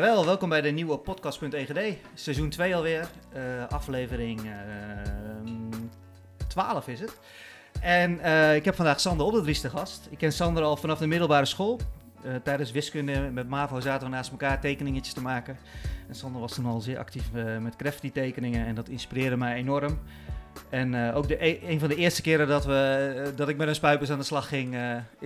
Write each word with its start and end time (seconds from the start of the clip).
Welkom 0.00 0.48
bij 0.48 0.60
de 0.60 0.70
nieuwe 0.70 0.98
podcast.egd. 0.98 1.98
Seizoen 2.14 2.48
2 2.48 2.76
alweer. 2.76 3.08
eh, 3.32 3.42
aflevering 3.68 4.40
eh, 4.40 4.50
12 6.46 6.88
is 6.88 7.00
het. 7.00 7.18
En 7.80 8.20
eh, 8.20 8.54
ik 8.54 8.64
heb 8.64 8.74
vandaag 8.74 9.00
Sander 9.00 9.26
Olderdries 9.26 9.60
te 9.60 9.70
gast. 9.70 10.06
Ik 10.10 10.18
ken 10.18 10.32
Sander 10.32 10.62
al 10.62 10.76
vanaf 10.76 10.98
de 10.98 11.06
middelbare 11.06 11.44
school. 11.44 11.80
Tijdens 12.42 12.70
wiskunde 12.70 13.30
met 13.32 13.48
MAVO 13.48 13.80
zaten 13.80 14.08
we 14.08 14.14
naast 14.14 14.30
elkaar 14.30 14.60
tekeningetjes 14.60 15.14
te 15.14 15.22
maken. 15.22 15.58
En 16.08 16.14
Sander 16.14 16.40
was 16.40 16.54
toen 16.54 16.66
al 16.66 16.80
zeer 16.80 16.98
actief 16.98 17.24
met 17.60 17.76
Crafty 17.76 18.12
tekeningen 18.12 18.66
en 18.66 18.74
dat 18.74 18.88
inspireerde 18.88 19.36
mij 19.36 19.54
enorm. 19.54 19.98
En 20.68 21.12
ook 21.14 21.28
de, 21.28 21.44
e- 21.44 21.60
een 21.62 21.78
van 21.78 21.88
de 21.88 21.94
eerste 21.94 22.22
keren 22.22 22.48
dat, 22.48 22.64
we, 22.64 23.32
dat 23.36 23.48
ik 23.48 23.56
met 23.56 23.68
een 23.68 23.74
spuipers 23.74 24.10
aan 24.10 24.18
de 24.18 24.24
slag 24.24 24.48
ging, 24.48 24.76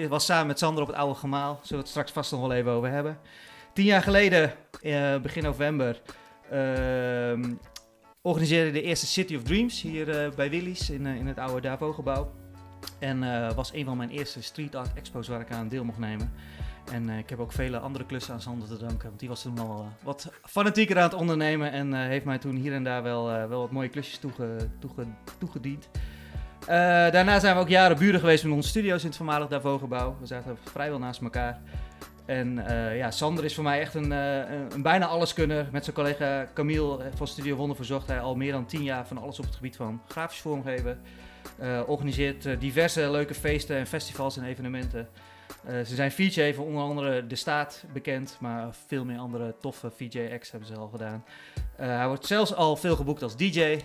was 0.09 0.25
samen 0.25 0.47
met 0.47 0.59
Sander 0.59 0.83
op 0.83 0.89
het 0.89 0.97
oude 0.97 1.15
gemaal. 1.15 1.55
Zullen 1.55 1.71
we 1.71 1.77
het 1.77 1.89
straks 1.89 2.13
vast 2.13 2.33
nog 2.33 2.41
wel 2.41 2.53
even 2.53 2.71
over 2.71 2.91
hebben. 2.91 3.19
Tien 3.81 3.89
jaar 3.89 4.03
geleden, 4.03 4.53
eh, 4.83 5.17
begin 5.19 5.43
november, 5.43 6.01
ehm, 6.51 7.55
organiseerde 8.23 8.71
de 8.71 8.83
eerste 8.83 9.07
City 9.07 9.37
of 9.37 9.43
Dreams 9.43 9.83
hier 9.83 10.11
eh, 10.11 10.31
bij 10.33 10.51
Willys 10.51 10.91
in, 10.91 11.07
eh, 11.07 11.15
in 11.15 11.27
het 11.27 11.39
oude 11.39 11.61
Davo-gebouw. 11.61 12.33
En 12.99 13.55
was 13.55 13.73
een 13.73 13.85
van 13.85 13.97
mijn 13.97 14.11
eerste 14.11 14.43
street 14.43 14.75
art 14.75 14.95
expos 14.95 15.29
waar 15.29 15.41
ik 15.41 15.51
aan 15.51 15.69
deel 15.69 15.85
mocht 15.85 15.99
nemen. 15.99 16.33
En 16.93 17.09
ik 17.09 17.31
heb 17.31 17.39
ook 17.39 17.53
vele 17.53 17.79
andere 17.79 18.07
klussen 18.07 18.35
aan 18.35 18.41
Sander 18.41 18.69
te 18.69 18.77
danken, 18.77 19.09
want 19.09 19.21
die 19.21 19.29
was 19.29 19.43
toen 19.43 19.59
al 19.59 19.89
wat 20.03 20.33
fanatieker 20.43 20.97
aan 20.97 21.03
het 21.03 21.15
ondernemen 21.15 21.73
en 21.73 21.93
heeft 21.95 22.25
mij 22.25 22.39
toen 22.39 22.57
hier 22.57 22.73
en 22.73 22.85
daar 22.85 23.03
wel, 23.03 23.25
wel 23.27 23.61
wat 23.61 23.71
mooie 23.71 23.89
klusjes 23.89 24.19
toege, 24.19 24.57
toege, 24.79 25.07
toegediend. 25.39 25.89
Daarna 26.67 27.39
zijn 27.39 27.55
we 27.55 27.61
ook 27.61 27.69
jaren 27.69 27.99
buren 27.99 28.21
geweest 28.21 28.45
met 28.45 28.53
onze 28.53 28.69
studio's 28.69 29.03
in 29.03 29.09
het 29.09 29.17
voormalig 29.17 29.49
Davo-gebouw. 29.49 30.17
We 30.21 30.27
zaten 30.27 30.59
vrijwel 30.65 30.99
naast 30.99 31.21
elkaar. 31.21 31.61
En 32.31 32.67
eh, 32.67 32.97
ja, 32.97 33.11
Sander 33.11 33.45
is 33.45 33.55
voor 33.55 33.65
mij 33.65 33.81
echt 33.81 33.95
een, 33.95 34.13
eh, 34.13 34.37
een, 34.37 34.73
een 34.73 34.83
bijna 34.83 35.07
alleskunner. 35.07 35.69
Met 35.73 35.85
zijn 35.85 35.97
collega 35.97 36.49
Camille 36.55 37.03
eh, 37.03 37.07
van 37.15 37.27
Studio 37.27 37.57
Wonder 37.57 37.77
verzorgt 37.77 38.07
hij 38.07 38.21
al 38.21 38.37
meer 38.37 38.53
dan 38.53 38.67
tien 38.67 38.83
jaar 38.83 39.07
van 39.07 39.19
alles 39.19 39.39
op 39.39 39.45
het 39.45 39.55
gebied 39.55 39.77
van 39.77 40.03
grafisch 40.09 40.41
vormgeven. 40.41 41.01
Eh, 41.59 41.81
organiseert 41.87 42.61
diverse 42.61 43.11
leuke 43.11 43.35
feesten 43.35 43.77
en 43.77 43.87
festivals 43.87 44.37
en 44.37 44.45
evenementen. 44.45 45.09
Ze 45.67 45.95
zijn 45.95 46.13
VJ 46.13 46.53
voor 46.55 46.67
onder 46.67 46.83
andere 46.83 47.27
De 47.27 47.35
Staat 47.35 47.85
bekend, 47.93 48.37
maar 48.41 48.75
veel 48.87 49.05
meer 49.05 49.19
andere 49.19 49.55
toffe 49.61 49.91
VJ-acts 49.91 50.51
hebben 50.51 50.69
ze 50.69 50.77
al 50.77 50.89
gedaan. 50.89 51.25
Hij 51.77 52.07
wordt 52.07 52.27
zelfs 52.27 52.55
al 52.55 52.77
veel 52.77 52.97
geboekt 52.97 53.23
als 53.23 53.37
DJ. 53.37 53.79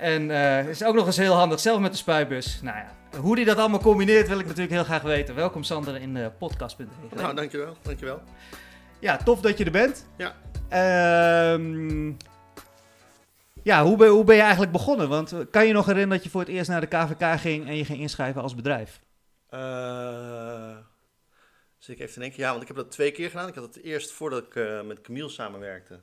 En 0.00 0.30
eh, 0.30 0.68
is 0.68 0.84
ook 0.84 0.94
nog 0.94 1.06
eens 1.06 1.16
heel 1.16 1.34
handig, 1.34 1.60
zelf 1.60 1.80
met 1.80 1.92
de 1.92 1.98
spuitbus. 1.98 2.60
Nou 2.62 2.76
ja, 2.76 3.18
hoe 3.18 3.34
hij 3.34 3.44
dat 3.44 3.56
allemaal 3.56 3.80
combineert 3.80 4.28
wil 4.28 4.38
ik 4.38 4.46
natuurlijk 4.46 4.72
heel 4.72 4.84
graag 4.84 5.02
weten. 5.02 5.34
Welkom 5.34 5.62
Sander 5.62 5.96
in 5.96 6.14
de 6.14 6.30
podcast.nl. 6.38 6.86
Nou, 7.14 7.34
dankjewel, 7.34 7.76
dankjewel. 7.82 8.22
Ja, 8.98 9.16
tof 9.16 9.40
dat 9.40 9.58
je 9.58 9.64
er 9.64 9.70
bent. 9.70 10.06
Ja. 10.16 10.34
Ehm, 10.68 12.12
ja, 13.62 13.84
hoe 13.84 13.96
ben, 13.96 14.08
hoe 14.08 14.24
ben 14.24 14.36
je 14.36 14.42
eigenlijk 14.42 14.72
begonnen? 14.72 15.08
Want 15.08 15.32
eh, 15.32 15.40
kan 15.50 15.66
je 15.66 15.72
nog 15.72 15.86
herinneren 15.86 16.16
dat 16.16 16.24
je 16.24 16.30
voor 16.30 16.40
het 16.40 16.50
eerst 16.50 16.70
naar 16.70 16.80
de 16.80 16.86
KVK 16.86 17.40
ging 17.40 17.68
en 17.68 17.76
je 17.76 17.84
ging 17.84 18.00
inschrijven 18.00 18.42
als 18.42 18.54
bedrijf? 18.54 19.00
Eh 19.48 20.76
dus 21.80 21.88
ik 21.88 21.98
even 21.98 22.12
te 22.12 22.20
denken, 22.20 22.40
ja, 22.40 22.50
want 22.50 22.62
ik 22.62 22.68
heb 22.68 22.76
dat 22.76 22.90
twee 22.90 23.12
keer 23.12 23.30
gedaan. 23.30 23.48
Ik 23.48 23.54
had 23.54 23.74
het 23.74 23.82
eerst 23.82 24.12
voordat 24.12 24.44
ik 24.44 24.54
eh, 24.54 24.82
met 24.82 25.00
Camille 25.00 25.28
samenwerkte, 25.28 26.02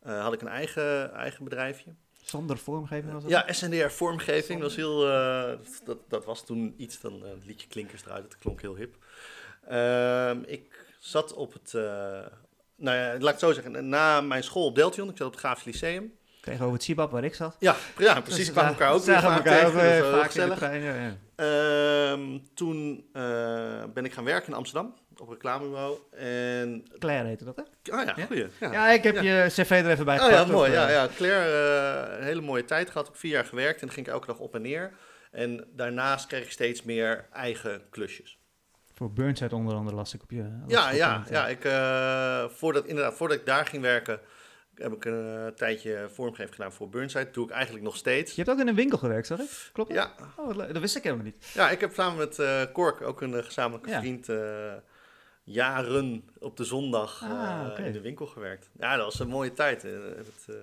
eh, 0.00 0.22
had 0.22 0.32
ik 0.32 0.40
een 0.40 0.48
eigen, 0.48 1.12
eigen 1.12 1.44
bedrijfje. 1.44 1.94
Zonder 2.26 2.58
vormgeving 2.58 3.12
was 3.12 3.22
dat? 3.22 3.30
Ja, 3.30 3.52
SNDR 3.52 3.88
vormgeving 3.88 4.60
was 4.60 4.76
heel, 4.76 5.08
eh, 5.08 5.52
dat, 5.84 5.98
dat 6.08 6.24
was 6.24 6.44
toen 6.44 6.74
iets, 6.76 7.00
dan 7.00 7.24
eh, 7.24 7.30
het 7.30 7.46
liedje 7.46 7.68
Klinkers 7.68 8.04
eruit, 8.04 8.22
dat 8.22 8.38
klonk 8.38 8.60
heel 8.60 8.76
hip. 8.76 8.96
Ehm, 9.68 10.42
ik 10.46 10.86
zat 10.98 11.34
op 11.34 11.52
het, 11.52 11.74
eh, 11.74 11.82
nou 12.76 12.96
ja, 12.96 13.10
laat 13.10 13.20
ik 13.20 13.26
het 13.26 13.38
zo 13.38 13.52
zeggen, 13.52 13.88
na 13.88 14.20
mijn 14.20 14.42
school 14.42 14.66
op 14.66 14.74
Deltion, 14.74 15.08
ik 15.08 15.16
zat 15.16 15.26
op 15.26 15.32
het 15.32 15.40
Grafisch 15.40 15.64
Lyceum. 15.64 16.12
Tegenover 16.40 16.74
het 16.74 16.82
Sibab 16.82 17.10
waar 17.10 17.24
ik 17.24 17.34
zat. 17.34 17.56
Ja, 17.58 17.76
ja 17.98 18.20
precies, 18.20 18.36
Dus, 18.36 18.46
we 18.46 18.52
kwamen 18.52 18.70
elkaar 18.70 18.92
ook 18.92 19.02
weer 19.02 19.20
vaak 19.20 19.36
elkaar 19.36 19.54
tegen, 19.54 19.68
ook, 19.68 19.74
eh, 19.74 19.90
heel 19.90 20.10
vaak 20.10 20.56
trein, 20.56 20.82
ja, 20.82 20.94
ja. 20.94 21.16
Ehm, 21.36 22.38
toen 22.54 23.06
eh, 23.12 23.84
ben 23.94 24.04
ik 24.04 24.12
gaan 24.12 24.24
werken 24.24 24.48
in 24.48 24.54
Amsterdam 24.54 24.94
op 25.20 25.28
reclamebureau. 25.28 25.98
En, 26.16 26.84
Claire 26.98 27.28
heette 27.28 27.44
dat, 27.44 27.56
hè? 27.56 27.92
ah 27.92 28.06
ja, 28.16 28.26
goeie. 28.26 28.46
Ja, 28.60 28.72
Ja, 28.72 28.88
ik 28.90 29.02
heb 29.02 29.14
je 29.22 29.44
cv 29.48 29.70
er 29.70 29.90
even 29.90 30.04
bij 30.04 30.20
Oh 30.20 30.24
ja, 30.24 30.30
gepakt. 30.30 30.50
mooi. 30.50 30.70
Ja, 30.72 30.86
eh, 30.86 30.92
ja. 30.94 31.08
Claire, 31.16 32.08
eh, 32.10 32.18
een 32.18 32.24
hele 32.24 32.40
mooie 32.40 32.64
tijd 32.64 32.90
gehad. 32.90 33.08
Ook 33.08 33.16
vier 33.16 33.30
jaar 33.30 33.44
gewerkt 33.44 33.80
en 33.80 33.86
dan 33.86 33.94
ging 33.94 34.06
ik 34.06 34.12
elke 34.12 34.26
dag 34.26 34.38
op 34.38 34.54
en 34.54 34.62
neer. 34.62 34.92
En 35.30 35.64
daarnaast 35.72 36.26
kreeg 36.26 36.42
ik 36.44 36.50
steeds 36.50 36.82
meer 36.82 37.26
eigen 37.32 37.82
klusjes. 37.90 38.38
Voor 38.94 39.12
Burnside 39.12 39.54
onder 39.54 39.74
andere 39.74 39.96
las 39.96 40.14
ik 40.14 40.22
op 40.22 40.30
je... 40.30 40.62
Ja, 40.66 40.90
ja, 40.90 41.24
ja. 41.30 41.48
Ik, 41.48 41.64
eh, 41.64 42.44
voordat, 42.48 42.84
inderdaad, 42.86 43.14
voordat 43.14 43.36
ik 43.38 43.46
daar 43.46 43.66
ging 43.66 43.82
werken, 43.82 44.20
heb 44.74 44.92
ik 44.92 45.04
een 45.04 45.36
eh, 45.36 45.46
tijdje 45.46 46.08
vormgeving 46.12 46.54
gedaan 46.54 46.72
voor 46.72 46.88
Burnside. 46.88 47.30
doe 47.30 47.44
ik 47.44 47.50
eigenlijk 47.50 47.84
nog 47.84 47.96
steeds. 47.96 48.30
Je 48.34 48.42
hebt 48.42 48.54
ook 48.54 48.60
in 48.60 48.68
een 48.68 48.74
winkel 48.74 48.98
gewerkt, 48.98 49.26
zag 49.26 49.38
ik? 49.38 49.70
Klopt 49.72 49.94
dat? 49.94 50.10
Ja, 50.18 50.26
Oh, 50.36 50.56
dat 50.58 50.78
wist 50.78 50.96
ik 50.96 51.02
helemaal 51.02 51.24
niet. 51.24 51.46
Ja, 51.54 51.70
ik 51.70 51.80
heb 51.80 51.92
samen 51.94 52.18
met 52.18 52.38
eh 52.38 52.62
Kork, 52.72 53.02
ook 53.02 53.20
een 53.20 53.34
eh, 53.34 53.44
gezamenlijke 53.44 53.90
Ja. 53.90 54.00
vriend, 54.00 54.28
eh, 54.28 54.72
jaren 55.50 56.24
op 56.38 56.56
de 56.56 56.64
zondag 56.64 57.22
eh, 57.22 57.30
Ah, 57.30 57.66
oké. 57.70 57.82
in 57.82 57.92
de 57.92 58.00
winkel 58.00 58.26
gewerkt. 58.26 58.70
Ja, 58.78 58.96
dat 58.96 59.04
was 59.04 59.18
een 59.18 59.28
mooie 59.28 59.52
tijd. 59.52 59.84
eh, 59.84 59.92
met, 60.16 60.46
eh, 60.48 60.54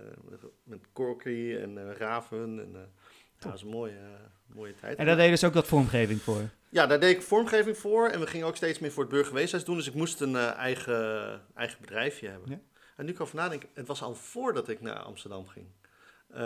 met, 0.64 0.80
Korky 0.94 1.56
en 1.62 1.78
eh, 1.78 1.96
Raven. 1.98 2.60
En, 2.60 2.70
eh, 2.74 2.80
ja, 2.82 3.40
dat 3.40 3.52
was 3.52 3.62
een 3.62 3.68
mooie, 3.70 3.92
eh, 3.92 4.56
mooie 4.56 4.76
tijd. 4.76 4.98
En 4.98 5.06
daar 5.06 5.16
deed 5.16 5.26
je 5.26 5.32
dus 5.32 5.44
ook 5.44 5.54
wat 5.54 5.68
vormgeving 5.68 6.22
voor. 6.22 6.42
Ja, 6.70 6.88
daar 6.88 7.00
deed 7.00 7.16
ik 7.16 7.22
vormgeving 7.22 7.78
voor. 7.78 8.08
En 8.10 8.20
we 8.20 8.28
gingen 8.28 8.48
ook 8.48 8.56
steeds 8.56 8.80
meer 8.80 8.92
voor 8.92 9.04
het 9.04 9.12
burgerweeshuis 9.12 9.64
doen. 9.66 9.76
Dus 9.78 9.88
ik 9.88 9.94
moest 9.94 10.22
een 10.22 10.36
eh, 10.36 10.54
eigen, 10.56 11.42
eigen 11.56 11.78
bedrijfje 11.82 12.28
hebben. 12.30 12.50
Ja. 12.50 12.60
En 12.96 13.06
nu 13.06 13.12
kan 13.12 13.16
ik 13.16 13.22
over 13.22 13.36
nadenken, 13.36 13.70
het 13.74 13.88
was 13.88 14.02
al 14.02 14.16
voordat 14.16 14.70
ik 14.70 14.82
naar 14.82 15.00
Amsterdam 15.00 15.48
ging. 15.48 15.66
Eh, 16.34 16.42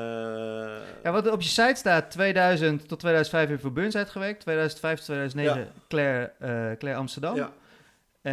Ja, 1.03 1.12
wat 1.12 1.31
op 1.31 1.42
je 1.42 1.47
site 1.50 1.76
staat, 1.76 2.12
2000 2.12 2.88
tot 2.88 3.00
2005 3.00 3.47
heb 3.47 3.56
je 3.58 3.62
voor 3.64 3.74
Burnside 3.74 4.06
gewerkt. 4.06 4.40
2005 4.42 4.97
tot 4.97 5.06
2009 5.06 5.59
Ja. 5.59 5.68
Claire, 5.88 6.31
eh, 6.40 6.78
Claire 6.78 7.00
Amsterdam. 7.00 7.36
ja. 7.36 7.52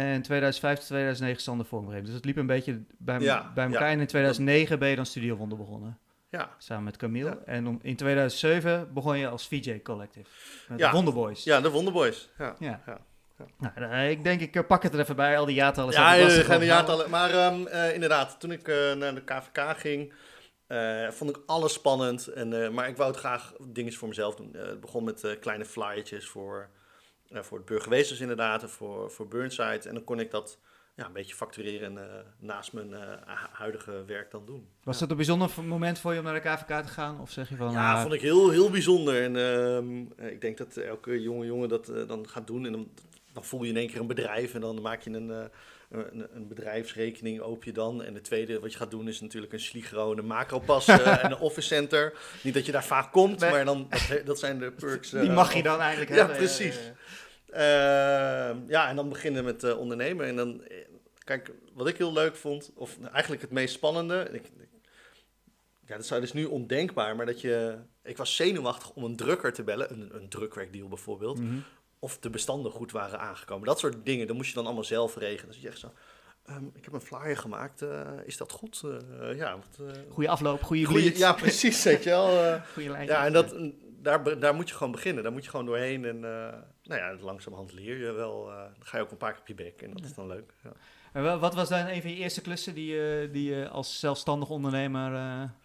En 0.01 0.21
2005 0.21 0.77
tot 0.77 0.87
2009 0.87 1.41
Sander 1.41 1.65
vormgeving. 1.65 2.05
Dus 2.05 2.15
het 2.15 2.25
liep 2.25 2.37
een 2.37 2.45
beetje 2.47 2.81
bij, 2.97 3.19
Ja, 3.19 3.51
bij 3.53 3.65
elkaar. 3.65 3.81
ja. 3.81 3.89
En 3.91 3.99
in 3.99 4.07
2009 4.07 4.79
ben 4.79 4.89
je 4.89 4.95
dan 4.95 5.05
Studio 5.05 5.35
Wonder 5.35 5.57
begonnen. 5.57 5.97
ja. 6.29 6.49
Samen 6.57 6.83
met 6.83 6.97
Camille. 6.97 7.29
Ja. 7.29 7.37
En 7.45 7.67
om, 7.67 7.79
in 7.81 7.95
2007 7.95 8.93
begon 8.93 9.17
je 9.17 9.27
als 9.27 9.47
VJ 9.47 9.79
Collective. 9.83 10.29
Met 10.67 10.79
Ja. 10.79 10.89
de 10.89 10.95
Wonderboys. 10.95 11.43
Ja, 11.43 11.61
de 11.61 11.69
Wonderboys. 11.69 12.29
Ja. 12.37 12.55
Ja. 12.59 12.81
Ja. 12.85 12.97
Nou, 13.57 13.91
eh, 13.91 14.09
ik 14.09 14.23
denk, 14.23 14.41
ik 14.41 14.55
eh, 14.55 14.63
pak 14.67 14.83
het 14.83 14.93
er 14.93 14.99
even 14.99 15.15
bij. 15.15 15.37
Al 15.37 15.45
die 15.45 15.55
jaartallen 15.55 15.93
Ja, 15.93 16.29
gaan 16.29 16.59
de 16.59 16.65
jaartallen. 16.65 17.09
Maar 17.09 17.29
ehm, 17.29 17.65
eh, 17.65 17.93
inderdaad, 17.93 18.39
toen 18.39 18.51
ik 18.51 18.67
naar 18.97 19.15
de 19.15 19.23
KVK 19.23 19.77
ging, 19.77 20.13
vond 21.09 21.29
ik 21.29 21.39
alles 21.45 21.73
spannend. 21.73 22.27
En, 22.27 22.73
maar 22.73 22.87
ik 22.87 22.97
wou 22.97 23.09
het 23.11 23.19
graag 23.19 23.53
dingen 23.67 23.93
voor 23.93 24.07
mezelf 24.07 24.35
doen. 24.35 24.49
Het 24.57 24.79
begon 24.79 25.03
met 25.03 25.37
kleine 25.41 25.65
flyertjes 25.65 26.27
voor, 26.27 26.69
voor 27.31 27.57
het 27.57 27.65
burgerweeshuis 27.65 28.19
inderdaad, 28.21 28.61
en 28.61 28.69
voor, 28.69 29.11
voor 29.11 29.27
Burnside. 29.27 29.81
En 29.89 29.93
dan 29.93 30.03
kon 30.03 30.19
ik 30.19 30.31
dat 30.31 30.59
ja, 30.95 31.05
een 31.05 31.13
beetje 31.13 31.35
factureren 31.35 31.97
en 31.97 32.09
eh, 32.09 32.19
naast 32.39 32.73
mijn 32.73 32.93
eh, 32.93 32.99
hu- 32.99 33.47
huidige 33.51 34.03
werk 34.05 34.31
dan 34.31 34.45
doen. 34.45 34.67
Was 34.83 34.99
dat 34.99 35.09
een 35.09 35.15
bijzonder 35.15 35.49
moment 35.63 35.99
voor 35.99 36.13
je 36.13 36.19
om 36.19 36.25
naar 36.25 36.41
de 36.41 36.49
KVK 36.49 36.81
te 36.81 36.87
gaan? 36.91 37.19
Of 37.19 37.31
zeg 37.31 37.49
je 37.49 37.55
van... 37.55 37.71
Ja, 37.71 37.93
ah, 37.93 38.01
vond 38.01 38.13
ik 38.13 38.21
heel, 38.21 38.49
heel 38.49 38.69
bijzonder. 38.69 39.23
En 39.23 39.35
ehm, 39.35 40.27
ik 40.31 40.41
denk 40.41 40.57
dat 40.57 40.77
elke 40.77 41.21
jonge 41.21 41.45
jongen 41.45 41.69
dat 41.69 41.89
eh, 41.89 42.07
dan 42.07 42.27
gaat 42.29 42.47
doen. 42.47 42.65
En 42.65 42.71
dan, 42.71 42.89
dan 43.33 43.43
voel 43.43 43.63
je 43.63 43.69
in 43.69 43.77
één 43.77 43.87
keer 43.87 43.99
een 43.99 44.07
bedrijf. 44.07 44.53
En 44.53 44.61
dan 44.61 44.81
maak 44.81 45.01
je 45.01 45.09
een, 45.09 45.31
eh, 45.31 45.45
een, 45.97 46.27
een 46.33 46.47
bedrijfsrekening, 46.47 47.39
open 47.41 47.67
je 47.67 47.73
dan. 47.73 48.03
En 48.03 48.13
het 48.13 48.23
tweede 48.23 48.59
wat 48.59 48.71
je 48.71 48.77
gaat 48.77 48.91
doen 48.91 49.07
is 49.07 49.21
natuurlijk 49.21 49.53
een 49.53 49.59
Sligro, 49.59 50.11
een 50.17 50.25
Macropas 50.25 50.87
eh, 50.87 51.23
en 51.23 51.31
een 51.31 51.37
Office 51.37 51.67
Center. 51.67 52.13
Niet 52.43 52.53
dat 52.53 52.65
je 52.65 52.71
daar 52.71 52.85
vaak 52.85 53.11
komt, 53.11 53.39
Nee. 53.39 53.51
maar 53.51 53.65
dan, 53.65 53.87
dat, 54.09 54.25
dat 54.25 54.39
zijn 54.39 54.59
de 54.59 54.71
perks. 54.71 55.13
eh, 55.13 55.21
die 55.21 55.29
mag 55.31 55.53
je 55.53 55.63
dan 55.63 55.79
eigenlijk 55.79 56.11
Ja, 56.11 56.17
hebben. 56.17 56.35
precies. 56.37 56.75
Eh, 56.77 56.89
Ehm, 57.55 58.57
ja, 58.67 58.89
en 58.89 58.95
dan 58.95 59.09
beginnen 59.09 59.43
met 59.43 59.63
eh, 59.63 59.77
ondernemen. 59.79 60.25
En 60.25 60.35
dan, 60.35 60.63
eh, 60.63 60.77
kijk, 61.23 61.51
wat 61.73 61.87
ik 61.87 61.97
heel 61.97 62.13
leuk 62.13 62.35
vond, 62.35 62.71
of 62.75 62.97
eigenlijk 63.11 63.41
het 63.41 63.51
meest 63.51 63.73
spannende. 63.73 64.27
Ik, 64.31 64.43
ja, 65.85 65.95
dat 65.95 66.05
zou 66.05 66.21
dus 66.21 66.33
nu 66.33 66.45
ondenkbaar, 66.45 67.15
maar 67.15 67.25
dat 67.25 67.41
je. 67.41 67.75
Ik 68.03 68.17
was 68.17 68.35
zenuwachtig 68.35 68.89
om 68.91 69.03
een 69.03 69.15
drukker 69.15 69.53
te 69.53 69.63
bellen, 69.63 69.91
een, 69.91 70.09
een 70.15 70.29
drukwerkdeal 70.29 70.87
bijvoorbeeld. 70.87 71.39
mhm. 71.39 71.57
Of 72.05 72.17
de 72.19 72.29
bestanden 72.29 72.71
goed 72.71 72.91
waren 72.91 73.19
aangekomen. 73.19 73.67
Dat 73.67 73.79
soort 73.79 74.05
dingen, 74.05 74.27
dan 74.27 74.35
moest 74.35 74.49
je 74.49 74.55
dan 74.55 74.65
allemaal 74.65 74.83
zelf 74.83 75.15
regelen. 75.17 75.51
Dus 75.53 75.61
je 75.61 75.67
echt 75.67 75.79
zo. 75.79 75.91
ehm, 76.45 76.65
ik 76.73 76.83
heb 76.83 76.93
een 76.93 77.01
flyer 77.01 77.37
gemaakt, 77.37 77.81
eh, 77.81 78.01
is 78.25 78.37
dat 78.37 78.51
goed? 78.51 78.81
Eh, 79.19 79.37
ja, 79.37 79.55
wat, 79.57 79.87
eh, 79.95 80.01
Goeie 80.09 80.29
afloop, 80.29 80.61
goede 80.63 80.87
bleed. 80.87 81.17
ja, 81.17 81.33
precies, 81.33 81.83
weet 81.83 82.03
je 82.03 82.09
wel. 82.09 82.27
Goeie 82.73 82.89
lijntje. 82.89 83.13
Ja, 83.15 83.25
en 83.25 83.33
dat, 83.33 83.55
daar, 84.01 84.21
be- 84.21 84.37
daar 84.37 84.55
moet 84.55 84.69
je 84.69 84.75
gewoon 84.75 84.91
beginnen. 84.91 85.23
Daar 85.23 85.31
moet 85.31 85.43
je 85.43 85.49
gewoon 85.49 85.65
doorheen. 85.65 86.05
En 86.05 86.19
nou 86.19 87.01
ja, 87.01 87.15
langzamerhand 87.19 87.73
leer 87.73 87.97
je 87.97 88.11
wel. 88.11 88.45
dan 88.45 88.69
ga 88.85 88.97
je 88.97 89.03
ook 89.03 89.11
een 89.11 89.17
paar 89.17 89.31
keer 89.31 89.41
op 89.41 89.47
je 89.47 89.53
bek. 89.55 89.81
En 89.81 89.91
dat 89.93 90.03
is 90.03 90.13
dan 90.13 90.27
leuk. 90.27 90.53
Ja. 90.63 90.71
En 91.13 91.39
wat 91.39 91.53
was 91.53 91.69
dan 91.69 91.87
een 91.87 92.01
van 92.01 92.09
je 92.11 92.15
eerste 92.17 92.41
klussen 92.41 92.73
die, 92.73 92.93
je- 92.95 93.29
die 93.31 93.49
je 93.55 93.69
als 93.69 93.99
zelfstandig 93.99 94.49
ondernemer... 94.49 95.11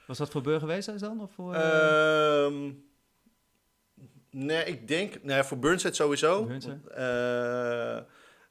was 0.07 0.19
dat 0.19 0.31
voor 0.31 0.43
burgerweeshuis 0.43 1.01
dan? 1.01 1.21
Of 1.21 1.31
voor, 1.33 1.55
eh, 1.55 2.45
Ehm, 2.45 2.71
nee, 4.31 4.65
ik 4.65 4.89
denk... 4.89 5.23
Nee, 5.23 5.43
voor 5.43 5.59
Burnside 5.59 5.95
sowieso. 5.95 6.45
Burnside. 6.45 6.91
Eh, 6.91 7.97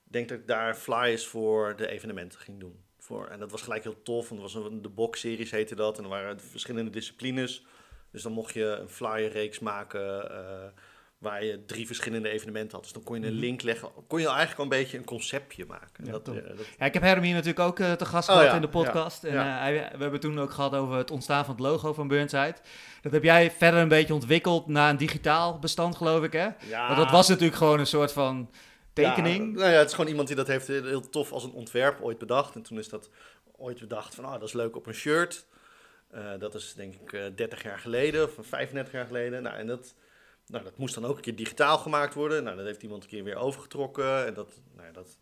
Ik 0.06 0.12
denk 0.16 0.30
dat 0.30 0.38
ik 0.40 0.48
daar 0.48 0.76
flyers 0.76 1.28
voor 1.28 1.76
de 1.76 1.88
evenementen 1.88 2.40
ging 2.40 2.60
doen. 2.60 2.84
Voor, 2.98 3.28
en 3.28 3.40
dat 3.40 3.52
was 3.52 3.62
gelijk 3.62 3.84
heel 3.84 4.02
tof. 4.02 4.28
Dat 4.28 4.40
was 4.40 4.54
een, 4.56 4.82
de 4.82 4.90
box-series 4.90 5.52
heette 5.52 5.76
dat. 5.76 5.98
En 5.98 6.04
er 6.04 6.10
waren 6.10 6.40
verschillende 6.40 6.90
disciplines. 6.92 7.66
Dus 8.12 8.22
dan 8.22 8.32
mocht 8.32 8.54
je 8.54 8.66
een 8.66 8.90
flyer-reeks 8.90 9.60
maken 9.60 10.32
eh, 10.32 10.68
waar 11.20 11.44
je 11.44 11.66
drie 11.66 11.86
verschillende 11.88 12.30
evenementen 12.30 12.72
had. 12.72 12.84
Dus 12.84 12.94
dan 12.94 13.04
kon 13.04 13.20
je 13.20 13.26
een 13.28 13.32
Mhm. 13.34 13.42
link 13.42 13.62
leggen. 13.62 13.90
Kon 14.08 14.20
je 14.20 14.28
eigenlijk 14.28 14.58
al 14.58 14.64
een 14.64 14.70
beetje 14.70 14.98
een 14.98 15.04
conceptje 15.06 15.66
maken. 15.66 16.06
Ja, 16.06 16.12
dat, 16.12 16.28
eh, 16.28 16.34
dat, 16.34 16.66
Ja, 16.80 16.86
ik 16.86 16.94
heb 16.94 17.04
Herm 17.04 17.24
hier 17.24 17.34
natuurlijk 17.34 17.60
ook 17.60 17.80
eh, 17.80 17.92
te 17.92 18.06
gast 18.06 18.30
Oh, 18.30 18.36
gehad 18.36 18.50
ja, 18.50 18.56
in 18.56 18.62
de 18.62 18.70
podcast. 18.70 19.24
En 19.24 19.38
eh, 19.38 19.66
we 19.98 20.02
hebben 20.02 20.20
toen 20.20 20.40
ook 20.40 20.52
gehad 20.52 20.74
over 20.76 20.96
het 20.98 21.12
ontstaan 21.12 21.46
van 21.46 21.54
het 21.54 21.64
logo 21.64 21.94
van 21.94 22.08
Burnside. 22.08 22.56
Dat 23.02 23.12
heb 23.12 23.24
jij 23.24 23.52
verder 23.52 23.80
een 23.80 23.88
beetje 23.88 24.14
ontwikkeld 24.14 24.68
naar 24.68 24.90
een 24.90 24.98
digitaal 24.98 25.60
bestand, 25.60 25.96
geloof 25.96 26.24
ik, 26.24 26.32
hè? 26.34 26.48
ja, 26.68 26.86
Want 26.88 26.98
dat 27.00 27.12
was 27.12 27.28
natuurlijk 27.28 27.58
gewoon 27.58 27.80
een 27.80 27.88
soort 27.88 28.12
van 28.12 28.50
tekening. 28.94 29.56
Nou 29.56 29.72
ja, 29.72 29.78
het 29.78 29.88
is 29.88 29.94
gewoon 29.94 30.10
iemand 30.10 30.28
die 30.28 30.38
dat 30.38 30.48
heeft 30.48 30.68
heel, 30.68 31.10
tof 31.10 31.32
als 31.32 31.44
een 31.44 31.52
ontwerp 31.54 32.02
ooit 32.02 32.18
bedacht. 32.18 32.56
En 32.56 32.62
toen 32.62 32.78
is 32.78 32.90
dat 32.90 33.10
ooit 33.58 33.80
bedacht 33.80 34.16
van, 34.16 34.26
oh, 34.26 34.32
dat 34.32 34.44
is 34.44 34.54
leuk 34.54 34.76
op 34.76 34.88
een 34.88 34.94
shirt. 34.94 35.46
Dat 36.40 36.56
is 36.56 36.74
denk 36.74 36.94
ik 36.94 37.14
eh 37.14 37.22
30 37.36 37.64
jaar 37.64 37.80
geleden 37.80 38.24
of 38.24 38.32
35 38.48 38.94
jaar 38.94 39.06
geleden. 39.06 39.44
Nou, 39.44 39.56
en 39.58 39.68
dat, 39.68 39.96
nou, 40.50 40.64
dat 40.64 40.78
moest 40.78 40.96
dan 40.96 41.06
ook 41.06 41.16
een 41.16 41.22
keer 41.22 41.36
digitaal 41.36 41.78
gemaakt 41.78 42.14
worden. 42.14 42.44
Nou, 42.44 42.56
dat 42.58 42.66
heeft 42.66 42.84
iemand 42.84 43.04
een 43.04 43.10
keer 43.10 43.24
weer 43.24 43.36
overgetrokken. 43.36 44.26
En 44.26 44.34
dat, 44.34 44.62
nou, 44.76 44.88
ja, 44.88 44.94
dat 44.94 45.18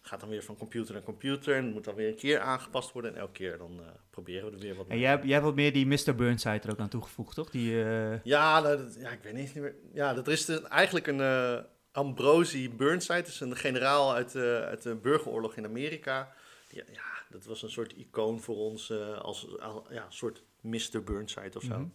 gaat 0.00 0.20
dan 0.20 0.28
weer 0.28 0.42
van 0.42 0.56
computer 0.56 0.94
naar 0.94 1.02
computer. 1.02 1.54
En 1.56 1.72
moet 1.72 1.84
dan 1.84 1.94
weer 1.94 2.08
een 2.08 2.14
keer 2.16 2.40
aangepast 2.40 2.92
worden. 2.92 3.14
En 3.14 3.20
elke 3.20 3.32
keer 3.32 3.58
dan 3.58 3.80
eh, 3.80 3.86
proberen 4.10 4.48
we 4.50 4.56
er 4.56 4.62
weer 4.62 4.74
wat 4.74 4.86
En 4.86 4.90
mee. 4.92 5.00
jij, 5.00 5.10
hebt- 5.10 5.24
jij 5.24 5.32
hebt 5.32 5.44
wat 5.44 5.54
meer 5.54 5.72
die 5.72 5.86
Mr. 5.86 6.14
Burnside 6.14 6.60
er 6.60 6.70
ook 6.70 6.78
aan 6.78 6.88
toegevoegd, 6.88 7.34
toch? 7.34 7.50
Die, 7.50 7.84
eh, 7.84 8.22
Ja, 8.24 8.60
nou, 8.60 8.76
dat- 8.76 8.94
ja, 8.98 9.10
ik 9.10 9.22
weet 9.22 9.34
niet 9.34 9.54
meer. 9.54 9.74
Ja, 9.92 10.14
dat 10.14 10.28
is 10.28 10.44
de, 10.44 10.62
eigenlijk 10.62 11.06
een 11.06 11.20
eh 11.20 11.58
Ambrosi 11.92 12.70
Burnside. 12.70 13.18
Dat 13.18 13.26
is 13.28 13.40
een 13.40 13.56
generaal 13.56 14.14
uit, 14.14 14.32
de 14.32 14.62
uit 14.68 14.82
de 14.82 14.94
burgeroorlog 14.94 15.56
in 15.56 15.64
Amerika. 15.64 16.32
Ja, 16.68 16.82
ja, 16.92 17.02
dat 17.30 17.44
was 17.44 17.62
een 17.62 17.70
soort 17.70 17.92
icoon 17.92 18.40
voor 18.40 18.56
ons 18.56 18.92
als 19.22 19.58
al- 19.60 19.86
ja, 19.90 20.04
een 20.04 20.12
soort 20.12 20.42
Mr. 20.60 21.02
Burnside 21.04 21.56
of 21.56 21.62
zo. 21.62 21.78
Mhm. 21.78 21.88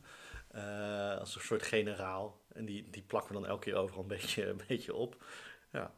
Als 1.19 1.35
een 1.35 1.41
soort 1.41 1.63
generaal. 1.63 2.38
En 2.59 2.65
die, 2.65 2.87
die 2.91 3.03
plakken 3.07 3.33
we 3.33 3.39
dan 3.41 3.49
elke 3.49 3.63
keer 3.63 3.75
overal 3.75 4.01
een 4.01 4.07
beetje, 4.07 4.47
een 4.49 4.61
beetje 4.67 4.93
op. 4.93 5.15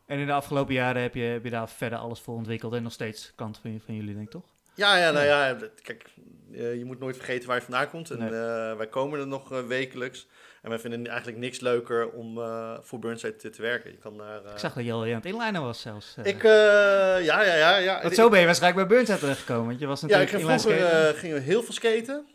En 0.06 0.20
in 0.20 0.26
de 0.26 0.32
afgelopen 0.34 0.74
jaren 0.74 1.02
heb 1.02 1.16
je, 1.16 1.22
heb 1.22 1.44
je 1.44 1.50
daar 1.50 1.70
verder 1.70 2.00
alles 2.00 2.20
voor 2.20 2.36
ontwikkeld. 2.36 2.74
En 2.74 2.84
nog 2.84 2.92
steeds 2.92 3.32
kant 3.36 3.58
van, 3.62 3.82
van 3.86 3.96
jullie, 3.96 4.14
denk 4.14 4.26
ik, 4.26 4.32
toch? 4.32 4.46
Ja, 4.76 4.98
ja, 4.98 5.12
nou 5.12 5.26
ja, 5.26 5.58
kijk, 5.82 6.10
eh, 6.54 6.76
je 6.76 6.86
moet 6.86 7.00
nooit 7.00 7.16
vergeten 7.16 7.48
waar 7.48 7.58
je 7.58 7.64
vandaan 7.64 7.90
komt. 7.90 8.10
En 8.12 8.18
Nee. 8.20 8.30
eh, 8.30 8.78
wij 8.78 8.88
komen 8.88 9.20
er 9.20 9.28
nog 9.28 9.52
eh, 9.52 9.60
wekelijks. 9.68 10.28
En 10.62 10.70
wij 10.70 10.80
vinden 10.80 11.08
eigenlijk 11.08 11.38
niks 11.38 11.60
leuker 11.60 12.10
om 12.12 12.36
voor 12.82 13.00
Burnside 13.00 13.36
te, 13.36 13.50
te 13.50 13.62
werken. 13.62 13.92
Je 13.92 13.98
kan 13.98 14.18
daar... 14.18 14.52
Ik 14.52 14.58
zag 14.58 14.74
dat 14.74 14.86
je 14.86 14.92
al 14.92 15.04
aan 15.04 15.10
het 15.10 15.26
inlinen 15.26 15.62
was 15.62 15.82
zelfs. 15.82 16.16
Ik, 16.24 16.42
ja, 16.44 17.18
ja, 17.20 17.44
ja. 17.56 17.78
ja. 17.78 18.02
Want 18.02 18.16
zo 18.16 18.30
ben 18.30 18.40
je 18.40 18.46
waarschijnlijk 18.46 18.88
bij 18.88 18.98
Burnside 18.98 19.20
terechtgekomen. 19.20 19.66
Want 19.66 19.80
je 19.80 19.86
was 19.88 20.02
Ja, 20.02 20.08
natuurlijk 20.08 20.32
ik 20.32 20.48
ging 20.48 20.62
vroeger 20.62 21.16
gingen 21.16 21.36
we 21.36 21.42
heel 21.42 21.64
veel 21.64 21.74
skaten. 21.74 22.26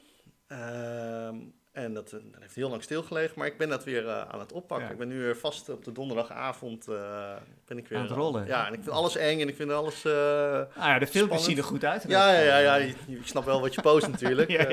En 1.86 1.94
dat, 1.94 2.12
eh, 2.12 2.18
dat 2.32 2.40
heeft 2.40 2.54
heel 2.54 2.68
lang 2.68 2.82
stilgelegen, 2.82 3.38
maar 3.38 3.46
ik 3.46 3.58
ben 3.58 3.68
dat 3.68 3.84
weer 3.84 4.08
eh, 4.08 4.28
aan 4.28 4.40
het 4.40 4.52
oppakken. 4.52 4.86
Ja. 4.86 4.92
Ik 4.92 4.98
ben 4.98 5.08
nu 5.08 5.20
weer 5.20 5.36
vast 5.36 5.68
op 5.68 5.84
de 5.84 5.92
donderdagavond 5.92 6.88
eh, 6.88 7.32
ben 7.66 7.78
ik 7.78 7.88
weer 7.88 7.98
Aan 7.98 8.04
het 8.04 8.14
rollen. 8.14 8.46
Ja, 8.46 8.66
en 8.66 8.72
ik 8.72 8.82
vind 8.82 8.94
alles 8.94 9.16
eng 9.16 9.40
en 9.40 9.48
ik 9.48 9.56
vind 9.56 9.70
alles. 9.70 10.06
Ah 10.06 10.66
ja, 10.76 10.98
de 10.98 11.06
filmpjes 11.06 11.44
zien 11.44 11.56
er 11.56 11.64
goed 11.64 11.84
uit. 11.84 12.04
ja, 12.08 12.32
ja, 12.32 12.40
ja, 12.40 12.58
ja, 12.58 12.74
je, 12.74 12.94
je 13.06 13.20
snapt 13.24 13.46
wel 13.46 13.60
wat 13.60 13.74
je 13.74 13.80
post 13.80 14.08
natuurlijk. 14.08 14.50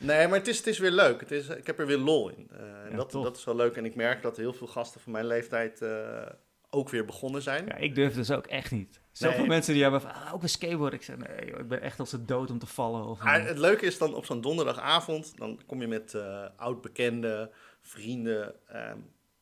Nee, 0.00 0.28
maar 0.28 0.38
het 0.38 0.48
is, 0.48 0.56
het 0.56 0.66
is 0.66 0.78
weer 0.78 0.90
leuk. 0.90 1.20
Het 1.20 1.30
is, 1.30 1.48
ik 1.48 1.66
heb 1.66 1.78
er 1.78 1.86
weer 1.86 1.98
lol 1.98 2.28
in. 2.28 2.50
En 2.90 2.96
dat, 2.96 3.12
dat 3.12 3.36
is 3.36 3.44
wel 3.44 3.56
leuk. 3.56 3.76
En 3.76 3.84
ik 3.84 3.94
merk 3.94 4.22
dat 4.22 4.36
heel 4.36 4.52
veel 4.52 4.66
gasten 4.66 5.00
van 5.00 5.12
mijn 5.12 5.26
leeftijd 5.26 5.80
ook 6.70 6.88
weer 6.88 7.04
begonnen 7.04 7.42
zijn. 7.42 7.66
Ja, 7.66 7.74
ik 7.76 7.94
durf 7.94 8.14
dus 8.14 8.30
ook 8.30 8.46
echt 8.46 8.70
niet. 8.70 9.00
Zoveel 9.12 9.38
Nee. 9.38 9.48
mensen 9.48 9.72
die 9.72 9.82
hebben 9.82 10.00
van, 10.00 10.14
ah, 10.14 10.34
ook 10.34 10.42
een 10.42 10.48
skateboard. 10.48 10.92
Ik 10.92 11.02
zeg, 11.02 11.16
nee 11.16 11.46
joh, 11.50 11.58
ik 11.58 11.68
ben 11.68 11.80
echt 11.82 12.00
als 12.00 12.10
de 12.10 12.24
dood 12.24 12.50
om 12.50 12.58
te 12.58 12.66
vallen. 12.66 13.04
Of, 13.06 13.22
Maar 13.22 13.46
het 13.46 13.58
leuke 13.58 13.86
is 13.86 13.98
dan 13.98 14.14
op 14.14 14.24
zo'n 14.24 14.40
donderdagavond, 14.40 15.36
dan 15.38 15.60
kom 15.66 15.80
je 15.80 15.86
met 15.88 16.14
eh 16.14 16.44
oud-bekenden, 16.56 17.50
vrienden. 17.80 18.54
ehm, 18.68 18.96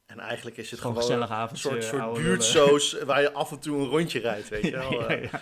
en 0.06 0.18
eigenlijk 0.18 0.56
is 0.56 0.70
het 0.70 0.80
gewoon 0.80 1.02
gewoon, 1.02 1.22
een 1.22 1.28
avondje. 1.28 1.68
soort, 1.68 1.84
soort 1.84 2.12
buurtsoos 2.12 3.02
waar 3.02 3.20
je 3.20 3.32
af 3.32 3.50
en 3.50 3.58
toe 3.60 3.78
een 3.78 3.88
rondje 3.88 4.18
rijdt, 4.18 4.48
weet 4.48 4.62
je 4.64 4.70
wel. 4.78 4.92
Ja, 4.92 5.06
Eh, 5.08 5.22
ja. 5.22 5.40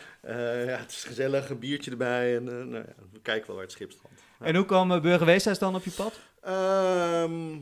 ja, 0.60 0.76
het 0.78 0.90
is 0.90 1.04
gezellig, 1.04 1.50
een 1.50 1.58
biertje 1.58 1.90
erbij 1.90 2.36
en 2.36 2.44
nou 2.44 2.74
ja, 2.74 2.84
we 3.12 3.20
kijken 3.22 3.46
wel 3.46 3.54
waar 3.56 3.64
het 3.64 3.74
schip 3.74 3.92
strandt. 3.92 4.22
En 4.38 4.56
hoe 4.56 4.64
kwam 4.64 4.90
uh, 4.92 5.00
Burgerweeshuis 5.00 5.58
dan 5.58 5.74
op 5.74 5.84
je 5.84 5.90
pad? 5.90 6.20
Ehm, 6.40 7.56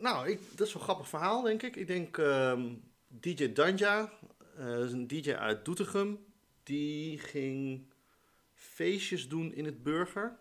nou, 0.00 0.28
ik, 0.28 0.40
dat 0.56 0.66
is 0.66 0.72
wel 0.72 0.82
een 0.82 0.88
grappig 0.88 1.08
verhaal, 1.08 1.42
denk 1.42 1.62
ik. 1.62 1.76
Ik 1.76 1.86
denk 1.86 2.18
ehm, 2.18 2.62
DJ 3.20 3.52
Danja, 3.52 4.12
eh, 4.56 4.66
dat 4.66 4.84
is 4.84 4.92
een 4.92 5.06
DJ 5.06 5.32
uit 5.32 5.64
Doetinchem, 5.64 6.18
die 6.62 7.18
ging 7.18 7.86
feestjes 8.54 9.28
doen 9.28 9.52
in 9.54 9.64
het 9.64 9.82
Burger. 9.82 10.36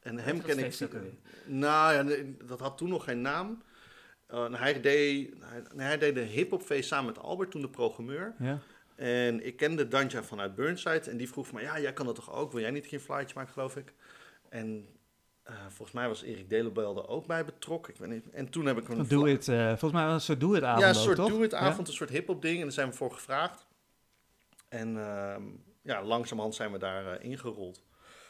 En 0.00 0.18
hem 0.18 0.42
ken 0.42 0.58
ik. 0.58 0.88
Nou 1.46 1.94
ja, 1.94 2.22
dat 2.44 2.60
had 2.60 2.78
toen 2.78 2.88
nog 2.88 3.04
geen 3.04 3.20
naam. 3.20 3.62
Eh, 4.26 4.44
en 4.44 4.54
hij, 4.54 4.80
deed, 4.80 5.34
hij, 5.40 5.62
hij 5.76 5.98
deed 5.98 6.16
een 6.16 6.26
hip-hopfeest 6.26 6.88
samen 6.88 7.06
met 7.06 7.18
Albert, 7.18 7.50
toen 7.50 7.60
de 7.60 7.68
programmeur. 7.68 8.34
Ja. 8.38 8.58
En 8.94 9.46
ik 9.46 9.56
kende 9.56 9.88
Danja 9.88 10.22
vanuit 10.22 10.54
Burnside. 10.54 11.10
En 11.10 11.16
die 11.16 11.28
vroeg 11.28 11.46
van, 11.46 11.62
ja, 11.62 11.80
jij 11.80 11.92
kan 11.92 12.06
dat 12.06 12.14
toch 12.14 12.32
ook? 12.32 12.52
Wil 12.52 12.60
jij 12.60 12.70
niet 12.70 12.82
een 12.82 12.88
keer 12.88 12.98
een 12.98 13.04
flyertje 13.04 13.34
maken, 13.34 13.52
geloof 13.52 13.76
ik? 13.76 13.92
En 14.48 14.88
eh, 15.44 15.54
volgens 15.68 15.92
mij 15.92 16.08
was 16.08 16.22
Erik 16.22 16.48
Delebel 16.48 16.96
er 16.96 17.08
ook 17.08 17.26
bij 17.26 17.44
betrokken. 17.44 17.92
Ik 17.92 17.98
weet 18.00 18.10
niet. 18.10 18.30
En 18.30 18.50
toen 18.50 18.66
heb 18.66 18.78
ik 18.78 18.88
een... 18.88 19.08
Doe 19.08 19.28
het, 19.30 19.48
eh, 19.48 19.66
volgens 19.68 19.92
mij 19.92 20.04
was 20.04 20.14
een 20.14 20.20
soort 20.20 20.40
Doe 20.40 20.54
het 20.54 20.64
avond 20.64 20.80
Ja, 20.82 20.88
een 20.88 20.94
soort 20.94 21.16
doe 21.16 21.42
het 21.42 21.50
Ja? 21.50 21.58
avond, 21.58 21.88
een 21.88 21.94
soort 21.94 22.10
hip-hop 22.10 22.42
ding. 22.42 22.56
En 22.56 22.62
daar 22.62 22.72
zijn 22.72 22.88
we 22.88 22.94
voor 22.96 23.12
gevraagd. 23.12 23.66
En 24.68 24.98
ehm, 25.06 25.42
ja, 25.82 26.02
langzamerhand 26.02 26.54
zijn 26.54 26.72
we 26.72 26.78
daar 26.78 27.06
eh, 27.06 27.24
ingerold. 27.30 27.82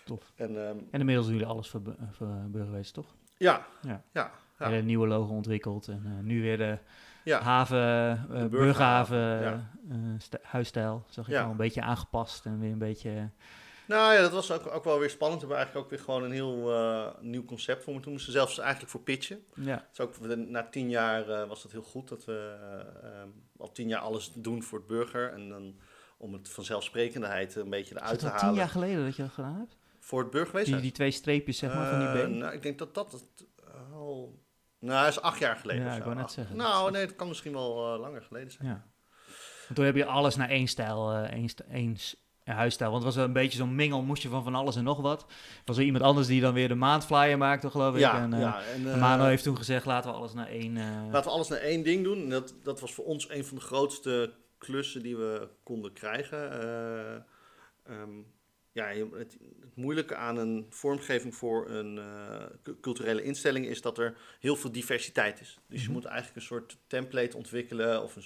Tof. 0.05 0.33
En 0.37 0.49
ehm, 0.69 0.77
En 0.91 1.01
inmiddels 1.01 1.27
doen 1.27 1.37
jullie 1.37 1.51
alles 1.53 1.69
voor, 1.69 1.83
Bu- 1.83 1.97
voor 2.11 2.29
Burgerwees, 2.49 2.91
toch? 2.91 3.15
ja, 3.37 3.67
Ja. 3.83 4.03
ja, 4.13 4.31
ja, 4.59 4.69
Hele 4.69 4.83
nieuwe 4.83 5.07
logo 5.07 5.33
ontwikkeld. 5.35 5.89
En 5.89 6.03
eh, 6.05 6.25
nu 6.25 6.43
weer 6.43 6.57
de 6.59 6.79
ja. 7.25 7.41
haven, 7.41 7.79
eh 8.33 8.45
burgerhaven, 8.47 9.19
ja. 9.19 9.71
eh, 9.91 10.41
huisstijl. 10.43 11.05
Zag 11.09 11.29
ik 11.29 11.37
al 11.37 11.51
een 11.51 11.57
beetje 11.57 11.83
aangepast 11.83 12.47
en 12.47 12.59
weer 12.61 12.73
een 12.73 12.79
beetje... 12.79 13.31
Nou 13.87 14.15
ja, 14.15 14.21
dat 14.21 14.33
was 14.33 14.51
ook, 14.51 14.67
ook 14.67 14.85
wel 14.85 14.99
weer 14.99 15.11
spannend. 15.11 15.43
We 15.43 15.47
hebben 15.47 15.65
eigenlijk 15.65 15.87
ook 15.87 15.97
weer 15.97 16.05
gewoon 16.05 16.23
een 16.23 16.33
heel 16.33 16.73
eh, 16.73 17.07
nieuw 17.21 17.45
concept 17.45 17.85
voor 17.85 17.95
me. 17.95 18.01
Toen 18.01 18.13
moesten 18.13 18.33
we 18.33 18.39
zelfs 18.39 18.59
eigenlijk 18.59 18.91
voor 18.91 19.01
pitchen. 19.01 19.45
Ja, 19.55 19.89
is 19.93 20.01
ook, 20.01 20.27
na 20.37 20.69
tien 20.69 20.91
jaar 20.91 21.29
eh, 21.29 21.49
was 21.49 21.63
dat 21.63 21.73
heel 21.73 21.83
goed 21.83 22.09
dat 22.09 22.25
we 22.25 22.57
eh, 22.61 23.11
ehm, 23.11 23.29
al 23.57 23.73
tien 23.73 23.89
jaar 23.89 24.01
alles 24.01 24.33
doen 24.35 24.63
voor 24.63 24.79
het 24.79 24.87
burger. 24.87 25.33
En 25.33 25.49
dan 25.49 25.81
om 26.19 26.33
het 26.33 26.49
vanzelfsprekendheid 26.49 27.55
een 27.55 27.71
beetje 27.71 27.95
eruit 27.97 28.19
te 28.19 28.25
al 28.25 28.31
halen. 28.31 28.47
tien 28.47 28.57
jaar 28.57 28.69
geleden 28.69 29.05
dat 29.05 29.17
je 29.17 29.23
dat 29.23 29.33
gedaan 29.33 29.59
hebt? 29.59 29.77
Voor 29.99 30.21
het 30.21 30.31
burgerweeshuis. 30.31 30.81
Die, 30.81 30.91
die 30.91 30.93
twee 30.93 31.11
streepjes, 31.11 31.59
zeg 31.59 31.75
maar, 31.75 31.91
van 31.91 31.99
die 31.99 32.23
been? 32.23 32.39
nou, 32.39 32.55
ik 32.55 32.63
denk 32.63 32.79
dat 32.79 32.95
dat 32.95 33.13
het 33.13 33.47
al... 33.93 34.43
Nou, 34.79 35.05
dat 35.05 35.13
is 35.13 35.21
acht 35.21 35.39
jaar 35.39 35.57
geleden 35.57 35.85
Ja, 35.85 35.97
ik 35.97 36.03
wou 36.03 36.17
net 36.17 36.31
zeggen. 36.31 36.57
Nou, 36.57 36.91
nee, 36.91 37.01
het 37.01 37.17
kan 37.17 37.29
misschien 37.29 37.53
wel 37.53 37.99
langer 37.99 38.23
geleden 38.23 38.51
zijn. 38.51 38.69
Ja. 38.69 38.87
Want 39.65 39.75
toen 39.75 39.85
heb 39.85 39.97
je 39.97 40.05
alles 40.05 40.37
naar 40.37 40.49
één 40.49 40.67
stijl, 40.67 41.13
één, 41.13 41.49
één 41.69 41.97
huisstijl. 42.53 42.91
Want 42.91 43.03
het 43.05 43.13
was 43.15 43.21
wel 43.23 43.29
een 43.35 43.43
beetje 43.43 43.59
zo'n 43.59 43.75
mengel, 43.75 44.03
moest 44.03 44.23
je 44.23 44.29
van 44.29 44.43
van 44.45 44.55
alles 44.55 44.77
en 44.77 44.85
nog 44.85 45.01
wat. 45.01 45.21
Er 45.23 45.27
was 45.65 45.77
er 45.77 45.85
iemand 45.85 46.05
anders 46.05 46.27
die 46.27 46.41
dan 46.41 46.55
weer 46.55 46.69
de 46.69 46.75
maandflyer 46.75 47.39
maakte, 47.39 47.71
geloof 47.71 47.95
ik. 47.95 48.01
Ja, 48.01 48.21
en, 48.23 48.33
eh, 48.33 48.41
ja. 48.41 48.63
En, 48.65 48.93
eh, 48.93 49.01
Mano 49.01 49.25
heeft 49.25 49.43
toen 49.43 49.57
gezegd, 49.57 49.85
laten 49.87 50.11
we 50.11 50.17
alles 50.17 50.33
naar 50.35 50.49
één... 50.49 50.77
eh, 50.77 50.85
Laten 51.11 51.31
we 51.31 51.37
alles 51.37 51.49
naar 51.49 51.59
één 51.59 51.83
ding 51.83 52.05
doen. 52.05 52.19
En 52.23 52.29
dat, 52.31 52.55
dat 52.63 52.81
was 52.81 52.93
voor 52.95 53.05
ons 53.05 53.31
een 53.31 53.45
van 53.45 53.57
de 53.57 53.63
grootste 53.63 54.33
klussen 54.59 55.03
die 55.03 55.17
we 55.17 55.49
konden 55.63 55.93
krijgen. 55.93 56.51
Eh, 56.63 57.15
ehm, 57.83 58.11
ja, 58.73 58.87
het, 58.87 59.37
het 59.61 59.77
moeilijke 59.77 60.15
aan 60.17 60.37
een 60.37 60.67
vormgeving 60.71 61.35
voor 61.35 61.71
een 61.71 62.01
cu- 62.63 62.81
culturele 62.81 63.23
instelling 63.23 63.67
is 63.67 63.81
dat 63.81 63.99
er 63.99 64.17
heel 64.41 64.57
veel 64.57 64.73
diversiteit 64.73 65.41
is. 65.41 65.59
Dus 65.69 65.79
je 65.81 65.85
Mhm. 65.85 65.95
moet 65.95 66.05
eigenlijk 66.05 66.37
een 66.37 66.43
soort 66.43 66.77
template 66.87 67.37
ontwikkelen 67.37 68.03
of 68.03 68.17
een, 68.17 68.25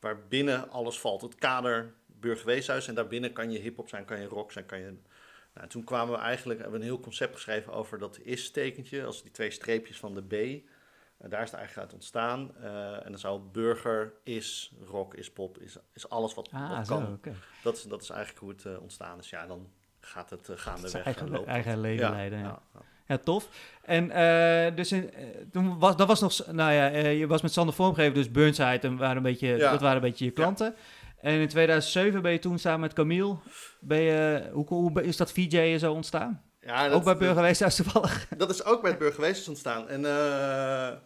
waarbinnen 0.00 0.70
alles 0.70 0.98
valt. 1.00 1.22
Het 1.22 1.34
kader 1.34 1.94
burgerweeshuis 2.20 2.88
en 2.88 2.94
daarbinnen 2.94 3.32
kan 3.32 3.50
je 3.50 3.58
hip-hop 3.58 3.88
zijn, 3.88 4.04
kan 4.04 4.20
je 4.20 4.26
rock 4.26 4.52
zijn, 4.52 4.66
kan 4.66 4.78
je. 4.78 4.94
Nou, 5.54 5.68
toen 5.68 5.84
kwamen 5.84 6.14
we 6.14 6.20
eigenlijk, 6.20 6.60
hebben 6.60 6.78
we 6.78 6.84
een 6.86 6.92
heel 6.92 7.02
concept 7.02 7.34
geschreven 7.34 7.72
over 7.72 7.98
dat 7.98 8.18
is-tekentje, 8.22 9.04
als 9.04 9.22
die 9.22 9.30
twee 9.30 9.50
streepjes 9.50 9.98
van 9.98 10.14
de 10.14 10.22
B. 10.22 10.64
Eh, 11.18 11.30
daar 11.30 11.42
is 11.42 11.50
het 11.50 11.58
eigenlijk 11.58 11.86
uit 11.86 11.92
ontstaan. 11.92 12.50
Eh, 12.62 13.04
en 13.04 13.10
dan 13.10 13.18
zou 13.18 13.40
burger, 13.52 14.12
is, 14.22 14.72
rock, 14.84 15.14
is 15.14 15.30
pop, 15.30 15.58
is, 15.58 15.76
is 15.92 16.08
alles 16.08 16.34
wat, 16.34 16.48
ah, 16.52 16.76
wat 16.76 16.86
zo, 16.86 17.18
kan. 17.20 17.34
Dat, 17.62 17.76
is, 17.76 17.82
dat 17.82 18.02
is 18.02 18.10
eigenlijk 18.10 18.40
hoe 18.40 18.50
het 18.50 18.64
eh, 18.64 18.82
ontstaan 18.82 19.18
is. 19.18 19.30
Ja, 19.30 19.46
dan 19.46 19.68
gaat 20.00 20.30
het 20.30 20.48
uh, 20.48 20.56
gaandeweg 20.56 21.04
eigen, 21.04 21.30
lopen. 21.30 21.46
eigen 21.46 21.80
leven 21.80 22.06
Ja, 22.06 22.10
leiden, 22.10 22.38
ja. 22.38 22.62
ja, 23.06 23.18
tof. 23.18 23.48
En 23.82 24.08
dus 24.74 24.92
in, 24.92 25.10
toen 25.52 25.78
was, 25.78 25.96
dat 25.96 26.06
was 26.06 26.20
nog, 26.20 26.52
nou 26.52 26.72
ja, 26.72 26.86
je 27.08 27.26
was 27.26 27.42
met 27.42 27.52
Sander 27.52 27.74
vormgever, 27.74 28.14
dus 28.14 28.30
Burnside, 28.30 28.78
en 28.80 28.96
waren 28.96 29.16
een 29.16 29.22
beetje, 29.22 29.56
dat 29.56 29.80
waren 29.80 29.96
een 29.96 30.08
beetje 30.08 30.24
je 30.24 30.30
klanten. 30.30 30.74
En 31.20 31.40
in 31.40 31.48
2007 31.48 32.22
ben 32.22 32.32
je 32.32 32.38
toen 32.38 32.58
samen 32.58 32.80
met 32.80 32.92
Camille, 32.92 33.36
ben 33.80 34.00
je, 34.00 34.48
hoe, 34.52 34.66
hoe 34.66 35.02
is 35.02 35.16
dat 35.16 35.32
VJ'en 35.32 35.78
zo 35.78 35.92
ontstaan? 35.92 36.42
Ja, 36.60 36.90
Ook 36.90 37.04
bij 37.04 37.16
Burgerweeshuis 37.16 37.76
toevallig? 37.76 38.28
Dat 38.36 38.50
is 38.50 38.64
ook 38.64 38.80
bij 38.80 38.90
het 38.90 38.98
burgerweeshuis 38.98 39.48
ontstaan. 39.48 39.88
En 39.88 40.04
eh, 40.04 40.96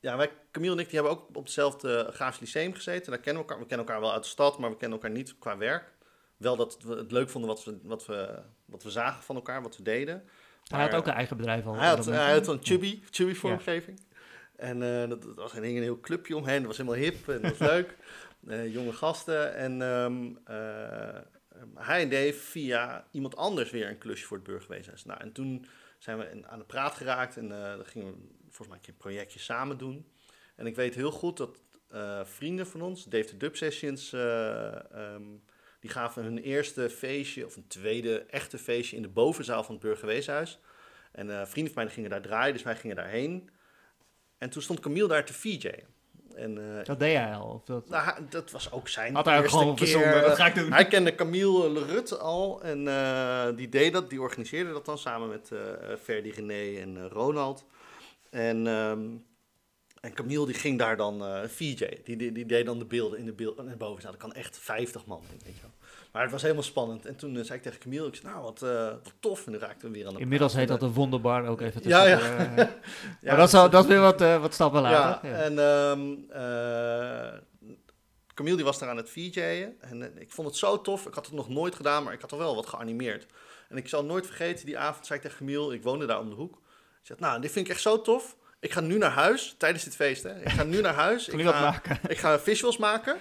ja, 0.00 0.16
wij, 0.16 0.30
Camille 0.50 0.72
en 0.72 0.78
ik, 0.78 0.90
die 0.90 1.00
hebben 1.00 1.12
ook 1.12 1.28
op 1.28 1.44
hetzelfde 1.44 2.08
Graafs 2.12 2.40
Lyceum 2.40 2.74
gezeten. 2.74 3.12
Daar 3.12 3.20
kennen 3.20 3.42
we 3.42 3.48
elkaar. 3.48 3.62
We 3.62 3.68
kennen 3.68 3.86
elkaar 3.86 4.02
wel 4.02 4.12
uit 4.12 4.22
de 4.22 4.28
stad, 4.28 4.58
maar 4.58 4.70
we 4.70 4.76
kennen 4.76 4.98
elkaar 4.98 5.16
niet 5.16 5.38
qua 5.38 5.56
werk. 5.56 5.92
wel 6.36 6.56
dat 6.56 6.82
we 6.82 6.94
het 6.94 7.12
leuk 7.12 7.28
vonden 7.30 7.50
wat 7.50 7.64
we, 7.64 7.78
wat 7.82 8.06
we, 8.06 8.42
wat 8.64 8.82
we 8.82 8.90
zagen 8.90 9.22
van 9.22 9.36
elkaar, 9.36 9.62
wat 9.62 9.76
we 9.76 9.82
deden. 9.82 10.22
Hij 10.64 10.80
had 10.80 10.90
Maar, 10.90 10.98
ook 10.98 11.06
een 11.06 11.12
eigen 11.12 11.36
bedrijf 11.36 11.66
al. 11.66 11.74
Hij 11.74 11.88
had, 11.88 11.96
dat 11.96 12.06
hij 12.06 12.32
had 12.32 12.48
een 12.48 12.58
chubby, 12.62 13.02
chubby 13.10 13.34
vormgeving. 13.34 14.00
En 14.56 14.82
eh, 14.82 15.08
dat, 15.08 15.22
dat 15.22 15.34
was, 15.34 15.54
er 15.54 15.62
hing 15.62 15.76
een 15.76 15.82
heel 15.82 16.00
clubje 16.00 16.36
omheen. 16.36 16.58
Dat 16.58 16.66
was 16.66 16.76
helemaal 16.76 16.98
hip 16.98 17.28
en 17.28 17.42
dat 17.42 17.58
was 17.58 17.68
leuk. 17.68 17.96
Eh, 18.48 18.72
jonge 18.72 18.92
gasten. 18.92 19.54
En 19.54 19.82
ehm, 19.82 20.32
eh, 20.44 21.20
hij 21.74 22.08
deed 22.08 22.36
via 22.36 23.06
iemand 23.10 23.36
anders 23.36 23.70
weer 23.70 23.88
een 23.88 23.98
klusje 23.98 24.26
voor 24.26 24.36
het 24.36 24.46
burgerweeshuis. 24.46 25.04
Nou, 25.04 25.20
en 25.20 25.32
toen 25.32 25.66
zijn 25.98 26.18
we 26.18 26.46
aan 26.46 26.58
de 26.58 26.64
praat 26.64 26.94
geraakt. 26.94 27.36
En 27.36 27.52
eh 27.52 27.76
dan 27.76 27.86
gingen 27.86 28.12
we 28.12 28.18
volgens 28.40 28.68
mij 28.68 28.76
een 28.76 28.82
keer 28.82 28.92
een 28.92 28.98
projectje 28.98 29.38
samen 29.38 29.78
doen. 29.78 30.08
En 30.56 30.66
ik 30.66 30.76
weet 30.76 30.94
heel 30.94 31.10
goed 31.10 31.36
dat 31.36 31.58
vrienden 32.24 32.66
van 32.66 32.82
ons, 32.82 33.04
Dave 33.04 33.24
the 33.24 33.36
Dub 33.36 33.56
Sessions... 33.56 34.12
eh, 34.12 34.90
ehm, 34.92 35.22
die 35.80 35.90
gaven 35.90 36.24
hun 36.24 36.38
eerste 36.38 36.90
feestje, 36.90 37.46
of 37.46 37.56
een 37.56 37.66
tweede 37.66 38.18
echte 38.18 38.58
feestje... 38.58 38.96
in 38.96 39.02
de 39.02 39.08
bovenzaal 39.08 39.64
van 39.64 39.74
het 39.74 39.84
burgerweeshuis. 39.84 40.58
En 41.12 41.30
eh, 41.30 41.46
vrienden 41.46 41.72
van 41.72 41.84
mij 41.84 41.92
gingen 41.92 42.10
daar 42.10 42.22
draaien, 42.22 42.52
dus 42.52 42.62
wij 42.62 42.76
gingen 42.76 42.96
daarheen. 42.96 43.50
En 44.38 44.50
toen 44.50 44.62
stond 44.62 44.80
Camille 44.80 45.08
daar 45.08 45.24
te 45.24 45.32
VJ'en. 45.32 45.80
En 45.80 45.93
eh, 46.36 46.84
Dat 46.84 46.98
deed 46.98 47.16
hij 47.16 47.34
al. 47.34 47.48
Of 47.48 47.62
dat... 47.64 47.88
nou, 47.88 48.12
dat 48.28 48.50
was 48.50 48.72
ook 48.72 48.88
zijn 48.88 49.14
Had 49.14 49.24
hij 49.24 49.36
ook 49.36 49.42
eerste 49.42 49.58
gewoon 49.58 49.74
keer. 49.74 49.86
verzonnen. 49.86 50.22
Dat 50.22 50.36
ga 50.36 50.46
ik 50.46 50.54
doen. 50.54 50.72
Hij 50.72 50.86
kende 50.86 51.14
Camille 51.14 51.70
Lerut 51.70 52.18
al 52.18 52.62
en 52.62 52.88
eh, 52.88 53.46
die 53.56 53.68
deed 53.68 53.92
dat, 53.92 54.10
die 54.10 54.20
organiseerde 54.20 54.72
dat 54.72 54.84
dan 54.84 54.98
samen 54.98 55.28
met 55.28 55.50
eh 55.52 55.58
Ferdi 56.02 56.30
René 56.30 56.80
en 56.80 56.96
eh, 56.96 57.04
Ronald. 57.10 57.64
En, 58.30 58.66
ehm, 58.66 59.00
en 60.04 60.14
Camille 60.14 60.46
die 60.46 60.54
ging 60.54 60.78
daar 60.78 60.96
dan 60.96 61.24
eh 61.24 61.40
VJ, 61.48 61.88
die, 62.04 62.16
die, 62.16 62.32
die 62.32 62.46
deed 62.46 62.66
dan 62.66 62.78
de 62.78 62.84
beelden 62.84 63.18
in 63.18 63.24
de, 63.24 63.32
beeld, 63.32 63.58
in 63.58 63.68
de 63.68 63.76
bovenzaal. 63.76 64.10
Dat 64.10 64.20
kan 64.20 64.32
echt 64.32 64.58
50 64.58 65.06
man 65.06 65.22
in, 65.30 65.40
weet 65.44 65.54
je 65.54 65.60
wel. 65.62 65.70
Maar 66.12 66.22
het 66.22 66.30
was 66.32 66.42
helemaal 66.42 66.62
spannend. 66.62 67.06
En 67.06 67.16
toen 67.16 67.36
eh, 67.36 67.44
zei 67.44 67.58
ik 67.58 67.64
tegen 67.64 67.78
Camille, 67.80 68.06
ik 68.06 68.14
zei, 68.14 68.32
nou 68.32 68.44
wat, 68.44 68.62
eh, 68.62 68.86
wat 68.86 69.12
tof. 69.20 69.46
En 69.46 69.52
dan 69.52 69.60
raakten 69.60 69.88
we 69.88 69.94
weer 69.94 70.06
aan 70.06 70.14
de 70.14 70.20
Inmiddels 70.20 70.52
praat. 70.52 70.68
heet 70.68 70.80
dat 70.80 70.88
een 70.88 70.94
wonderbar 70.94 71.46
ook 71.46 71.60
even 71.60 71.80
Ja, 71.88 72.04
ja. 72.04 72.18
eh, 72.18 72.56
Ja, 72.56 72.66
maar 73.22 73.36
dat, 73.36 73.50
zou, 73.50 73.70
dat 73.70 73.82
is 73.82 73.88
weer 73.90 74.00
wat, 74.00 74.20
wat 74.20 74.54
stappen 74.54 74.82
later. 74.82 75.30
Ja, 75.30 75.36
Ja, 75.36 75.42
en 75.42 75.58
ehm 75.58 76.14
eh, 76.30 77.40
Camille 78.34 78.56
die 78.56 78.64
was 78.64 78.78
daar 78.78 78.88
aan 78.88 78.96
het 78.96 79.10
VJ'en. 79.10 79.80
En 79.80 80.20
ik 80.20 80.32
vond 80.32 80.48
het 80.48 80.56
zo 80.56 80.80
tof. 80.80 81.06
Ik 81.06 81.14
had 81.14 81.26
het 81.26 81.34
nog 81.34 81.48
nooit 81.48 81.74
gedaan, 81.74 82.04
maar 82.04 82.12
ik 82.12 82.20
had 82.20 82.32
er 82.32 82.38
wel 82.38 82.54
wat 82.54 82.66
geanimeerd. 82.66 83.26
En 83.68 83.76
ik 83.76 83.88
zal 83.88 84.04
nooit 84.04 84.26
vergeten, 84.26 84.66
die 84.66 84.78
avond 84.78 85.06
zei 85.06 85.18
ik 85.18 85.24
tegen 85.24 85.38
Camille, 85.38 85.74
ik 85.74 85.82
woonde 85.82 86.06
daar 86.06 86.20
om 86.20 86.28
de 86.28 86.34
hoek. 86.34 86.56
Ik 87.00 87.06
zeg, 87.06 87.18
nou, 87.18 87.40
dit 87.40 87.50
vind 87.52 87.66
ik 87.66 87.72
echt 87.72 87.82
zo 87.82 88.00
tof. 88.00 88.36
Ik 88.64 88.72
ga 88.72 88.80
nu 88.80 88.98
naar 88.98 89.10
huis, 89.10 89.54
tijdens 89.58 89.84
dit 89.84 89.96
feest, 89.96 90.22
hè. 90.22 90.42
Ik 90.42 90.48
ga 90.48 90.62
nu 90.62 90.80
naar 90.80 90.94
huis. 90.94 91.28
Ik, 91.28 91.40
ga, 91.40 91.60
maken? 91.60 91.98
ik 92.08 92.18
ga 92.18 92.38
visuals 92.38 92.76
maken. 92.76 93.16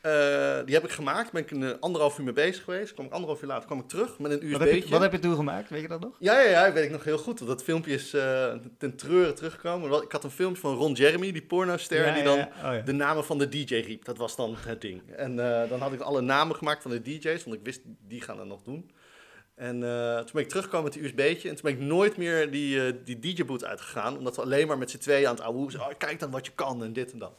Eh, 0.00 0.58
die 0.64 0.74
heb 0.74 0.84
ik 0.84 0.90
gemaakt. 0.90 1.32
Ben 1.32 1.42
ik 1.42 1.50
een 1.50 1.62
eh, 1.62 1.70
anderhalf 1.80 2.18
uur 2.18 2.24
mee 2.24 2.32
bezig 2.32 2.64
geweest. 2.64 2.94
Kwam 2.94 3.06
ik 3.06 3.12
anderhalf 3.12 3.42
uur 3.42 3.48
later 3.48 3.66
kwam 3.66 3.78
ik 3.78 3.88
terug 3.88 4.18
met 4.18 4.30
een 4.30 4.50
Wat 4.50 4.60
heb, 4.60 4.72
je, 4.72 4.88
wat 4.88 5.00
heb 5.00 5.12
je 5.12 5.18
toen 5.18 5.34
gemaakt? 5.34 5.70
Weet 5.70 5.80
je 5.80 5.88
dat 5.88 6.00
nog? 6.00 6.16
Ja, 6.18 6.40
ja, 6.40 6.48
ja, 6.48 6.72
weet 6.72 6.84
ik 6.84 6.90
nog 6.90 7.04
heel 7.04 7.18
goed. 7.18 7.38
want 7.38 7.50
Dat 7.50 7.62
filmpje 7.62 7.92
is 7.92 8.14
eh, 8.14 8.54
ten 8.78 8.96
treuren 8.96 9.34
teruggekomen. 9.34 10.02
Ik 10.02 10.12
had 10.12 10.24
een 10.24 10.30
filmpje 10.30 10.60
van 10.60 10.74
Ron 10.74 10.92
Jeremy, 10.92 11.32
die 11.32 11.42
pornoster, 11.42 12.06
Ja, 12.06 12.14
die 12.14 12.22
dan 12.22 12.36
ja. 12.36 12.78
Oh, 12.78 12.84
de 12.84 12.92
namen 12.92 13.24
van 13.24 13.38
de 13.38 13.48
DJ 13.48 13.74
riep. 13.74 14.04
Dat 14.04 14.16
was 14.16 14.36
dan 14.36 14.56
het 14.58 14.80
ding. 14.80 15.02
En 15.16 15.36
dan 15.68 15.80
had 15.80 15.92
ik 15.92 16.00
alle 16.00 16.20
namen 16.20 16.56
gemaakt 16.56 16.82
van 16.82 16.90
de 16.90 17.02
DJ's, 17.02 17.44
want 17.44 17.56
ik 17.56 17.64
wist, 17.64 17.80
die 18.08 18.20
gaan 18.20 18.36
dat 18.36 18.46
nog 18.46 18.62
doen. 18.62 18.90
En 19.58 19.82
eh, 19.82 20.16
toen 20.16 20.32
ben 20.32 20.42
ik 20.42 20.48
teruggekomen 20.48 20.84
met 20.84 20.92
die 20.92 21.02
USB'tje. 21.02 21.48
En 21.48 21.54
toen 21.54 21.64
ben 21.64 21.80
ik 21.80 21.86
nooit 21.86 22.16
meer 22.16 22.50
die, 22.50 22.86
eh, 22.86 22.92
die 23.04 23.18
DJ-boot 23.18 23.64
uitgegaan. 23.64 24.16
Omdat 24.18 24.36
we 24.36 24.42
alleen 24.42 24.66
maar 24.66 24.78
met 24.78 24.90
z'n 24.90 24.98
tweeën 24.98 25.28
aan 25.28 25.34
het 25.34 25.44
ouwe. 25.44 25.78
Oh, 25.78 25.88
kijk 25.98 26.18
dan 26.20 26.30
wat 26.30 26.46
je 26.46 26.52
kan 26.54 26.82
en 26.82 26.92
dit 26.92 27.12
en 27.12 27.18
dat. 27.18 27.32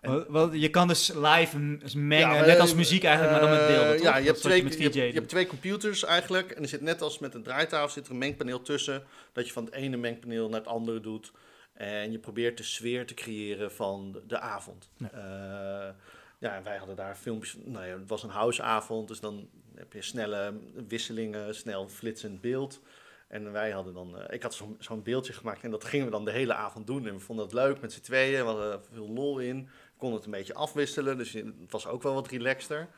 En- 0.00 0.60
je 0.60 0.70
kan 0.70 0.88
dus 0.88 1.12
live 1.14 1.58
mengen, 1.98 2.34
Ja, 2.34 2.44
net 2.44 2.58
als 2.60 2.74
muziek 2.74 3.04
eigenlijk, 3.04 3.40
maar 3.40 3.50
dan 3.50 3.58
met 3.58 3.66
beelden, 3.66 3.86
eh, 3.86 3.94
toch? 3.94 4.02
Ja, 4.02 4.16
je 4.16 4.26
hebt, 4.26 4.40
twee, 4.40 4.64
je, 4.78 4.82
hebt, 4.82 5.14
je 5.14 5.26
twee 5.26 5.46
computers 5.46 6.04
eigenlijk. 6.04 6.50
En 6.50 6.62
er 6.62 6.68
zit 6.68 6.80
net 6.80 7.02
als 7.02 7.18
met 7.18 7.34
een 7.34 7.42
draaitafel 7.42 7.88
zit 7.88 8.06
er 8.06 8.12
een 8.12 8.18
mengpaneel 8.18 8.62
tussen. 8.62 9.04
Dat 9.32 9.46
je 9.46 9.52
van 9.52 9.64
het 9.64 9.74
ene 9.74 9.96
mengpaneel 9.96 10.48
naar 10.48 10.60
het 10.60 10.68
andere 10.68 11.00
doet. 11.00 11.32
En 11.74 12.12
je 12.12 12.18
probeert 12.18 12.56
de 12.56 12.62
sfeer 12.62 13.06
te 13.06 13.14
creëren 13.14 13.72
van 13.72 14.12
de, 14.12 14.22
de 14.26 14.38
avond. 14.38 14.90
Ja. 14.96 15.10
Ja. 15.12 15.94
ja, 16.38 16.56
en 16.56 16.62
wij 16.62 16.76
hadden 16.76 16.96
daar 16.96 17.16
filmpjes. 17.16 17.56
Nou 17.64 17.86
ja, 17.86 17.92
het 17.92 18.08
was 18.08 18.22
een 18.22 18.30
houseavond. 18.30 19.08
Dus 19.08 19.20
dan 19.20 19.48
heb 19.78 19.92
je 19.92 20.02
snelle 20.02 20.52
wisselingen, 20.88 21.54
snel 21.54 21.88
flitsend 21.88 22.40
beeld. 22.40 22.80
En 23.28 23.52
wij 23.52 23.70
hadden 23.70 23.94
dan, 23.94 24.18
eh, 24.18 24.34
ik 24.34 24.42
had 24.42 24.62
zo'n 24.78 25.02
beeldje 25.02 25.32
gemaakt 25.32 25.62
en 25.62 25.70
dat 25.70 25.84
gingen 25.84 26.06
we 26.06 26.12
dan 26.12 26.24
de 26.24 26.30
hele 26.30 26.54
avond 26.54 26.86
doen. 26.86 27.06
En 27.06 27.14
we 27.14 27.20
vonden 27.20 27.44
het 27.44 27.54
leuk 27.54 27.80
met 27.80 27.92
z'n 27.92 28.00
tweeën, 28.00 28.40
we 28.44 28.50
hadden 28.50 28.80
veel 28.92 29.08
lol 29.08 29.38
in. 29.38 29.64
We 29.64 29.98
konden 29.98 30.16
het 30.16 30.26
een 30.26 30.32
beetje 30.32 30.54
afwisselen, 30.54 31.18
dus 31.18 31.32
het 31.32 31.70
was 31.70 31.86
ook 31.86 32.02
wel 32.02 32.14
wat 32.14 32.28
relaxter. 32.28 32.88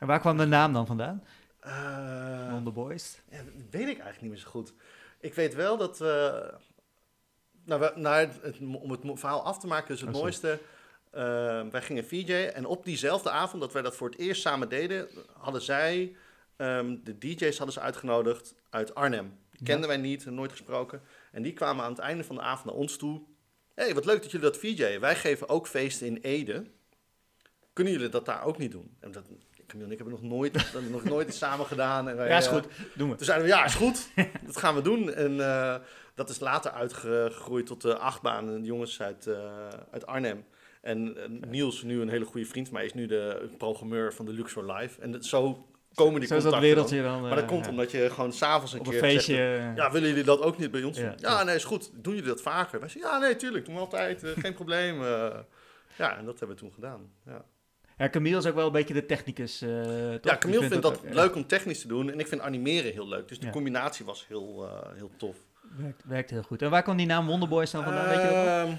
En 0.00 0.06
waar 0.06 0.20
kwam 0.20 0.36
de 0.36 0.46
naam 0.46 0.72
dan 0.72 0.86
vandaan? 0.86 1.24
Eh, 1.60 2.50
Wonder 2.50 2.72
Boys. 2.72 3.20
ja, 3.30 3.36
dat 3.36 3.44
weet 3.70 3.88
ik 3.88 3.98
eigenlijk 3.98 4.20
niet 4.20 4.30
meer 4.30 4.40
zo 4.40 4.48
goed. 4.48 4.72
Ik 5.20 5.34
weet 5.34 5.54
wel 5.54 5.76
dat 5.76 5.98
we. 5.98 6.54
Nou, 7.64 7.80
we, 7.80 7.92
nou 7.94 8.16
het, 8.16 8.38
het- 8.42 8.58
om 8.60 8.90
het 8.90 9.00
verhaal 9.04 9.42
af 9.44 9.58
te 9.58 9.66
maken, 9.66 9.88
dus 9.88 10.00
het 10.00 10.14
Oh, 10.14 10.20
mooiste. 10.20 10.58
eh, 11.10 11.20
wij 11.70 11.82
gingen 11.82 12.04
VJ 12.06 12.32
en 12.32 12.66
op 12.66 12.84
diezelfde 12.84 13.30
avond 13.30 13.62
dat 13.62 13.72
wij 13.72 13.82
dat 13.82 13.96
voor 13.96 14.08
het 14.10 14.18
eerst 14.18 14.40
samen 14.42 14.68
deden, 14.68 15.08
hadden 15.38 15.62
zij, 15.62 16.16
ehm, 16.58 16.96
de 17.04 17.18
DJ's 17.18 17.56
hadden 17.56 17.74
ze 17.74 17.80
uitgenodigd 17.80 18.54
uit 18.70 18.94
Arnhem. 18.94 19.24
Die 19.50 19.58
Ja. 19.60 19.64
kenden 19.72 19.88
wij 19.88 19.96
niet, 19.96 20.26
nooit 20.26 20.50
gesproken. 20.50 21.02
En 21.32 21.42
die 21.42 21.52
kwamen 21.52 21.84
aan 21.84 21.90
het 21.90 22.00
einde 22.00 22.24
van 22.24 22.36
de 22.36 22.42
avond 22.42 22.64
naar 22.64 22.74
ons 22.74 22.96
toe. 22.96 23.20
Hé, 23.74 23.84
hey, 23.84 23.94
wat 23.94 24.04
leuk 24.04 24.22
dat 24.22 24.30
jullie 24.30 24.46
dat 24.46 24.56
VJ. 24.58 24.98
Wij 24.98 25.16
geven 25.16 25.48
ook 25.48 25.66
feesten 25.66 26.06
in 26.06 26.16
Ede. 26.16 26.64
Kunnen 27.72 27.92
jullie 27.92 28.08
dat 28.08 28.26
daar 28.26 28.44
ook 28.44 28.58
niet 28.58 28.70
doen? 28.72 28.96
En 29.00 29.12
dat, 29.12 29.24
Camille 29.66 29.86
en 29.86 29.92
ik 29.92 29.98
hebben 29.98 30.20
nog 30.20 30.30
nooit, 30.30 30.72
nog 30.90 31.04
nooit 31.04 31.28
iets 31.28 31.38
samen 31.38 31.66
gedaan. 31.66 32.08
En 32.08 32.16
wij, 32.16 32.28
Ja, 32.28 32.36
is 32.36 32.46
eh, 32.46 32.52
goed. 32.52 32.66
Doen 32.94 33.10
we. 33.10 33.16
toen 33.16 33.26
zeiden 33.26 33.46
we, 33.48 33.52
ja, 33.54 33.64
is 33.64 33.74
goed. 33.74 34.08
dat 34.46 34.56
gaan 34.56 34.74
we 34.74 34.80
doen. 34.82 35.12
En 35.12 35.40
eh, 35.40 35.76
dat 36.14 36.28
is 36.28 36.40
later 36.40 36.70
uitgegroeid 36.70 37.66
tot 37.66 37.82
de 37.82 37.96
achtbaan. 37.98 38.48
En 38.48 38.60
de 38.60 38.66
jongens 38.66 39.00
uit, 39.02 39.26
eh, 39.26 39.68
uit 39.90 40.06
Arnhem. 40.06 40.44
En 40.80 41.16
Niels, 41.48 41.82
nu 41.82 42.00
een 42.00 42.08
hele 42.08 42.24
goede 42.24 42.46
vriend 42.46 42.66
van 42.68 42.76
mij, 42.76 42.84
is 42.84 42.94
nu 42.94 43.06
de 43.06 43.48
programmeur 43.58 44.14
van 44.14 44.24
de 44.26 44.32
Luxor 44.32 44.72
Live. 44.72 45.00
En 45.00 45.10
dat, 45.12 45.24
zo 45.24 45.66
komen 45.98 46.20
die 46.20 46.28
Zo 46.40 46.50
dat 46.50 46.58
wereldje 46.60 47.02
dan. 47.02 47.12
dan. 47.12 47.20
Maar 47.20 47.30
dat 47.30 47.40
eh, 47.42 47.46
komt 47.48 47.64
ja. 47.64 47.70
omdat 47.70 47.90
je 47.90 48.10
gewoon 48.10 48.32
s'avonds 48.32 48.72
een 48.72 48.78
op 48.78 48.84
keer 48.84 48.94
een 48.94 49.10
feestje. 49.10 49.34
eh, 49.36 49.76
ja, 49.76 49.90
willen 49.90 50.08
jullie 50.08 50.24
dat 50.24 50.40
ook 50.40 50.58
niet 50.58 50.70
bij 50.70 50.82
ons 50.82 50.98
Ja, 50.98 51.04
doen? 51.08 51.14
Ja, 51.18 51.42
nee, 51.44 51.54
is 51.54 51.64
goed. 51.64 51.90
Doen 51.94 52.14
jullie 52.14 52.28
dat 52.28 52.42
vaker? 52.42 52.80
Wij 52.80 52.88
zeggen, 52.88 53.10
ja, 53.10 53.18
nee, 53.18 53.36
tuurlijk. 53.36 53.64
Doen 53.64 53.74
we 53.74 53.80
altijd. 53.80 54.22
eh, 54.24 54.30
geen 54.38 54.54
probleem. 54.54 55.02
eh. 55.02 55.30
ja, 55.96 56.16
en 56.18 56.24
dat 56.24 56.38
hebben 56.38 56.56
we 56.56 56.62
toen 56.62 56.72
gedaan. 56.74 57.10
Ja. 57.26 57.44
Ja, 57.98 58.08
Camille 58.08 58.36
is 58.38 58.46
ook 58.46 58.54
wel 58.54 58.66
een 58.66 58.72
beetje 58.72 58.94
de 58.94 59.06
technicus. 59.06 59.62
eh? 59.62 60.12
Ja, 60.22 60.36
Camille 60.38 60.66
vindt 60.68 60.82
dat 60.82 60.98
ook, 61.06 61.14
leuk 61.14 61.34
om 61.34 61.46
technisch 61.46 61.80
te 61.80 61.88
doen 61.88 62.10
en 62.10 62.20
ik 62.20 62.26
vind 62.28 62.40
animeren 62.40 62.92
heel 62.92 63.08
leuk. 63.08 63.28
Dus 63.28 63.38
de 63.40 63.50
combinatie 63.50 64.04
was 64.04 64.24
heel, 64.28 64.66
eh, 64.68 64.96
heel 64.96 65.10
tof. 65.16 65.36
Werkt, 65.76 66.02
werkt 66.06 66.30
heel 66.30 66.42
goed. 66.42 66.62
En 66.62 66.70
waar 66.70 66.82
kwam 66.82 66.96
die 66.96 67.06
naam 67.06 67.26
Wonderboys 67.26 67.70
dan 67.70 67.84
vandaan? 67.84 68.08
Weet 68.08 68.20
je 68.22 68.66
dat 68.66 68.76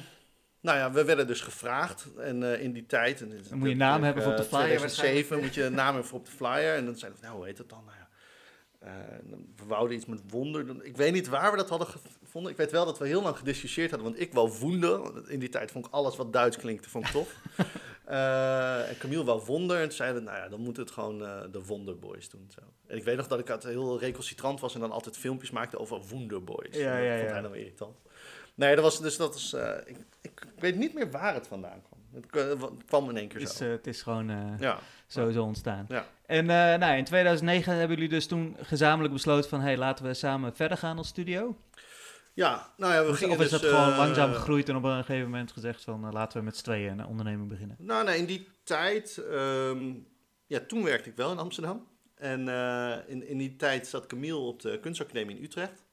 nou 0.62 0.78
ja, 0.78 0.92
we 0.92 1.04
werden 1.04 1.28
dus 1.28 1.42
gevraagd 1.42 2.08
en 2.18 2.54
eh, 2.54 2.62
in 2.62 2.72
die 2.72 2.86
tijd. 2.86 3.22
En 3.22 3.30
Dan 3.50 3.58
moet 3.58 3.68
je 3.68 3.74
een 3.74 3.80
naam 3.80 4.04
hebben 4.04 4.24
voor 4.24 4.32
op 4.32 4.38
de 4.38 4.44
flyer 4.44 4.78
2007 4.78 5.39
moet 5.39 5.54
je 5.54 5.63
een 5.63 5.74
naam 5.74 5.94
hebben 5.94 6.06
voor 6.06 6.20
op 6.20 6.25
de 6.25 6.32
flyer. 6.32 6.75
En 6.75 6.86
dan 6.86 6.96
zeiden 6.96 7.20
we, 7.20 7.25
nou 7.25 7.38
hoe 7.38 7.46
heet 7.46 7.58
dat 7.58 7.70
dan? 7.70 7.84
Nou 7.86 7.98
ja, 7.98 8.10
eh, 8.80 8.92
we 9.56 9.66
wouden 9.68 9.96
iets 9.96 10.06
met 10.06 10.22
wonder 10.28 10.66
doen. 10.66 10.84
Ik 10.84 10.98
weet 10.98 11.13
niet 11.13 11.28
waar 11.28 11.51
we 11.51 11.58
dat 11.58 11.70
hadden 11.70 11.88
gevonden. 11.88 12.51
Ik 12.51 12.58
weet 12.58 12.72
wel 12.72 12.86
dat 12.86 12.98
we 12.98 13.08
heel 13.08 13.22
lang 13.22 13.38
gediscussieerd 13.38 13.92
hadden, 13.92 14.10
want 14.10 14.22
ik 14.22 14.34
wou 14.34 14.51
woende. 14.60 15.24
In 15.28 15.39
die 15.39 15.50
tijd 15.50 15.72
vond 15.72 15.86
ik 15.86 15.92
alles 15.92 16.16
wat 16.16 16.34
Duits 16.34 16.58
klinkte, 16.58 16.89
vond 16.89 17.06
ik 17.06 17.12
tof. 17.12 17.36
Eh, 18.10 18.89
en 18.89 18.98
Camille 18.98 19.24
wou 19.24 19.42
wonder. 19.46 19.78
En 19.78 19.84
toen 19.84 19.92
zeiden 19.92 20.24
we, 20.24 20.30
nou 20.30 20.42
ja, 20.42 20.50
dan 20.50 20.60
moet 20.60 20.78
het 20.78 20.92
gewoon 20.92 21.25
eh, 21.25 21.42
de 21.51 21.66
Wonderboys 21.66 22.30
doen. 22.30 22.51
Zo. 22.56 22.62
En 22.88 22.98
ik 22.98 23.04
weet 23.04 23.18
nog 23.18 23.28
dat 23.28 23.39
ik 23.39 23.50
altijd 23.50 23.74
heel 23.74 24.00
recalcitrant 24.00 24.60
was 24.60 24.74
en 24.74 24.80
dan 24.80 24.92
altijd 24.92 25.18
filmpjes 25.18 25.51
maakte 25.51 25.80
over 25.80 26.01
Wonderboys. 26.10 26.75
Ja, 26.75 26.96
dat 26.96 27.06
ja, 27.06 27.18
vond 27.18 27.28
ja. 27.28 27.34
hij 27.34 27.42
dan 27.42 27.56
irritant. 27.56 27.98
Nee, 28.60 28.75
dat 28.75 28.84
was, 28.84 29.01
dus 29.01 29.18
dat 29.18 29.36
is, 29.36 29.54
eh, 29.54 29.72
ik, 29.86 29.98
ik 30.22 30.42
weet 30.60 30.75
niet 30.75 30.94
meer 30.94 31.12
waar 31.12 31.34
het 31.34 31.48
vandaan 31.48 31.82
kwam. 31.88 32.00
Het 32.13 32.60
het 32.62 32.86
kwam 32.86 33.10
in 33.10 33.18
één 33.18 33.28
keer 33.28 33.39
Het 33.39 33.50
is, 33.50 33.58
zo. 33.58 33.63
eh, 33.66 33.72
het 33.72 33.88
is 33.88 34.01
gewoon 34.01 34.30
eh, 34.30 34.60
ja. 34.60 34.80
sowieso 35.08 35.44
ontstaan. 35.44 35.86
Ja. 35.89 36.06
En 36.25 36.50
eh, 36.50 36.80
nou, 36.80 36.98
in 36.98 37.04
2009 37.04 37.75
hebben 37.75 37.96
jullie 37.98 38.12
dus 38.12 38.25
toen 38.28 38.56
gezamenlijk 38.62 39.13
besloten 39.13 39.50
van... 39.50 39.62
hey, 39.62 39.78
laten 39.78 40.06
we 40.06 40.13
samen 40.13 40.56
verder 40.56 40.78
gaan 40.78 40.98
als 40.98 41.08
studio. 41.08 41.56
ja, 42.34 42.74
nou 42.78 42.94
ja, 42.94 43.04
we 43.04 43.10
Of, 43.10 43.18
gingen 43.18 43.36
of 43.36 43.42
is 43.44 43.50
dus... 43.50 43.62
dat 43.62 43.70
gewoon 43.70 43.92
eh, 43.92 43.98
langzaam 43.98 44.34
gegroeid 44.34 44.70
en 44.70 44.75
op 44.75 44.84
een 44.84 45.04
gegeven 45.04 45.30
moment 45.30 45.51
gezegd 45.51 45.84
van... 45.84 46.06
eh, 46.06 46.12
laten 46.12 46.38
we 46.39 46.44
met 46.46 46.58
z'n 46.58 46.63
tweeën 46.63 47.00
een 47.00 47.06
onderneming 47.06 47.50
beginnen. 47.50 47.75
Nou, 47.80 48.06
nee, 48.06 48.18
in 48.18 48.25
die 48.25 48.48
tijd... 48.63 49.18
ehm, 49.32 49.94
ja, 50.48 50.60
toen 50.68 50.84
werkte 50.84 51.10
ik 51.10 51.16
wel 51.16 51.32
in 51.32 51.38
Amsterdam. 51.39 51.88
En 52.16 52.48
eh, 52.50 52.98
in, 53.08 53.28
in 53.28 53.38
die 53.38 53.56
tijd 53.56 53.88
zat 53.88 54.08
Camille 54.08 54.36
op 54.38 54.62
de 54.62 54.80
kunstacademie 54.80 55.38
in 55.38 55.44
Utrecht. 55.44 55.84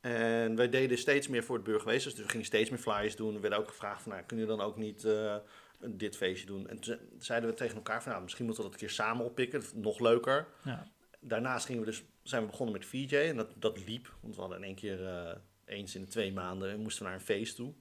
En 0.00 0.56
wij 0.56 0.68
deden 0.68 0.98
steeds 0.98 1.28
meer 1.28 1.44
voor 1.44 1.54
het 1.56 1.64
burgerwezen. 1.64 2.10
Dus 2.10 2.20
we 2.20 2.28
gingen 2.28 2.46
steeds 2.46 2.70
meer 2.70 2.78
flyers 2.78 3.16
doen. 3.16 3.34
We 3.34 3.40
werden 3.40 3.58
ook 3.58 3.68
gevraagd 3.68 4.02
van, 4.02 4.12
nou, 4.12 4.24
kunnen 4.24 4.46
jullie 4.46 4.60
dan 4.60 4.70
ook 4.70 4.76
niet 4.76 5.04
eh, 5.04 5.36
dit 5.78 6.16
feestje 6.16 6.46
doen? 6.46 6.68
En 6.68 6.78
toen 6.78 6.98
zeiden 7.18 7.50
we 7.50 7.56
tegen 7.56 7.76
elkaar 7.76 8.02
van, 8.02 8.10
nou, 8.10 8.22
misschien 8.22 8.44
moeten 8.44 8.64
we 8.64 8.70
dat 8.70 8.80
een 8.80 8.86
keer 8.86 8.96
samen 8.96 9.24
oppikken. 9.24 9.60
Dat 9.60 9.68
is 9.68 9.74
nog 9.74 10.00
leuker. 10.00 10.46
Ja. 10.64 10.88
Daarnaast 11.20 11.66
gingen 11.66 11.80
we 11.80 11.86
dus, 11.86 12.02
zijn 12.22 12.42
we 12.42 12.50
begonnen 12.50 12.74
met 12.74 12.86
VJ 12.86 13.16
en 13.16 13.36
dat, 13.36 13.50
dat 13.54 13.86
liep. 13.86 14.14
Want 14.20 14.34
we 14.34 14.40
hadden 14.40 14.58
in 14.58 14.64
één 14.64 14.74
keer 14.74 15.06
eh, 15.06 15.36
eens 15.64 15.94
in 15.94 16.00
de 16.00 16.08
twee 16.08 16.32
maanden 16.32 16.80
moesten 16.80 17.02
we 17.02 17.08
naar 17.08 17.18
een 17.18 17.24
feest 17.24 17.56
toe. 17.56 17.74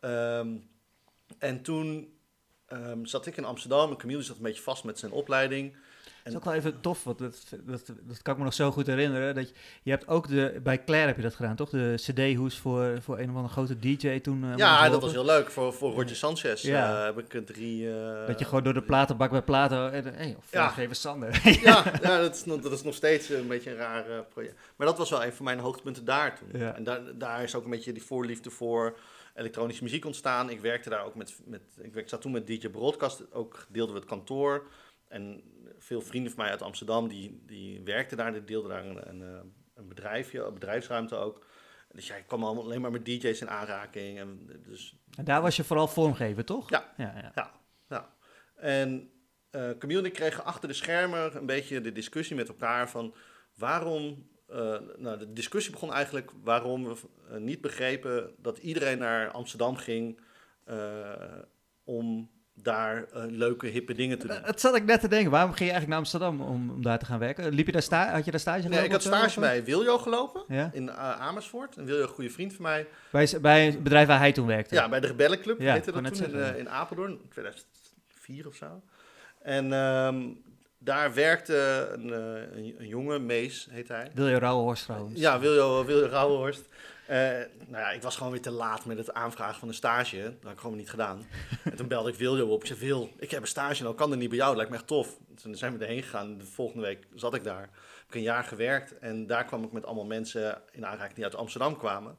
Ehm, 0.00 0.56
en 1.38 1.62
toen 1.62 2.18
ehm, 2.66 3.04
zat 3.04 3.26
ik 3.26 3.36
in 3.36 3.44
Amsterdam 3.44 3.90
en 3.90 3.96
Camille 3.96 4.22
zat 4.22 4.36
een 4.36 4.42
beetje 4.42 4.62
vast 4.62 4.84
met 4.84 4.98
zijn 4.98 5.12
opleiding. 5.12 5.76
Is 6.24 6.36
ook 6.36 6.44
wel 6.44 6.54
even 6.54 6.80
tof, 6.80 7.04
want 7.04 7.18
dat, 7.18 7.46
dat, 7.64 7.86
dat 7.86 8.22
kan 8.22 8.32
ik 8.32 8.38
me 8.38 8.44
nog 8.44 8.54
zo 8.54 8.70
goed 8.70 8.86
herinneren. 8.86 9.34
Dat 9.34 9.48
je, 9.48 9.54
je 9.82 9.90
hebt 9.90 10.08
ook 10.08 10.28
de, 10.28 10.60
bij 10.62 10.84
Claire 10.84 11.06
heb 11.06 11.16
je 11.16 11.22
dat 11.22 11.34
gedaan, 11.34 11.56
toch? 11.56 11.70
De 11.70 11.94
CD-hoes 11.96 12.58
voor, 12.58 12.98
voor 13.02 13.18
een 13.18 13.30
of 13.30 13.34
andere 13.36 13.52
grote 13.52 13.78
DJ 13.78 14.20
toen. 14.20 14.44
eh, 14.44 14.56
ja, 14.56 14.88
dat 14.88 15.02
was 15.02 15.12
heel 15.12 15.24
leuk. 15.24 15.50
Voor, 15.50 15.72
voor 15.72 15.92
Roger 15.92 16.16
Sanchez 16.16 16.62
Ja. 16.62 16.98
eh, 16.98 17.04
heb 17.16 17.18
ik 17.34 17.46
drie... 17.46 17.94
eh, 17.94 18.26
Dat 18.26 18.38
je 18.38 18.44
gewoon 18.44 18.62
door 18.64 18.74
de 18.74 18.82
platenbak 18.82 19.30
bij 19.30 19.42
platen. 19.42 19.92
En, 19.92 20.04
hey, 20.14 20.34
of 20.38 20.52
Ja. 20.52 20.74
even 20.78 20.96
Sander. 20.96 21.40
ja, 21.62 21.84
ja 22.02 22.18
dat, 22.20 22.34
is 22.34 22.44
nog, 22.44 22.60
dat 22.60 22.72
is 22.72 22.82
nog 22.82 22.94
steeds 22.94 23.28
een 23.28 23.48
beetje 23.48 23.70
een 23.70 23.76
raar 23.76 24.04
project. 24.28 24.54
Maar 24.76 24.86
dat 24.86 24.98
was 24.98 25.10
wel 25.10 25.24
een 25.24 25.32
van 25.32 25.44
mijn 25.44 25.58
hoogtepunten 25.58 26.04
daar 26.04 26.38
toen. 26.38 26.60
Ja. 26.60 26.74
En 26.76 26.84
daar, 26.84 27.00
daar 27.14 27.42
is 27.42 27.54
ook 27.54 27.64
een 27.64 27.70
beetje 27.70 27.92
die 27.92 28.02
voorliefde 28.04 28.50
voor 28.50 28.96
elektronische 29.34 29.82
muziek 29.82 30.04
ontstaan. 30.04 30.50
Ik 30.50 30.60
werkte 30.60 30.88
daar 30.90 31.04
ook 31.04 31.14
met, 31.14 31.34
met 31.44 31.60
ik, 31.82 31.94
werk- 31.94 32.08
zat 32.08 32.20
toen 32.20 32.32
met 32.32 32.46
DJ 32.46 32.68
Broadcast, 32.68 33.32
ook 33.32 33.66
deelden 33.68 33.94
we 33.94 34.00
het 34.00 34.08
kantoor. 34.08 34.62
En 35.10 35.42
veel 35.78 36.00
vrienden 36.00 36.32
van 36.32 36.42
mij 36.42 36.50
uit 36.50 36.62
Amsterdam, 36.62 37.08
die, 37.08 37.42
die 37.46 37.82
werkten 37.84 38.16
daar, 38.16 38.32
die 38.32 38.44
deelden 38.44 38.70
daar 38.70 38.84
een, 38.84 39.08
een, 39.08 39.52
een 39.74 39.88
bedrijfje, 39.88 40.42
een 40.42 40.54
bedrijfsruimte 40.54 41.16
ook. 41.16 41.46
Dus 41.92 42.06
ja, 42.06 42.14
ik 42.14 42.26
kwam 42.26 42.44
alleen 42.44 42.80
maar 42.80 42.90
met 42.90 43.04
DJ's 43.04 43.40
in 43.40 43.50
aanraking. 43.50 44.18
En 44.18 44.46
dus 44.62 44.96
En 45.16 45.24
daar 45.24 45.42
was 45.42 45.56
je 45.56 45.64
vooral 45.64 45.88
vormgever, 45.88 46.44
toch? 46.44 46.70
Ja. 46.70 46.92
ja, 46.96 47.12
ja. 47.16 47.32
ja, 47.34 47.52
ja. 47.88 48.14
En 48.54 49.10
eh 49.50 49.70
Camille 49.78 50.00
en 50.00 50.06
ik 50.06 50.12
kregen 50.12 50.44
achter 50.44 50.68
de 50.68 50.74
schermen 50.74 51.36
een 51.36 51.46
beetje 51.46 51.80
de 51.80 51.92
discussie 51.92 52.36
met 52.36 52.48
elkaar 52.48 52.90
van 52.90 53.14
waarom. 53.56 54.28
eh, 54.46 54.78
nou, 54.96 55.18
de 55.18 55.32
discussie 55.32 55.72
begon 55.72 55.92
eigenlijk 55.92 56.30
waarom 56.42 56.84
we 56.84 56.96
eh, 57.30 57.36
niet 57.36 57.60
begrepen 57.60 58.34
dat 58.38 58.58
iedereen 58.58 58.98
naar 58.98 59.30
Amsterdam 59.30 59.76
ging 59.76 60.20
om 61.84 62.30
daar 62.62 63.04
eh, 63.12 63.22
leuke, 63.28 63.66
hippe 63.66 63.94
dingen 63.94 64.18
te 64.18 64.26
doen. 64.26 64.36
Eh, 64.36 64.44
Dat 64.46 64.60
zat 64.60 64.76
ik 64.76 64.84
net 64.84 65.00
te 65.00 65.08
denken. 65.08 65.30
Waarom 65.30 65.52
ging 65.52 65.70
je 65.70 65.74
eigenlijk 65.74 65.88
naar 65.88 65.98
Amsterdam 65.98 66.40
om, 66.40 66.70
om 66.70 66.82
daar 66.82 66.98
te 66.98 67.04
gaan 67.04 67.18
werken? 67.18 67.52
Liep 67.52 67.66
je 67.66 67.72
daar 67.72 67.82
sta 67.82 68.12
had 68.12 68.24
je 68.24 68.30
daar 68.30 68.40
stage 68.40 68.58
Nee, 68.58 68.66
gelopen 68.68 68.84
ik 68.84 68.92
had 68.92 69.02
zo, 69.02 69.08
stage 69.08 69.40
bij 69.40 69.64
Wiljo 69.64 69.98
gelopen 69.98 70.42
Ja? 70.48 70.70
in 70.72 70.88
eh, 70.88 71.20
Amersfoort. 71.20 71.76
En 71.76 71.84
Wiljo, 71.84 72.02
een 72.02 72.08
goede 72.08 72.30
vriend 72.30 72.52
van 72.54 72.62
mij. 72.62 72.86
Bij, 73.10 73.28
bij 73.40 73.66
het 73.66 73.82
bedrijf 73.82 74.06
waar 74.06 74.18
hij 74.18 74.32
toen 74.32 74.46
werkte. 74.46 74.74
Ja, 74.74 74.88
bij 74.88 75.00
de 75.00 75.06
Rebellenclub 75.06 75.60
Ja, 75.60 75.72
heette 75.72 75.92
dat 75.92 76.14
toen 76.14 76.34
in, 76.34 76.56
in 76.56 76.68
Apeldoorn, 76.68 77.10
in 77.10 77.28
2004 77.28 78.46
of 78.46 78.54
zo. 78.54 78.82
En 79.42 79.72
ehm, 79.72 80.22
daar 80.78 81.14
werkte 81.14 81.88
een, 81.92 82.12
een, 82.78 83.26
Mees 83.26 83.68
heet 83.70 83.88
hij. 83.88 84.10
Wil 84.14 84.28
je 84.28 84.38
Rauwhorst 84.38 84.84
trouwens? 84.84 85.20
Ja, 85.20 85.40
Wiljo, 85.40 85.84
Wiljo 85.84 86.06
Rauwenhorst. 86.06 86.68
Eh, 87.10 87.16
nou 87.66 87.82
ja, 87.82 87.90
ik 87.90 88.02
was 88.02 88.16
gewoon 88.16 88.32
weer 88.32 88.40
te 88.40 88.50
laat 88.50 88.84
met 88.84 88.98
het 88.98 89.12
aanvragen 89.12 89.58
van 89.58 89.68
een 89.68 89.74
stage. 89.74 90.22
Dat 90.22 90.42
had 90.42 90.52
ik 90.52 90.58
gewoon 90.58 90.76
niet 90.76 90.90
gedaan. 90.90 91.26
en 91.64 91.76
toen 91.76 91.88
belde 91.88 92.10
ik 92.10 92.18
Wiljo 92.18 92.46
op. 92.46 92.60
Ik 92.60 92.66
zei, 92.66 92.78
Wil, 92.78 93.10
ik 93.18 93.30
heb 93.30 93.40
een 93.40 93.46
stage, 93.46 93.82
nou 93.82 93.94
kan 93.94 94.10
er 94.10 94.16
niet 94.16 94.28
bij 94.28 94.38
jou. 94.38 94.48
Dat 94.48 94.56
lijkt 94.56 94.70
me 94.70 94.76
echt 94.78 94.86
tof. 94.86 95.18
Toen 95.42 95.54
zijn 95.54 95.78
we 95.78 95.84
erheen 95.84 96.02
gegaan. 96.02 96.38
De 96.38 96.44
volgende 96.44 96.82
week 96.82 97.06
zat 97.14 97.34
ik 97.34 97.44
daar. 97.44 97.60
Heb 97.60 98.08
ik 98.08 98.14
een 98.14 98.22
jaar 98.22 98.44
gewerkt. 98.44 98.98
En 98.98 99.26
daar 99.26 99.44
kwam 99.44 99.64
ik 99.64 99.72
met 99.72 99.84
allemaal 99.84 100.04
mensen 100.04 100.62
in 100.70 100.86
aanraking 100.86 101.14
die 101.14 101.24
uit 101.24 101.34
Amsterdam 101.34 101.76
kwamen. 101.76 102.18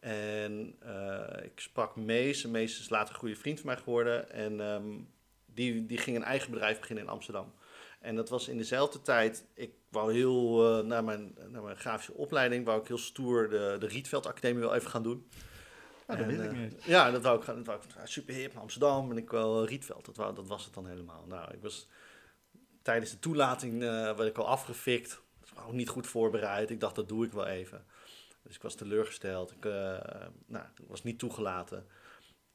En 0.00 0.76
eh, 0.80 1.44
ik 1.44 1.60
sprak 1.60 1.96
Mees. 1.96 2.44
En 2.44 2.50
Mees 2.50 2.80
is 2.80 2.88
later 2.88 3.14
een 3.14 3.20
goede 3.20 3.36
vriend 3.36 3.60
van 3.60 3.66
mij 3.66 3.76
geworden. 3.76 4.30
En 4.30 4.60
ehm, 4.60 4.96
die, 5.46 5.86
die 5.86 5.98
ging 5.98 6.16
een 6.16 6.24
eigen 6.24 6.50
bedrijf 6.50 6.80
beginnen 6.80 7.04
in 7.04 7.10
Amsterdam. 7.10 7.52
En 8.00 8.16
dat 8.16 8.28
was 8.28 8.48
in 8.48 8.56
dezelfde 8.56 9.00
tijd. 9.00 9.44
Ik 9.54 9.72
wou 9.90 10.12
heel, 10.12 10.68
eh, 10.78 10.84
na, 10.84 11.00
mijn, 11.00 11.36
na 11.48 11.60
mijn 11.60 11.76
grafische 11.76 12.14
opleiding, 12.14 12.64
wou 12.64 12.80
ik 12.80 12.88
heel 12.88 12.98
stoer 12.98 13.48
de, 13.48 13.76
de 13.78 13.86
Rietveld 13.86 14.26
Academie 14.26 14.60
wel 14.60 14.74
even 14.74 14.90
gaan 14.90 15.02
doen. 15.02 15.28
Oh, 16.06 16.16
dat 16.16 16.18
En, 16.18 16.26
weet 16.26 16.40
ik 16.40 16.52
eh, 16.52 16.58
niet. 16.58 16.84
Ja, 16.84 17.10
dat 17.10 17.22
wou 17.22 17.38
ik 17.38 17.44
gaan. 17.44 17.56
Dat 17.56 17.66
wou 17.66 17.78
ik, 17.78 17.94
ja, 17.94 18.06
super 18.06 18.34
hip 18.34 18.52
naar 18.52 18.62
Amsterdam 18.62 19.10
en 19.10 19.16
ik 19.16 19.30
wil 19.30 19.64
Rietveld. 19.64 20.04
Dat, 20.04 20.16
wou, 20.16 20.34
dat 20.34 20.46
was 20.46 20.64
het 20.64 20.74
dan 20.74 20.86
helemaal. 20.86 21.24
Nou, 21.26 21.54
ik 21.54 21.62
was 21.62 21.88
tijdens 22.82 23.10
de 23.10 23.18
toelating 23.18 23.82
eh 23.82 23.88
werd 23.88 24.28
ik 24.28 24.38
al 24.38 24.46
afgefikt. 24.46 25.22
Dat 25.40 25.50
was 25.54 25.64
ook 25.64 25.72
niet 25.72 25.88
goed 25.88 26.06
voorbereid. 26.06 26.70
Ik 26.70 26.80
dacht, 26.80 26.94
dat 26.94 27.08
doe 27.08 27.24
ik 27.24 27.32
wel 27.32 27.46
even. 27.46 27.84
Dus 28.42 28.56
ik 28.56 28.62
was 28.62 28.74
teleurgesteld. 28.74 29.50
Ik 29.50 29.64
eh, 29.64 29.98
nou, 30.46 30.64
was 30.86 31.02
niet 31.02 31.18
toegelaten. 31.18 31.86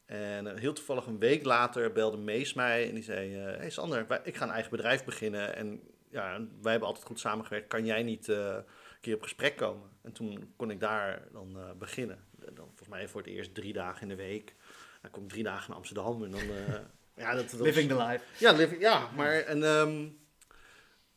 En 0.04 0.46
eh, 0.46 0.58
heel 0.58 0.72
toevallig 0.72 1.06
een 1.06 1.18
week 1.18 1.44
later 1.44 1.92
belde 1.92 2.16
Mees 2.16 2.54
mij 2.54 2.88
en 2.88 2.94
die 2.94 3.04
zei... 3.04 3.36
eh 3.36 3.56
hey 3.56 3.70
Sander, 3.70 4.20
ik 4.24 4.36
ga 4.36 4.44
een 4.44 4.50
eigen 4.50 4.70
bedrijf 4.70 5.04
beginnen 5.04 5.56
en 5.56 5.80
ja, 6.14 6.40
wij 6.60 6.70
hebben 6.70 6.88
altijd 6.88 7.06
goed 7.06 7.20
samengewerkt. 7.20 7.68
Kan 7.68 7.84
jij 7.84 8.02
niet 8.02 8.28
eh, 8.28 8.36
een 8.36 8.64
keer 9.00 9.14
op 9.14 9.22
gesprek 9.22 9.56
komen? 9.56 9.90
En 10.02 10.12
toen 10.12 10.52
kon 10.56 10.70
ik 10.70 10.80
daar 10.80 11.22
dan 11.32 11.58
eh, 11.58 11.70
beginnen. 11.78 12.24
En 12.46 12.54
Dan, 12.54 12.66
volgens 12.66 12.88
mij 12.88 13.08
voor 13.08 13.20
het 13.20 13.30
eerst 13.30 13.54
drie 13.54 13.72
dagen 13.72 14.02
in 14.02 14.08
de 14.08 14.14
week. 14.14 14.54
Dan 15.02 15.10
kom 15.10 15.22
ik 15.22 15.28
drie 15.28 15.42
dagen 15.42 15.68
naar 15.68 15.76
Amsterdam 15.78 16.24
en 16.24 16.30
dan... 16.30 16.40
eh, 16.40 16.74
ja, 17.24 17.34
dat, 17.34 17.50
dat 17.50 17.60
Living 17.60 17.88
the 17.88 17.96
life. 17.96 18.24
ja, 18.38 18.52
living, 18.52 18.80
ja, 18.80 19.10
maar 19.16 19.32
en, 19.32 19.62
ehm, 19.62 20.08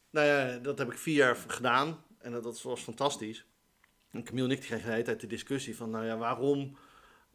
nou 0.09 0.27
ja, 0.27 0.57
dat 0.57 0.77
heb 0.77 0.91
ik 0.91 0.97
vier 0.97 1.15
jaar 1.15 1.35
gedaan 1.35 2.03
en 2.19 2.31
dat, 2.31 2.43
dat 2.43 2.61
was 2.61 2.81
fantastisch. 2.81 3.45
En 4.11 4.23
Camille 4.23 4.45
en 4.47 4.53
ik 4.53 4.59
kregen 4.59 4.85
de 4.85 4.91
hele 4.91 5.03
tijd 5.03 5.19
de 5.19 5.27
discussie 5.27 5.75
van, 5.75 5.89
nou 5.89 6.05
ja, 6.05 6.17
waarom, 6.17 6.77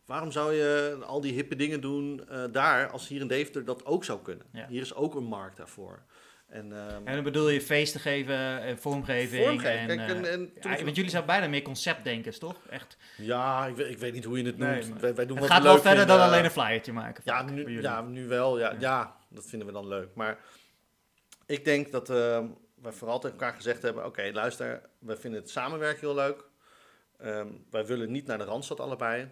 waarom 0.06 0.30
zou 0.30 0.52
je 0.52 0.98
al 1.04 1.20
die 1.20 1.32
hippe 1.32 1.56
dingen 1.56 1.80
doen 1.80 2.28
eh, 2.28 2.44
daar, 2.52 2.90
als 2.90 3.08
hier 3.08 3.20
in 3.20 3.28
Deventer 3.28 3.64
dat 3.64 3.84
ook 3.84 4.04
zou 4.04 4.22
kunnen? 4.22 4.46
Ja. 4.52 4.66
Hier 4.68 4.80
is 4.80 4.94
ook 4.94 5.14
een 5.14 5.24
markt 5.24 5.56
daarvoor. 5.56 6.02
En, 6.52 6.72
ehm, 6.72 7.06
En 7.06 7.14
dan 7.14 7.22
bedoel 7.24 7.48
je 7.48 7.60
feesten 7.60 8.00
geven 8.00 8.60
en 8.60 8.78
vormgeving. 8.78 9.44
Vormgeving, 9.44 9.90
En, 9.90 9.96
kijk, 9.96 10.24
eh, 10.26 10.32
en- 10.32 10.52
ja, 10.60 10.84
want 10.84 10.96
jullie 10.96 11.10
zijn 11.10 11.24
bijna 11.26 11.48
meer 11.48 11.62
conceptdenkers, 11.62 12.38
toch? 12.38 12.56
Echt. 12.70 12.96
ja, 13.16 13.66
ik 13.66 13.76
weet, 13.76 13.88
ik 13.90 13.98
weet 13.98 14.12
niet 14.12 14.24
hoe 14.24 14.38
je 14.38 14.44
het 14.46 14.58
noemt. 14.58 15.00
wij, 15.00 15.14
wij 15.14 15.26
doen 15.26 15.36
Het 15.36 15.46
wat 15.46 15.48
gaat 15.54 15.58
we 15.58 15.64
wel 15.64 15.72
leuk 15.74 15.82
verder 15.82 16.06
dan 16.06 16.20
alleen 16.20 16.44
een 16.44 16.50
flyertje 16.50 16.92
maken. 16.92 17.22
Ja 17.26 17.42
nu, 17.42 17.80
ja, 17.82 18.00
nu 18.02 18.26
wel. 18.28 18.58
Ja, 18.58 18.70
Ja. 18.70 18.76
ja. 18.80 19.16
dat 19.28 19.46
vinden 19.46 19.66
we 19.68 19.72
dan 19.74 19.88
leuk. 19.88 20.08
Maar 20.14 20.38
ik 21.46 21.64
denk 21.64 21.92
dat 21.92 22.10
eh, 22.10 22.44
wij 22.82 22.92
vooral 22.92 23.18
tegen 23.18 23.38
elkaar 23.38 23.54
gezegd 23.54 23.82
hebben... 23.82 24.06
oké, 24.06 24.30
luister, 24.32 24.80
wij 24.98 25.16
vinden 25.16 25.40
het 25.40 25.50
samenwerken 25.50 26.00
heel 26.00 26.14
leuk. 26.14 26.44
Ehm, 27.18 27.46
wij 27.70 27.86
willen 27.86 28.10
niet 28.10 28.26
naar 28.26 28.38
de 28.38 28.44
Randstad 28.44 28.80
allebei. 28.80 29.28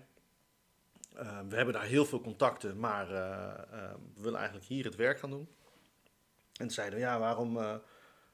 We 1.48 1.56
hebben 1.56 1.74
daar 1.74 1.84
heel 1.84 2.04
veel 2.04 2.20
contacten, 2.20 2.78
maar 2.78 3.10
eh, 3.10 3.48
eh, 3.72 3.90
we 4.14 4.22
willen 4.22 4.38
eigenlijk 4.38 4.68
hier 4.68 4.84
het 4.84 4.96
werk 4.96 5.18
gaan 5.18 5.30
doen. 5.30 5.48
En 6.60 6.66
toen 6.66 6.74
zeiden 6.74 6.98
we, 6.98 7.04
ja, 7.04 7.18
waarom 7.18 7.58
eh, 7.58 7.74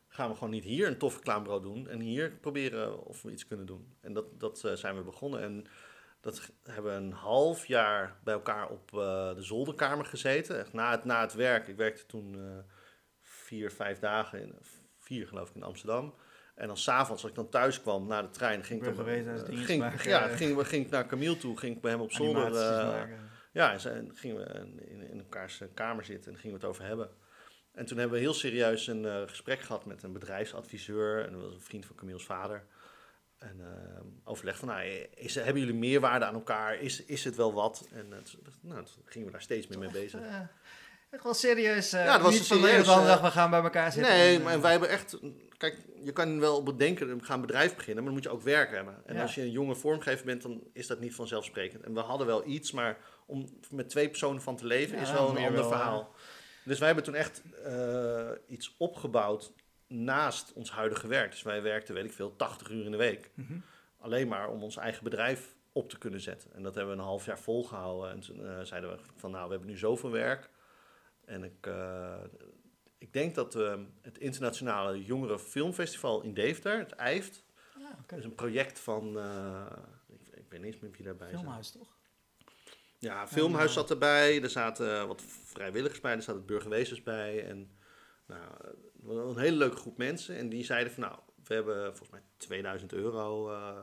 gaan 0.08 0.28
we 0.28 0.34
gewoon 0.34 0.50
niet 0.50 0.64
hier 0.64 0.86
een 0.86 0.98
tof 0.98 1.16
reclamebureau 1.16 1.62
doen... 1.62 1.88
en 1.88 2.00
hier 2.00 2.30
proberen 2.30 3.04
of 3.04 3.22
we 3.22 3.30
iets 3.30 3.46
kunnen 3.46 3.66
doen. 3.66 3.96
En 4.00 4.12
dat, 4.12 4.40
dat 4.40 4.64
eh, 4.64 4.72
zijn 4.72 4.96
we 4.96 5.02
begonnen 5.02 5.40
en... 5.40 5.66
Dat 6.20 6.50
hebben 6.62 6.92
we 6.92 6.98
een 6.98 7.12
half 7.12 7.66
jaar 7.66 8.16
bij 8.24 8.34
elkaar 8.34 8.68
op 8.68 8.94
eh, 8.94 9.34
de 9.34 9.42
zolderkamer 9.42 10.04
gezeten. 10.04 10.58
Echt 10.58 10.72
na, 10.72 10.90
het, 10.90 11.04
na 11.04 11.20
het 11.20 11.34
werk. 11.34 11.68
Ik 11.68 11.76
werkte 11.76 12.06
toen 12.06 12.36
vier, 13.20 13.70
vijf 13.70 13.98
dagen, 13.98 14.40
in, 14.40 14.54
vier 14.98 15.26
geloof 15.26 15.48
ik, 15.48 15.54
in 15.54 15.62
Amsterdam. 15.62 16.14
En 16.54 16.66
dan 16.66 16.76
s'avonds, 16.76 17.22
als 17.22 17.30
ik 17.30 17.36
dan 17.36 17.48
thuis 17.48 17.80
kwam 17.80 18.06
na 18.06 18.22
de 18.22 18.30
trein, 18.30 18.64
ging 18.64 18.86
ik, 18.86 18.96
dan, 18.96 19.04
ging, 19.64 19.80
maken, 19.80 20.08
ja, 20.08 20.28
ging, 20.28 20.66
ging 20.66 20.84
ik 20.84 20.90
naar 20.90 21.06
Camille 21.06 21.36
toe, 21.36 21.56
ging 21.56 21.76
ik 21.76 21.82
bij 21.82 21.90
hem 21.90 22.00
op 22.00 22.12
zolder. 22.12 22.52
Ja, 23.52 23.72
en 23.72 24.10
gingen 24.14 24.36
we 24.36 24.44
in, 24.88 25.10
in 25.10 25.18
elkaars 25.18 25.62
kamer 25.74 26.04
zitten 26.04 26.32
en 26.32 26.38
gingen 26.38 26.56
we 26.58 26.62
het 26.62 26.74
over 26.74 26.84
hebben. 26.84 27.10
En 27.76 27.86
toen 27.86 27.98
hebben 27.98 28.16
we 28.16 28.22
heel 28.24 28.34
serieus 28.34 28.86
een 28.86 29.04
eh, 29.04 29.22
gesprek 29.26 29.60
gehad 29.60 29.84
met 29.84 30.02
een 30.02 30.12
bedrijfsadviseur. 30.12 31.24
En 31.26 31.32
dat 31.32 31.42
was 31.42 31.54
een 31.54 31.60
vriend 31.60 31.86
van 31.86 31.96
Camille's 31.96 32.24
vader. 32.24 32.64
En 33.38 33.60
overleg 34.24 34.58
van, 34.58 34.68
nou, 34.68 34.86
is, 35.14 35.34
hebben 35.34 35.58
jullie 35.58 35.78
meerwaarde 35.78 36.24
aan 36.24 36.34
elkaar? 36.34 36.80
Is, 36.80 37.04
is 37.04 37.24
het 37.24 37.36
wel 37.36 37.52
wat? 37.52 37.88
En 37.92 38.12
eh, 38.12 38.18
toen, 38.18 38.40
nou, 38.60 38.84
toen 38.84 39.02
gingen 39.04 39.26
we 39.26 39.32
daar 39.32 39.42
steeds 39.42 39.66
meer 39.66 39.78
mee 39.78 39.90
bezig. 39.90 40.20
Echt 41.10 41.22
wel 41.22 41.34
serieus. 41.34 41.90
Ja, 41.90 42.12
dat 42.12 42.20
was 42.20 42.32
niet 42.32 42.46
van 42.46 42.60
de 42.60 42.66
serieus, 42.66 42.86
dag, 42.86 43.20
we 43.20 43.30
gaan 43.30 43.50
bij 43.50 43.62
elkaar 43.62 43.92
zitten. 43.92 44.12
Nee, 44.12 44.36
en, 44.36 44.42
maar 44.42 44.60
wij 44.60 44.70
hebben 44.70 44.88
echt... 44.88 45.18
Kijk, 45.56 45.76
je 46.02 46.12
kan 46.12 46.40
wel 46.40 46.62
bedenken, 46.62 47.18
we 47.18 47.24
gaan 47.24 47.40
een 47.40 47.46
bedrijf 47.46 47.74
beginnen, 47.76 48.04
maar 48.04 48.12
dan 48.12 48.22
moet 48.22 48.22
je 48.22 48.38
ook 48.38 48.42
werk 48.42 48.70
hebben. 48.70 49.02
En 49.06 49.14
Ja. 49.14 49.22
als 49.22 49.34
je 49.34 49.40
een 49.40 49.50
jonge 49.50 49.74
vormgever 49.74 50.24
bent, 50.24 50.42
dan 50.42 50.62
is 50.72 50.86
dat 50.86 51.00
niet 51.00 51.14
vanzelfsprekend. 51.14 51.84
En 51.84 51.94
we 51.94 52.00
hadden 52.00 52.26
wel 52.26 52.46
iets, 52.46 52.72
maar 52.72 52.98
om 53.26 53.46
met 53.70 53.88
twee 53.88 54.08
personen 54.08 54.42
van 54.42 54.56
te 54.56 54.66
leven 54.66 54.96
Ja, 54.96 55.02
is 55.02 55.12
wel 55.12 55.30
een 55.30 55.36
ander 55.36 55.52
wel, 55.52 55.68
verhaal. 55.68 56.14
Dus 56.66 56.78
wij 56.78 56.86
hebben 56.86 57.04
toen 57.04 57.14
echt 57.14 57.42
eh, 57.64 58.30
iets 58.46 58.74
opgebouwd 58.78 59.52
naast 59.86 60.52
ons 60.52 60.70
huidige 60.70 61.06
werk. 61.06 61.30
Dus 61.30 61.42
wij 61.42 61.62
werkten, 61.62 61.94
weet 61.94 62.04
ik 62.04 62.12
veel, 62.12 62.36
80 62.36 62.70
uur 62.70 62.84
in 62.84 62.90
de 62.90 62.96
week. 62.96 63.30
mhm. 63.34 63.58
Alleen 63.98 64.28
maar 64.28 64.50
om 64.50 64.62
ons 64.62 64.76
eigen 64.76 65.04
bedrijf 65.04 65.56
op 65.72 65.88
te 65.88 65.98
kunnen 65.98 66.20
zetten. 66.20 66.52
En 66.54 66.62
dat 66.62 66.74
hebben 66.74 66.94
we 66.94 67.00
een 67.00 67.06
half 67.06 67.24
jaar 67.26 67.38
volgehouden. 67.38 68.10
En 68.10 68.20
toen 68.20 68.46
eh, 68.46 68.60
zeiden 68.62 68.90
we 68.90 68.98
van, 69.16 69.30
nou, 69.30 69.44
we 69.44 69.50
hebben 69.50 69.68
nu 69.70 69.76
zoveel 69.76 70.10
werk. 70.10 70.50
En 71.24 71.44
ik, 71.44 71.66
eh, 71.66 72.22
ik 72.98 73.12
denk 73.12 73.34
dat 73.34 73.54
eh, 73.54 73.80
het 74.02 74.18
internationale 74.18 75.04
jongeren 75.04 75.40
filmfestival 75.40 76.22
in 76.22 76.34
Deventer, 76.34 76.78
het 76.78 76.92
IJFT, 76.92 77.44
Ja, 77.78 78.16
is 78.16 78.24
een 78.24 78.34
project 78.34 78.78
van, 78.78 79.18
ik, 80.08 80.36
ik 80.36 80.44
weet 80.48 80.60
niet 80.60 80.72
eens 80.72 80.82
meer 80.82 80.90
wie 80.90 81.04
daarbij. 81.04 81.28
Filmhuis, 81.28 81.70
toch? 81.70 81.95
Ja, 82.98 83.28
Filmhuis 83.28 83.68
Ja. 83.74 83.80
zat 83.80 83.90
erbij, 83.90 84.42
er 84.42 84.50
zaten 84.50 85.08
wat 85.08 85.22
vrijwilligers 85.44 86.00
bij, 86.00 86.12
er 86.14 86.22
zaten 86.22 86.44
burgerwezens 86.46 87.02
bij. 87.02 87.44
En 87.46 87.70
nou, 88.26 88.42
een 89.30 89.38
hele 89.38 89.56
leuke 89.56 89.76
groep 89.76 89.96
mensen. 89.96 90.36
En 90.36 90.48
die 90.48 90.64
zeiden 90.64 90.92
van, 90.92 91.02
nou, 91.02 91.18
we 91.44 91.54
hebben 91.54 91.86
volgens 91.86 92.10
mij 92.10 92.22
2000 92.36 92.92
euro. 92.92 93.50
eh, 93.52 93.78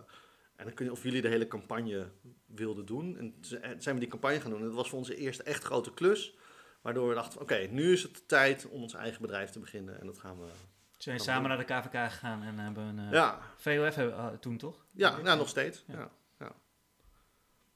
en 0.55 0.65
dan 0.65 0.73
kun 0.73 0.85
je, 0.85 0.91
of 0.91 1.03
jullie 1.03 1.21
de 1.21 1.27
hele 1.27 1.47
campagne 1.47 2.07
wilden 2.45 2.85
doen. 2.85 3.17
En 3.17 3.39
toen 3.41 3.59
zijn 3.81 3.95
we 3.95 4.01
die 4.01 4.09
campagne 4.09 4.41
gaan 4.41 4.49
doen. 4.51 4.59
En 4.59 4.65
dat 4.65 4.75
was 4.75 4.89
voor 4.89 4.97
onze 4.97 5.15
eerste 5.15 5.43
echt 5.43 5.63
grote 5.63 5.93
klus. 5.93 6.35
Waardoor 6.81 7.07
we 7.09 7.13
dachten, 7.13 7.41
oké, 7.41 7.55
nu 7.71 7.91
is 7.93 8.03
het 8.03 8.27
tijd 8.27 8.67
om 8.69 8.81
ons 8.81 8.93
eigen 8.93 9.21
bedrijf 9.21 9.49
te 9.49 9.59
beginnen. 9.59 9.99
En 9.99 10.05
dat 10.05 10.19
gaan 10.19 10.39
we, 10.39 10.45
Ze 10.91 11.09
zijn 11.09 11.19
samen 11.19 11.49
naar 11.49 11.57
de 11.57 11.63
KVK 11.63 12.11
gegaan 12.11 12.43
en 12.43 12.57
hebben 12.59 12.83
een 12.83 12.99
uh, 13.05 13.11
Ja, 13.11 13.39
VOF 13.57 13.95
hebben, 13.95 14.39
toen 14.39 14.57
toch? 14.57 14.85
ja 14.93 15.17
nou, 15.21 15.37
nog 15.37 15.49
steeds. 15.49 15.83
Ja. 15.87 15.93
Ja. 15.97 16.11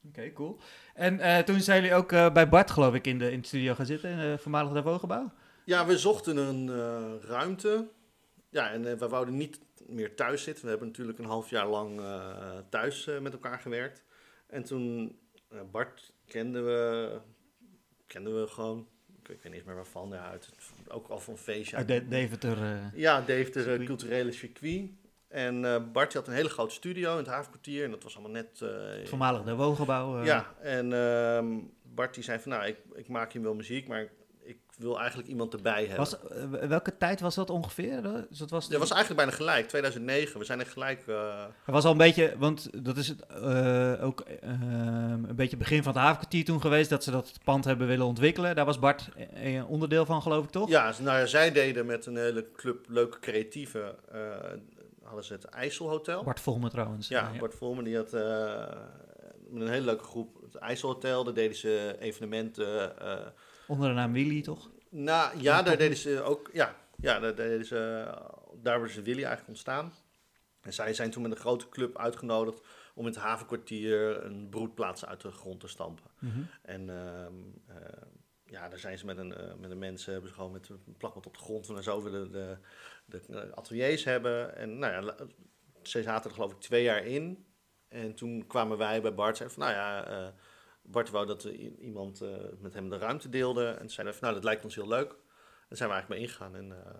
Oké, 0.07 0.33
cool. 0.33 0.59
En 0.93 1.19
eh, 1.19 1.39
toen 1.43 1.59
zijn 1.59 1.81
jullie 1.81 1.95
ook 1.97 2.11
eh, 2.11 2.31
bij 2.33 2.49
Bart, 2.49 2.71
geloof 2.71 2.93
ik, 2.93 3.07
in 3.07 3.19
de, 3.19 3.31
in 3.31 3.41
de 3.41 3.47
studio 3.47 3.73
gaan 3.73 3.85
zitten, 3.85 4.09
in 4.09 4.17
het 4.17 4.41
voormalige 4.41 4.73
Davo-gebouw? 4.73 5.31
Ja, 5.65 5.85
we 5.85 5.97
zochten 5.97 6.37
een 6.37 6.69
eh, 6.69 7.29
ruimte. 7.29 7.87
Ja, 8.49 8.71
en 8.71 8.91
eh, 8.91 8.97
we 8.97 9.07
wouden 9.07 9.37
niet 9.37 9.59
meer 9.87 10.15
thuis 10.15 10.43
zitten. 10.43 10.63
We 10.63 10.69
hebben 10.69 10.87
natuurlijk 10.87 11.19
een 11.19 11.25
half 11.25 11.49
jaar 11.49 11.67
lang 11.67 11.99
eh, 11.99 12.57
thuis 12.69 13.07
eh, 13.07 13.19
met 13.19 13.33
elkaar 13.33 13.59
gewerkt. 13.59 14.03
En 14.47 14.63
toen, 14.63 15.17
eh, 15.49 15.59
Bart 15.71 16.13
kenden 16.25 16.65
we, 16.65 17.11
kenden 18.07 18.41
we 18.41 18.47
gewoon, 18.47 18.87
ik, 19.29 19.41
weet 19.43 19.51
niet 19.53 19.65
meer 19.65 19.75
waarvan, 19.75 20.09
ja, 20.09 20.29
uit, 20.29 20.49
ook 20.87 21.07
al 21.07 21.19
van 21.19 21.37
feestje. 21.37 21.75
Uit 21.75 21.87
De- 21.87 22.07
Deventer. 22.07 22.61
eh, 22.63 22.93
Ja, 22.93 23.19
Dave, 23.21 23.51
de 23.51 23.61
Circuit. 23.61 23.85
culturele 23.85 24.31
circuit. 24.31 24.89
En 25.27 25.65
eh, 25.65 25.81
Bart 25.93 26.13
had 26.13 26.27
een 26.27 26.33
hele 26.33 26.49
grote 26.49 26.73
studio 26.73 27.11
in 27.11 27.17
het 27.17 27.27
havenkwartier. 27.27 27.83
En 27.83 27.91
dat 27.91 28.03
was 28.03 28.13
allemaal 28.13 28.31
net... 28.31 28.61
eh, 28.61 28.69
het 28.99 29.09
voormalige 29.09 29.43
Davo-gebouw. 29.43 30.19
eh. 30.19 30.25
ja, 30.25 30.53
en 30.61 30.93
ehm, 30.93 31.45
Bart 31.95 32.13
die 32.13 32.23
zei 32.23 32.39
van, 32.39 32.51
nou, 32.51 32.65
ik, 32.65 32.77
ik 32.93 33.07
maak 33.07 33.31
hier 33.33 33.41
wel 33.41 33.53
muziek, 33.55 33.87
maar 33.87 34.07
ik 34.43 34.57
wil 34.77 34.99
eigenlijk 34.99 35.29
iemand 35.29 35.53
erbij 35.53 35.85
hebben. 35.85 35.97
Was, 35.97 36.15
welke 36.67 36.97
tijd 36.97 37.19
was 37.19 37.35
dat 37.35 37.49
ongeveer? 37.49 38.01
Dus 38.29 38.37
dat 38.37 38.49
was, 38.49 38.69
Dat 38.69 38.79
was 38.79 38.91
eigenlijk 38.91 39.21
bijna 39.21 39.37
gelijk, 39.37 39.67
2009. 39.67 40.39
We 40.39 40.45
zijn 40.45 40.59
er 40.59 40.65
gelijk... 40.65 41.03
Het 41.05 41.73
was 41.73 41.85
al 41.85 41.91
een 41.91 41.97
beetje, 41.97 42.35
want 42.37 42.83
dat 42.85 42.97
is 42.97 43.07
het, 43.07 43.29
ook 44.01 44.19
eh, 44.21 44.49
een 44.49 45.35
beetje 45.35 45.55
het 45.55 45.57
begin 45.59 45.83
van 45.83 45.91
het 45.93 46.01
havenkwartier 46.01 46.45
toen 46.45 46.61
geweest, 46.61 46.89
dat 46.89 47.03
ze 47.03 47.11
dat 47.11 47.33
pand 47.43 47.65
hebben 47.65 47.87
willen 47.87 48.05
ontwikkelen. 48.05 48.55
Daar 48.55 48.65
was 48.65 48.79
Bart 48.79 49.09
een 49.33 49.65
onderdeel 49.65 50.05
van, 50.05 50.21
geloof 50.21 50.43
ik, 50.43 50.49
toch? 50.49 50.69
ja, 50.69 50.93
nou 51.01 51.19
ja, 51.19 51.25
zij 51.25 51.51
deden 51.51 51.85
met 51.85 52.05
een 52.05 52.17
hele 52.17 52.51
club 52.51 52.85
leuke 52.89 53.19
creatieve... 53.19 53.95
hadden 55.07 55.23
ze 55.25 55.33
het 55.33 55.45
IJsselhotel. 55.45 56.23
Bart 56.23 56.39
Volmer 56.39 56.69
trouwens. 56.69 57.07
Ja, 57.07 57.31
Eh, 57.33 57.39
Bart 57.39 57.55
Volmer 57.55 57.83
die 57.83 57.95
had 57.95 58.13
eh, 58.13 58.81
met 59.49 59.61
een 59.61 59.69
hele 59.69 59.85
leuke 59.85 60.03
groep 60.03 60.41
het 60.41 60.55
IJsselhotel. 60.55 61.23
Daar 61.23 61.33
deden 61.33 61.57
ze 61.57 61.95
evenementen... 61.99 62.99
eh, 62.99 63.27
Onder 63.67 63.87
de 63.89 63.93
naam 63.95 64.13
Willy, 64.13 64.41
toch? 64.41 64.69
Nou, 64.89 65.41
ja, 65.41 65.61
daar 65.61 65.77
deden 65.77 65.97
ze 65.97 66.21
ook. 66.21 66.49
Ja, 66.53 66.75
ja 66.97 67.19
daar, 67.19 67.35
deden 67.35 67.65
ze, 67.65 68.07
daar 68.61 68.79
was 68.81 68.95
Willy 68.95 69.17
eigenlijk 69.17 69.47
ontstaan. 69.47 69.93
En 70.61 70.73
zij 70.73 70.93
zijn 70.93 71.11
toen 71.11 71.21
met 71.21 71.31
een 71.31 71.37
grote 71.37 71.69
club 71.69 71.97
uitgenodigd 71.97 72.61
om 72.95 73.05
in 73.05 73.11
het 73.11 73.21
havenkwartier 73.21 74.23
een 74.23 74.49
broedplaats 74.49 75.05
uit 75.05 75.21
de 75.21 75.31
grond 75.31 75.59
te 75.59 75.67
stampen. 75.67 76.11
Mhm. 76.19 76.39
En 76.61 76.89
ehm, 76.89 77.33
eh, 77.67 78.01
ja, 78.45 78.69
daar 78.69 78.79
zijn 78.79 78.97
ze 78.97 79.05
met 79.05 79.17
een, 79.17 79.33
met 79.59 79.71
een 79.71 79.77
mensen, 79.79 80.11
hebben 80.11 80.29
ze 80.29 80.35
gewoon 80.35 80.51
met 80.51 80.69
een 80.69 80.95
plakband 80.97 81.25
op 81.25 81.33
de 81.37 81.43
grond 81.43 81.65
van 81.65 81.83
zo 81.83 82.03
willen 82.03 82.31
de, 82.31 82.37
de, 82.37 82.57
de 83.07 83.55
ateliers 83.55 84.03
hebben. 84.03 84.55
En 84.55 84.79
nou 84.79 85.05
ja, 85.05 85.15
ze 85.81 86.01
zaten 86.01 86.29
er 86.29 86.35
geloof 86.35 86.51
ik 86.51 86.59
twee 86.59 86.83
jaar 86.83 87.05
in. 87.05 87.45
En 87.87 88.15
toen 88.15 88.47
kwamen 88.47 88.77
wij 88.77 89.01
bij 89.01 89.13
Bart 89.13 89.41
en 89.41 89.51
van, 89.51 89.63
nou 89.63 89.75
ja, 89.75 90.05
eh, 90.05 90.33
Bart 90.81 91.09
wou 91.09 91.25
dat 91.25 91.43
iemand 91.79 92.21
eh, 92.21 92.29
met 92.59 92.73
hem 92.73 92.89
de 92.89 92.97
ruimte 92.97 93.29
deelde. 93.29 93.67
En 93.67 93.89
zeiden 93.89 94.15
van, 94.15 94.23
nou, 94.23 94.33
dat 94.33 94.43
lijkt 94.43 94.63
ons 94.63 94.75
heel 94.75 94.87
leuk. 94.87 95.09
Daar 95.67 95.77
zijn 95.77 95.89
we 95.89 95.95
eigenlijk 95.95 96.09
mee 96.09 96.19
ingegaan 96.19 96.55
en 96.55 96.71
eh, 96.71 96.93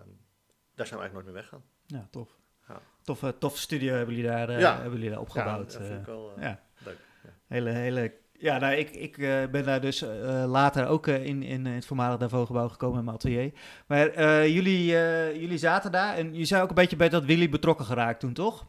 daar 0.74 0.86
zijn 0.86 1.00
we 1.00 1.04
eigenlijk 1.04 1.12
nooit 1.12 1.24
meer 1.24 1.34
weggaan. 1.34 1.64
Ja, 1.86 2.08
tof. 2.10 2.38
Ja. 2.68 2.80
Toffe, 3.02 3.38
toffe 3.38 3.58
studio 3.58 3.94
hebben 3.94 4.14
jullie 4.14 4.30
daar, 4.30 4.48
eh, 4.48 4.60
Ja. 4.60 4.74
hebben 4.74 4.92
jullie 4.92 5.10
daar 5.10 5.20
opgebouwd. 5.20 5.72
Ja, 5.72 5.78
dat 5.78 5.86
vind 5.86 6.00
ik 6.00 6.06
eh. 6.06 6.14
wel 6.14 6.32
eh, 6.36 6.42
ja. 6.42 6.62
leuk. 6.84 6.98
Ja. 7.24 7.30
Hele, 7.46 7.70
hele... 7.70 8.14
Ja, 8.40 8.58
nou, 8.58 8.74
ik, 8.74 8.90
ik 8.90 9.18
eh, 9.18 9.44
ben 9.50 9.64
daar 9.64 9.80
dus 9.80 10.02
eh, 10.02 10.44
later 10.46 10.86
ook 10.86 11.06
eh, 11.06 11.24
in, 11.26 11.42
in 11.42 11.66
het 11.66 11.86
voormalige 11.86 12.18
Davo-gebouw 12.18 12.68
gekomen 12.68 12.98
in 12.98 13.04
mijn 13.04 13.16
atelier. 13.16 13.52
Maar 13.86 14.20
jullie, 14.48 14.84
jullie 15.40 15.58
zaten 15.58 15.92
daar 15.92 16.16
en 16.16 16.34
je 16.34 16.44
zei 16.44 16.62
ook 16.62 16.68
een 16.68 16.74
beetje 16.74 16.96
bij 16.96 17.08
dat 17.08 17.24
Willy 17.24 17.48
betrokken 17.48 17.84
geraakt 17.86 18.20
toen, 18.20 18.32
toch? 18.32 18.66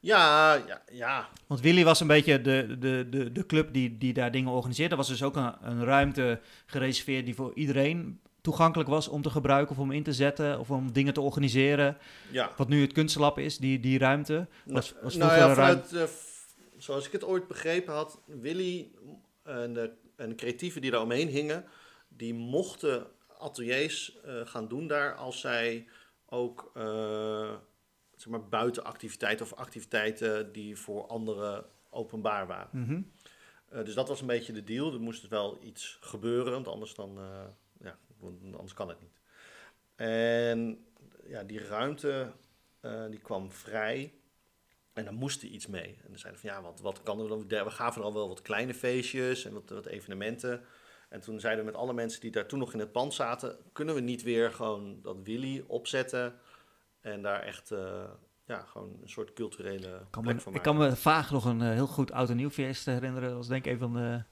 Ja, 0.00 0.54
ja, 0.66 0.82
ja. 0.92 1.28
Want 1.46 1.60
Willy 1.60 1.84
was 1.84 2.00
een 2.00 2.06
beetje 2.06 2.40
de, 2.40 2.76
de, 2.78 3.06
de, 3.10 3.32
de 3.32 3.46
club 3.46 3.72
die, 3.72 3.98
die 3.98 4.12
daar 4.12 4.30
dingen 4.30 4.52
organiseerde. 4.52 4.90
Er 4.90 4.96
was 4.96 5.08
dus 5.08 5.22
ook 5.22 5.36
een, 5.36 5.52
een 5.62 5.84
ruimte 5.84 6.40
gereserveerd 6.66 7.24
die 7.24 7.34
voor 7.34 7.52
iedereen 7.54 8.20
toegankelijk 8.40 8.88
was 8.88 9.08
om 9.08 9.22
te 9.22 9.30
gebruiken 9.30 9.76
of 9.76 9.82
om 9.82 9.90
in 9.92 10.02
te 10.02 10.12
zetten 10.12 10.58
of 10.60 10.70
om 10.70 10.92
dingen 10.92 11.14
te 11.14 11.20
organiseren. 11.20 11.96
ja. 12.30 12.50
Wat 12.56 12.68
nu 12.68 12.80
het 12.80 12.92
kunstlab 12.92 13.38
is, 13.38 13.58
die, 13.58 13.80
die 13.80 13.98
ruimte. 13.98 14.46
Was- 14.64 14.94
was 15.02 15.16
nou 15.16 15.30
vroeger 15.32 15.48
ja, 15.48 15.54
vanuit, 15.54 16.08
f- 16.10 16.33
zoals 16.84 17.06
ik 17.06 17.12
het 17.12 17.24
ooit 17.24 17.48
begrepen 17.48 17.94
had, 17.94 18.20
Willy 18.26 18.90
en 19.42 19.74
de, 19.74 19.92
en 20.16 20.28
de 20.28 20.34
creatieven 20.34 20.80
die 20.80 20.90
daar 20.90 21.02
omheen 21.02 21.28
hingen, 21.28 21.64
die 22.08 22.34
mochten 22.34 23.06
ateliers 23.38 24.20
eh, 24.20 24.40
gaan 24.44 24.68
doen 24.68 24.86
daar 24.86 25.14
als 25.14 25.40
zij 25.40 25.88
ook 26.26 26.70
eh, 26.74 27.54
zeg 28.14 28.28
maar 28.28 28.48
buitenactiviteiten 28.48 29.46
of 29.46 29.52
activiteiten 29.54 30.52
die 30.52 30.76
voor 30.76 31.06
anderen 31.06 31.64
openbaar 31.90 32.46
waren. 32.46 32.68
Mhm. 32.72 33.02
Eh, 33.68 33.84
dus 33.84 33.94
dat 33.94 34.08
was 34.08 34.20
een 34.20 34.26
beetje 34.26 34.52
de 34.52 34.64
deal. 34.64 34.92
Er 34.92 35.00
moest 35.00 35.28
wel 35.28 35.58
iets 35.62 35.98
gebeuren, 36.00 36.52
want 36.52 36.68
anders, 36.68 36.94
dan, 36.94 37.18
ja, 37.80 37.98
anders 38.52 38.74
kan 38.74 38.88
het 38.88 39.00
niet. 39.00 39.18
En 39.94 40.84
ja, 41.26 41.42
die 41.42 41.58
ruimte 41.58 42.32
die 43.10 43.20
kwam 43.20 43.52
vrij 43.52 44.12
en 44.94 45.04
daar 45.04 45.14
moest 45.14 45.42
er 45.42 45.48
iets 45.48 45.66
mee. 45.66 45.88
En 46.02 46.08
dan 46.08 46.18
zeiden 46.18 46.40
van 46.40 46.50
ja, 46.50 46.62
wat, 46.62 46.80
wat 46.80 47.02
kan 47.02 47.20
er 47.20 47.28
dan? 47.28 47.48
We 47.48 47.70
gaven 47.70 48.02
al 48.02 48.14
wel 48.14 48.28
wat 48.28 48.42
kleine 48.42 48.74
feestjes 48.74 49.44
en 49.44 49.52
wat, 49.52 49.70
wat 49.70 49.86
evenementen. 49.86 50.64
En 51.08 51.20
toen 51.20 51.40
zeiden 51.40 51.64
we 51.64 51.70
met 51.70 51.80
alle 51.80 51.92
mensen 51.92 52.20
die 52.20 52.30
daar 52.30 52.46
toen 52.46 52.58
nog 52.58 52.72
in 52.72 52.78
het 52.78 52.92
pand 52.92 53.14
zaten, 53.14 53.56
kunnen 53.72 53.94
we 53.94 54.00
niet 54.00 54.22
weer 54.22 54.52
gewoon 54.52 54.98
dat 55.02 55.16
Willy 55.22 55.64
opzetten 55.66 56.34
en 57.00 57.22
daar 57.22 57.42
echt 57.42 57.70
eh, 57.70 58.04
ja, 58.46 58.60
gewoon 58.62 58.98
een 59.02 59.08
soort 59.08 59.32
culturele 59.32 60.06
kan, 60.10 60.22
plek 60.22 60.34
me, 60.34 60.40
voor 60.40 60.54
ik 60.54 60.58
maken. 60.64 60.78
kan 60.78 60.88
me 60.88 60.96
vaag 60.96 61.30
nog 61.30 61.44
een 61.44 61.60
eh, 61.62 61.70
heel 61.70 61.86
goed 61.86 62.12
oud 62.12 62.30
en 62.30 62.36
nieuw 62.36 62.50
feest 62.50 62.86
herinneren. 62.86 63.28
Dat 63.28 63.36
was 63.38 63.48
denk 63.48 63.64
ik 63.64 63.72
een 63.72 63.78
van 63.78 63.92
de... 63.92 64.22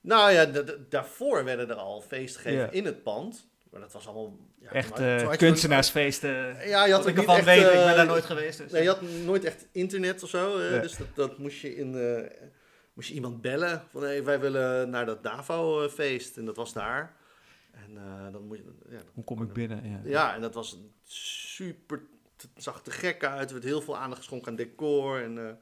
Nou 0.00 0.32
ja, 0.32 0.44
daarvoor 0.88 1.44
werden 1.44 1.68
er 1.68 1.74
al 1.76 2.04
Ja. 2.44 2.70
in 2.70 2.84
het 2.84 3.02
pand. 3.02 3.48
Maar 3.70 3.80
dat 3.80 3.92
was 3.92 4.06
allemaal... 4.06 4.36
Ja, 4.60 4.70
echt 4.70 4.98
eh, 4.98 5.30
kunstenaarsfeesten. 5.36 6.68
Ja, 6.68 6.84
je 6.86 6.92
had 6.92 7.00
ik 7.06 7.14
niet 7.14 7.18
ervan 7.18 7.36
echt... 7.36 7.44
weet, 7.44 7.58
ik 7.58 7.72
ben 7.72 7.88
eh, 7.88 7.96
daar 7.96 8.06
nooit 8.06 8.24
geweest. 8.24 8.58
Dus. 8.58 8.72
Nee, 8.72 8.82
je 8.82 8.88
had 8.88 9.02
nooit 9.02 9.44
echt 9.44 9.66
internet 9.72 10.22
of 10.22 10.28
zo. 10.28 10.58
eh, 10.58 10.70
Ja. 10.74 10.78
Dus 10.80 10.96
dat, 10.96 11.06
dat 11.14 11.38
moest 11.38 11.60
je 11.60 11.76
in... 11.76 11.94
eh, 11.94 12.46
moest 12.92 13.08
je 13.08 13.14
iemand 13.14 13.40
bellen 13.40 13.82
van 13.90 14.02
hey, 14.02 14.24
wij 14.24 14.40
willen 14.40 14.90
naar 14.90 15.06
dat 15.06 15.22
Davo-feest. 15.22 16.36
En 16.36 16.44
dat 16.44 16.56
was 16.56 16.72
daar. 16.72 17.16
En 17.72 17.96
eh, 17.96 18.32
dan 18.32 18.46
moet 18.46 18.56
je... 18.56 18.64
Ja, 18.88 18.96
dan- 18.96 19.06
Hoe 19.14 19.24
kom 19.24 19.42
ik 19.42 19.52
binnen? 19.52 19.90
Ja. 19.90 20.00
Ja, 20.04 20.34
en 20.34 20.40
dat 20.40 20.54
was 20.54 20.78
super... 21.06 22.00
Het 22.36 22.48
zag 22.64 22.82
te 22.82 22.90
gek 22.90 23.24
uit. 23.24 23.46
Er 23.48 23.52
werd 23.54 23.64
heel 23.66 23.80
veel 23.80 23.96
aandacht 23.98 24.20
geschonken 24.20 24.48
aan 24.50 24.56
decor. 24.56 25.22
En 25.22 25.38
eh, 25.48 25.52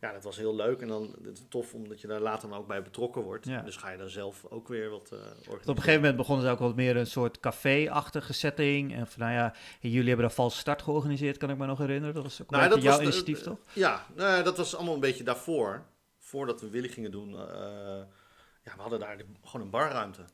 ja, 0.00 0.12
dat 0.12 0.24
was 0.24 0.36
heel 0.36 0.54
leuk. 0.54 0.80
En 0.80 0.88
dan 0.88 1.16
het 1.22 1.38
is 1.38 1.44
tof 1.48 1.74
omdat 1.74 2.00
je 2.00 2.06
daar 2.06 2.20
later 2.20 2.48
dan 2.48 2.58
ook 2.58 2.66
bij 2.66 2.82
betrokken 2.82 3.22
wordt. 3.22 3.46
Ja. 3.46 3.62
Dus 3.62 3.76
ga 3.76 3.90
je 3.90 3.98
dan 3.98 4.08
zelf 4.08 4.44
ook 4.48 4.68
weer 4.68 4.90
wat 4.90 5.10
eh 5.12 5.18
organiseren. 5.18 5.48
Want 5.48 5.68
op 5.68 5.68
een 5.68 5.82
gegeven 5.82 6.00
moment 6.00 6.16
begonnen 6.16 6.44
ze 6.46 6.50
ook 6.50 6.58
wat 6.58 6.74
meer 6.76 6.96
een 6.96 7.06
soort 7.06 7.40
café-achtige 7.40 8.32
setting. 8.32 8.94
En 8.94 9.06
van, 9.06 9.22
nou 9.22 9.32
ja, 9.34 9.54
jullie 9.80 10.08
hebben 10.08 10.26
daar 10.26 10.34
valse 10.34 10.58
start 10.58 10.82
georganiseerd, 10.82 11.36
kan 11.36 11.50
ik 11.50 11.56
me 11.58 11.66
nog 11.66 11.78
herinneren. 11.78 12.14
Dat 12.14 12.22
was 12.22 12.42
ook 12.42 12.50
een 12.50 12.58
Nou, 12.58 12.70
dat 12.70 12.82
jouw 12.82 12.92
was 12.92 13.02
initiatief, 13.02 13.40
toch? 13.40 13.58
Ja, 13.72 14.06
nou, 14.14 14.42
dat 14.42 14.56
was 14.56 14.74
allemaal 14.74 14.94
een 14.94 15.00
beetje 15.00 15.24
daarvoor. 15.24 15.84
Voordat 16.18 16.60
we 16.60 16.70
Willy 16.70 16.88
gingen 16.88 17.10
doen. 17.10 17.32
eh, 17.32 18.02
ja, 18.64 18.74
we 18.74 18.80
hadden 18.80 19.00
daar 19.00 19.16
gewoon 19.44 19.66
een 19.66 19.70
barruimte. 19.72 20.24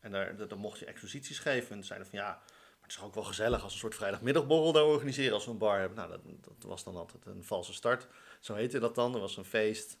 En 0.00 0.10
daar, 0.10 0.36
daar, 0.36 0.48
daar 0.48 0.58
mocht 0.58 0.78
je 0.78 0.84
exposities 0.84 1.38
geven. 1.38 1.76
En 1.76 1.84
zeiden 1.84 2.08
van 2.08 2.18
ja, 2.18 2.26
maar 2.28 2.82
het 2.82 2.90
is 2.90 3.02
ook 3.02 3.14
wel 3.14 3.24
gezellig 3.24 3.62
als 3.62 3.72
een 3.72 3.78
soort 3.78 3.94
vrijdagmiddagborrel 3.94 4.72
daar 4.72 4.84
organiseren 4.84 5.34
als 5.34 5.44
we 5.44 5.50
een 5.50 5.58
bar 5.58 5.78
hebben. 5.78 5.96
Nou, 5.96 6.10
dat, 6.10 6.20
dat 6.40 6.70
was 6.70 6.84
dan 6.84 6.96
altijd 6.96 7.26
een 7.26 7.44
valse 7.44 7.72
start. 7.72 8.06
Zo 8.44 8.54
heette 8.54 8.78
dat 8.78 8.94
dan. 8.94 9.14
Er 9.14 9.20
was 9.20 9.36
een 9.36 9.44
feest. 9.44 9.98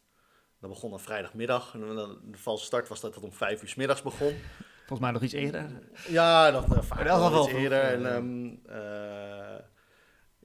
Dat 0.60 0.70
begon 0.70 0.90
dan 0.90 1.00
vrijdagmiddag. 1.00 1.74
En 1.74 1.80
de 2.30 2.38
valse 2.38 2.64
start 2.64 2.88
was 2.88 3.00
dat 3.00 3.14
het 3.14 3.24
om 3.24 3.32
vijf 3.32 3.62
uur 3.62 3.68
's 3.68 3.74
middags 3.74 4.02
begon. 4.02 4.34
Volgens 4.76 5.00
mij 5.00 5.10
nog 5.10 5.22
iets 5.22 5.32
eerder. 5.32 5.70
Ja, 6.08 6.50
dat 6.50 6.64
uh, 6.72 6.82
vaak 6.82 6.98
geval 6.98 7.44
iets 7.44 7.58
eerder. 7.58 7.82
En, 7.82 8.06
eh. 8.06 8.14
ehm, 8.14 8.54
eh, 8.66 9.64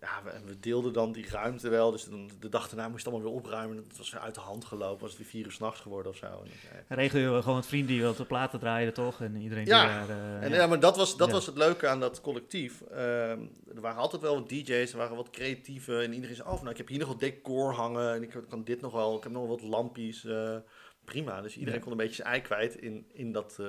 ja, 0.01 0.23
we, 0.23 0.39
we 0.45 0.59
deelden 0.59 0.93
dan 0.93 1.11
die 1.11 1.29
ruimte 1.29 1.69
wel. 1.69 1.91
Dus 1.91 2.03
dan, 2.05 2.29
de 2.39 2.49
dag 2.49 2.69
daarna 2.69 2.89
moest 2.89 3.05
het 3.05 3.13
allemaal 3.13 3.31
weer 3.31 3.39
opruimen. 3.41 3.77
Het 3.77 3.97
was 3.97 4.15
uit 4.15 4.35
de 4.35 4.39
hand 4.41 4.65
gelopen. 4.65 4.99
Was 5.01 5.09
het 5.09 5.19
weer 5.19 5.29
vier 5.29 5.45
uur 5.45 5.51
s'nachts 5.51 5.79
geworden 5.81 6.11
of 6.11 6.17
zo. 6.17 6.25
En, 6.25 6.47
eh, 6.87 6.97
Regelen 6.97 7.35
we 7.35 7.41
gewoon 7.41 7.55
met 7.57 7.65
vrienden 7.67 7.87
die 7.89 8.01
wel 8.01 8.15
de 8.15 8.25
platen 8.25 8.59
draaien, 8.59 8.93
toch? 8.93 9.21
En 9.21 9.35
iedereen 9.35 9.65
Ja. 9.65 9.97
die 9.99 10.07
daar... 10.07 10.17
eh, 10.17 10.43
en 10.43 10.49
ja. 10.49 10.55
ja, 10.55 10.67
maar 10.67 10.79
dat 10.79 10.97
was, 10.97 11.17
dat 11.17 11.27
Ja. 11.27 11.33
was 11.33 11.45
het 11.45 11.57
leuke 11.57 11.87
aan 11.87 11.99
dat 11.99 12.21
collectief. 12.21 12.81
Ehm, 12.81 13.45
er 13.75 13.81
waren 13.81 14.01
altijd 14.01 14.21
wel 14.21 14.35
wat 14.35 14.49
DJ's, 14.49 14.91
er 14.91 14.97
waren 14.97 15.15
wat 15.15 15.29
creatieven. 15.29 16.01
En 16.03 16.13
iedereen 16.13 16.35
zei, 16.35 16.47
oh, 16.49 16.57
nou, 16.57 16.69
ik 16.69 16.77
heb 16.77 16.87
hier 16.87 16.99
nog 16.99 17.07
wat 17.07 17.19
decor 17.19 17.73
hangen. 17.73 18.13
En 18.13 18.23
ik 18.23 18.37
kan 18.49 18.63
dit 18.63 18.81
nog 18.81 18.91
wel. 18.93 19.17
Ik 19.17 19.23
heb 19.23 19.31
nog 19.31 19.47
wat 19.47 19.61
lampjes. 19.61 20.25
eh, 20.25 20.57
prima. 21.05 21.41
Dus 21.41 21.57
iedereen 21.57 21.79
kon 21.81 21.91
een 21.91 21.97
beetje 21.97 22.15
zijn 22.15 22.27
ei 22.27 22.41
kwijt 22.41 22.75
in, 22.75 23.05
in, 23.13 23.31
dat, 23.31 23.59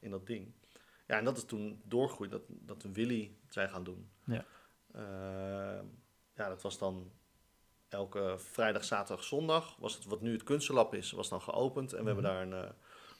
in 0.00 0.10
dat 0.10 0.26
ding. 0.26 0.52
Ja, 1.06 1.18
en 1.18 1.24
dat 1.24 1.36
is 1.36 1.44
toen 1.44 1.80
doorgegroeid. 1.84 2.30
Dat, 2.30 2.42
dat 2.48 2.84
Willy 2.92 3.30
het 3.44 3.52
zijn 3.52 3.68
gaan 3.68 3.84
doen. 3.84 4.08
Ja. 4.24 4.44
Ehm, 4.96 5.84
ja, 6.34 6.48
dat 6.48 6.62
was 6.62 6.78
dan 6.78 7.10
elke 7.88 8.34
vrijdag, 8.38 8.84
zaterdag, 8.84 9.24
zondag. 9.24 9.76
Was 9.78 9.94
het 9.94 10.04
wat 10.04 10.20
nu 10.20 10.32
het 10.32 10.42
kunstlab 10.42 10.94
is, 10.94 11.10
was 11.10 11.28
dan 11.28 11.42
geopend. 11.42 11.92
En 11.92 12.00
we 12.00 12.06
hebben 12.06 12.24
daar 12.24 12.42
een, 12.42 12.52
eh, 12.52 12.70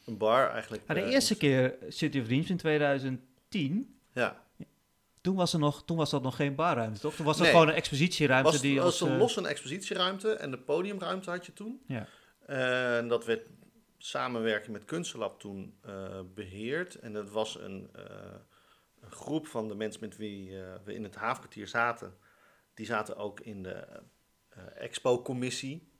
een 0.06 0.16
bar 0.16 0.50
eigenlijk. 0.50 0.82
Maar 0.86 0.96
de 0.96 1.02
eh, 1.02 1.12
eerste 1.12 1.36
keer 1.36 1.76
City 1.88 2.20
of 2.20 2.26
Dreams 2.26 2.50
in 2.50 2.56
2010, 2.56 3.98
Ja, 4.12 4.44
toen 5.26 5.36
was, 5.36 5.52
er 5.52 5.58
nog, 5.58 5.84
toen 5.84 5.96
was 5.96 6.10
dat 6.10 6.22
nog 6.22 6.36
geen 6.36 6.54
barruimte, 6.54 7.00
toch? 7.00 7.14
Toen 7.14 7.24
was 7.26 7.36
dat 7.36 7.46
Nee. 7.46 7.54
gewoon 7.54 7.68
een 7.68 7.74
expositieruimte 7.74 8.50
was, 8.50 8.60
die 8.60 8.76
was 8.76 8.84
als... 8.84 9.00
een 9.00 9.12
eh, 9.12 9.18
los 9.18 9.36
een 9.36 9.46
expositieruimte 9.46 10.32
en 10.32 10.50
de 10.50 10.58
podiumruimte 10.58 11.30
had 11.30 11.46
je 11.46 11.52
toen. 11.52 11.80
Ja. 11.86 12.06
En 12.46 13.08
dat 13.08 13.24
werd 13.24 13.42
samenwerking 13.98 14.72
met 14.72 14.84
Kunstlab 14.84 15.40
toen 15.40 15.74
eh, 15.80 16.20
beheerd. 16.34 16.94
En 16.94 17.12
dat 17.12 17.30
was 17.30 17.58
een, 17.60 17.88
eh, 17.92 18.04
een 19.06 19.12
groep 19.12 19.46
van 19.46 19.68
de 19.68 19.74
mensen 19.74 20.00
met 20.00 20.16
wie 20.16 20.60
eh, 20.62 20.74
we 20.84 20.94
in 20.94 21.02
het 21.02 21.14
havenkwartier 21.14 21.68
zaten. 21.68 22.16
Die 22.74 22.86
zaten 22.86 23.16
ook 23.16 23.40
in 23.40 23.62
de 23.62 23.74
eh, 24.48 24.62
expo-commissie. 24.74 25.90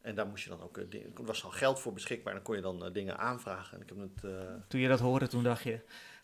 En 0.00 0.14
daar 0.14 0.26
moest 0.26 0.44
je 0.44 0.50
dan 0.50 0.62
ook, 0.62 0.78
eh, 0.78 0.84
dingen- 0.88 1.12
er 1.16 1.24
was 1.24 1.44
al 1.44 1.50
geld 1.50 1.80
voor 1.80 1.92
beschikbaar. 1.92 2.28
En 2.32 2.34
dan 2.38 2.44
kon 2.46 2.56
je 2.56 2.62
dan 2.62 2.92
dingen 2.92 3.18
aanvragen. 3.18 3.76
En 3.76 3.82
ik 3.82 3.88
heb 3.88 3.98
het... 3.98 4.68
Toen 4.68 4.80
je 4.80 4.88
dat 4.88 5.00
hoorde, 5.00 5.26
toen 5.26 5.42
dacht 5.42 5.62
je, 5.62 5.80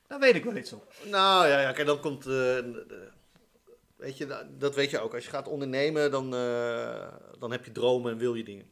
daar 0.06 0.20
weet 0.20 0.34
ik 0.34 0.44
wel 0.44 0.56
iets 0.56 0.72
op. 0.72 0.92
nou 1.04 1.46
ja, 1.48 1.60
ja 1.60 1.72
kijk, 1.72 1.86
dan 1.86 2.00
komt. 2.00 2.24
weet 3.96 4.16
je, 4.18 4.26
dat- 4.26 4.60
dat 4.60 4.74
weet 4.74 4.90
je 4.90 4.98
ook. 4.98 5.14
Als 5.14 5.24
je 5.24 5.30
gaat 5.30 5.48
ondernemen, 5.48 6.10
dan, 6.10 6.30
dan 7.38 7.50
heb 7.50 7.64
je 7.64 7.72
dromen 7.72 8.12
en 8.12 8.18
wil 8.18 8.34
je 8.34 8.44
dingen. 8.44 8.70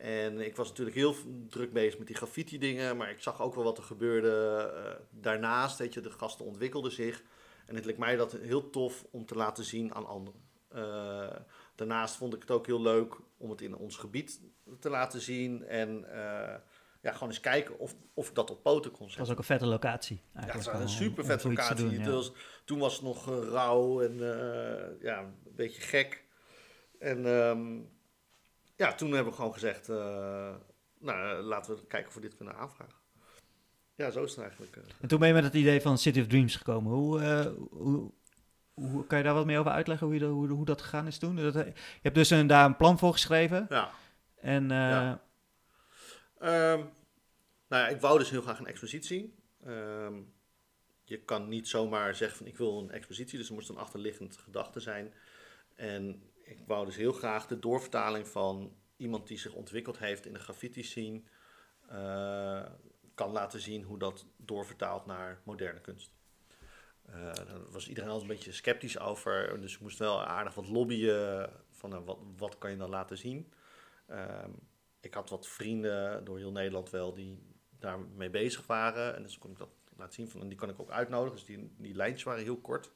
En 0.00 0.40
ik 0.40 0.56
was 0.56 0.68
natuurlijk 0.68 0.96
heel 0.96 1.14
druk 1.48 1.72
bezig 1.72 1.98
met 1.98 2.06
die 2.06 2.16
graffiti-dingen, 2.16 2.96
maar 2.96 3.10
ik 3.10 3.22
zag 3.22 3.40
ook 3.42 3.54
wel 3.54 3.64
wat 3.64 3.78
er 3.78 3.84
gebeurde 3.84 4.56
eh, 4.76 5.00
daarnaast. 5.10 5.78
Weet 5.78 5.94
je, 5.94 6.00
de 6.00 6.10
gasten 6.10 6.44
ontwikkelden 6.44 6.92
zich. 6.92 7.22
En 7.66 7.74
het 7.74 7.84
leek 7.84 7.98
mij 7.98 8.16
dat 8.16 8.32
heel 8.32 8.70
tof 8.70 9.04
om 9.10 9.26
te 9.26 9.34
laten 9.34 9.64
zien 9.64 9.94
aan 9.94 10.06
anderen. 10.06 10.40
Eh, 10.68 11.36
daarnaast 11.74 12.14
vond 12.16 12.34
ik 12.34 12.40
het 12.40 12.50
ook 12.50 12.66
heel 12.66 12.80
leuk 12.82 13.14
om 13.36 13.50
het 13.50 13.60
in 13.60 13.76
ons 13.76 13.96
gebied 13.96 14.40
te 14.78 14.90
laten 14.90 15.20
zien. 15.20 15.64
En 15.66 16.04
eh, 16.12 16.54
ja, 17.02 17.12
gewoon 17.12 17.28
eens 17.28 17.40
kijken 17.40 17.78
of, 17.78 17.94
of 18.14 18.28
ik 18.28 18.34
dat 18.34 18.50
op 18.50 18.62
poten 18.62 18.90
kon 18.90 19.00
Het 19.06 19.08
zetten. 19.14 19.20
was 19.20 19.30
ook 19.30 19.38
een 19.38 19.44
vette 19.44 19.66
locatie. 19.66 20.16
Ja, 20.16 20.40
het 20.40 20.48
eigenlijk 20.50 20.78
was 20.82 20.92
een 20.92 20.98
super 21.04 21.22
om 21.22 21.28
vet 21.28 21.40
zoiets 21.40 21.66
te 21.68 21.72
locatie. 21.74 21.84
doen, 21.96 21.98
ja. 21.98 22.04
Het 22.04 22.14
was- 22.14 22.32
toen 22.64 22.78
was 22.78 22.92
het 22.94 23.02
nog 23.02 23.26
rauw 23.50 24.00
en 24.02 24.18
ja, 25.00 25.18
een 25.20 25.34
beetje 25.56 25.80
gek. 25.80 26.24
En 26.98 27.26
ehm, 27.26 27.78
ja, 28.80 28.94
toen 28.94 29.12
hebben 29.12 29.30
we 29.32 29.38
gewoon 29.38 29.52
gezegd, 29.52 29.88
eh, 29.88 30.54
nou, 30.98 31.42
laten 31.42 31.74
we 31.74 31.86
kijken 31.86 32.08
of 32.08 32.14
we 32.14 32.20
dit 32.20 32.36
kunnen 32.36 32.56
aanvragen. 32.56 32.94
Ja, 33.94 34.10
zo 34.10 34.24
is 34.24 34.30
het 34.30 34.40
eigenlijk. 34.40 34.76
eh. 34.76 34.82
En 35.00 35.08
toen 35.08 35.18
ben 35.18 35.28
je 35.28 35.34
met 35.34 35.44
het 35.44 35.54
idee 35.54 35.80
van 35.80 35.98
City 35.98 36.20
of 36.20 36.26
Dreams 36.26 36.56
gekomen. 36.56 36.92
Hoe, 36.92 37.20
eh, 37.20 37.46
hoe, 37.70 38.10
hoe 38.74 39.06
kan 39.06 39.18
je 39.18 39.24
daar 39.24 39.34
wat 39.34 39.46
meer 39.46 39.58
over 39.58 39.72
uitleggen, 39.72 40.06
hoe, 40.06 40.16
je 40.16 40.22
dat, 40.22 40.30
hoe, 40.30 40.48
hoe 40.48 40.64
dat 40.64 40.82
gegaan 40.82 41.06
is 41.06 41.18
toen? 41.18 41.36
Dat, 41.36 41.54
je 41.54 41.72
hebt 42.02 42.14
dus 42.14 42.30
een, 42.30 42.46
daar 42.46 42.64
een 42.64 42.76
plan 42.76 42.98
voor 42.98 43.12
geschreven. 43.12 43.66
Ja. 43.68 43.90
En 44.36 44.68
Ja. 44.68 45.22
Ehm, 46.38 46.78
nou 47.68 47.82
ja, 47.82 47.88
ik 47.88 48.00
wou 48.00 48.18
dus 48.18 48.30
heel 48.30 48.42
graag 48.42 48.58
een 48.58 48.66
expositie. 48.66 49.34
Ehm, 49.64 50.14
je 51.04 51.18
kan 51.24 51.48
niet 51.48 51.68
zomaar 51.68 52.14
zeggen 52.14 52.38
van 52.38 52.46
ik 52.46 52.56
wil 52.56 52.78
een 52.78 52.90
expositie, 52.90 53.38
dus 53.38 53.48
er 53.48 53.54
moest 53.54 53.68
een 53.68 53.76
achterliggend 53.76 54.36
gedachte 54.36 54.80
zijn. 54.80 55.12
En 55.76 56.29
ik 56.50 56.58
wou 56.66 56.84
dus 56.86 56.96
heel 56.96 57.12
graag 57.12 57.46
de 57.46 57.58
doorvertaling 57.58 58.28
van 58.28 58.76
iemand 58.96 59.26
die 59.26 59.38
zich 59.38 59.54
ontwikkeld 59.54 59.98
heeft 59.98 60.26
in 60.26 60.32
de 60.32 60.38
graffiti 60.38 60.82
scene, 60.82 61.22
eh, 61.88 62.66
kan 63.14 63.32
laten 63.32 63.60
zien 63.60 63.82
hoe 63.82 63.98
dat 63.98 64.26
doorvertaalt 64.36 65.06
naar 65.06 65.40
moderne 65.44 65.80
kunst. 65.80 66.12
Eh, 67.02 67.34
daar 67.34 67.70
was 67.70 67.88
iedereen 67.88 68.10
altijd 68.10 68.30
een 68.30 68.36
beetje 68.36 68.52
sceptisch 68.52 68.98
over, 68.98 69.60
dus 69.60 69.74
ik 69.74 69.80
moest 69.80 69.98
wel 69.98 70.24
aardig 70.24 70.54
wat 70.54 70.68
lobbyen 70.68 71.50
van 71.70 71.90
nou, 71.90 72.04
wat, 72.04 72.18
wat 72.36 72.58
kan 72.58 72.70
je 72.70 72.76
dan 72.76 72.90
laten 72.90 73.18
zien. 73.18 73.52
Ehm, 74.06 74.50
ik 75.00 75.14
had 75.14 75.30
wat 75.30 75.48
vrienden 75.48 76.24
door 76.24 76.38
heel 76.38 76.52
Nederland 76.52 76.90
wel 76.90 77.14
die 77.14 77.38
daarmee 77.78 78.30
bezig 78.30 78.66
waren. 78.66 79.16
En 79.16 79.22
dus 79.22 79.38
kon 79.38 79.50
ik 79.50 79.58
dat 79.58 79.70
laten 79.96 80.14
zien. 80.14 80.28
Van, 80.28 80.40
en 80.40 80.48
die 80.48 80.58
kan 80.58 80.68
ik 80.68 80.80
ook 80.80 80.90
uitnodigen. 80.90 81.36
Dus 81.36 81.46
die, 81.46 81.74
die 81.76 81.94
lijntjes 81.94 82.22
waren 82.22 82.42
heel 82.42 82.60
kort. 82.60 82.92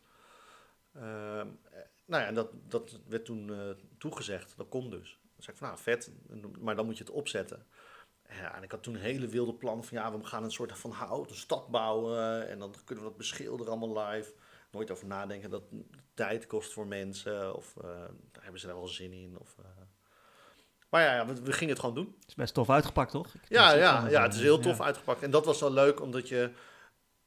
Ehm, 0.95 1.49
eh, 1.71 1.81
nou 2.07 2.23
ja, 2.23 2.29
en 2.29 2.35
dat, 2.35 2.49
dat 2.69 3.01
werd 3.09 3.25
toen 3.25 3.51
eh, 3.53 3.59
toegezegd. 3.99 4.55
Dat 4.57 4.69
kon 4.69 4.91
dus. 4.91 5.19
Dan 5.23 5.43
zei 5.43 5.53
ik 5.53 5.57
van, 5.59 5.69
nou 5.69 5.81
vet, 5.81 6.13
maar 6.61 6.77
dan 6.77 6.87
moet 6.87 6.99
je 6.99 7.05
het 7.05 7.13
opzetten. 7.13 7.67
Ja, 8.29 8.57
en 8.57 8.63
ik 8.63 8.71
had 8.71 8.83
toen 8.83 8.97
hele 8.97 9.27
wilde 9.27 9.55
plannen 9.55 9.85
van, 9.85 9.99
ja, 9.99 10.19
we 10.19 10.25
gaan 10.27 10.45
een 10.45 10.51
soort 10.51 10.79
van 10.79 10.91
houten 10.91 11.37
stad 11.37 11.69
bouwen. 11.69 12.49
En 12.49 12.59
dan 12.59 12.75
kunnen 12.85 13.05
we 13.05 13.11
dat 13.11 13.19
beschilderen 13.19 13.73
allemaal 13.73 14.07
live. 14.07 14.33
Nooit 14.71 14.91
over 14.91 15.07
nadenken 15.07 15.51
dat 15.51 15.63
het 15.71 15.81
tijd 16.15 16.47
kost 16.47 16.73
voor 16.73 16.87
mensen. 16.87 17.57
Of 17.57 17.75
eh, 17.83 17.89
hebben 18.41 18.61
ze 18.61 18.67
daar 18.67 18.77
wel 18.77 18.89
zin 18.89 19.13
in. 19.13 19.39
Of, 19.39 19.55
eh. 19.59 19.65
Maar 20.89 21.03
ja, 21.03 21.15
ja 21.15 21.27
we, 21.27 21.43
we 21.43 21.53
gingen 21.53 21.73
het 21.73 21.79
gewoon 21.81 21.95
doen. 21.95 22.15
het 22.21 22.29
is 22.29 22.35
best 22.35 22.55
tof 22.55 22.71
uitgepakt, 22.71 23.11
toch? 23.11 23.35
Ik- 23.35 23.41
Ja, 23.49 23.73
ja, 23.75 24.09
ja, 24.09 24.23
het 24.23 24.35
is 24.35 24.41
heel 24.41 24.59
tof 24.59 24.79
ja. 24.79 24.85
uitgepakt. 24.85 25.23
En 25.23 25.31
dat 25.31 25.45
was 25.45 25.61
wel 25.61 25.73
leuk, 25.73 26.01
omdat 26.01 26.29
je 26.29 26.51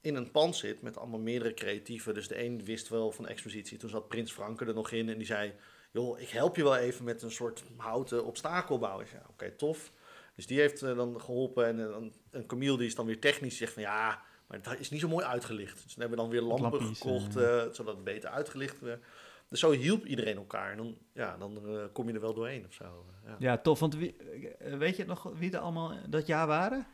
in 0.07 0.15
een 0.15 0.31
pand 0.31 0.55
zit 0.55 0.81
met 0.81 0.97
allemaal 0.97 1.19
meerdere 1.19 1.53
creatieven. 1.53 2.13
Dus 2.13 2.27
de 2.27 2.43
een 2.43 2.65
wist 2.65 2.89
wel 2.89 3.11
van 3.11 3.27
expositie. 3.27 3.77
Toen 3.77 3.89
zat 3.89 4.07
Prins 4.07 4.31
Franke 4.31 4.65
er 4.65 4.73
nog 4.73 4.91
in 4.91 5.09
en 5.09 5.17
die 5.17 5.27
zei... 5.27 5.53
joh, 5.91 6.19
ik 6.19 6.29
help 6.29 6.55
je 6.55 6.63
wel 6.63 6.75
even 6.75 7.05
met 7.05 7.21
een 7.21 7.31
soort 7.31 7.63
houten 7.77 8.25
obstakelbouw. 8.25 8.99
Ik 8.99 9.07
zei, 9.07 9.21
ja, 9.21 9.27
oké, 9.29 9.51
tof. 9.51 9.91
Dus 10.35 10.47
die 10.47 10.59
heeft 10.59 10.81
eh, 10.81 10.95
dan 10.95 11.21
geholpen. 11.21 11.65
En, 11.65 11.79
eh, 11.79 11.91
dan 11.91 12.13
en 12.31 12.45
Camille 12.45 12.77
die 12.77 12.87
is 12.87 12.95
dan 12.95 13.05
weer 13.05 13.19
technisch. 13.19 13.57
Zegt 13.57 13.73
van, 13.73 13.81
ja, 13.81 14.21
maar 14.47 14.61
dat 14.61 14.79
is 14.79 14.89
niet 14.89 14.99
zo 14.99 15.07
mooi 15.07 15.25
uitgelicht. 15.25 15.83
Dus 15.83 15.95
dan 15.95 16.09
hebben 16.09 16.17
we 16.17 16.23
dan 16.23 16.29
weer 16.29 16.41
lampen 16.41 16.95
gekocht, 16.95 17.35
eh. 17.35 17.61
eh, 17.61 17.73
zodat 17.73 17.95
het 17.95 18.03
beter 18.03 18.29
uitgelicht 18.29 18.79
werd. 18.79 19.03
Dus 19.49 19.59
zo 19.59 19.71
hielp 19.71 20.05
iedereen 20.05 20.35
elkaar. 20.35 20.71
En 20.71 20.77
dan, 20.77 20.97
ja, 21.13 21.37
dan 21.37 21.57
eh, 21.67 21.83
kom 21.93 22.07
je 22.07 22.13
er 22.13 22.21
wel 22.21 22.33
doorheen 22.33 22.65
of 22.65 22.73
zo. 22.73 23.05
Ja. 23.25 23.35
Ja, 23.39 23.57
tof. 23.57 23.79
Want 23.79 23.95
wie, 23.95 24.15
eh, 24.59 24.77
weet 24.77 24.95
je 24.95 25.05
nog 25.05 25.31
wie 25.37 25.51
er 25.51 25.59
allemaal 25.59 25.93
dat 26.09 26.27
jaar 26.27 26.47
waren? 26.47 26.87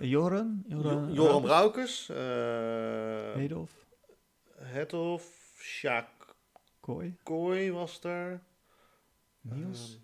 Joren? 0.00 0.64
Jo- 0.68 1.08
Joram 1.12 1.44
Raukes, 1.46 2.08
uh, 2.10 2.16
Hedolf? 3.34 3.72
Hethoff, 4.58 5.56
Sjaak 5.60 6.08
Kooi? 6.80 7.16
Kooi 7.22 7.70
was 7.72 8.04
er. 8.04 8.40
Niels? 9.40 9.98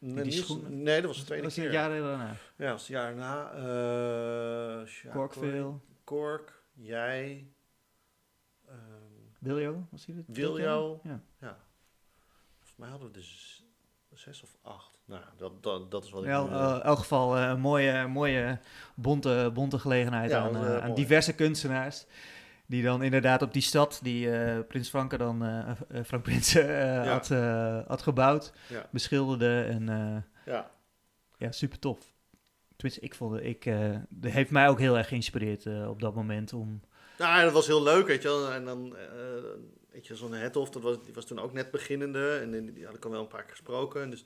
Ehm, 0.00 0.14
nee, 0.14 0.24
Niels- 0.24 0.56
nee, 0.68 1.00
dat 1.00 1.04
was 1.10 1.18
de 1.18 1.24
tweede 1.24 1.44
dat 1.44 1.54
keer. 1.54 1.64
het 1.64 1.72
jaar 1.72 1.88
daarna. 1.88 2.26
Ja, 2.28 2.36
dat 2.56 2.70
was 2.70 2.80
het 2.80 2.90
jaar 2.90 3.14
na. 3.14 3.50
eh 3.52 4.86
Sjaak 4.86 5.12
Kooi, 5.12 5.28
Korkveel? 5.28 5.80
Kork, 6.04 6.62
jij, 6.72 7.46
ehm, 8.66 8.78
Wiljo? 9.38 9.86
Was 9.90 10.06
hij 10.06 10.14
het? 10.14 10.24
Wiljo. 10.36 11.00
Ja. 11.04 11.20
ja. 11.40 11.58
Volgens 12.58 12.76
mij 12.76 12.88
hadden 12.88 13.08
we 13.08 13.14
dus 13.14 13.63
zes 14.14 14.42
of 14.42 14.56
acht. 14.62 14.98
Nou, 15.04 15.22
dat, 15.36 15.62
dat, 15.62 15.90
dat 15.90 16.04
is 16.04 16.10
wat 16.10 16.22
ik 16.22 16.28
Wel, 16.28 16.46
nu, 16.46 16.52
eh, 16.54 16.64
eh, 16.64 16.74
in 16.74 16.82
elk 16.82 16.98
geval 16.98 17.36
eh, 17.36 17.48
een 17.48 17.60
mooie, 17.60 18.06
mooie 18.06 18.58
bonte, 18.94 19.50
bonte 19.54 19.78
gelegenheid 19.78 20.30
Ja, 20.30 20.38
aan, 20.40 20.56
aan 20.56 20.94
diverse 20.94 21.32
kunstenaars. 21.34 22.06
Die 22.66 22.82
dan 22.82 23.02
inderdaad 23.02 23.42
op 23.42 23.52
die 23.52 23.62
stad 23.62 24.00
die 24.02 24.30
eh, 24.36 24.58
Prins 24.68 24.88
Franke 24.88 25.16
dan, 25.16 25.44
Frank 26.04 26.22
Prins 26.22 26.52
Ja. 26.52 27.04
had, 27.04 27.28
had 27.88 28.02
gebouwd, 28.02 28.52
Ja. 28.68 28.86
beschilderde 28.90 29.62
en 29.62 29.86
ja. 30.46 30.70
ja, 31.38 31.52
super 31.52 31.78
tof. 31.78 31.98
Tenminste, 32.76 33.04
ik 33.04 33.14
vond 33.14 33.34
het, 33.34 33.44
ik, 33.44 33.64
dat 34.08 34.30
heeft 34.32 34.50
mij 34.50 34.68
ook 34.68 34.78
heel 34.78 34.96
erg 34.98 35.08
geïnspireerd 35.08 35.66
op 35.66 36.00
dat 36.00 36.14
moment 36.14 36.52
om... 36.52 36.80
Nou, 37.18 37.42
dat 37.42 37.52
was 37.52 37.66
heel 37.66 37.82
leuk, 37.82 38.06
weet 38.06 38.22
je 38.22 38.28
wel. 38.28 38.52
En 38.52 38.64
dan, 38.64 38.96
weet 39.94 40.06
je, 40.06 40.16
zo'n 40.16 40.32
Hethoff, 40.32 40.70
dat 40.70 40.82
was, 40.82 41.02
die 41.04 41.14
was 41.14 41.26
toen 41.26 41.38
ook 41.38 41.52
net 41.52 41.70
beginnende. 41.70 42.38
En 42.38 42.74
die, 42.74 42.86
had 42.86 42.94
ik 42.94 43.04
al 43.04 43.10
wel 43.10 43.20
een 43.20 43.26
paar 43.28 43.42
keer 43.42 43.50
gesproken. 43.50 44.02
En 44.02 44.10
dus, 44.10 44.24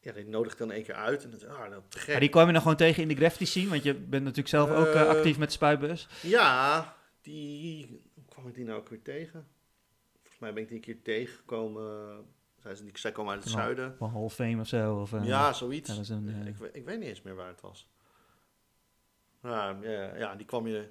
ja, 0.00 0.12
die 0.12 0.24
nodigde 0.26 0.58
dan 0.58 0.70
één 0.72 0.82
keer 0.84 0.94
uit. 0.94 1.24
En 1.24 1.30
dan 1.30 1.38
zei 1.38 1.52
ah, 1.52 1.70
dat 1.70 1.82
te 1.88 1.98
gek. 1.98 2.08
Maar 2.10 2.20
die 2.20 2.28
kwam 2.28 2.46
je 2.46 2.52
nog 2.52 2.62
gewoon 2.62 2.76
tegen 2.76 3.02
in 3.02 3.08
de 3.08 3.14
graffiti 3.14 3.46
scene, 3.46 3.68
want 3.68 3.82
je 3.82 3.94
bent 3.94 4.22
natuurlijk 4.22 4.48
zelf 4.48 4.70
ook 4.70 4.86
eh, 4.86 5.00
Eh, 5.00 5.08
actief 5.08 5.38
met 5.38 5.48
de 5.48 5.54
spuitbus. 5.54 6.08
Ja, 6.22 6.96
die, 7.22 7.86
hoe 8.14 8.24
kwam 8.28 8.48
ik 8.48 8.54
die 8.54 8.64
nou 8.64 8.78
ook 8.78 8.88
weer 8.88 9.02
tegen? 9.02 9.46
Volgens 10.20 10.38
mij 10.38 10.52
ben 10.52 10.62
ik 10.62 10.68
die 10.68 10.76
een 10.76 10.82
keer 10.84 11.02
tegengekomen. 11.02 12.24
Zij, 12.62 12.74
ze- 12.74 12.90
zij 12.92 13.12
kwam 13.12 13.30
uit 13.30 13.42
het 13.44 13.52
zuiden. 13.52 13.94
Van 13.98 14.10
Hall 14.10 14.22
of 14.22 14.34
Fame 14.34 14.60
of 14.60 14.66
zo. 14.68 14.96
Of, 15.00 15.12
eh, 15.12 15.24
ja, 15.24 15.52
zoiets. 15.52 15.96
dat 15.96 16.08
een, 16.08 16.46
ik, 16.46 16.56
ik 16.72 16.84
weet 16.84 16.98
niet 16.98 17.08
eens 17.08 17.22
meer 17.22 17.34
waar 17.34 17.48
het 17.48 17.60
was. 17.60 17.88
Ja, 19.42 19.78
ja, 19.82 20.16
ja 20.16 20.34
die 20.34 20.46
kwam 20.46 20.66
je 20.66 20.88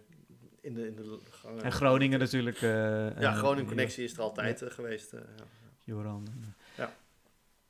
in 0.63 0.73
de, 0.73 0.87
in 0.87 0.95
de 0.95 1.17
gangen. 1.29 1.63
En 1.63 1.71
Groningen 1.71 2.19
natuurlijk. 2.19 2.61
eh, 2.61 2.69
Ja, 2.71 3.31
eh, 3.31 3.37
Groningen 3.37 3.65
Connectie 3.67 4.03
is 4.03 4.13
er 4.13 4.21
altijd 4.21 4.61
eh, 4.61 4.71
geweest. 4.71 5.13
eh, 5.13 5.19
ja. 5.37 5.43
Joran. 5.79 6.27
Ja. 6.77 6.93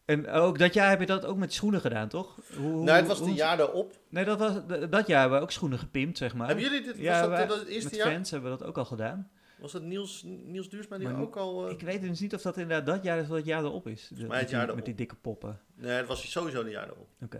En 0.06 0.30
ook 0.30 0.60
dat 0.60 0.74
jaar 0.74 0.90
heb 0.90 1.00
je 1.00 1.06
dat 1.06 1.26
ook 1.26 1.38
met 1.38 1.54
schoenen 1.54 1.82
gedaan, 1.82 2.08
toch? 2.08 2.40
Hoe, 2.58 2.84
Nou, 2.84 2.90
het 2.98 3.08
was 3.08 3.20
het 3.20 3.36
jaar 3.36 3.58
daarop. 3.58 4.00
Nee, 4.10 4.26
dat, 4.26 4.40
was, 4.40 4.54
dat 4.90 5.08
jaar 5.08 5.20
hebben 5.20 5.38
we 5.38 5.44
ook 5.44 5.52
schoenen 5.52 5.80
gepimpt, 5.80 6.18
zeg 6.18 6.34
maar. 6.36 6.48
Hebben 6.48 6.66
jullie 6.66 6.82
dit? 6.82 6.92
Was 6.96 7.02
Ja, 7.06 7.22
dat, 7.22 7.30
wij- 7.30 7.48
dat 7.48 7.60
het 7.60 7.68
eerste 7.68 7.90
met 7.90 7.98
jaar? 7.98 8.12
fans 8.14 8.32
hebben 8.32 8.52
we 8.52 8.58
dat 8.58 8.68
ook 8.68 8.78
al 8.78 8.86
gedaan. 8.86 9.32
Was 9.60 9.72
dat 9.72 9.82
Niels, 9.82 10.24
Niels 10.26 10.70
Duursma 10.70 10.98
die 10.98 11.08
Maar 11.08 11.22
ook 11.22 11.36
al... 11.36 11.66
eh, 11.66 11.72
Ik 11.72 11.82
weet 11.82 12.02
dus 12.02 12.20
niet 12.20 12.34
of 12.34 12.42
dat 12.42 12.58
inderdaad 12.58 12.86
dat 12.86 13.04
jaar 13.04 13.18
is 13.20 13.28
wat 13.28 13.38
het 13.38 13.46
jaar 13.46 13.64
erop 13.64 13.88
is. 13.88 14.08
De- 14.08 14.28
met, 14.28 14.32
het 14.40 14.48
die, 14.48 14.50
jaar 14.58 14.60
met 14.66 14.70
erop. 14.74 14.86
die 14.86 14.96
dikke 14.96 15.16
poppen. 15.16 15.60
Nee, 15.76 15.98
dat 16.00 16.08
was 16.08 16.32
sowieso 16.32 16.64
het 16.64 16.72
jaar 16.72 16.86
daarop. 16.88 17.08
Oké. 17.22 17.40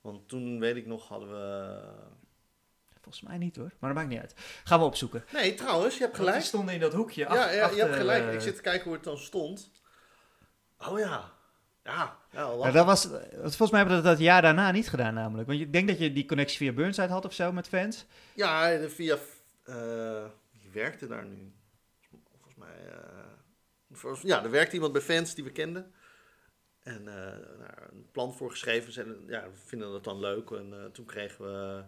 Want 0.00 0.28
toen, 0.28 0.58
weet 0.60 0.76
ik 0.76 0.86
nog, 0.86 1.08
hadden 1.08 1.28
we... 1.30 1.78
Volgens 3.02 3.24
mij 3.24 3.38
niet 3.38 3.56
hoor, 3.56 3.70
maar 3.78 3.90
dat 3.94 3.98
maakt 3.98 4.08
niet 4.10 4.20
uit. 4.20 4.34
Gaan 4.64 4.78
we 4.78 4.84
opzoeken. 4.84 5.24
Nee, 5.32 5.54
trouwens, 5.54 5.96
je 5.96 6.02
hebt 6.04 6.16
gelijk. 6.16 6.36
Die 6.36 6.44
stonden 6.46 6.74
in 6.74 6.80
dat 6.80 6.92
hoekje. 6.92 7.20
Ja, 7.20 7.26
ach- 7.28 7.36
ja, 7.36 7.50
je 7.50 7.62
achter, 7.62 7.78
hebt 7.80 7.94
gelijk. 7.96 8.26
eh, 8.26 8.34
Ik 8.34 8.40
zit 8.40 8.56
te 8.56 8.62
kijken 8.62 8.84
hoe 8.84 8.92
het 8.94 9.04
dan 9.04 9.18
stond. 9.18 9.70
Oh 10.88 10.98
ja. 10.98 11.32
Ja, 11.84 12.16
ja 12.32 12.70
dat 12.70 12.86
was, 12.86 13.06
volgens 13.40 13.70
mij 13.70 13.80
hebben 13.80 13.96
we 13.96 14.02
dat 14.02 14.18
jaar 14.18 14.42
daarna 14.42 14.70
niet 14.70 14.88
gedaan 14.88 15.14
namelijk. 15.14 15.48
Want 15.48 15.60
ik 15.60 15.72
denk 15.72 15.88
dat 15.88 15.98
je 15.98 16.12
die 16.12 16.26
connectie 16.26 16.56
via 16.58 16.72
Burnside 16.72 17.08
had 17.08 17.24
of 17.24 17.32
zo 17.32 17.52
met 17.52 17.68
fans. 17.68 18.06
Ja, 18.34 18.78
via... 18.88 19.16
eh 19.64 20.24
wie 20.52 20.70
werkte 20.72 21.06
daar 21.06 21.24
nu? 21.24 21.52
Volgens 22.30 22.54
mij... 22.54 22.88
eh, 22.88 22.98
voor- 23.92 24.18
ja, 24.22 24.42
er 24.44 24.50
werkte 24.50 24.74
iemand 24.74 24.92
bij 24.92 25.02
fans 25.02 25.34
die 25.34 25.44
we 25.44 25.50
kenden. 25.52 25.92
En 26.82 27.08
eh, 27.08 27.14
nou, 27.58 27.72
een 27.90 28.08
plan 28.12 28.34
voor 28.34 28.50
geschreven. 28.50 29.24
Ja, 29.26 29.42
we 29.42 29.56
vinden 29.66 29.92
dat 29.92 30.04
dan 30.04 30.20
leuk. 30.20 30.50
En 30.50 30.72
eh, 30.72 30.84
toen 30.90 31.04
kregen 31.04 31.44
we 31.44 31.82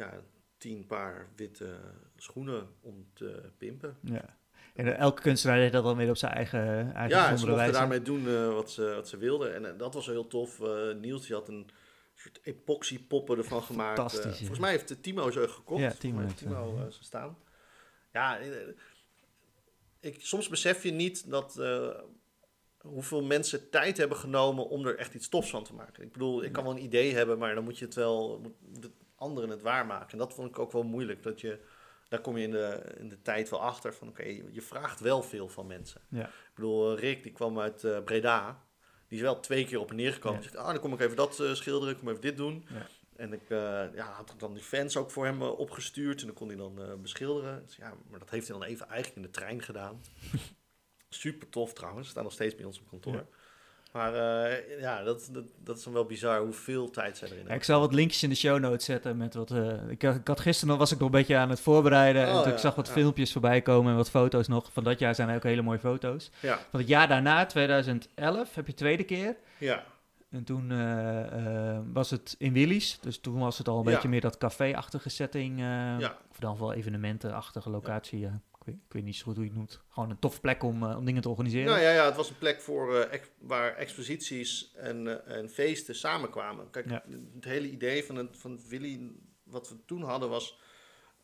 ja, 0.00 0.20
tien 0.58 0.86
paar 0.86 1.28
witte 1.36 1.78
schoenen 2.16 2.68
om 2.80 3.10
te 3.14 3.52
pimpen. 3.58 3.96
Ja. 4.02 4.38
En 4.74 4.86
eh, 4.86 4.98
elke 4.98 5.22
kunstenaar 5.22 5.58
deed 5.58 5.72
dat 5.72 5.84
dan 5.84 5.96
weer 5.96 6.08
op 6.08 6.16
zijn 6.16 6.32
eigen, 6.32 6.92
eigen 6.94 7.16
Ja, 7.18 7.36
ze 7.36 7.46
mochten 7.46 7.72
daarmee 7.72 8.02
doen 8.02 8.28
eh, 8.28 8.52
wat, 8.52 8.70
ze, 8.70 8.92
wat 8.94 9.08
ze 9.08 9.16
wilden. 9.16 9.54
En 9.54 9.64
eh, 9.72 9.78
dat 9.78 9.94
was 9.94 10.06
heel 10.06 10.26
tof. 10.26 10.60
Eh, 10.60 10.94
Niels 10.94 11.26
die 11.26 11.34
had 11.34 11.48
een 11.48 11.68
soort 12.14 12.40
epoxy 12.42 13.06
poppen 13.06 13.38
ervan 13.38 13.62
gemaakt. 13.62 13.98
Eh, 13.98 14.04
Fantastisch, 14.04 14.38
volgens 14.38 14.58
mij 14.58 14.70
heeft 14.70 14.90
eh, 14.90 14.96
Timo 15.00 15.30
ze 15.30 15.48
gekocht. 15.48 15.80
Ja, 15.82 15.90
Timo 15.90 16.20
heeft, 16.20 16.36
Timo 16.36 16.76
eh, 16.76 16.82
eh, 16.82 16.90
ze 16.90 17.04
staan. 17.04 17.38
Ja, 18.12 18.38
eh, 18.38 18.48
ik, 20.00 20.16
soms 20.20 20.48
besef 20.48 20.82
je 20.82 20.90
niet 20.92 21.30
dat... 21.30 21.58
eh, 21.58 21.88
hoeveel 22.80 23.22
mensen 23.22 23.70
tijd 23.70 23.96
hebben 23.96 24.16
genomen 24.16 24.68
om 24.68 24.86
er 24.86 24.96
echt 24.98 25.14
iets 25.14 25.28
tofs 25.28 25.50
van 25.50 25.64
te 25.64 25.74
maken. 25.74 26.02
Ik 26.04 26.12
bedoel, 26.12 26.44
ik 26.44 26.52
kan 26.52 26.64
wel 26.64 26.72
een 26.72 26.82
idee 26.82 27.14
hebben, 27.14 27.38
maar 27.38 27.54
dan 27.54 27.64
moet 27.64 27.78
je 27.78 27.84
het 27.84 27.94
wel... 27.94 28.38
Moet 28.42 28.82
de 28.82 28.90
anderen 29.20 29.50
het 29.50 29.62
waarmaken. 29.62 30.12
En 30.12 30.18
dat 30.18 30.34
vond 30.34 30.48
ik 30.48 30.58
ook 30.58 30.72
wel 30.72 30.82
moeilijk. 30.82 31.22
Dat 31.22 31.40
je, 31.40 31.58
daar 32.08 32.20
kom 32.20 32.36
je 32.36 32.44
in 32.44 32.50
de, 32.50 32.94
in 32.98 33.08
de 33.08 33.22
tijd 33.22 33.50
wel 33.50 33.62
achter 33.62 33.94
van... 33.94 34.08
Oké, 34.08 34.22
je 34.50 34.62
vraagt 34.62 35.00
wel 35.00 35.22
veel 35.22 35.48
van 35.48 35.66
mensen. 35.66 36.00
Ja. 36.08 36.26
Ik 36.26 36.50
bedoel, 36.54 36.92
eh, 36.92 37.00
Rick 37.00 37.22
die 37.22 37.32
kwam 37.32 37.60
uit 37.60 37.84
eh, 37.84 38.02
Breda. 38.04 38.64
Die 39.08 39.18
is 39.18 39.24
wel 39.24 39.40
twee 39.40 39.64
keer 39.64 39.80
op 39.80 39.90
en 39.90 39.96
neer 39.96 40.12
gekomen. 40.12 40.38
Ja. 40.38 40.44
Zegt, 40.44 40.56
ah, 40.56 40.66
dan 40.66 40.80
kom 40.80 40.92
ik 40.92 41.00
even 41.00 41.16
dat 41.16 41.40
eh, 41.40 41.54
schilderen, 41.54 41.94
ik 41.94 42.00
kom 42.00 42.08
even 42.08 42.20
dit 42.20 42.36
doen. 42.36 42.66
Ja. 42.68 42.86
En 43.16 43.32
ik 43.32 43.48
ja, 43.94 44.12
had 44.12 44.34
dan 44.38 44.54
die 44.54 44.62
fans 44.62 44.96
ook 44.96 45.10
voor 45.10 45.24
hem 45.24 45.42
opgestuurd. 45.42 46.20
En 46.20 46.26
dan 46.26 46.34
kon 46.34 46.48
hij 46.48 46.56
dan 46.56 47.02
beschilderen. 47.02 47.62
Dus 47.66 47.76
ja, 47.76 47.94
maar 48.08 48.18
dat 48.18 48.30
heeft 48.30 48.48
hij 48.48 48.58
dan 48.58 48.66
even 48.66 48.86
eigenlijk 48.88 49.16
in 49.16 49.22
de 49.22 49.30
trein 49.30 49.62
gedaan. 49.62 50.00
Super 51.08 51.48
tof 51.48 51.72
trouwens. 51.72 52.08
Staan 52.08 52.22
nog 52.24 52.32
steeds 52.32 52.54
bij 52.54 52.64
ons 52.64 52.80
op 52.80 52.88
kantoor. 52.88 53.14
Ja. 53.14 53.26
Maar 53.92 54.14
eh, 54.14 54.80
ja, 54.80 55.02
dat, 55.02 55.28
dat, 55.32 55.44
dat 55.64 55.76
is 55.78 55.84
dan 55.84 55.92
wel 55.92 56.04
bizar 56.04 56.40
hoeveel 56.40 56.90
tijd 56.90 57.16
zij 57.16 57.26
erin 57.28 57.38
Ja, 57.38 57.44
ik 57.44 57.48
hebben. 57.48 57.66
zal 57.66 57.80
wat 57.80 57.92
linkjes 57.94 58.22
in 58.22 58.28
de 58.28 58.34
show 58.34 58.58
notes 58.58 58.84
zetten 58.84 59.16
met 59.16 59.34
wat. 59.34 59.50
eh, 59.50 59.88
ik, 59.88 60.02
had- 60.02 60.14
ik 60.14 60.26
had 60.28 60.40
gisteren 60.40 60.68
nog 60.68 60.78
was 60.78 60.92
ik 60.92 60.98
nog 60.98 61.06
een 61.06 61.14
beetje 61.14 61.36
aan 61.36 61.50
het 61.50 61.60
voorbereiden. 61.60 62.22
en 62.22 62.28
Oh, 62.28 62.38
toen 62.38 62.48
ja, 62.48 62.54
ik 62.54 62.58
zag 62.60 62.74
wat 62.74 62.86
ja. 62.86 62.92
filmpjes 62.92 63.32
voorbij 63.32 63.62
komen 63.62 63.90
en 63.90 63.96
wat 63.96 64.10
foto's 64.10 64.48
nog. 64.48 64.72
Van 64.72 64.84
dat 64.84 64.98
jaar 64.98 65.14
zijn 65.14 65.28
er 65.28 65.36
ook 65.36 65.42
hele 65.42 65.62
mooie 65.62 65.78
foto's. 65.78 66.30
Ja, 66.40 66.58
Van 66.70 66.80
het 66.80 66.88
jaar 66.88 67.08
daarna, 67.08 67.46
2011, 67.46 68.54
heb 68.54 68.66
je 68.66 68.74
tweede 68.74 69.04
keer. 69.04 69.36
ja, 69.58 69.84
En 70.30 70.44
toen 70.44 70.70
eh, 70.70 71.78
was 71.92 72.10
het 72.10 72.34
in 72.38 72.52
Willys. 72.52 72.98
Dus 73.00 73.18
toen 73.20 73.38
was 73.38 73.58
het 73.58 73.68
al 73.68 73.78
een 73.78 73.84
Ja. 73.84 73.90
beetje 73.90 74.08
meer 74.08 74.20
dat 74.20 74.38
café-achtige 74.38 75.08
setting. 75.08 75.58
ja. 75.58 76.16
Of 76.30 76.38
dan 76.38 76.58
wel 76.58 76.72
evenementenachtige 76.72 77.70
locatie. 77.70 78.26
eh. 78.26 78.32
Ik, 78.60 78.66
weet, 78.66 78.74
ik 78.74 78.92
weet 78.92 79.04
niet 79.04 79.16
zo 79.16 79.22
goed 79.24 79.34
hoe 79.34 79.44
je 79.44 79.50
het 79.50 79.58
noemt. 79.58 79.80
Gewoon 79.88 80.10
een 80.10 80.18
toffe 80.18 80.40
plek 80.40 80.62
om, 80.62 80.82
eh, 80.82 80.96
om 80.96 81.04
dingen 81.04 81.22
te 81.22 81.28
organiseren. 81.28 81.68
Nou 81.70 81.80
ja, 81.80 81.90
ja, 81.92 82.04
het 82.04 82.16
was 82.16 82.28
een 82.30 82.38
plek 82.38 82.60
voor, 82.60 82.96
eh, 82.96 83.12
ex- 83.12 83.28
waar 83.38 83.74
exposities 83.76 84.72
en, 84.76 85.26
eh, 85.26 85.36
en 85.36 85.48
feesten 85.50 85.94
samenkwamen. 85.94 86.70
Kijk, 86.70 86.90
Ja. 86.90 87.02
het 87.34 87.44
hele 87.44 87.70
idee 87.70 88.04
van, 88.04 88.16
het, 88.16 88.28
van 88.38 88.60
Willy, 88.68 89.00
wat 89.44 89.68
we 89.68 89.74
toen 89.86 90.02
hadden, 90.02 90.28
was... 90.28 90.58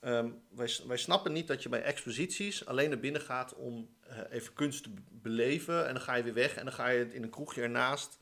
ehm, 0.00 0.28
wij, 0.50 0.68
wij 0.86 0.96
snappen 0.96 1.32
niet 1.32 1.46
dat 1.46 1.62
je 1.62 1.68
bij 1.68 1.82
exposities 1.82 2.66
alleen 2.66 2.88
naar 2.88 2.98
binnen 3.00 3.20
gaat 3.20 3.54
om 3.54 3.88
even 4.30 4.52
kunst 4.52 4.82
te 4.82 4.90
be- 4.90 5.00
beleven. 5.10 5.86
En 5.86 5.94
dan 5.94 6.02
ga 6.02 6.14
je 6.14 6.22
weer 6.22 6.34
weg 6.34 6.56
en 6.56 6.64
dan 6.64 6.74
ga 6.74 6.88
je 6.88 6.98
het 6.98 7.12
in 7.12 7.22
een 7.22 7.30
kroegje 7.30 7.62
ernaast... 7.62 8.18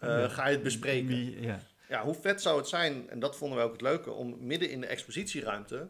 Ja. 0.00 0.28
Ga 0.28 0.46
je 0.46 0.54
het 0.54 0.62
bespreken. 0.62 1.42
Ja. 1.42 1.60
Ja, 1.88 2.04
hoe 2.04 2.14
vet 2.14 2.42
zou 2.42 2.58
het 2.58 2.68
zijn, 2.68 3.10
en 3.10 3.18
dat 3.20 3.36
vonden 3.36 3.58
we 3.58 3.64
ook 3.64 3.72
het 3.72 3.80
leuke, 3.80 4.10
om 4.10 4.36
midden 4.46 4.70
in 4.70 4.80
de 4.80 4.86
expositieruimte 4.86 5.88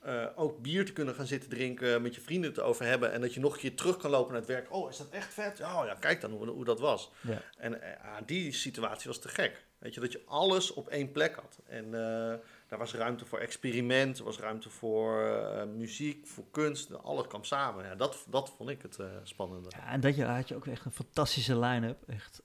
eh, 0.00 0.26
ook 0.34 0.62
bier 0.62 0.84
te 0.84 0.92
kunnen 0.92 1.14
gaan 1.14 1.26
zitten 1.26 1.50
drinken, 1.50 2.02
met 2.02 2.14
je 2.14 2.20
vrienden 2.20 2.52
te 2.52 2.62
over 2.62 2.84
hebben. 2.84 3.12
En 3.12 3.20
dat 3.20 3.34
je 3.34 3.40
nog 3.40 3.52
een 3.52 3.60
keer 3.60 3.76
terug 3.76 3.96
kan 3.96 4.10
lopen 4.10 4.32
naar 4.32 4.40
het 4.40 4.50
werk. 4.50 4.72
Oh, 4.72 4.90
is 4.90 4.96
dat 4.96 5.08
echt 5.10 5.34
vet? 5.34 5.60
Oh 5.60 5.82
ja, 5.86 5.94
kijk 5.94 6.20
dan 6.20 6.30
hoe, 6.30 6.48
hoe 6.48 6.64
dat 6.64 6.80
was. 6.80 7.10
Ja. 7.20 7.42
En 7.56 7.82
eh, 7.82 8.04
ah, 8.04 8.16
die 8.26 8.52
situatie 8.52 9.08
was 9.08 9.18
te 9.18 9.28
gek. 9.28 9.64
Weet 9.78 9.94
je, 9.94 10.00
dat 10.00 10.12
je 10.12 10.22
alles 10.26 10.72
op 10.72 10.88
één 10.88 11.12
plek 11.12 11.34
had. 11.34 11.58
En 11.66 11.84
eh, 11.84 12.34
daar 12.68 12.78
was 12.78 12.94
ruimte 12.94 13.26
voor 13.26 13.38
experiment, 13.38 14.18
er 14.18 14.24
was 14.24 14.38
ruimte 14.38 14.70
voor 14.70 15.34
muziek, 15.76 16.26
voor 16.26 16.44
kunst. 16.50 17.02
Alles 17.02 17.26
kwam 17.26 17.44
samen. 17.44 17.84
Ja, 17.84 17.94
dat, 17.94 18.24
dat 18.28 18.52
vond 18.56 18.70
ik 18.70 18.82
het 18.82 18.98
spannende. 19.22 19.68
Ja, 19.76 19.90
en 19.90 20.00
dat 20.00 20.16
jaar 20.16 20.36
had 20.36 20.48
je 20.48 20.54
ook 20.54 20.66
echt 20.66 20.84
een 20.84 20.92
fantastische 20.92 21.58
line-up. 21.58 22.02
Echt 22.06 22.42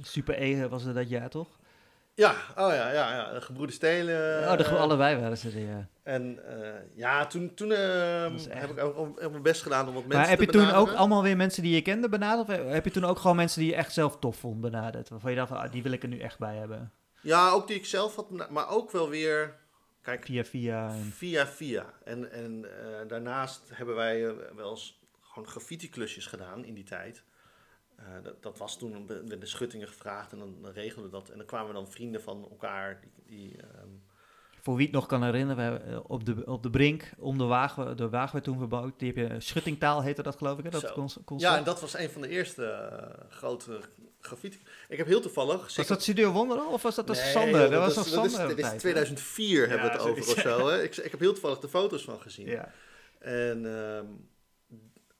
super 0.00 0.42
E 0.42 0.68
was 0.68 0.82
het 0.82 0.94
dat 0.94 1.08
jaar, 1.08 1.30
toch? 1.30 1.58
Ja, 2.18 2.30
oh 2.56 2.72
ja, 2.72 2.92
ja, 2.92 3.14
ja. 3.14 3.32
De 3.32 3.40
gebroeders 3.40 3.76
Stelen. 3.76 4.48
oh, 4.50 4.56
de, 4.56 4.64
eh, 4.64 4.80
allebei 4.80 5.16
waren 5.20 5.38
ze 5.38 5.48
er, 5.50 5.58
ja. 5.58 5.88
En 6.02 6.38
eh, 6.46 6.80
ja, 6.94 7.26
toen, 7.26 7.54
toen 7.54 7.72
eh, 7.72 8.24
echt- 8.24 8.52
heb 8.52 8.70
ik 8.70 8.78
ook, 8.82 9.20
mijn 9.30 9.42
best 9.42 9.62
gedaan 9.62 9.88
om 9.88 9.94
wat 9.94 10.02
mensen 10.02 10.18
Maar 10.18 10.28
heb 10.28 10.40
je 10.40 10.46
toen 10.46 10.70
ook 10.70 10.92
allemaal 10.92 11.22
weer 11.22 11.36
mensen 11.36 11.62
die 11.62 11.74
je 11.74 11.82
kende 11.82 12.08
benaderd? 12.08 12.60
Of 12.60 12.72
heb 12.72 12.84
je 12.84 12.90
toen 12.90 13.04
ook 13.04 13.18
gewoon 13.18 13.36
mensen 13.36 13.60
die 13.60 13.70
je 13.70 13.76
echt 13.76 13.92
zelf 13.92 14.18
tof 14.18 14.36
vond 14.36 14.60
benaderd? 14.60 15.08
Waarvan 15.08 15.30
je 15.30 15.36
dacht, 15.36 15.52
ah, 15.52 15.72
die 15.72 15.82
wil 15.82 15.92
ik 15.92 16.02
er 16.02 16.08
nu 16.08 16.18
echt 16.18 16.38
bij 16.38 16.56
hebben. 16.56 16.92
Ja, 17.20 17.50
ook 17.50 17.66
die 17.66 17.76
ik 17.76 17.86
zelf 17.86 18.16
had, 18.16 18.50
maar 18.50 18.68
ook 18.68 18.90
wel 18.90 19.08
weer, 19.08 19.54
kijk, 20.02 20.24
Via 20.24 20.44
via. 20.44 20.88
En, 20.88 21.12
via 21.14 21.46
via. 21.46 21.84
En, 22.04 22.32
en 22.32 22.64
eh, 22.64 23.08
daarnaast 23.08 23.62
hebben 23.72 23.94
wij 23.94 24.34
wel 24.56 24.70
eens 24.70 25.00
gewoon 25.22 25.48
graffiti-klusjes 25.48 26.26
gedaan 26.26 26.64
in 26.64 26.74
die 26.74 26.84
tijd. 26.84 27.22
Eh, 27.98 28.04
dat, 28.22 28.42
dat 28.42 28.58
was 28.58 28.78
toen, 28.78 29.06
werden 29.06 29.40
de 29.40 29.46
schuttingen 29.46 29.88
gevraagd 29.88 30.32
en 30.32 30.38
dan, 30.38 30.56
dan 30.62 30.72
regelden 30.72 31.10
we 31.10 31.16
dat. 31.16 31.28
En 31.30 31.36
dan 31.36 31.46
kwamen 31.46 31.74
dan 31.74 31.88
vrienden 31.88 32.22
van 32.22 32.46
elkaar 32.50 33.00
die... 33.00 33.10
die 33.36 33.56
ehm, 33.56 33.88
voor 34.62 34.76
wie 34.76 34.86
het 34.86 34.94
nog 34.94 35.06
kan 35.06 35.22
herinneren, 35.22 35.56
we 35.56 35.62
hebben 35.62 35.92
eh, 35.92 36.10
op 36.10 36.24
de, 36.24 36.46
op 36.46 36.62
de 36.62 36.70
brink, 36.70 37.10
om 37.18 37.38
de 37.38 37.44
wagen, 37.44 37.96
de 37.96 38.08
wagen 38.08 38.32
werd 38.32 38.44
toen 38.44 38.58
verbouwd. 38.58 38.98
Die 38.98 39.12
heb 39.12 39.30
je, 39.30 39.40
schuttingtaal 39.40 40.02
heette 40.02 40.22
dat 40.22 40.36
geloof 40.36 40.58
ik, 40.58 40.64
hè? 40.64 40.70
Dat 40.70 40.92
cons- 40.92 41.18
ja, 41.36 41.56
en 41.56 41.64
dat 41.64 41.80
was 41.80 41.98
een 41.98 42.10
van 42.10 42.22
de 42.22 42.28
eerste 42.28 42.64
eh, 42.64 43.30
grote 43.30 43.80
graffiti... 44.20 44.58
Ik 44.88 44.98
heb 44.98 45.06
heel 45.06 45.20
toevallig... 45.20 45.76
was 45.76 45.86
dat 45.86 46.02
Studio 46.02 46.32
Wonder 46.32 46.58
al? 46.58 46.72
Of 46.72 46.82
was 46.82 46.94
dat 46.94 47.06
de 47.06 47.12
Nee, 47.12 47.32
Sander? 47.32 47.70
dat, 47.70 47.94
was 47.94 47.96
nog 47.96 48.06
Sander 48.06 48.40
is, 48.40 48.48
dit 48.48 48.58
is 48.58 48.68
tijd, 48.68 48.78
2004 48.78 49.68
hebben 49.68 49.86
we 49.86 49.92
het 49.92 50.00
over 50.00 50.22
of 50.34 50.40
zo. 50.40 50.68
Hè? 50.68 50.82
Ik, 50.82 50.96
ik 50.96 51.10
heb 51.10 51.20
heel 51.20 51.32
toevallig 51.32 51.58
de 51.58 51.68
foto's 51.68 52.04
van 52.04 52.20
gezien. 52.20 52.46
Ja. 52.46 52.72
En 53.18 53.76
ehm, 53.76 54.06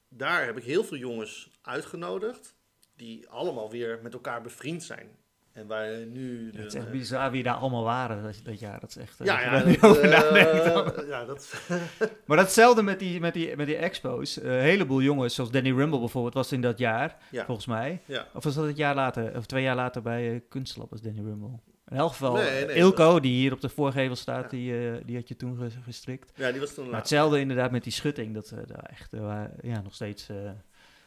daar 0.08 0.44
heb 0.44 0.56
ik 0.56 0.64
heel 0.64 0.84
veel 0.84 0.96
jongens 0.96 1.50
uitgenodigd. 1.62 2.56
Die 2.98 3.28
allemaal 3.28 3.70
weer 3.70 3.98
met 4.02 4.12
elkaar 4.12 4.42
bevriend 4.42 4.82
zijn. 4.82 5.06
En 5.52 5.66
waar 5.66 6.06
nu... 6.06 6.50
Het 6.54 6.64
is 6.64 6.72
de- 6.72 6.78
echt 6.78 6.90
bizar 6.90 7.30
wie 7.30 7.42
daar 7.42 7.54
allemaal 7.54 7.84
waren 7.84 8.22
dat, 8.22 8.40
dat 8.44 8.58
jaar. 8.58 8.80
Dat 8.80 8.88
is 8.90 8.96
echt... 8.96 9.20
eh, 9.20 9.26
ja, 9.26 9.40
je 9.40 9.46
ja, 9.58 9.64
nu 9.64 9.76
dat, 9.76 9.98
eh, 9.98 11.08
ja, 11.12 11.24
dat 11.24 11.60
Maar 12.26 12.36
datzelfde 12.36 12.82
met 12.82 12.98
die, 12.98 13.20
met 13.20 13.34
die, 13.34 13.56
met 13.56 13.66
die 13.66 13.76
expos. 13.76 14.42
Een 14.42 14.50
heleboel 14.60 15.02
jongens, 15.02 15.34
zoals 15.34 15.50
Danny 15.50 15.72
Rumble 15.72 15.98
bijvoorbeeld, 15.98 16.34
was 16.34 16.52
in 16.52 16.60
dat 16.60 16.78
jaar, 16.78 17.16
Ja. 17.30 17.44
volgens 17.44 17.66
mij. 17.66 18.00
ja. 18.04 18.26
Of 18.34 18.44
was 18.44 18.54
dat 18.54 18.66
het 18.66 18.76
jaar 18.76 18.94
later, 18.94 19.36
of 19.36 19.46
twee 19.46 19.62
jaar 19.62 19.76
later 19.76 20.02
bij 20.02 20.32
uh, 20.34 20.40
Kunstlab 20.48 20.90
als 20.92 21.00
Danny 21.00 21.20
Rumble? 21.20 21.58
In 21.88 21.96
elk 21.96 22.10
geval, 22.10 22.32
Nee, 22.34 22.48
eh, 22.48 22.66
nee, 22.66 22.76
Ilko, 22.76 23.20
die 23.20 23.34
hier 23.34 23.52
op 23.52 23.60
de 23.60 23.68
voorgevel 23.68 24.16
staat, 24.16 24.42
Ja. 24.42 24.48
die, 24.48 24.88
eh, 24.90 24.96
die 25.04 25.16
had 25.16 25.28
je 25.28 25.36
toen 25.36 25.56
ges- 25.56 25.74
gestrikt. 25.84 26.32
ja, 26.34 26.50
die 26.50 26.60
was 26.60 26.74
toen 26.74 26.88
Maar 26.90 26.98
hetzelfde 27.00 27.40
inderdaad 27.40 27.70
met 27.70 27.82
die 27.82 27.92
schutting, 27.92 28.34
dat 28.34 28.50
eh, 28.50 28.58
daar 28.66 28.82
echt 28.90 29.12
eh, 29.12 29.42
ja, 29.62 29.80
nog 29.80 29.94
steeds... 29.94 30.28
eh, 30.28 30.36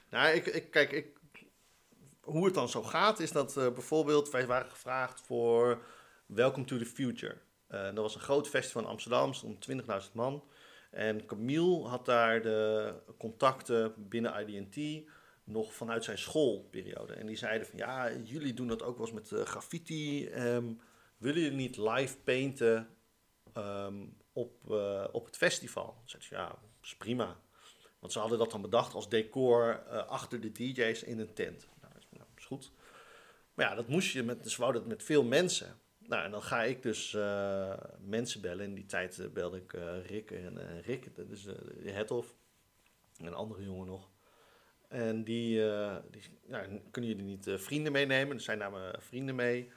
Nou, 0.09 0.35
ik, 0.35 0.45
ik, 0.45 0.71
kijk, 0.71 0.91
ik, 0.91 1.05
hoe 2.21 2.45
het 2.45 2.53
dan 2.53 2.69
zo 2.69 2.83
gaat, 2.83 3.19
is 3.19 3.31
dat 3.31 3.57
eh, 3.57 3.73
bijvoorbeeld 3.73 4.29
wij 4.29 4.45
waren 4.45 4.71
gevraagd 4.71 5.21
voor 5.21 5.81
Welcome 6.25 6.65
to 6.65 6.77
the 6.77 6.85
Future. 6.85 7.37
Eh, 7.67 7.83
dat 7.83 7.97
was 7.97 8.15
een 8.15 8.21
groot 8.21 8.47
festival 8.47 8.81
in 8.81 8.87
Amsterdam, 8.87 9.29
er 9.29 9.35
stonden 9.35 9.83
20.000 10.05 10.11
man. 10.13 10.43
En 10.91 11.25
Camille 11.25 11.87
had 11.87 12.05
daar 12.05 12.41
de 12.41 12.93
contacten 13.17 13.93
binnen 13.97 14.47
IDT 14.47 15.07
nog 15.43 15.73
vanuit 15.73 16.03
zijn 16.03 16.17
schoolperiode. 16.17 17.13
En 17.13 17.25
die 17.25 17.35
zeiden 17.35 17.67
van 17.67 17.77
ja, 17.77 18.11
jullie 18.11 18.53
doen 18.53 18.67
dat 18.67 18.83
ook 18.83 18.97
wel 18.97 19.05
eens 19.05 19.15
met 19.15 19.31
eh, 19.31 19.45
graffiti. 19.45 20.27
Ehm, 20.27 20.73
willen 21.17 21.41
jullie 21.41 21.57
niet 21.57 21.77
live 21.77 22.17
painten 22.17 22.89
ehm, 23.53 24.05
op, 24.33 24.69
op 25.11 25.25
het 25.25 25.37
festival? 25.37 26.03
Ja, 26.29 26.47
dat 26.47 26.59
is 26.81 26.95
prima. 26.95 27.39
Want 27.99 28.13
ze 28.13 28.19
hadden 28.19 28.37
dat 28.37 28.51
dan 28.51 28.61
bedacht 28.61 28.93
als 28.93 29.09
decor 29.09 29.83
achter 29.89 30.41
de 30.41 30.51
DJ's 30.51 31.03
in 31.03 31.19
een 31.19 31.33
tent. 31.33 31.67
Goed. 32.51 32.71
Maar 33.53 33.69
ja, 33.69 33.75
dat 33.75 33.87
moest 33.87 34.11
je 34.13 34.23
met, 34.23 34.43
dus 34.43 34.53
we 34.55 34.61
wouden 34.61 34.81
het 34.81 34.91
met 34.91 35.03
veel 35.03 35.23
mensen. 35.23 35.79
Nou, 36.07 36.23
en 36.23 36.31
dan 36.31 36.43
ga 36.43 36.63
ik 36.63 36.81
dus 36.81 37.13
eh, 37.13 37.73
mensen 37.99 38.41
bellen. 38.41 38.65
In 38.65 38.73
die 38.73 38.85
tijd 38.85 39.19
eh, 39.19 39.27
belde 39.29 39.57
ik 39.57 39.73
eh, 39.73 40.05
Rick 40.05 40.31
en 40.31 40.81
Rick, 40.81 41.15
dat 41.15 41.29
is 41.29 41.45
eh, 41.45 41.55
de 41.83 41.91
head 41.91 42.11
of. 42.11 42.35
En 43.17 43.25
een 43.25 43.33
andere 43.33 43.63
jongen 43.63 43.87
nog. 43.87 44.09
En 44.87 45.23
die, 45.23 45.55
die 46.11 46.21
ja, 46.47 46.65
kunnen 46.91 47.09
jullie 47.09 47.25
niet 47.25 47.47
vrienden 47.55 47.91
meenemen? 47.91 48.35
Dus 48.35 48.45
zij 48.45 48.55
namen 48.55 49.01
vrienden 49.01 49.35
mee. 49.35 49.71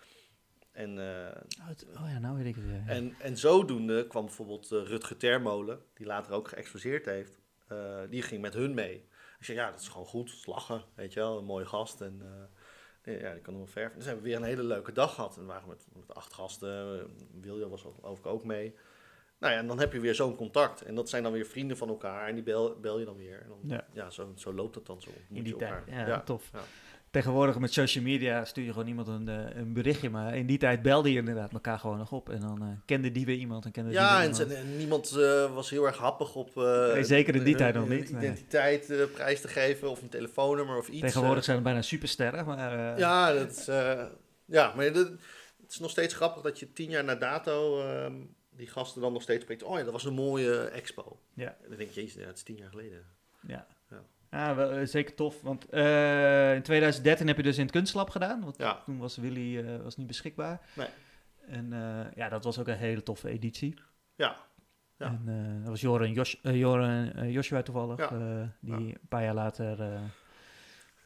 En, 0.72 0.98
oh, 0.98 1.66
het- 1.68 1.86
oh 1.96 2.08
ja, 2.08 2.18
nou 2.18 2.36
weet 2.36 2.46
ik 2.46 2.54
het 2.54 2.64
weer. 2.66 2.82
en, 2.86 3.14
en 3.20 3.36
zodoende 3.38 4.06
kwam 4.06 4.24
bijvoorbeeld 4.24 4.68
Rutger 4.68 5.16
Termolen, 5.16 5.82
die 5.94 6.06
later 6.06 6.32
ook 6.32 6.48
geëxposeerd 6.48 7.04
heeft, 7.04 7.38
die 8.10 8.22
ging 8.22 8.40
met 8.42 8.54
hun 8.54 8.74
mee. 8.74 8.94
Ik 9.38 9.44
zei, 9.44 9.58
ja, 9.58 9.70
dat 9.70 9.80
is 9.80 9.88
gewoon 9.88 10.06
goed, 10.06 10.46
lachen, 10.46 10.84
weet 10.94 11.12
je 11.12 11.20
wel, 11.20 11.38
een 11.38 11.44
mooie 11.44 11.66
gast. 11.66 12.00
En 12.00 12.22
ja, 13.04 13.32
die 13.32 13.40
kan 13.42 13.52
nog 13.52 13.62
wel 13.62 13.72
verven. 13.72 13.96
Dus 13.98 14.04
hebben 14.06 14.22
we 14.24 14.28
weer 14.30 14.38
een 14.38 14.44
hele 14.44 14.62
leuke 14.62 14.92
dag 14.92 15.14
gehad. 15.14 15.34
En 15.36 15.40
we 15.42 15.46
waren 15.48 15.68
met, 15.68 15.86
met 15.92 16.14
acht 16.14 16.32
gasten, 16.32 17.06
William 17.40 17.70
was 17.70 17.86
geloof 18.00 18.18
ik 18.18 18.26
ook 18.26 18.44
mee. 18.44 18.74
nou 19.38 19.52
ja, 19.52 19.58
en 19.58 19.66
dan 19.66 19.78
heb 19.78 19.92
je 19.92 20.00
weer 20.00 20.14
zo'n 20.14 20.36
contact. 20.36 20.82
En 20.82 20.94
dat 20.94 21.08
zijn 21.08 21.22
dan 21.22 21.32
weer 21.32 21.46
vrienden 21.46 21.76
van 21.76 21.88
elkaar. 21.88 22.28
En 22.28 22.34
die 22.34 22.44
bel, 22.44 22.80
bel 22.80 22.98
je 22.98 23.04
dan 23.04 23.16
weer. 23.16 23.40
En 23.42 23.48
dan, 23.48 23.58
Ja. 23.62 23.86
ja, 23.92 24.10
zo, 24.10 24.32
zo 24.36 24.52
loopt 24.54 24.74
het 24.74 24.86
dan 24.86 25.00
zo. 25.02 25.10
In 25.30 25.42
die 25.42 25.56
tijd. 25.56 25.72
elkaar. 25.86 26.08
Ja, 26.08 26.20
tof. 26.22 26.50
ja. 26.52 26.60
Tegenwoordig 27.14 27.58
met 27.58 27.72
social 27.72 28.04
media 28.04 28.44
stuur 28.44 28.64
je 28.64 28.72
gewoon 28.72 28.86
iemand 28.88 29.08
een, 29.08 29.28
eh, 29.28 29.56
een 29.56 29.72
berichtje. 29.72 30.10
Maar 30.10 30.36
in 30.36 30.46
die 30.46 30.58
tijd 30.58 30.82
belde 30.82 31.12
je 31.12 31.18
inderdaad 31.18 31.52
elkaar 31.52 31.78
gewoon 31.78 31.98
nog 31.98 32.12
op. 32.12 32.28
En 32.28 32.40
dan 32.40 32.62
eh, 32.62 32.68
kende 32.84 33.12
die 33.12 33.26
weer 33.26 33.36
iemand 33.36 33.64
en 33.64 33.70
kende 33.70 33.90
die 33.90 33.98
Ja, 33.98 34.28
weer 34.28 34.40
en, 34.40 34.56
en 34.56 34.76
niemand 34.76 35.16
eh, 35.16 35.54
was 35.54 35.70
heel 35.70 35.86
erg 35.86 35.96
happig 35.96 36.34
op... 36.34 36.54
Nee, 36.54 37.04
zeker 37.04 37.34
in 37.34 37.44
die 37.44 37.54
tijd 37.56 37.74
nog 37.74 37.88
niet, 37.88 38.10
nee. 38.10 38.20
identiteit 38.22 38.90
eh, 38.90 39.04
prijs 39.12 39.40
te 39.40 39.48
geven 39.48 39.90
of 39.90 40.02
een 40.02 40.08
telefoonnummer 40.08 40.76
of 40.78 40.88
iets. 40.88 41.00
Tegenwoordig 41.00 41.44
zijn 41.44 41.56
het 41.56 41.64
bijna 41.64 41.82
supersterren. 41.82 42.44
Maar, 42.46 42.98
Ja, 42.98 43.32
dat 43.32 43.50
is, 43.50 43.64
ja 44.44 44.72
maar 44.76 44.92
dat- 44.92 45.08
het 45.62 45.72
is 45.72 45.78
nog 45.78 45.90
steeds 45.90 46.14
grappig 46.14 46.42
dat 46.42 46.58
je 46.58 46.72
tien 46.72 46.90
jaar 46.90 47.04
na 47.04 47.14
dato 47.14 47.80
ehm, 47.80 48.12
die 48.56 48.66
gasten 48.66 49.00
dan 49.00 49.12
nog 49.12 49.22
steeds 49.22 49.42
spreekt. 49.42 49.62
Oh 49.62 49.78
ja, 49.78 49.84
dat 49.84 49.92
was 49.92 50.04
een 50.04 50.14
mooie 50.14 50.58
expo. 50.64 51.18
Ja. 51.34 51.56
En 51.62 51.68
dan 51.68 51.78
denk 51.78 51.90
je, 51.90 52.00
jezus, 52.02 52.22
ja, 52.22 52.26
het 52.26 52.36
is 52.36 52.42
tien 52.42 52.56
jaar 52.56 52.70
geleden. 52.70 53.04
Ja. 53.46 53.66
Ja. 54.34 54.54
Wel, 54.54 54.70
eh, 54.70 54.86
zeker 54.86 55.14
tof. 55.14 55.42
Want 55.42 55.68
eh, 55.68 56.54
in 56.54 56.62
2013 56.62 57.26
heb 57.26 57.36
je 57.36 57.42
dus 57.42 57.56
in 57.56 57.62
het 57.62 57.72
kunstlab 57.72 58.10
gedaan. 58.10 58.40
Want 58.40 58.56
Ja. 58.58 58.82
toen 58.84 58.98
was 58.98 59.16
Willy 59.16 59.58
eh, 59.58 59.82
was 59.82 59.96
niet 59.96 60.06
beschikbaar. 60.06 60.60
Nee. 60.76 60.86
En 61.46 61.68
ja, 62.14 62.28
dat 62.28 62.44
was 62.44 62.58
ook 62.58 62.68
een 62.68 62.76
hele 62.76 63.02
toffe 63.02 63.28
editie. 63.28 63.74
Ja, 64.14 64.36
Ja. 64.96 65.06
En 65.06 65.60
dat 65.60 65.68
was 65.68 65.80
Joran, 65.80 66.12
Jos, 66.12 66.40
eh, 66.42 67.32
Joshua 67.32 67.62
toevallig. 67.62 67.98
Ja. 67.98 68.52
die 68.60 68.74
een 68.74 69.08
paar 69.08 69.22
jaar 69.22 69.34
later 69.34 69.76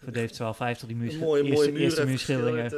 voor 0.00 0.12
Dave 0.12 0.28
1250 0.34 0.88
die 0.88 0.96
muur, 0.96 1.12
een 1.12 1.18
mooie, 1.18 1.42
eerste, 1.42 1.70
mooie 1.70 1.82
eerste 1.82 2.04
muurschildering 2.06 2.60
heeft. 2.60 2.74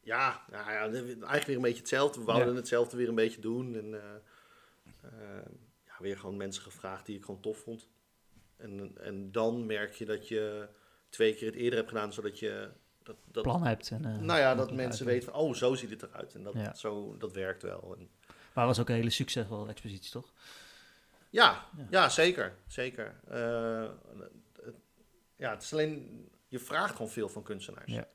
ja, 0.00 0.42
nou 0.50 0.70
ja, 0.70 0.80
eigenlijk 0.80 1.44
weer 1.46 1.56
een 1.56 1.62
beetje 1.62 1.78
hetzelfde. 1.78 2.20
We 2.20 2.26
wouden 2.26 2.56
hetzelfde 2.56 2.96
weer 2.96 3.08
een 3.08 3.14
beetje 3.14 3.40
doen. 3.40 3.76
En 3.76 3.90
ja, 5.84 5.94
weer 5.98 6.18
gewoon 6.18 6.36
mensen 6.36 6.62
gevraagd 6.62 7.06
die 7.06 7.16
ik 7.16 7.24
gewoon 7.24 7.40
tof 7.40 7.58
vond. 7.58 7.88
En, 8.58 8.90
en 9.00 9.32
dan 9.32 9.66
merk 9.66 9.92
je 9.94 10.04
dat 10.04 10.28
je 10.28 10.68
twee 11.08 11.34
keer 11.34 11.46
het 11.46 11.56
eerder 11.56 11.78
hebt 11.78 11.90
gedaan, 11.90 12.12
zodat 12.12 12.38
je... 12.38 12.68
Dat, 13.02 13.16
dat, 13.24 13.42
plan 13.42 13.66
hebt. 13.66 13.90
En, 13.90 14.04
eh, 14.04 14.18
nou 14.18 14.38
ja, 14.40 14.54
dat 14.54 14.72
mensen 14.72 15.06
weten 15.06 15.30
van, 15.32 15.40
oh, 15.40 15.54
zo 15.54 15.74
ziet 15.74 15.90
het 15.90 16.02
eruit. 16.02 16.34
En 16.34 16.42
dat, 16.42 16.54
Ja. 16.54 16.74
zo, 16.74 17.16
dat 17.18 17.32
werkt 17.32 17.62
wel. 17.62 17.94
En, 17.98 18.08
Maar 18.54 18.66
was 18.66 18.80
ook 18.80 18.88
een 18.88 18.94
hele 18.94 19.10
succesvolle 19.10 19.68
expositie, 19.68 20.10
toch? 20.10 20.32
ja, 21.30 21.66
Ja. 21.76 21.86
ja. 21.90 22.08
zeker. 22.08 22.54
zeker. 22.66 23.20
Eh, 23.28 23.84
ja, 25.36 25.50
het 25.50 25.62
is 25.62 25.72
alleen... 25.72 26.24
Je 26.48 26.58
vraagt 26.58 26.92
gewoon 26.96 27.10
veel 27.10 27.28
van 27.28 27.42
kunstenaars. 27.42 27.92
Ja. 27.92 28.08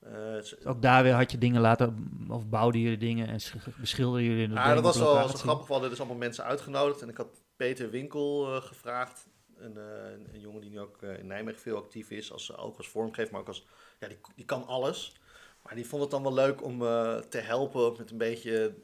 Eh, 0.00 0.36
is- 0.36 0.64
Ook 0.64 0.82
daar 0.82 1.02
weer 1.02 1.12
had 1.12 1.30
je 1.32 1.38
dingen 1.38 1.60
laten, 1.60 2.10
of 2.28 2.48
bouwden 2.48 2.80
jullie 2.80 2.98
dingen 2.98 3.28
en 3.28 3.40
sch- 3.40 3.54
beschilderden 3.80 4.28
jullie 4.30 4.54
Ja, 4.54 4.74
dat 4.74 4.82
was 4.82 4.98
wel 4.98 5.28
grappig. 5.28 5.66
We 5.66 5.72
hadden 5.72 5.90
dus 5.90 5.98
allemaal 5.98 6.16
mensen 6.18 6.44
uitgenodigd. 6.44 7.02
En 7.02 7.08
ik 7.08 7.16
had 7.16 7.40
Peter 7.56 7.90
Winkel 7.90 8.60
gevraagd. 8.60 9.26
Een, 9.62 9.76
eh, 9.76 10.12
een, 10.12 10.28
een 10.32 10.40
jongen 10.40 10.60
die 10.60 10.70
nu 10.70 10.80
ook 10.80 11.02
eh, 11.02 11.18
in 11.18 11.26
Nijmegen 11.26 11.60
veel 11.60 11.76
actief 11.76 12.10
is. 12.10 12.32
Als, 12.32 12.56
ook 12.56 12.76
als 12.76 12.88
vormgever, 12.88 13.32
maar 13.32 13.40
ook 13.40 13.46
als... 13.46 13.66
Ja, 13.98 14.08
die, 14.08 14.18
die 14.34 14.44
kan 14.44 14.66
alles. 14.66 15.20
Maar 15.62 15.74
die 15.74 15.86
vond 15.86 16.02
het 16.02 16.10
dan 16.10 16.22
wel 16.22 16.34
leuk 16.34 16.62
om 16.62 16.82
eh, 16.82 17.18
te 17.18 17.38
helpen 17.38 17.94
met 17.98 18.10
een 18.10 18.18
beetje... 18.18 18.74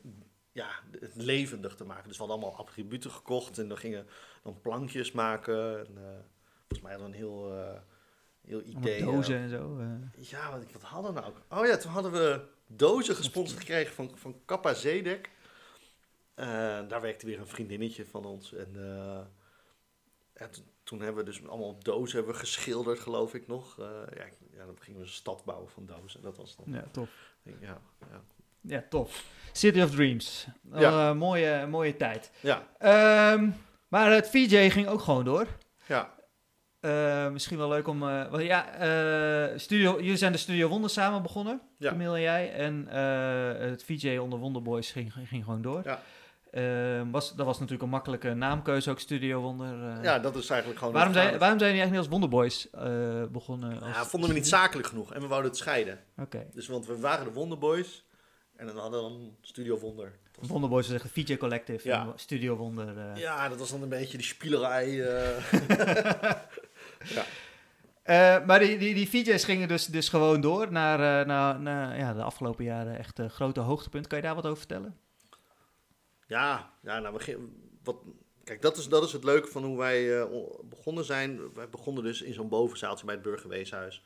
Ja, 0.52 0.68
het 1.00 1.14
levendig 1.14 1.74
te 1.74 1.84
maken. 1.84 2.08
Dus 2.08 2.18
we 2.18 2.24
hadden 2.24 2.42
allemaal 2.42 2.60
attributen 2.60 3.10
gekocht. 3.10 3.58
En 3.58 3.68
dan 3.68 3.78
gingen 3.78 4.06
dan 4.42 4.60
plankjes 4.60 5.12
maken. 5.12 5.78
En, 5.78 5.96
eh, 5.96 6.18
volgens 6.58 6.80
mij 6.80 6.92
hadden 6.92 7.10
we 7.10 7.16
een 7.16 7.22
heel, 7.22 7.52
heel 8.40 8.62
idee. 8.62 9.04
dozen 9.04 9.36
en 9.36 9.48
zo. 9.48 9.80
ja, 10.18 10.50
wat, 10.50 10.72
wat 10.72 10.82
hadden 10.82 11.14
we 11.14 11.20
nou? 11.20 11.32
ook? 11.32 11.58
Oh 11.58 11.66
ja, 11.66 11.76
toen 11.76 11.90
hadden 11.90 12.12
we 12.12 12.40
dozen 12.66 13.14
gesponsord 13.14 13.60
gekregen 13.64 13.94
van, 13.94 14.10
van 14.14 14.40
Kappa 14.44 14.74
Zedek. 14.74 15.30
Daar 16.88 17.00
werkte 17.00 17.26
weer 17.26 17.38
een 17.38 17.46
vriendinnetje 17.46 18.04
van 18.06 18.24
ons. 18.24 18.52
En 18.54 18.72
ja, 20.38 20.48
toen, 20.82 21.00
hebben 21.00 21.24
we 21.24 21.30
dus 21.30 21.46
allemaal 21.48 21.78
dozen 21.82 22.16
hebben 22.16 22.34
we 22.34 22.40
geschilderd, 22.40 22.98
geloof 22.98 23.34
ik 23.34 23.46
nog. 23.46 23.78
Eh, 23.78 23.86
ja, 24.16 24.24
ja, 24.56 24.64
dan 24.66 24.76
gingen 24.80 25.00
we 25.00 25.06
een 25.06 25.12
stad 25.12 25.44
bouwen 25.44 25.70
van 25.70 25.86
dozen. 25.86 26.22
Dat 26.22 26.36
was 26.36 26.56
dan... 26.56 26.74
ja, 26.74 26.84
tof. 26.90 27.08
Ja, 27.42 27.52
ja. 28.10 28.20
Ja, 28.60 28.84
tof. 28.88 29.24
City 29.52 29.80
of 29.80 29.90
Dreams. 29.90 30.46
Wel, 30.62 30.80
Ja. 30.80 31.08
eh, 31.10 31.16
mooie, 31.16 31.66
mooie 31.66 31.96
tijd. 31.96 32.30
ja, 32.40 32.66
Ehm, 32.78 33.50
maar 33.88 34.12
het 34.12 34.28
VJ 34.30 34.68
ging 34.70 34.86
ook 34.88 35.00
gewoon 35.00 35.24
door. 35.24 35.46
ja. 35.86 36.16
Eh, 36.80 37.28
misschien 37.30 37.58
wel 37.58 37.68
leuk 37.68 37.88
om... 37.88 38.02
eh, 38.08 38.46
ja, 38.46 38.72
eh, 38.74 39.58
studio, 39.58 39.96
jullie 40.00 40.16
zijn 40.16 40.32
de 40.32 40.38
Studio 40.38 40.68
Wonder 40.68 40.90
samen 40.90 41.22
begonnen. 41.22 41.60
Ja. 41.78 41.90
Camille 41.90 42.14
en 42.14 42.20
jij. 42.20 42.52
En 42.52 42.88
eh, 42.90 43.68
het 43.70 43.84
VJ 43.84 44.16
onder 44.16 44.38
Wonderboys 44.38 44.90
ging, 44.90 45.12
ging 45.12 45.44
gewoon 45.44 45.62
door. 45.62 45.80
Ja. 45.84 46.02
Ehm, 46.50 47.10
was, 47.10 47.34
dat 47.34 47.46
was 47.46 47.54
natuurlijk 47.56 47.82
een 47.82 47.88
makkelijke 47.88 48.34
naamkeuze 48.34 48.90
ook, 48.90 49.00
Studio 49.00 49.40
Wonder. 49.40 49.96
eh. 49.96 50.02
ja, 50.02 50.18
dat 50.18 50.36
is 50.36 50.48
eigenlijk 50.50 50.78
gewoon... 50.78 50.94
waarom, 50.94 51.12
zijn, 51.12 51.38
waarom 51.38 51.58
zijn 51.58 51.70
jullie 51.74 51.84
eigenlijk 51.84 51.90
niet 51.90 51.98
als 51.98 52.08
Wonderboys 52.08 52.70
eh, 52.70 53.22
begonnen? 53.32 53.82
Als 53.82 53.96
ja, 53.96 54.04
vonden 54.04 54.28
we 54.28 54.34
niet 54.34 54.48
zakelijk 54.48 54.88
genoeg 54.88 55.12
en 55.14 55.20
we 55.20 55.26
wouden 55.26 55.50
het 55.50 55.60
scheiden. 55.60 55.98
Oké. 56.18 56.46
Dus 56.52 56.66
want 56.66 56.86
we 56.86 56.98
waren 56.98 57.24
de 57.24 57.32
Wonderboys 57.32 58.04
en 58.56 58.66
dan 58.66 58.76
hadden 58.76 59.02
we 59.02 59.08
dan 59.08 59.36
Studio 59.40 59.78
Wonder. 59.78 60.12
Wonderboys 60.40 60.88
is 60.88 60.94
echt 60.94 61.04
een 61.04 61.10
VJ 61.24 61.36
Collective. 61.36 61.88
Ja. 61.88 62.02
en 62.02 62.12
Studio 62.16 62.56
Wonder. 62.56 62.98
eh. 62.98 63.16
Ja, 63.20 63.48
dat 63.48 63.58
was 63.58 63.70
dan 63.70 63.82
een 63.82 63.88
beetje 63.88 64.16
die 64.18 64.26
spielerij. 64.26 64.90
ja. 67.16 67.24
Maar 68.46 68.58
die, 68.58 68.78
die, 68.78 68.94
die 68.94 69.08
VJ's 69.08 69.44
gingen 69.44 69.68
dus, 69.68 69.86
dus 69.86 70.08
gewoon 70.08 70.40
door 70.40 70.72
naar, 70.72 71.26
naar, 71.26 71.60
naar 71.60 71.98
ja, 71.98 72.14
de 72.14 72.22
afgelopen 72.22 72.64
jaren 72.64 72.98
echt 72.98 73.18
eh, 73.18 73.26
grote 73.28 73.60
hoogtepunt. 73.60 74.06
Kan 74.06 74.18
je 74.18 74.24
daar 74.24 74.34
wat 74.34 74.44
over 74.46 74.58
vertellen? 74.58 74.96
Ja, 76.28 76.72
ja 76.82 76.98
nou, 76.98 77.16
we 77.16 77.48
wat, 77.82 77.96
kijk, 78.44 78.62
dat 78.62 78.76
is, 78.76 78.88
dat 78.88 79.04
is 79.04 79.12
het 79.12 79.24
leuke 79.24 79.48
van 79.48 79.64
hoe 79.64 79.78
wij 79.78 80.20
eh, 80.20 80.30
begonnen 80.64 81.04
zijn. 81.04 81.52
Wij 81.52 81.68
begonnen 81.68 82.02
dus 82.02 82.22
in 82.22 82.34
zo'n 82.34 82.48
bovenzaaltje 82.48 83.04
bij 83.04 83.14
het 83.14 83.22
Burgerweeshuis. 83.22 84.04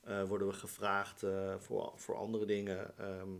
Eh, 0.00 0.22
worden 0.22 0.48
we 0.48 0.54
gevraagd 0.54 1.22
eh, 1.22 1.54
voor, 1.58 1.92
voor 1.96 2.16
andere 2.16 2.44
dingen. 2.44 2.98
Ehm 2.98 3.30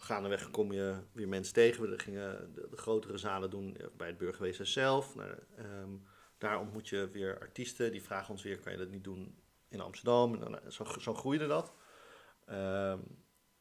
gaandeweg 0.00 0.50
kom 0.50 0.72
je 0.72 0.96
weer 1.12 1.28
mensen 1.28 1.54
tegen. 1.54 1.90
We 1.90 1.98
gingen 1.98 2.54
de, 2.54 2.76
grotere 2.76 3.18
zalen 3.18 3.50
doen 3.50 3.76
bij 3.96 4.06
het 4.06 4.18
Burgerweeshuis 4.18 4.72
zelf. 4.72 5.14
Nou, 5.14 5.34
ehm, 5.56 5.90
daar 6.38 6.60
ontmoet 6.60 6.88
je 6.88 7.08
weer 7.08 7.38
artiesten. 7.40 7.92
Die 7.92 8.02
vragen 8.02 8.30
ons 8.30 8.42
weer, 8.42 8.58
kan 8.58 8.72
je 8.72 8.78
dat 8.78 8.88
niet 8.88 9.04
doen 9.04 9.38
in 9.68 9.80
Amsterdam? 9.80 10.58
Zo, 10.68 10.84
zo 10.98 11.14
groeide 11.14 11.46
dat. 11.46 11.72
Ehm, 12.46 12.98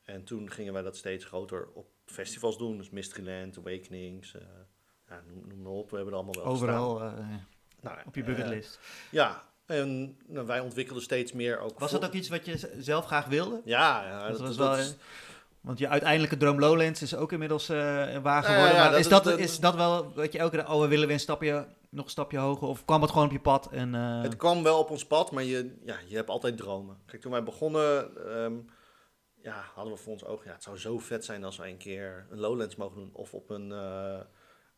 en 0.04 0.24
toen 0.24 0.52
gingen 0.52 0.74
wij 0.74 0.82
dat 0.82 0.98
steeds 0.98 1.26
groter 1.26 1.70
op 1.74 1.88
festivals 2.12 2.58
doen. 2.58 2.78
Dus 2.78 2.90
Mysteryland, 2.90 3.58
Awakenings, 3.58 4.36
eh, 4.36 4.42
ja, 5.10 5.22
noem, 5.28 5.44
noem 5.48 5.62
maar 5.62 5.72
op. 5.72 5.90
We 5.90 5.96
hebben 5.96 6.14
er 6.14 6.20
allemaal 6.20 6.44
wel. 6.44 6.52
Overal 6.54 7.02
eh, 7.02 7.14
Nou, 7.82 7.98
op 8.06 8.16
je 8.16 8.22
eh, 8.22 8.28
bucketlist. 8.28 8.80
ja, 9.12 9.44
en 9.66 10.18
nou, 10.28 10.46
wij 10.48 10.60
ontwikkelden 10.60 11.04
steeds 11.04 11.32
meer 11.32 11.60
ook... 11.60 11.80
was 11.80 11.92
dat 11.92 12.06
ook 12.06 12.14
iets 12.14 12.30
wat 12.30 12.46
je 12.46 12.72
zelf 12.80 13.06
graag 13.06 13.26
wilde? 13.26 13.62
Ja, 13.66 14.04
ja 14.06 14.20
Dat 14.20 14.38
dat, 14.38 14.48
was 14.48 14.58
dat 14.58 14.76
wel, 14.76 14.86
eh, 14.86 14.92
Want 15.62 15.80
je 15.80 15.88
uiteindelijke 15.88 16.38
droom 16.38 16.60
Lowlands 16.60 17.02
is 17.02 17.16
ook 17.16 17.32
inmiddels 17.32 17.70
eh 17.70 17.78
waar 18.18 18.44
geworden. 18.44 18.74
ja, 18.76 18.90
dat 18.90 19.00
is, 19.00 19.08
dat, 19.08 19.28
is 19.28 19.60
dat 19.60 19.76
wel, 19.76 20.14
weet 20.14 20.32
je, 20.32 20.40
elke 20.40 20.58
keer, 20.58 20.70
oh, 20.70 20.82
we 20.82 20.88
willen 20.88 21.06
weer 21.06 21.16
een 21.16 21.22
stapje, 21.22 21.68
nog 21.90 22.06
een 22.06 22.12
stapje 22.12 22.38
hoger? 22.38 22.68
Of 22.68 22.86
kwam 22.86 23.02
het 23.02 23.12
gewoon 23.12 23.26
op 23.26 23.32
je 23.32 23.40
pad? 23.40 23.70
En, 23.72 23.96
eh, 23.96 24.22
Het 24.22 24.36
kwam 24.36 24.64
wel 24.64 24.80
op 24.80 24.90
ons 24.90 25.06
pad, 25.06 25.32
maar 25.32 25.44
je, 25.44 25.76
ja, 25.86 25.96
je 26.08 26.16
hebt 26.16 26.30
altijd 26.30 26.58
dromen. 26.58 26.98
Kijk, 27.06 27.22
toen 27.22 27.32
wij 27.32 27.44
begonnen, 27.44 28.10
ehm, 28.36 28.54
ja, 29.42 29.72
hadden 29.74 29.94
we 29.94 30.00
voor 30.00 30.12
ons 30.12 30.26
ogen... 30.26 30.46
Ja, 30.48 30.54
het 30.54 30.64
zou 30.64 30.78
zo 30.78 31.00
vet 31.00 31.26
zijn 31.26 31.44
als 31.44 31.58
wij 31.58 31.70
een 31.70 31.78
keer 31.78 32.28
een 32.30 32.40
Lowlands 32.40 32.76
mogen 32.76 32.96
doen. 32.96 33.14
Of 33.14 33.34
op 33.34 33.50
een, 33.50 33.72
eh, 33.72 34.22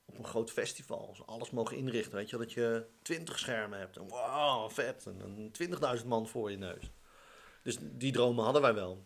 op 0.05 0.17
een 0.17 0.25
groot 0.25 0.51
festival. 0.51 1.07
Als 1.07 1.17
we 1.17 1.25
alles 1.25 1.49
mogen 1.49 1.77
inrichten, 1.77 2.15
weet 2.15 2.29
je. 2.29 2.37
Dat 2.37 2.53
je 2.53 2.85
twintig 3.01 3.39
schermen 3.39 3.79
hebt. 3.79 3.97
En 3.97 4.07
wow, 4.07 4.71
vet. 4.71 5.05
En 5.05 5.17
dan 5.17 5.51
20.000 5.51 6.07
man 6.07 6.27
voor 6.27 6.51
je 6.51 6.57
neus. 6.57 6.91
Dus 7.63 7.77
die 7.81 8.11
dromen 8.11 8.43
hadden 8.43 8.61
wij 8.61 8.73
wel. 8.73 9.05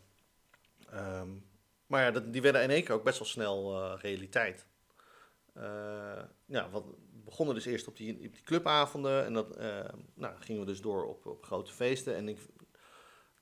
Ehm, 0.90 1.30
maar 1.88 2.14
ja, 2.14 2.20
die 2.20 2.42
werden 2.42 2.64
in 2.64 2.70
één 2.70 2.84
keer 2.84 2.96
ook 2.96 3.04
best 3.04 3.20
wel 3.20 3.28
snel 3.28 3.82
eh, 3.82 4.00
realiteit. 4.02 4.68
Eh, 5.54 6.24
ja, 6.46 6.70
wat, 6.70 6.86
we 6.86 7.22
begonnen 7.24 7.56
dus 7.56 7.66
eerst 7.66 7.88
op 7.88 7.98
die, 7.98 8.14
op 8.14 8.34
die 8.34 8.44
clubavonden 8.44 9.26
en 9.26 9.34
dat 9.34 9.58
nou, 10.14 10.36
gingen 10.40 10.62
we 10.62 10.68
dus 10.68 10.82
door 10.82 11.06
op, 11.06 11.26
op 11.26 11.44
grote 11.44 11.72
feesten. 11.72 12.16
En 12.16 12.30
ik, 12.30 12.40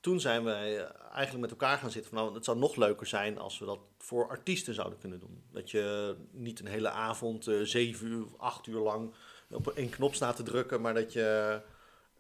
toen 0.04 0.20
zijn 0.20 0.43
wij 0.43 0.78
eh, 0.78 0.89
eigenlijk 1.01 1.39
met 1.39 1.51
elkaar 1.51 1.78
gaan 1.78 1.91
zitten 1.91 2.12
van 2.12 2.24
nou, 2.24 2.36
het 2.36 2.45
zou 2.45 2.58
nog 2.58 2.76
leuker 2.76 3.08
zijn 3.08 3.38
als 3.38 3.60
we 3.60 3.66
dat 3.66 3.80
voor 3.97 4.30
artiesten 4.30 4.74
zouden 4.74 4.99
kunnen 4.99 5.20
doen. 5.20 5.43
Dat 5.51 5.72
je 5.72 6.16
niet 6.32 6.60
een 6.60 6.68
hele 6.68 6.89
avond, 6.89 7.47
eh, 7.47 7.62
zeven 7.62 8.08
uur, 8.08 8.28
acht 8.38 8.68
uur 8.68 8.80
lang 8.80 9.14
op 9.49 9.68
één 9.68 9.89
knop 9.89 10.14
staat 10.14 10.36
te 10.36 10.43
drukken, 10.43 10.82
maar 10.82 10.93
dat 10.93 11.14
je 11.14 11.62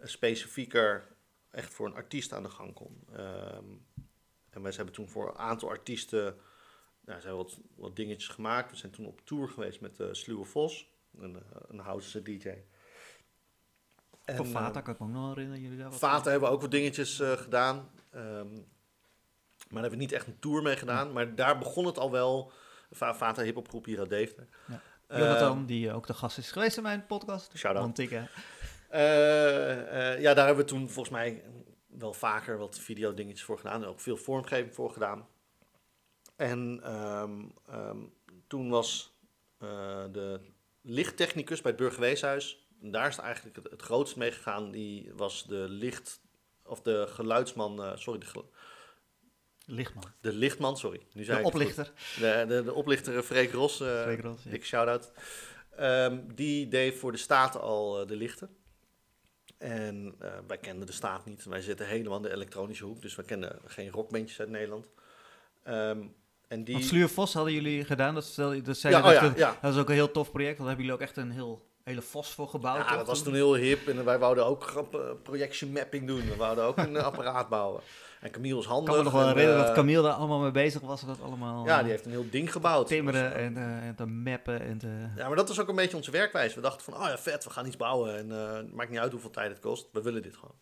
specifieker 0.01 1.07
echt 1.51 1.73
voor 1.73 1.85
een 1.85 1.95
artiest 1.95 2.33
aan 2.33 2.43
de 2.43 2.49
gang 2.49 2.73
kon. 2.73 3.03
Ehm, 3.11 3.65
en 4.49 4.61
wij 4.61 4.73
hebben 4.75 4.93
toen 4.93 5.09
voor 5.09 5.27
een 5.27 5.37
aantal 5.37 5.69
artiesten 5.69 6.37
nou, 7.05 7.21
zijn 7.21 7.35
wat, 7.35 7.59
wat 7.75 7.95
dingetjes 7.95 8.27
gemaakt. 8.27 8.71
We 8.71 8.77
zijn 8.77 8.91
toen 8.91 9.05
op 9.05 9.21
tour 9.23 9.49
geweest 9.49 9.81
met 9.81 9.99
uh, 9.99 10.07
Sluwe 10.11 10.45
Vos, 10.45 10.89
een, 11.17 11.35
eh, 11.35 11.61
een 11.67 11.79
Houtse 11.79 12.21
DJ. 12.21 12.49
En, 14.25 14.35
Van 14.35 14.45
Vata 14.45 14.79
eh, 14.79 14.83
kan 14.85 14.93
ik 14.93 14.99
me 14.99 15.05
ook 15.05 15.11
nog 15.11 15.27
herinneren. 15.29 15.61
Jullie 15.61 15.77
daar 15.77 15.89
wat 15.89 15.99
Vaten 15.99 16.31
hebben 16.31 16.49
ook 16.49 16.61
wat 16.61 16.71
dingetjes 16.71 17.19
eh, 17.19 17.31
gedaan. 17.31 17.89
Ehm, 18.11 18.51
maar 18.53 19.81
daar 19.81 19.81
hebben 19.81 19.89
we 19.89 19.95
niet 19.95 20.11
echt 20.11 20.27
een 20.27 20.39
tour 20.39 20.61
mee 20.61 20.75
gedaan. 20.77 21.13
Maar 21.13 21.35
daar 21.35 21.57
begon 21.57 21.85
het 21.85 21.97
al 21.99 22.11
wel 22.11 22.51
Va- 22.91 23.15
Vata 23.15 23.41
hip-hop 23.41 23.67
groep 23.69 23.85
hier 23.85 23.99
uit 23.99 24.09
Deventer. 24.09 24.47
Ja. 24.67 24.81
Eh, 25.07 25.19
Jonathan, 25.19 25.65
die 25.65 25.91
ook 25.93 26.07
de 26.07 26.13
gast 26.13 26.37
is 26.37 26.51
geweest 26.51 26.77
in 26.77 26.83
mijn 26.83 27.05
podcast. 27.05 27.57
Shout-out. 27.57 27.85
Eh, 27.99 28.23
Eh, 28.89 30.13
eh, 30.13 30.21
ja, 30.21 30.33
daar 30.33 30.45
hebben 30.45 30.63
we 30.65 30.69
toen 30.71 30.89
volgens 30.89 31.09
mij 31.15 31.43
wel 31.87 32.13
vaker 32.13 32.57
wat 32.57 32.79
videodingetjes 32.79 33.43
voor 33.43 33.57
gedaan. 33.57 33.81
En 33.83 33.87
ook 33.89 33.99
veel 33.99 34.17
vormgeving 34.17 34.73
voor 34.73 34.91
gedaan. 34.91 35.27
En 36.35 36.79
ehm, 36.83 37.41
ehm, 37.67 37.97
toen 38.47 38.69
was 38.69 39.17
eh, 39.57 40.03
de 40.11 40.39
lichttechnicus 40.81 41.61
bij 41.61 41.71
het 41.71 41.79
Burgerweeshuis. 41.79 42.62
Daar 42.91 43.07
is 43.07 43.15
het 43.15 43.25
eigenlijk 43.25 43.55
het, 43.55 43.69
het 43.71 43.81
grootst 43.81 44.15
mee 44.15 44.31
gegaan. 44.31 44.71
Die 44.71 45.11
was 45.15 45.45
de 45.47 45.65
licht... 45.69 46.21
Of 46.65 46.81
de 46.81 47.05
geluidsman... 47.09 47.83
eh, 47.83 47.91
sorry, 47.95 48.19
de, 48.19 48.43
Lichtman. 49.65 50.03
de 50.21 50.33
lichtman, 50.33 50.77
sorry. 50.77 51.01
Nu 51.13 51.23
zei 51.23 51.39
De 51.39 51.45
oplichter. 51.45 51.91
De, 52.19 52.45
de, 52.47 52.63
de 52.63 52.73
oplichter 52.73 53.17
eh, 53.17 53.21
Freek 53.23 53.51
Ros. 53.51 53.79
eh, 53.81 54.01
Freek 54.01 54.21
Ros, 54.21 54.43
ja. 54.43 54.49
Dikke 54.49 54.65
shout-out. 54.65 55.11
Ehm, 55.77 56.19
die 56.35 56.67
deed 56.67 56.95
voor 56.95 57.11
de 57.11 57.17
staat 57.17 57.59
al 57.59 58.05
de 58.05 58.15
lichten. 58.15 58.55
En 59.57 60.15
wij 60.47 60.57
kenden 60.57 60.85
de 60.85 60.91
staat 60.93 61.25
niet. 61.25 61.43
Wij 61.43 61.61
zitten 61.61 61.87
helemaal 61.87 62.17
in 62.17 62.21
de 62.23 62.31
elektronische 62.31 62.85
hoek. 62.85 63.01
Dus 63.01 63.15
we 63.15 63.23
kennen 63.23 63.59
geen 63.65 63.89
rockbandjes 63.89 64.39
uit 64.39 64.49
Nederland. 64.49 64.89
Ehm, 65.63 66.03
en 66.47 66.63
die... 66.63 66.73
Want 66.73 66.85
Sluur 66.85 67.09
Vos 67.09 67.33
hadden 67.33 67.53
jullie 67.53 67.85
gedaan. 67.85 68.13
Dat, 68.13 68.23
stel, 68.25 68.51
je- 68.53 68.61
dat, 68.61 68.77
zei 68.77 68.93
ja, 68.93 68.99
oh 69.15 69.21
net, 69.21 69.37
ja, 69.37 69.57
dat 69.61 69.73
is 69.73 69.79
ook 69.79 69.87
een 69.89 69.93
heel 69.95 70.11
tof 70.11 70.31
project. 70.31 70.57
Want 70.57 70.69
daar 70.69 70.77
hebben 70.77 70.85
jullie 70.85 71.01
ook 71.01 71.07
echt 71.07 71.17
een 71.17 71.31
heel, 71.31 71.67
hele 71.83 72.01
Vos 72.01 72.33
voor 72.33 72.47
gebouwd. 72.47 72.77
Ja, 72.89 72.97
dat 72.97 73.07
was 73.07 73.23
toen 73.23 73.33
heel 73.33 73.55
hip. 73.55 73.87
En 73.87 74.05
wij 74.05 74.19
wouden 74.19 74.45
ook 74.45 74.87
eh, 74.93 74.99
projection 75.23 75.71
mapping 75.71 76.07
doen. 76.07 76.25
We 76.29 76.35
wouden 76.35 76.63
ook 76.63 76.77
een 76.77 76.97
eh, 76.97 77.03
apparaat 77.13 77.49
bouwen. 77.49 77.81
En 78.21 78.31
Camille 78.31 78.55
was 78.55 78.63
Ik 78.63 78.69
handig. 78.69 78.87
kan 78.93 78.97
me 78.97 79.03
nog 79.03 79.13
wel 79.13 79.21
en, 79.21 79.27
herinneren 79.27 79.59
eh, 79.61 79.67
dat 79.67 79.75
Camille 79.75 80.01
daar 80.01 80.13
allemaal 80.13 80.39
mee 80.39 80.51
bezig 80.51 80.81
was. 80.81 81.01
Dat 81.05 81.21
allemaal 81.21 81.65
Ja, 81.65 81.75
eh, 81.77 81.81
die 81.81 81.91
heeft 81.91 82.05
een 82.05 82.11
heel 82.11 82.29
ding 82.29 82.51
gebouwd. 82.51 82.87
timmeren 82.87 83.35
en, 83.35 83.57
eh, 83.57 83.87
en 83.87 83.95
te 83.95 84.05
mappen. 84.05 84.61
En 84.61 84.77
te... 84.77 84.87
Ja, 85.15 85.27
maar 85.27 85.35
dat 85.35 85.47
was 85.47 85.59
ook 85.59 85.67
een 85.69 85.75
beetje 85.75 85.97
onze 85.97 86.11
werkwijze. 86.11 86.55
We 86.55 86.61
dachten 86.61 86.83
van, 86.83 86.93
oh 86.93 87.07
ja, 87.07 87.17
vet, 87.17 87.43
we 87.43 87.49
gaan 87.49 87.65
iets 87.65 87.77
bouwen. 87.77 88.17
En 88.17 88.31
eh, 88.31 88.53
het 88.53 88.73
maakt 88.73 88.89
niet 88.89 88.99
uit 88.99 89.11
hoeveel 89.11 89.29
tijd 89.29 89.49
het 89.49 89.59
kost. 89.59 89.87
We 89.91 90.01
willen 90.01 90.21
dit 90.21 90.35
gewoon. 90.35 90.55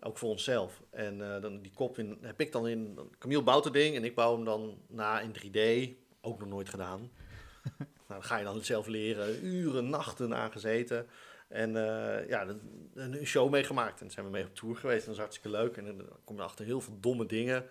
Ook 0.00 0.18
voor 0.18 0.28
onszelf. 0.30 0.82
En 0.90 1.34
eh, 1.34 1.42
dan 1.42 1.60
die 1.60 1.72
kop 1.74 1.98
in, 1.98 2.18
heb 2.20 2.40
ik 2.40 2.52
dan 2.52 2.66
in... 2.68 2.98
Camille 3.18 3.42
bouwt 3.42 3.64
het 3.64 3.72
ding 3.72 3.96
en 3.96 4.04
ik 4.04 4.14
bouw 4.14 4.34
hem 4.34 4.44
dan 4.44 4.78
na 4.88 5.20
in 5.20 5.32
3D. 5.34 5.90
Ook 6.20 6.38
nog 6.38 6.48
nooit 6.48 6.68
gedaan. 6.68 7.10
nou, 7.78 7.88
dan 8.08 8.24
ga 8.24 8.36
je 8.36 8.44
dan 8.44 8.54
het 8.54 8.66
zelf 8.66 8.86
leren. 8.86 9.44
Uren, 9.44 9.90
nachten 9.90 10.34
aan 10.34 10.52
gezeten. 10.52 11.06
En 11.48 11.76
eh, 11.76 12.28
ja, 12.28 12.46
een 12.94 13.26
show 13.26 13.50
meegemaakt. 13.50 14.00
En 14.00 14.06
dan 14.06 14.10
zijn 14.10 14.26
we 14.26 14.32
mee 14.32 14.44
op 14.44 14.54
tour 14.54 14.76
geweest. 14.76 15.00
En 15.00 15.06
dat 15.06 15.14
is 15.14 15.20
hartstikke 15.20 15.58
leuk. 15.58 15.76
En 15.76 15.84
dan 15.84 16.08
kom 16.24 16.36
je 16.36 16.42
achter 16.42 16.64
heel 16.64 16.80
veel 16.80 17.00
domme 17.00 17.26
dingen. 17.26 17.66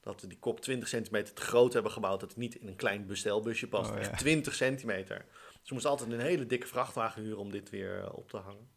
Dat 0.00 0.20
we 0.20 0.26
die 0.26 0.38
kop 0.38 0.60
20 0.60 0.88
centimeter 0.88 1.34
te 1.34 1.42
groot 1.42 1.72
hebben 1.72 1.92
gebouwd. 1.92 2.20
Dat 2.20 2.28
het 2.28 2.38
niet 2.38 2.54
in 2.54 2.68
een 2.68 2.76
klein 2.76 3.06
bestelbusje 3.06 3.68
past. 3.68 3.90
Oh, 3.90 3.96
ja. 3.96 4.02
Echt 4.02 4.18
20 4.18 4.54
centimeter. 4.54 5.24
Dus 5.52 5.68
we 5.68 5.72
moesten 5.72 5.90
altijd 5.90 6.12
een 6.12 6.20
hele 6.20 6.46
dikke 6.46 6.66
vrachtwagen 6.66 7.22
huren 7.22 7.38
om 7.38 7.50
dit 7.50 7.70
weer 7.70 8.02
eh, 8.02 8.08
op 8.12 8.30
te 8.30 8.36
hangen. 8.36 8.68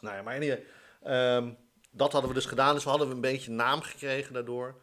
Nou 0.00 0.16
ja, 0.16 0.22
maar 0.22 0.34
anyway, 0.34 0.64
ehm, 1.02 1.52
dat 1.90 2.12
hadden 2.12 2.30
we 2.30 2.36
dus 2.36 2.46
gedaan. 2.46 2.74
Dus 2.74 2.84
we 2.84 2.90
hadden 2.90 3.10
een 3.10 3.20
beetje 3.20 3.50
naam 3.50 3.80
gekregen 3.80 4.32
daardoor. 4.32 4.80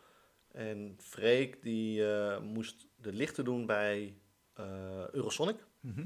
En 0.52 0.98
Freek 1.00 1.62
die 1.62 2.14
eh, 2.14 2.40
moest 2.40 2.88
de 2.96 3.14
lichten 3.14 3.46
doen 3.46 3.66
bij 3.66 4.18
eh, 4.54 5.10
Eurosonic. 5.12 5.66
Mhm. 5.80 6.06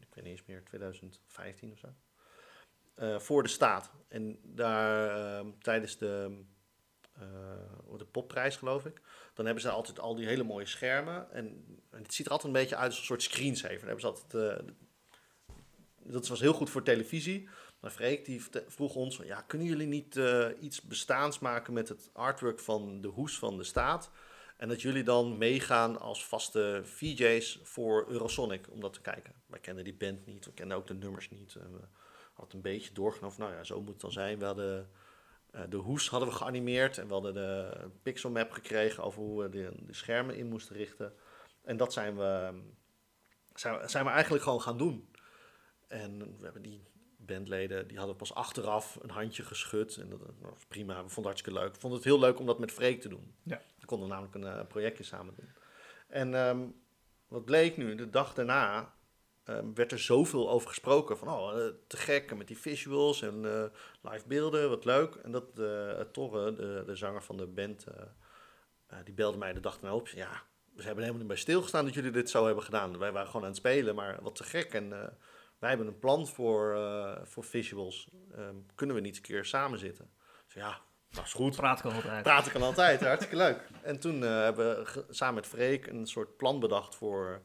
Ik 0.00 0.14
weet 0.14 0.24
niet 0.24 0.38
eens 0.38 0.44
meer, 0.46 0.64
2015 0.64 1.72
of 1.72 1.78
zo. 1.78 1.88
Eh, 2.94 3.18
voor 3.18 3.42
de 3.42 3.48
staat. 3.48 3.90
En 4.08 4.38
daar 4.42 5.10
ehm, 5.16 5.50
tijdens 5.58 5.98
de, 5.98 6.44
eh, 7.12 7.98
de 7.98 8.04
popprijs, 8.04 8.56
geloof 8.56 8.86
ik. 8.86 9.00
Dan 9.34 9.44
hebben 9.44 9.62
ze 9.62 9.70
altijd 9.70 10.00
al 10.00 10.14
die 10.14 10.26
hele 10.26 10.42
mooie 10.42 10.66
schermen. 10.66 11.30
En, 11.30 11.64
en 11.90 12.02
het 12.02 12.14
ziet 12.14 12.26
er 12.26 12.32
altijd 12.32 12.54
een 12.54 12.60
beetje 12.60 12.76
uit 12.76 12.90
als 12.90 12.98
een 12.98 13.04
soort 13.04 13.22
screensaver. 13.22 13.78
Dan 13.78 13.86
hebben 13.86 14.00
ze 14.00 14.06
altijd, 14.06 14.34
eh, 14.34 14.66
dat 16.02 16.28
was 16.28 16.40
heel 16.40 16.52
goed 16.52 16.70
voor 16.70 16.82
televisie. 16.82 17.48
Maar 17.80 17.90
Freek 17.90 18.24
die 18.24 18.42
vroeg 18.66 18.94
ons: 18.94 19.16
van, 19.16 19.26
ja, 19.26 19.40
kunnen 19.40 19.66
jullie 19.66 19.86
niet 19.86 20.16
eh, 20.16 20.48
iets 20.60 20.82
bestaans 20.82 21.38
maken 21.38 21.72
met 21.72 21.88
het 21.88 22.10
artwork 22.12 22.60
van 22.60 23.00
de 23.00 23.08
hoes 23.08 23.38
van 23.38 23.56
de 23.56 23.64
staat? 23.64 24.10
En 24.56 24.68
dat 24.68 24.82
jullie 24.82 25.02
dan 25.02 25.38
meegaan 25.38 26.00
als 26.00 26.26
vaste 26.26 26.80
VJ's 26.84 27.60
voor 27.62 28.06
Eurosonic 28.08 28.70
om 28.70 28.80
dat 28.80 28.92
te 28.92 29.00
kijken. 29.00 29.32
Wij 29.46 29.60
kenden 29.60 29.84
die 29.84 29.94
band 29.94 30.26
niet, 30.26 30.44
we 30.44 30.52
kenden 30.52 30.76
ook 30.76 30.86
de 30.86 30.94
nummers 30.94 31.30
niet. 31.30 31.52
We 31.52 31.80
hadden 32.34 32.56
een 32.56 32.62
beetje 32.62 32.92
doorgenomen 32.92 33.38
nou 33.38 33.52
ja, 33.52 33.64
zo 33.64 33.80
moet 33.80 33.88
het 33.92 34.00
dan 34.00 34.12
zijn. 34.12 34.38
We 34.38 34.44
hadden 34.44 34.90
eh, 35.50 35.62
de 35.68 35.76
hoes 35.76 36.08
hadden 36.08 36.28
we 36.28 36.34
geanimeerd 36.34 36.98
en 36.98 37.06
we 37.06 37.12
hadden 37.12 37.34
de 37.34 37.70
pixel 38.02 38.30
map 38.30 38.50
gekregen 38.50 39.04
over 39.04 39.22
hoe 39.22 39.42
we 39.42 39.48
de, 39.48 39.72
de 39.86 39.94
schermen 39.94 40.36
in 40.36 40.46
moesten 40.48 40.76
richten. 40.76 41.14
En 41.62 41.76
dat 41.76 41.92
zijn, 41.92 42.16
we- 42.16 42.62
zijn 43.86 44.04
we 44.04 44.10
eigenlijk 44.10 44.44
gewoon 44.44 44.60
gaan 44.62 44.78
doen. 44.78 45.10
En 45.88 46.18
we 46.38 46.44
hebben 46.44 46.62
die 46.62 46.82
bandleden, 47.26 47.88
die 47.88 47.98
hadden 47.98 48.16
pas 48.16 48.34
achteraf 48.34 48.98
een 49.02 49.10
handje 49.10 49.42
geschud. 49.42 49.96
En 49.96 50.08
dat, 50.08 50.20
was 50.40 50.64
prima, 50.68 50.92
we 50.94 50.98
vonden 50.98 51.14
het 51.14 51.24
hartstikke 51.24 51.58
leuk. 51.58 51.74
We 51.74 51.80
vonden 51.80 51.98
het 51.98 52.08
heel 52.08 52.18
leuk 52.18 52.38
om 52.38 52.46
dat 52.46 52.58
met 52.58 52.72
Freek 52.72 53.00
te 53.00 53.08
doen. 53.08 53.34
Ja. 53.42 53.56
Dan 53.56 53.86
konden 53.86 54.08
we 54.08 54.14
namelijk 54.14 54.34
een 54.34 54.58
eh, 54.58 54.66
projectje 54.66 55.04
samen 55.04 55.34
doen. 55.36 55.48
En 56.08 56.34
ehm, 56.34 56.66
wat 57.28 57.44
bleek 57.44 57.76
nu, 57.76 57.94
de 57.94 58.10
dag 58.10 58.34
daarna 58.34 58.94
ehm, 59.44 59.74
werd 59.74 59.92
er 59.92 59.98
zoveel 59.98 60.50
over 60.50 60.68
gesproken. 60.68 61.18
Van, 61.18 61.28
oh, 61.28 61.58
eh, 61.58 61.72
te 61.86 61.96
gek, 61.96 62.30
en 62.30 62.36
met 62.36 62.48
die 62.48 62.58
visuals 62.58 63.22
en 63.22 63.44
eh, 63.44 63.64
live 64.12 64.26
beelden, 64.26 64.68
wat 64.68 64.84
leuk. 64.84 65.14
En 65.14 65.32
dat 65.32 65.54
Torre, 66.12 66.54
de, 66.54 66.82
de 66.86 66.96
zanger 66.96 67.22
van 67.22 67.36
de 67.36 67.46
band, 67.46 67.86
die 69.04 69.14
belde 69.14 69.38
mij 69.38 69.52
de 69.52 69.60
dag 69.60 69.78
daarna 69.78 69.96
op. 69.96 70.08
Ja, 70.08 70.42
we 70.74 70.82
hebben 70.82 71.04
helemaal 71.04 71.18
niet 71.18 71.26
bij 71.26 71.36
stilgestaan 71.36 71.84
dat 71.84 71.94
jullie 71.94 72.10
dit 72.10 72.30
zo 72.30 72.46
hebben 72.46 72.64
gedaan. 72.64 72.98
Wij 72.98 73.12
waren 73.12 73.26
gewoon 73.26 73.42
aan 73.42 73.48
het 73.48 73.58
spelen, 73.58 73.94
maar 73.94 74.18
wat 74.22 74.34
te 74.34 74.44
gek. 74.44 74.74
En 74.74 75.16
wij 75.58 75.68
hebben 75.68 75.86
een 75.86 75.98
plan 75.98 76.26
voor, 76.26 76.74
eh, 76.74 77.16
voor 77.24 77.44
visuals. 77.44 78.08
Ehm, 78.34 78.54
kunnen 78.74 78.96
we 78.96 79.02
niet 79.02 79.16
een 79.16 79.22
keer 79.22 79.44
samen 79.44 79.78
zitten? 79.78 80.10
Dus 80.44 80.54
ja, 80.54 80.80
dat 81.10 81.24
is 81.24 81.32
goed. 81.32 81.56
Praat 81.56 81.80
kan 81.80 81.92
altijd. 81.92 82.22
Praten 82.22 82.52
kan 82.52 82.62
altijd, 82.62 83.00
hartstikke 83.00 83.36
leuk. 83.36 83.68
En 83.82 84.00
toen 84.00 84.24
eh, 84.24 84.30
hebben 84.30 84.84
we 84.84 85.04
samen 85.10 85.34
met 85.34 85.46
Freek 85.46 85.86
een 85.86 86.06
soort 86.06 86.36
plan 86.36 86.60
bedacht 86.60 86.94
voor 86.94 87.42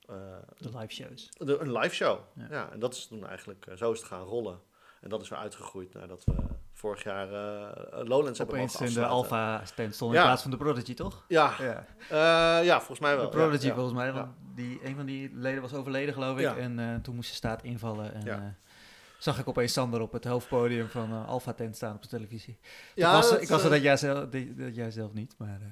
eh, 0.00 0.36
De 0.56 0.78
live 0.78 0.92
shows. 0.94 1.28
de, 1.38 1.58
een 1.58 1.72
live 1.72 1.94
show. 1.94 2.18
Ja. 2.34 2.46
Ja. 2.50 2.72
en 2.72 2.78
dat 2.78 2.94
is 2.94 3.06
toen 3.06 3.26
eigenlijk, 3.26 3.66
zo 3.74 3.92
is 3.92 3.98
het 3.98 4.08
gaan 4.08 4.24
rollen. 4.24 4.60
En 5.00 5.08
dat 5.08 5.22
is 5.22 5.28
weer 5.28 5.38
uitgegroeid 5.38 5.92
nadat 5.94 6.24
we 6.24 6.34
vorig 6.82 7.02
jaar 7.02 7.32
eh, 7.32 8.04
Lowlands 8.04 8.38
hebben 8.38 8.56
mogen 8.58 8.86
in 8.86 8.92
de. 8.94 9.04
Alpha 9.06 9.64
stand 9.64 9.94
stond 9.94 10.12
in 10.12 10.18
Ja. 10.18 10.24
plaats 10.24 10.42
van 10.42 10.50
de 10.50 10.56
Prodigy, 10.56 10.94
toch? 10.94 11.24
Ja, 11.28 11.54
Ja. 11.60 11.84
eh, 12.08 12.64
ja, 12.64 12.76
volgens 12.78 12.98
mij 13.00 13.16
wel. 13.16 13.24
De 13.30 13.36
Prodigy 13.36 13.66
ja, 13.66 13.74
volgens 13.74 13.94
mij, 13.94 14.12
want 14.12 14.28
die, 14.54 14.80
een 14.84 14.96
van 14.96 15.06
die 15.06 15.30
leden 15.34 15.62
was 15.62 15.74
overleden 15.74 16.14
geloof 16.14 16.38
ik. 16.38 16.56
En 16.56 16.78
eh, 16.78 16.94
toen 17.02 17.14
moest 17.14 17.28
de 17.30 17.36
staat 17.36 17.62
invallen. 17.62 18.14
En 18.14 18.26
eh, 18.28 18.38
zag 19.18 19.38
ik 19.38 19.48
opeens 19.48 19.72
Sander 19.72 20.00
op 20.00 20.12
het 20.12 20.24
hoofdpodium 20.24 20.88
van 20.88 21.10
eh, 21.10 21.28
Alpha 21.28 21.52
tent 21.52 21.76
staan 21.76 21.94
op 21.94 22.02
de 22.02 22.08
televisie. 22.08 22.58
Ja, 22.94 23.08
ik 23.08 23.14
was, 23.14 23.30
dat, 23.30 23.42
ik 23.42 23.48
was 23.48 23.60
er 23.60 23.66
eh, 23.66 23.72
dat 23.72 23.82
jij, 23.82 23.96
zelf, 23.96 24.28
dat, 24.56 24.74
jij 24.74 24.90
zelf 24.90 25.12
niet, 25.12 25.34
maar 25.38 25.58
eh, 25.60 25.66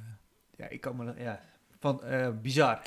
ja, 0.56 0.68
ik 0.68 0.80
kan 0.80 0.96
me... 0.96 1.12
Ja, 1.18 1.40
van, 1.78 2.02
eh, 2.04 2.28
bizar. 2.42 2.80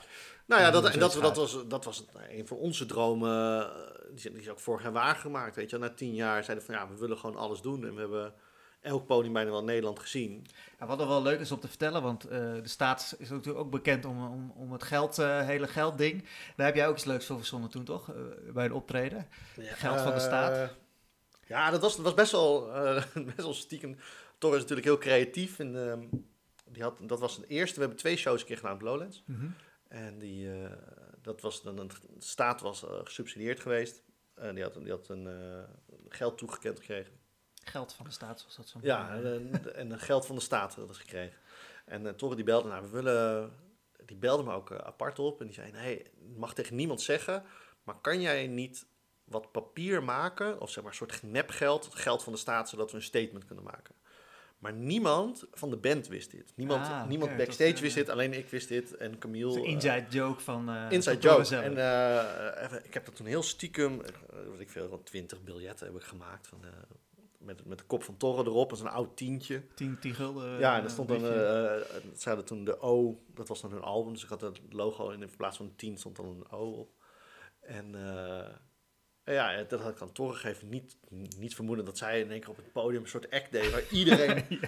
Nou 0.45 0.61
ja, 0.61 0.71
dat, 0.71 0.85
en 0.85 0.99
dat, 0.99 1.35
was, 1.35 1.67
dat 1.67 1.85
was 1.85 2.05
een 2.29 2.47
van 2.47 2.57
onze 2.57 2.85
dromen. 2.85 3.61
eh, 3.61 4.13
Die, 4.15 4.31
is 4.31 4.49
ook 4.49 4.59
vorig 4.59 4.83
jaar 4.83 4.91
waargemaakt. 4.91 5.55
Weet 5.55 5.69
je, 5.69 5.77
na 5.77 5.89
tien 5.89 6.13
jaar 6.15 6.43
zeiden 6.43 6.65
we 6.65 6.71
van 6.73 6.81
ja, 6.81 6.89
we 6.93 6.97
willen 6.99 7.17
gewoon 7.17 7.35
alles 7.35 7.61
doen. 7.61 7.85
En 7.85 7.93
we 7.93 7.99
hebben 7.99 8.33
elk 8.81 9.05
podium 9.05 9.33
bijna 9.33 9.49
wel 9.49 9.59
in 9.59 9.65
Nederland 9.65 9.99
gezien. 9.99 10.45
Ja, 10.79 10.85
wat 10.85 10.99
er 10.99 11.07
wel 11.07 11.21
leuk 11.21 11.39
is 11.39 11.51
om 11.51 11.59
te 11.59 11.67
vertellen, 11.67 12.01
want 12.01 12.23
eh, 12.23 12.39
de 12.39 12.61
staat 12.67 13.15
is 13.19 13.29
natuurlijk 13.29 13.65
ook 13.65 13.71
bekend 13.71 14.05
om, 14.05 14.25
om, 14.27 14.53
om 14.55 14.71
het 14.71 14.83
geld, 14.83 15.19
eh, 15.19 15.45
hele 15.45 15.67
geldding. 15.67 16.23
Daar 16.55 16.65
heb 16.65 16.75
jij 16.75 16.87
ook 16.87 16.95
iets 16.95 17.05
leuks 17.05 17.25
voor 17.25 17.37
verzonnen 17.37 17.69
toen, 17.69 17.83
toch? 17.83 18.11
Bij 18.53 18.65
een 18.65 18.73
optreden. 18.73 19.27
Geld 19.59 20.01
van 20.01 20.13
de 20.13 20.19
staat. 20.19 20.69
Ja, 21.47 21.71
dat 21.71 21.81
was, 21.81 21.95
dat 21.95 22.05
was 22.05 22.13
best, 22.13 22.31
wel, 22.31 22.65
best 23.35 23.35
wel 23.43 23.53
stiekem. 23.53 23.97
Thor 24.37 24.53
is 24.53 24.59
natuurlijk 24.61 24.87
heel 24.87 24.97
creatief. 24.97 25.59
En, 25.59 25.89
ehm, 25.89 25.99
die 26.65 26.83
had, 26.83 26.97
dat 27.01 27.19
was 27.19 27.35
het 27.35 27.47
eerste. 27.47 27.73
We 27.75 27.79
hebben 27.81 27.99
twee 27.99 28.15
shows 28.15 28.41
een 28.41 28.47
keer 28.47 28.57
gedaan 28.57 28.73
op 28.73 28.81
Lowlands. 28.81 29.23
Mhm. 29.25 29.45
En 29.93 30.19
die, 30.19 30.63
eh, 30.63 30.71
dat 31.21 31.41
was 31.41 31.61
dan 31.61 31.77
een, 31.77 31.87
de 31.87 31.95
staat 32.17 32.61
was 32.61 32.83
eh, 32.83 32.99
gesubsidieerd 33.03 33.59
geweest. 33.59 34.03
En 34.33 34.55
die 34.55 34.63
had, 34.63 34.73
die 34.73 34.91
had 34.91 35.09
een 35.09 35.27
eh, 35.27 35.63
geld 36.07 36.37
toegekend 36.37 36.79
gekregen. 36.79 37.13
Geld 37.63 37.93
van 37.93 38.05
de 38.05 38.11
staat, 38.11 38.39
zoals 38.39 38.55
dat 38.55 38.69
zo 38.69 38.79
Ja, 38.81 39.15
en, 39.15 39.75
en 39.75 39.99
geld 39.99 40.25
van 40.25 40.35
de 40.35 40.41
staat 40.41 40.75
dat 40.75 40.89
is 40.89 40.97
gekregen. 40.97 41.37
En 41.85 42.05
uh, 42.05 42.09
Torre 42.09 42.35
die 42.35 42.43
belde, 42.43 42.69
nou, 42.69 42.81
we 42.83 42.89
willen... 42.89 43.51
Die 44.05 44.17
belde 44.17 44.43
me 44.43 44.53
ook 44.53 44.71
apart 44.71 45.19
op 45.19 45.39
en 45.39 45.45
die 45.45 45.55
zei, 45.55 45.71
nee, 45.71 46.11
mag 46.35 46.53
tegen 46.53 46.75
niemand 46.75 47.01
zeggen, 47.01 47.43
maar 47.83 47.99
kan 48.01 48.21
jij 48.21 48.47
niet 48.47 48.85
wat 49.23 49.51
papier 49.51 50.03
maken, 50.03 50.61
of 50.61 50.69
zeg 50.69 50.83
maar 50.83 50.91
een 50.91 50.97
soort 50.97 51.23
nepgeld, 51.23 51.89
geld 51.91 52.23
van 52.23 52.33
de 52.33 52.39
staat, 52.39 52.69
zodat 52.69 52.91
we 52.91 52.97
een 52.97 53.03
statement 53.03 53.45
kunnen 53.45 53.63
maken. 53.63 53.95
Maar 54.63 54.73
niemand 54.73 55.45
van 55.51 55.69
de 55.69 55.77
band 55.77 56.07
wist 56.07 56.31
dit. 56.31 56.53
Niemand, 56.55 56.85
Ah, 56.85 57.07
niemand 57.07 57.29
dat 57.29 57.39
backstage 57.39 57.71
was, 57.71 57.81
wist 57.81 57.95
eh, 57.97 58.03
dit, 58.03 58.09
alleen 58.13 58.33
ik 58.33 58.49
wist 58.49 58.67
dit 58.67 58.97
en 58.97 59.17
Camille... 59.17 59.51
Zo'n 59.51 59.63
eh, 59.63 59.69
inside 59.71 60.05
joke 60.09 60.41
van... 60.41 60.69
eh 60.69 60.85
Inside 60.89 61.21
van 61.21 61.31
joke. 61.31 61.43
zelf. 61.43 61.63
En 61.63 61.71
even- 62.63 62.85
ik 62.85 62.93
heb 62.93 63.05
dat 63.05 63.15
toen 63.15 63.25
heel 63.25 63.43
stiekem, 63.43 64.01
wat 64.49 64.59
ik 64.59 64.69
veel, 64.69 64.87
rond 64.87 65.05
20 65.05 65.43
biljetten 65.43 65.87
heb 65.87 65.95
ik 65.95 66.03
gemaakt. 66.03 66.47
Van, 66.47 66.59
met, 67.37 67.65
met 67.65 67.77
de 67.77 67.83
kop 67.83 68.03
van 68.03 68.17
Torre 68.17 68.43
erop, 68.43 68.69
als 68.71 68.79
een 68.79 68.87
oud 68.87 69.17
tientje. 69.17 69.61
10 69.75 69.99
10 69.99 70.13
gulden. 70.13 70.59
ja, 70.59 70.77
en 70.77 70.83
er 70.83 70.89
stond 70.89 71.07
dan, 71.07 71.17
briefje. 71.17 71.35
eh, 71.43 71.75
eh, 71.97 72.03
ze 72.17 72.27
hadden 72.27 72.45
toen 72.45 72.63
de 72.65 72.79
O, 72.81 73.23
dat 73.33 73.47
was 73.47 73.61
dan 73.61 73.71
hun 73.71 73.81
album, 73.81 74.13
dus 74.13 74.23
ik 74.23 74.29
had 74.29 74.41
het 74.41 74.59
logo 74.69 75.09
in, 75.09 75.21
in 75.21 75.29
plaats 75.37 75.57
van 75.57 75.65
een 75.65 75.75
10 75.75 75.97
stond 75.97 76.15
dan 76.15 76.25
een 76.25 76.51
O 76.51 76.69
op. 76.71 76.89
En 77.61 77.95
ja, 79.25 79.63
dat 79.63 79.79
had 79.79 79.91
ik 79.91 80.01
aan 80.01 80.11
niet, 80.69 80.95
niet 81.37 81.55
vermoeden 81.55 81.85
dat 81.85 81.97
zij 81.97 82.19
in 82.19 82.31
één 82.31 82.39
keer 82.39 82.49
op 82.49 82.55
het 82.55 82.71
podium 82.71 83.01
een 83.01 83.09
soort 83.09 83.29
act 83.31 83.51
deed, 83.51 83.71
waar 83.71 83.83
iedereen 83.91 84.45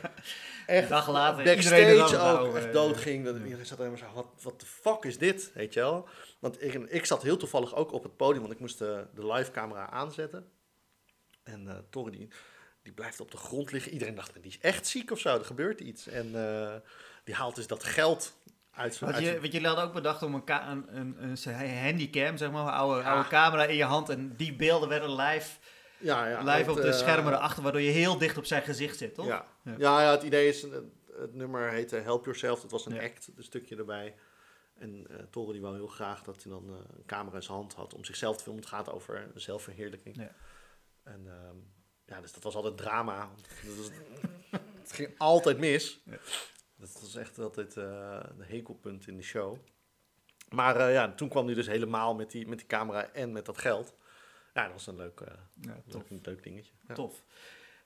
echt 0.65 0.89
dag 0.89 1.09
later, 1.09 1.47
er 1.47 1.55
backstage 1.55 2.17
ook 2.17 2.55
echt 2.55 2.65
eh, 2.65 2.71
doodging. 2.71 3.25
Dat 3.25 3.35
iedereen 3.35 3.65
zat 3.65 3.77
helemaal 3.77 3.97
zo, 3.97 4.13
wat, 4.13 4.27
wat 4.41 4.59
de 4.59 4.65
fuck 4.65 5.03
is 5.03 5.17
dit, 5.17 5.51
weet 5.53 5.73
je 5.73 5.79
wel? 5.79 6.07
Want 6.39 6.63
ik, 6.63 6.73
ik 6.73 7.05
zat 7.05 7.21
heel 7.21 7.37
toevallig 7.37 7.75
ook 7.75 7.91
op 7.91 8.03
het 8.03 8.17
podium, 8.17 8.41
want 8.41 8.53
ik 8.53 8.59
moest 8.59 8.77
de, 8.77 9.07
de 9.13 9.27
live 9.33 9.51
camera 9.51 9.89
aanzetten. 9.89 10.49
En 11.43 11.67
eh 11.67 11.77
Torre 11.89 12.11
die, 12.11 12.27
die 12.83 12.93
blijft 12.93 13.19
op 13.19 13.31
de 13.31 13.37
grond 13.37 13.71
liggen. 13.71 13.91
Iedereen 13.91 14.15
dacht, 14.15 14.33
die 14.33 14.51
is 14.51 14.59
echt 14.59 14.87
ziek 14.87 15.11
of 15.11 15.19
zo, 15.19 15.37
er 15.37 15.45
gebeurt 15.45 15.79
iets. 15.79 16.07
En 16.07 16.35
eh, 16.35 16.75
die 17.23 17.35
haalt 17.35 17.55
dus 17.55 17.67
dat 17.67 17.83
geld 17.83 18.33
uit. 18.75 18.99
Want, 18.99 19.17
je, 19.17 19.39
want 19.39 19.51
jullie 19.51 19.67
hadden 19.67 19.85
ook 19.85 19.93
bedacht 19.93 20.23
om 20.23 20.33
een, 20.35 20.43
een, 20.69 20.95
een, 20.97 21.37
een, 21.45 21.77
handycam, 21.83 22.37
zeg 22.37 22.51
maar, 22.51 22.61
een 22.67 22.73
oude, 22.73 23.01
Ja. 23.01 23.13
oude 23.13 23.29
camera 23.29 23.63
in 23.65 23.75
je 23.75 23.83
hand. 23.83 24.09
En 24.09 24.35
die 24.35 24.55
beelden 24.55 24.89
werden 24.89 25.15
live, 25.15 25.57
ja, 25.97 26.27
ja, 26.27 26.41
live 26.55 26.69
op 26.71 26.75
de 26.77 26.87
eh, 26.87 26.93
schermen 26.93 27.33
erachter, 27.33 27.63
waardoor 27.63 27.81
je 27.81 27.91
heel 27.91 28.17
dicht 28.17 28.37
op 28.37 28.45
zijn 28.45 28.61
gezicht 28.63 28.97
zit, 28.97 29.15
toch? 29.15 29.25
Ja. 29.25 29.45
Ja. 29.63 29.75
Ja. 29.77 30.11
Het 30.11 30.23
idee 30.23 30.47
is, 30.47 30.61
het 31.19 31.33
nummer 31.33 31.69
heette 31.71 31.95
Help 31.95 32.23
Yourself. 32.25 32.61
Dat 32.61 32.71
was 32.71 32.85
een 32.85 32.99
act, 33.01 33.29
een 33.37 33.43
stukje 33.43 33.75
erbij. 33.75 34.15
En 34.79 35.07
eh 35.09 35.15
Toren 35.29 35.53
die 35.53 35.61
wou 35.61 35.75
heel 35.75 35.87
graag 35.87 36.23
dat 36.23 36.43
hij 36.43 36.51
dan 36.51 36.63
eh, 36.69 36.75
een 36.97 37.05
camera 37.05 37.35
in 37.35 37.43
zijn 37.43 37.57
hand 37.57 37.73
had 37.73 37.93
om 37.93 38.03
zichzelf 38.05 38.37
te 38.37 38.43
filmen. 38.43 38.61
Het 38.61 38.71
gaat 38.71 38.91
over 38.91 39.27
zelfverheerlijking. 39.35 40.15
Ja. 40.15 40.31
En 41.03 41.21
ehm, 41.27 41.55
ja, 42.05 42.21
dus 42.21 42.33
dat 42.33 42.43
was 42.43 42.55
altijd 42.55 42.77
drama. 42.77 43.17
want 43.33 43.47
Dat 43.65 43.75
was- 43.77 43.89
het 44.81 44.91
ging 44.93 45.09
altijd 45.17 45.57
mis. 45.57 46.01
Ja. 46.05 46.17
Dat 46.93 47.01
was 47.01 47.15
echt 47.15 47.39
altijd 47.39 47.77
eh 47.77 48.19
een 48.37 48.45
hekelpunt 48.45 49.07
in 49.07 49.17
de 49.17 49.23
show. 49.23 49.57
Maar 50.49 50.75
eh, 50.75 50.93
ja, 50.93 51.13
toen 51.13 51.29
kwam 51.29 51.45
hij 51.45 51.55
dus 51.55 51.67
helemaal 51.67 52.15
met 52.15 52.31
die, 52.31 52.47
met 52.47 52.57
die 52.57 52.67
camera 52.67 53.11
en 53.13 53.31
met 53.31 53.45
dat 53.45 53.57
geld. 53.57 53.95
Ja, 54.53 54.63
dat 54.63 54.71
was 54.71 54.87
een 54.87 54.95
leuk, 54.95 55.19
eh, 55.19 55.33
Ja, 55.61 55.75
tof. 55.89 56.09
een 56.09 56.19
leuk 56.23 56.43
dingetje. 56.43 56.71
Ja. 56.87 56.93
Tof. 56.93 57.23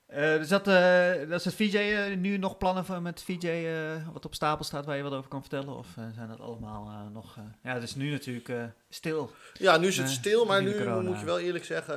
Dus 0.06 0.48
dat, 0.48 0.64
dat 0.64 1.38
is 1.38 1.44
het 1.44 1.54
VJ, 1.54 2.14
nu 2.18 2.36
nog 2.36 2.58
plannen 2.58 2.84
voor, 2.84 3.02
met 3.02 3.22
VJ 3.22 3.64
wat 4.12 4.24
op 4.24 4.34
stapel 4.34 4.64
staat 4.64 4.84
waar 4.84 4.96
je 4.96 5.02
wat 5.02 5.12
over 5.12 5.30
kan 5.30 5.40
vertellen? 5.40 5.76
Of 5.76 5.86
zijn 6.14 6.28
dat 6.28 6.40
allemaal 6.40 7.08
nog... 7.12 7.36
ja, 7.62 7.74
het 7.74 7.82
is 7.82 7.94
nu 7.94 8.10
natuurlijk 8.10 8.72
stil. 8.88 9.30
Ja, 9.52 9.76
nu 9.76 9.86
is 9.86 9.96
het 9.96 10.08
stil, 10.08 10.44
maar 10.44 10.62
nu 10.62 10.88
moet 11.00 11.18
je 11.18 11.24
wel 11.24 11.38
eerlijk 11.38 11.64
zeggen, 11.64 11.96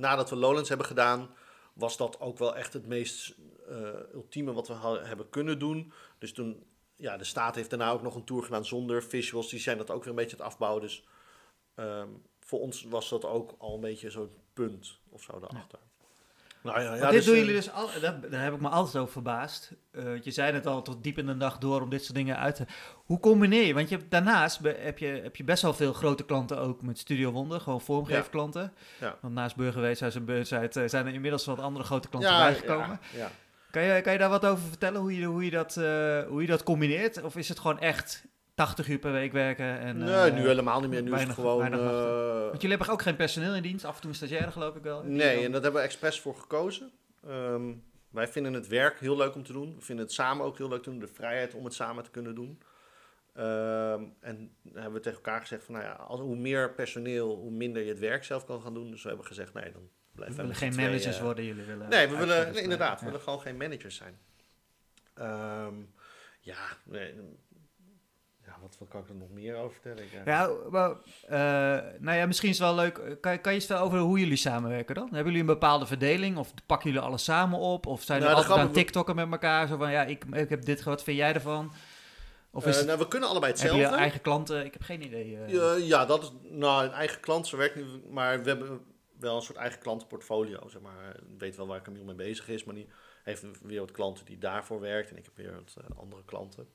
nadat 0.00 0.30
we 0.30 0.36
Lowlands 0.36 0.68
hebben 0.68 0.86
gedaan, 0.86 1.28
was 1.72 1.96
dat 1.96 2.20
ook 2.20 2.38
wel 2.38 2.56
echt 2.56 2.72
het 2.72 2.86
meest 2.86 3.34
ultieme 4.14 4.52
wat 4.52 4.68
we 4.68 4.74
hebben 5.02 5.30
kunnen 5.30 5.58
doen. 5.58 5.92
Dus 6.18 6.32
toen, 6.32 6.64
ja, 6.96 7.16
de 7.16 7.24
staat 7.24 7.54
heeft 7.54 7.70
daarna 7.70 7.90
ook 7.90 8.02
nog 8.02 8.14
een 8.14 8.24
tour 8.24 8.42
gedaan 8.42 8.64
zonder 8.64 9.02
visuals, 9.02 9.48
die 9.48 9.60
zijn 9.60 9.78
dat 9.78 9.90
ook 9.90 10.00
weer 10.00 10.10
een 10.10 10.18
beetje 10.18 10.36
het 10.36 10.46
afbouwen. 10.46 10.82
Dus 10.82 11.04
ehm, 11.74 12.08
voor 12.40 12.60
ons 12.60 12.82
was 12.82 13.08
dat 13.08 13.24
ook 13.24 13.54
al 13.58 13.74
een 13.74 13.80
beetje 13.80 14.10
zo'n 14.10 14.30
punt 14.52 14.98
of 15.08 15.22
zo 15.22 15.40
daarachter. 15.40 15.78
Nou 16.62 16.80
ja, 16.80 16.94
ja, 16.94 17.00
dit 17.00 17.10
dus, 17.10 17.24
doen 17.24 17.34
eh, 17.34 17.40
jullie 17.40 17.56
dus 17.56 17.72
al, 17.72 17.88
daar, 18.00 18.30
daar 18.30 18.42
heb 18.42 18.54
ik 18.54 18.60
me 18.60 18.68
altijd 18.68 18.96
over 18.96 19.12
verbaasd. 19.12 19.72
Eh, 19.90 20.04
want 20.04 20.24
je 20.24 20.30
zei 20.30 20.52
het 20.52 20.66
al 20.66 20.82
tot 20.82 21.02
diep 21.02 21.18
in 21.18 21.26
de 21.26 21.34
nacht 21.34 21.60
door 21.60 21.82
om 21.82 21.90
dit 21.90 22.04
soort 22.04 22.14
dingen 22.14 22.38
uit 22.38 22.54
te. 22.54 22.64
Hoe 22.94 23.20
combineer 23.20 23.66
je? 23.66 23.74
Want 23.74 23.88
je 23.88 23.96
hebt, 23.96 24.10
daarnaast 24.10 24.60
be- 24.60 24.78
heb 24.78 24.98
je, 24.98 25.06
heb 25.06 25.36
je 25.36 25.44
best 25.44 25.62
wel 25.62 25.74
veel 25.74 25.92
grote 25.92 26.24
klanten 26.24 26.58
ook 26.58 26.82
met 26.82 26.98
Studio 26.98 27.30
Wonder, 27.30 27.60
gewoon 27.60 27.80
vormgeefklanten. 27.80 28.72
Ja. 29.00 29.18
Want 29.20 29.34
naast 29.34 29.56
Burgerwees 29.56 30.00
en 30.00 30.24
Beursheid 30.24 30.76
eh, 30.76 30.84
zijn 30.86 31.06
er 31.06 31.14
inmiddels 31.14 31.44
wat 31.44 31.58
andere 31.58 31.84
grote 31.84 32.08
klanten 32.08 32.32
ja, 32.32 32.38
bijgekomen. 32.38 33.00
Ja, 33.12 33.18
ja. 33.18 33.30
Kan, 33.70 33.82
je, 33.82 34.00
kan 34.00 34.12
je 34.12 34.18
daar 34.18 34.28
wat 34.30 34.46
over 34.46 34.68
vertellen, 34.68 35.00
hoe 35.00 35.16
je, 35.18 35.24
hoe, 35.26 35.44
je 35.44 35.50
dat, 35.50 35.76
eh, 35.76 36.22
hoe 36.26 36.40
je 36.40 36.46
dat 36.46 36.62
combineert? 36.62 37.22
Of 37.22 37.36
is 37.36 37.48
het 37.48 37.58
gewoon 37.58 37.78
echt 37.78 38.24
80 38.54 38.88
uur 38.88 38.98
per 38.98 39.12
week 39.12 39.32
werken? 39.32 39.78
En, 39.78 39.98
nee, 39.98 40.14
eh, 40.30 40.34
nu 40.34 40.46
helemaal 40.46 40.80
niet 40.80 40.90
meer. 40.90 41.02
Nu 41.02 41.10
weinig- 41.10 41.30
is 41.30 41.36
het 41.36 41.46
gewoon... 41.46 41.72
eh, 41.72 42.40
Want 42.48 42.62
jullie 42.62 42.76
hebben 42.76 42.94
ook 42.94 43.02
geen 43.02 43.16
personeel 43.16 43.54
in 43.54 43.62
dienst, 43.62 43.84
af 43.84 43.94
en 43.94 44.00
toe 44.00 44.10
een 44.10 44.16
stagiaire 44.16 44.50
geloof 44.50 44.76
ik 44.76 44.82
wel. 44.82 45.02
Nee, 45.02 45.44
en 45.44 45.52
dat 45.52 45.62
hebben 45.62 45.80
we 45.80 45.86
expres 45.86 46.20
voor 46.20 46.34
gekozen. 46.36 46.90
Ehm, 47.26 47.72
wij 48.10 48.28
vinden 48.28 48.52
het 48.52 48.68
werk 48.68 49.00
heel 49.00 49.16
leuk 49.16 49.34
om 49.34 49.42
te 49.42 49.52
doen. 49.52 49.74
We 49.74 49.80
vinden 49.84 50.04
het 50.04 50.14
samen 50.14 50.44
ook 50.46 50.58
heel 50.58 50.68
leuk 50.68 50.82
te 50.82 50.90
doen. 50.90 50.98
De 50.98 51.06
vrijheid 51.08 51.54
om 51.54 51.64
het 51.64 51.74
samen 51.74 52.04
te 52.04 52.10
kunnen 52.10 52.34
doen. 52.34 52.58
Ehm, 53.34 54.02
en 54.20 54.52
hebben 54.72 54.92
we 54.92 55.00
tegen 55.00 55.18
elkaar 55.18 55.40
gezegd 55.40 55.64
van, 55.64 55.74
nou 55.74 55.86
ja, 55.86 55.92
als, 55.92 56.20
hoe 56.20 56.36
meer 56.36 56.72
personeel, 56.74 57.36
hoe 57.36 57.50
minder 57.50 57.82
je 57.82 57.88
het 57.88 57.98
werk 57.98 58.24
zelf 58.24 58.44
kan 58.44 58.62
gaan 58.62 58.74
doen. 58.74 58.90
Dus 58.90 59.02
we 59.02 59.08
hebben 59.08 59.26
gezegd, 59.26 59.54
nee, 59.54 59.72
dan 59.72 59.88
We 60.28 60.34
willen 60.34 60.54
geen 60.54 60.74
managers 60.74 61.16
eh, 61.16 61.22
worden, 61.22 61.44
jullie 61.44 61.64
willen... 61.64 61.88
Nee, 61.88 62.08
we 62.08 62.16
willen, 62.16 62.52
nee, 62.52 62.62
inderdaad, 62.62 62.98
we 63.00 63.04
willen 63.06 63.20
gewoon 63.20 63.40
geen 63.40 63.56
managers 63.56 63.96
zijn. 63.96 64.18
Ehm, 65.14 65.74
ja, 66.40 66.56
nee, 66.84 67.14
ja 68.46 68.56
wat, 68.60 68.76
wat 68.78 68.88
kan 68.88 69.00
ik 69.00 69.08
er 69.08 69.14
nog 69.14 69.30
meer 69.30 69.56
over 69.56 69.72
vertellen? 69.80 70.02
Ik, 70.04 70.24
Ja, 70.24 70.50
maar, 70.70 70.90
eh, 71.28 71.92
nou 71.98 72.16
ja, 72.16 72.26
misschien 72.26 72.48
is 72.50 72.58
het 72.58 72.66
wel 72.66 72.76
leuk. 72.76 72.98
eh, 72.98 73.14
Kan, 73.20 73.40
kan 73.40 73.52
je 73.52 73.58
vertellen 73.58 73.82
over 73.82 73.98
hoe 73.98 74.18
jullie 74.18 74.36
samenwerken 74.36 74.94
dan? 74.94 75.04
Hebben 75.04 75.24
jullie 75.24 75.40
een 75.40 75.46
bepaalde 75.46 75.86
verdeling? 75.86 76.36
Of 76.36 76.54
pakken 76.66 76.90
jullie 76.90 77.04
alles 77.06 77.24
samen 77.24 77.58
op? 77.58 77.86
Of 77.86 78.02
zijn 78.02 78.20
Nou, 78.20 78.30
er 78.32 78.36
de 78.42 78.44
altijd 78.48 78.66
aan 78.66 78.72
TikTokken 78.72 79.14
met 79.16 79.30
elkaar? 79.30 79.66
Zo 79.68 79.76
van, 79.76 79.90
ja, 79.90 80.04
ik, 80.04 80.24
ik 80.32 80.48
heb 80.48 80.64
dit, 80.64 80.82
wat 80.82 81.02
vind 81.02 81.16
jij 81.16 81.34
ervan? 81.34 81.72
Of 82.52 82.66
is 82.66 82.80
Eh, 82.80 82.86
nou, 82.86 82.98
we 82.98 83.08
kunnen 83.08 83.28
allebei 83.28 83.52
hetzelfde. 83.52 83.80
jullie 83.80 83.96
eigen 83.96 84.20
klanten? 84.20 84.64
Ik 84.64 84.72
heb 84.72 84.82
geen 84.82 85.02
idee. 85.04 85.36
eh. 85.36 85.48
Ja, 85.52 85.74
ja, 85.74 86.04
dat 86.06 86.22
is 86.22 86.32
nou 86.50 86.84
een 86.84 86.92
eigen 86.92 87.20
klant, 87.20 87.46
zo 87.46 87.56
werkt 87.56 87.76
niet. 87.76 88.10
Maar 88.10 88.42
we 88.42 88.48
hebben 88.48 88.80
wel 89.20 89.36
een 89.36 89.42
soort 89.42 89.58
eigen 89.58 89.80
klantenportfolio. 89.80 90.68
Zeg 90.68 90.82
maar. 90.82 91.16
Ik 91.16 91.38
weet 91.38 91.56
wel 91.56 91.66
waar 91.66 91.82
Camille 91.82 92.04
mee 92.04 92.14
bezig 92.14 92.48
is, 92.48 92.64
maar 92.64 92.74
die 92.74 92.88
heeft 93.22 93.44
weer 93.62 93.80
wat 93.80 93.90
klanten 93.90 94.24
die 94.24 94.38
daarvoor 94.38 94.80
werkt. 94.80 95.10
En 95.10 95.16
ik 95.16 95.24
heb 95.24 95.36
weer 95.36 95.54
wat 95.54 95.76
eh, 95.78 95.98
andere 95.98 96.24
klanten. 96.24 96.68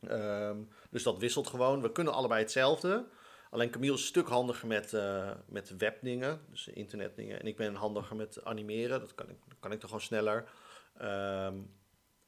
Ehm, 0.00 0.62
dus 0.90 1.02
dat 1.02 1.18
wisselt 1.18 1.46
gewoon. 1.46 1.82
We 1.82 1.92
kunnen 1.92 2.12
allebei 2.12 2.40
hetzelfde. 2.40 3.06
Alleen 3.50 3.70
Camille 3.70 3.94
is 3.94 4.00
een 4.00 4.06
stuk 4.06 4.28
handiger 4.28 4.68
met, 4.68 4.92
eh, 4.92 5.30
met 5.46 5.76
webdingen, 5.76 6.40
dus 6.50 6.68
internetdingen. 6.68 7.40
En 7.40 7.46
ik 7.46 7.56
ben 7.56 7.74
handiger 7.74 8.16
met 8.16 8.44
animeren. 8.44 9.00
Dat 9.00 9.14
kan 9.14 9.30
ik, 9.30 9.36
kan 9.60 9.72
ik 9.72 9.80
toch 9.80 9.88
gewoon 9.88 10.04
sneller. 10.04 10.50
Ehm, 10.96 11.56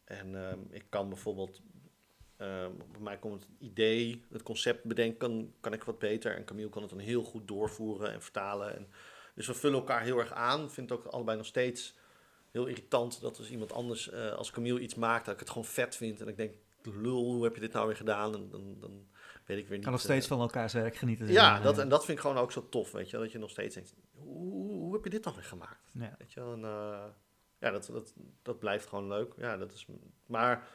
en 0.05 0.34
ehm, 0.34 0.61
ik 0.70 0.86
kan 0.88 1.09
bijvoorbeeld 1.09 1.62
bij 2.36 3.01
mij 3.01 3.18
komt 3.18 3.42
het 3.42 3.51
idee, 3.59 4.24
het 4.32 4.42
concept 4.42 4.84
bedenken, 4.84 5.18
kan, 5.18 5.53
kan 5.61 5.72
ik 5.72 5.84
wat 5.84 5.99
beter. 5.99 6.36
En 6.36 6.44
Camille 6.44 6.68
kan 6.68 6.82
het 6.82 6.90
dan 6.90 7.01
heel 7.01 7.22
goed 7.22 7.49
doorvoeren 7.49 8.12
en 8.12 8.22
vertalen. 8.22 8.76
En, 8.76 8.88
dus 9.37 9.47
we 9.47 9.55
vullen 9.55 9.78
elkaar 9.78 10.03
heel 10.03 10.18
erg 10.18 10.32
aan. 10.32 10.64
Ik 10.64 10.70
vind 10.70 10.91
het 10.91 10.99
ook 10.99 11.05
allebei 11.05 11.37
nog 11.37 11.47
steeds 11.47 11.95
heel 12.51 12.66
irritant 12.66 13.20
dat 13.20 13.39
als 13.39 13.51
iemand 13.51 13.72
anders, 13.72 14.11
eh, 14.11 14.32
als 14.32 14.51
Camille 14.51 14.80
iets 14.80 14.95
maakt, 14.95 15.24
dat 15.24 15.34
ik 15.34 15.41
het 15.41 15.49
gewoon 15.49 15.64
vet 15.64 15.97
vind. 15.97 16.20
En 16.20 16.28
ik 16.28 16.37
denk, 16.37 16.55
lul, 16.82 17.24
hoe 17.24 17.45
heb 17.45 17.55
je 17.55 17.61
dit 17.61 17.72
nou 17.72 17.87
weer 17.87 17.97
gedaan? 17.97 18.34
En 18.34 18.49
dan, 18.51 18.76
dan 18.80 19.07
weet 19.45 19.59
ik 19.59 19.66
weer 19.66 19.76
niet. 19.76 19.82
kan 19.82 19.93
nog 19.93 20.01
steeds 20.01 20.24
eh, 20.24 20.32
van 20.32 20.41
elkaars 20.41 20.72
werk 20.72 20.97
genieten. 20.97 21.26
Ja, 21.26 21.61
dat, 21.61 21.78
en 21.78 21.89
dat 21.89 22.05
vind 22.05 22.18
ik 22.18 22.24
gewoon 22.24 22.39
ook 22.39 22.53
zo 22.53 22.68
tof, 22.68 22.93
weet 22.93 23.11
je. 23.11 23.18
Dat 23.18 23.32
je 23.32 23.39
nog 23.39 23.51
steeds 23.51 23.74
denkt, 23.74 23.95
hoe, 24.12 24.70
hoe 24.70 24.95
heb 24.95 25.05
je 25.05 25.11
dit 25.11 25.22
dan 25.22 25.34
weer 25.34 25.45
gemaakt? 25.45 25.93
Ja. 25.93 26.14
Weet 26.18 26.32
je 26.32 26.41
en, 26.41 26.64
eh, 26.64 27.05
ja, 27.59 27.70
dat, 27.70 27.87
dat, 27.93 28.14
dat 28.43 28.59
blijft 28.59 28.87
gewoon 28.87 29.09
leuk. 29.09 29.32
Ja, 29.37 29.57
dat 29.57 29.72
is, 29.72 29.87
maar 30.26 30.68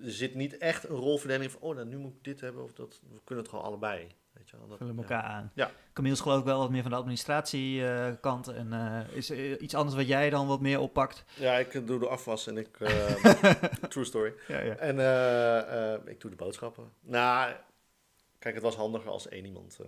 er 0.00 0.10
zit 0.10 0.34
niet 0.34 0.58
echt 0.58 0.88
een 0.88 0.96
rolverdeling 0.96 1.50
van, 1.50 1.60
oh, 1.60 1.74
nou, 1.74 1.86
nu 1.86 1.96
moet 1.96 2.12
ik 2.12 2.24
dit 2.24 2.40
hebben 2.40 2.62
of 2.62 2.72
dat. 2.72 3.00
We 3.10 3.20
kunnen 3.24 3.44
het 3.44 3.52
gewoon 3.52 3.64
allebei. 3.64 4.08
Weet 4.34 4.50
je 4.50 4.56
wel. 4.58 4.68
Dat, 4.68 4.78
vullen 4.78 4.94
ja. 4.94 5.00
elkaar 5.00 5.22
aan. 5.22 5.50
Ja. 5.54 5.70
Camille 5.92 6.14
is 6.14 6.20
geloof 6.20 6.38
ik 6.38 6.44
wel 6.44 6.58
wat 6.58 6.70
meer 6.70 6.82
van 6.82 6.90
de 6.90 6.96
administratiekant. 6.96 8.48
en 8.48 8.72
eh, 8.72 9.16
is 9.16 9.30
er 9.30 9.60
iets 9.60 9.74
anders 9.74 9.96
wat 9.96 10.06
jij 10.06 10.30
dan 10.30 10.46
wat 10.46 10.60
meer 10.60 10.80
oppakt? 10.80 11.24
Ja, 11.34 11.54
ik 11.54 11.74
eh, 11.74 11.86
doe 11.86 11.98
de 11.98 12.08
afwas 12.08 12.46
en 12.46 12.58
ik... 12.58 12.80
eh, 12.80 13.54
true 13.88 14.04
story. 14.04 14.32
Ja, 14.48 14.60
ja. 14.60 14.74
En 14.76 14.98
eh, 14.98 15.92
eh, 15.94 16.00
ik 16.06 16.20
doe 16.20 16.30
de 16.30 16.36
boodschappen. 16.36 16.92
Nou, 17.00 17.52
kijk, 18.38 18.54
het 18.54 18.62
was 18.64 18.76
handiger 18.76 19.10
als 19.10 19.28
één 19.28 19.44
iemand 19.44 19.76
eh, 19.80 19.86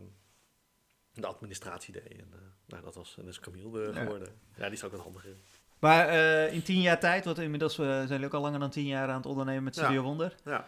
de 1.12 1.26
administratie 1.26 1.92
deed. 1.92 2.08
En, 2.12 2.28
eh, 2.32 2.38
nou, 2.66 2.82
dat 2.84 2.94
was 2.94 3.16
dus 3.24 3.40
Camille 3.40 3.86
eh, 3.88 3.94
Ja. 3.94 4.00
geworden. 4.00 4.28
Ja. 4.56 4.64
die 4.64 4.72
is 4.72 4.84
ook 4.84 4.92
wat 4.92 5.00
handiger 5.00 5.30
in. 5.30 5.36
Maar 5.78 6.08
eh, 6.08 6.52
in 6.52 6.62
tien 6.62 6.80
jaar 6.80 6.98
tijd, 7.00 7.24
want 7.24 7.38
inmiddels 7.38 7.78
eh, 7.78 7.86
zijn 7.86 8.08
jullie 8.08 8.26
ook 8.26 8.34
al 8.34 8.40
langer 8.40 8.60
dan 8.60 8.70
tien 8.70 8.86
jaar 8.86 9.08
aan 9.08 9.16
het 9.16 9.26
ondernemen 9.26 9.62
met 9.62 9.74
Studio 9.74 9.92
Ja. 9.94 10.00
Wonder. 10.00 10.34
Ja. 10.44 10.64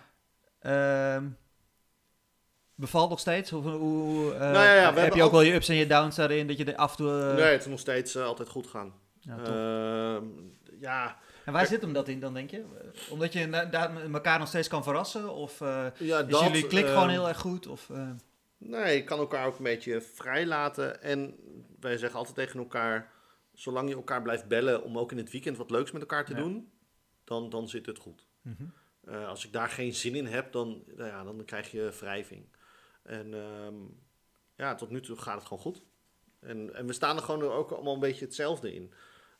Ehm, 0.60 1.28
bevalt 2.78 3.10
nog 3.10 3.18
steeds? 3.18 3.50
Hoe, 3.50 4.34
eh, 4.34 4.40
Nou 4.40 4.52
ja, 4.52 4.74
ja, 4.74 4.94
we 4.94 5.00
heb 5.00 5.14
je 5.14 5.22
ook 5.22 5.30
wel 5.30 5.40
je 5.40 5.54
ups 5.54 5.68
en 5.68 5.74
je 5.74 5.86
downs 5.86 6.16
daarin? 6.16 6.46
Dat 6.46 6.58
je 6.58 6.64
er 6.64 6.76
af 6.76 6.90
en 6.90 6.96
toe... 6.96 7.10
eh, 7.10 7.34
nee, 7.34 7.44
het 7.44 7.60
is 7.60 7.66
nog 7.66 7.80
steeds 7.80 8.14
eh, 8.14 8.24
altijd 8.24 8.48
goed 8.48 8.66
gaan. 8.66 8.94
ja. 9.20 9.38
Ehm, 9.38 10.24
ja, 10.80 11.18
en 11.44 11.52
waar 11.52 11.66
zit 11.66 11.80
hem 11.80 11.92
dat 11.92 12.08
in 12.08 12.20
dan, 12.20 12.34
denk 12.34 12.50
je? 12.50 12.64
Omdat 13.10 13.32
je 13.32 13.68
daar 13.70 14.02
elkaar 14.12 14.38
nog 14.38 14.48
steeds 14.48 14.68
kan 14.68 14.82
verrassen? 14.82 15.34
Of 15.34 15.58
ja 15.98 16.26
is 16.26 16.40
jullie 16.40 16.66
klik 16.66 16.84
ehm, 16.84 16.92
gewoon 16.92 17.08
heel 17.08 17.28
erg 17.28 17.38
goed? 17.38 17.66
Of, 17.66 17.90
Nee, 18.58 18.96
je 18.96 19.04
kan 19.04 19.18
elkaar 19.18 19.46
ook 19.46 19.56
een 19.56 19.64
beetje 19.64 20.00
vrij 20.00 20.46
laten. 20.46 21.02
En 21.02 21.34
wij 21.80 21.96
zeggen 21.96 22.18
altijd 22.18 22.36
tegen 22.36 22.58
elkaar: 22.58 23.12
zolang 23.54 23.88
je 23.88 23.94
elkaar 23.94 24.22
blijft 24.22 24.48
bellen 24.48 24.82
om 24.82 24.98
ook 24.98 25.12
in 25.12 25.18
het 25.18 25.30
weekend 25.30 25.56
wat 25.56 25.70
leuks 25.70 25.90
met 25.92 26.00
elkaar 26.00 26.24
te 26.24 26.34
doen, 26.34 26.70
dan, 27.24 27.50
dan 27.50 27.68
zit 27.68 27.86
het 27.86 27.98
goed. 27.98 28.26
mhm. 28.42 28.64
Als 29.26 29.46
ik 29.46 29.52
daar 29.52 29.68
geen 29.68 29.94
zin 29.94 30.14
in 30.14 30.26
heb, 30.26 30.52
dan, 30.52 30.82
nou 30.96 31.08
ja, 31.08 31.24
dan 31.24 31.44
krijg 31.44 31.70
je 31.70 31.92
wrijving. 32.00 32.46
En 33.08 33.34
ehm, 33.34 33.74
ja, 34.56 34.74
tot 34.74 34.90
nu 34.90 35.00
toe 35.00 35.16
gaat 35.16 35.34
het 35.34 35.46
gewoon 35.46 35.62
goed. 35.62 35.84
En, 36.40 36.74
en 36.74 36.86
we 36.86 36.92
staan 36.92 37.16
er 37.16 37.22
gewoon 37.22 37.42
ook 37.42 37.70
allemaal 37.70 37.94
een 37.94 38.00
beetje 38.00 38.24
hetzelfde 38.24 38.74
in. 38.74 38.92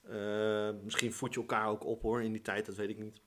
Eh, 0.03 0.71
misschien 0.83 1.13
voed 1.13 1.35
je 1.35 1.41
elkaar 1.41 1.69
ook 1.69 1.85
op 1.85 2.03
hoor 2.03 2.23
in 2.23 2.33
die 2.33 2.43
tijd, 2.43 2.67
dat 2.67 2.77
weet 2.77 2.89
ik 2.89 2.99
niet. 2.99 3.21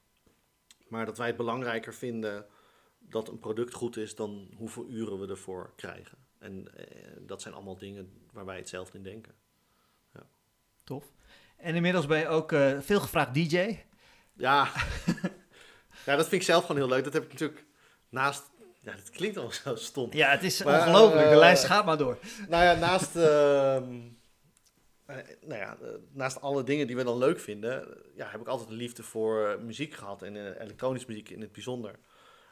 Maar 0.88 1.06
dat 1.06 1.18
wij 1.18 1.28
het 1.28 1.38
belangrijker 1.38 1.94
vinden 1.94 2.46
dat 3.00 3.28
een 3.28 3.40
product 3.40 3.74
goed 3.74 3.98
is 3.98 4.16
dan 4.16 4.50
hoeveel 4.56 4.90
uren 4.90 5.20
we 5.20 5.28
ervoor 5.28 5.74
krijgen. 5.76 6.18
En 6.40 6.76
eh, 6.76 7.12
dat 7.20 7.42
zijn 7.42 7.54
allemaal 7.54 7.78
dingen 7.78 8.28
waar 8.32 8.46
wij 8.46 8.58
hetzelfde 8.58 8.98
in 8.98 9.04
denken. 9.04 9.36
Tof. 10.84 11.14
En 11.58 11.76
inmiddels 11.76 12.06
ben 12.06 12.20
je 12.20 12.28
ook 12.28 12.52
eh, 12.52 12.80
veel 12.80 13.00
gevraagd 13.00 13.34
DJ. 13.34 13.80
Ja. 14.34 14.72
ja, 16.06 16.16
dat 16.16 16.28
vind 16.28 16.42
ik 16.42 16.44
zelf 16.44 16.66
gewoon 16.66 16.82
heel 16.82 16.90
leuk. 16.90 17.04
Dat 17.04 17.14
heb 17.14 17.24
ik 17.24 17.32
natuurlijk 17.32 17.66
naast. 18.10 18.50
Ja, 18.84 18.96
dat 18.96 19.10
klinkt 19.10 19.38
al 19.38 19.52
zo 19.52 19.76
stom. 19.76 20.14
Ja, 20.14 20.30
het 20.30 20.44
is 20.44 20.64
Maar, 20.64 20.80
ongelooflijk. 20.80 21.28
De 21.28 21.34
eh, 21.34 21.38
lijst 21.38 21.64
gaat 21.64 21.86
maar 21.86 21.98
door. 21.98 22.18
Nou 22.48 22.64
ja, 22.64 22.74
naast, 22.74 23.16
ehm, 23.16 24.00
eh, 25.12 25.18
nou 25.42 25.60
ja, 25.60 25.78
eh, 25.82 25.88
naast 26.12 26.42
alle 26.42 26.64
dingen 26.64 26.88
die 26.88 26.96
we 26.96 27.04
dan 27.04 27.18
leuk 27.18 27.40
vinden, 27.40 27.98
ja, 28.16 28.30
heb 28.30 28.42
ik 28.42 28.48
altijd 28.48 28.70
een 28.70 28.76
liefde 28.76 29.04
voor 29.04 29.60
muziek 29.62 29.94
gehad 29.94 30.22
en 30.22 30.36
eh, 30.36 30.62
elektronische 30.62 31.08
muziek 31.08 31.30
in 31.30 31.42
het 31.42 31.52
bijzonder. 31.52 31.96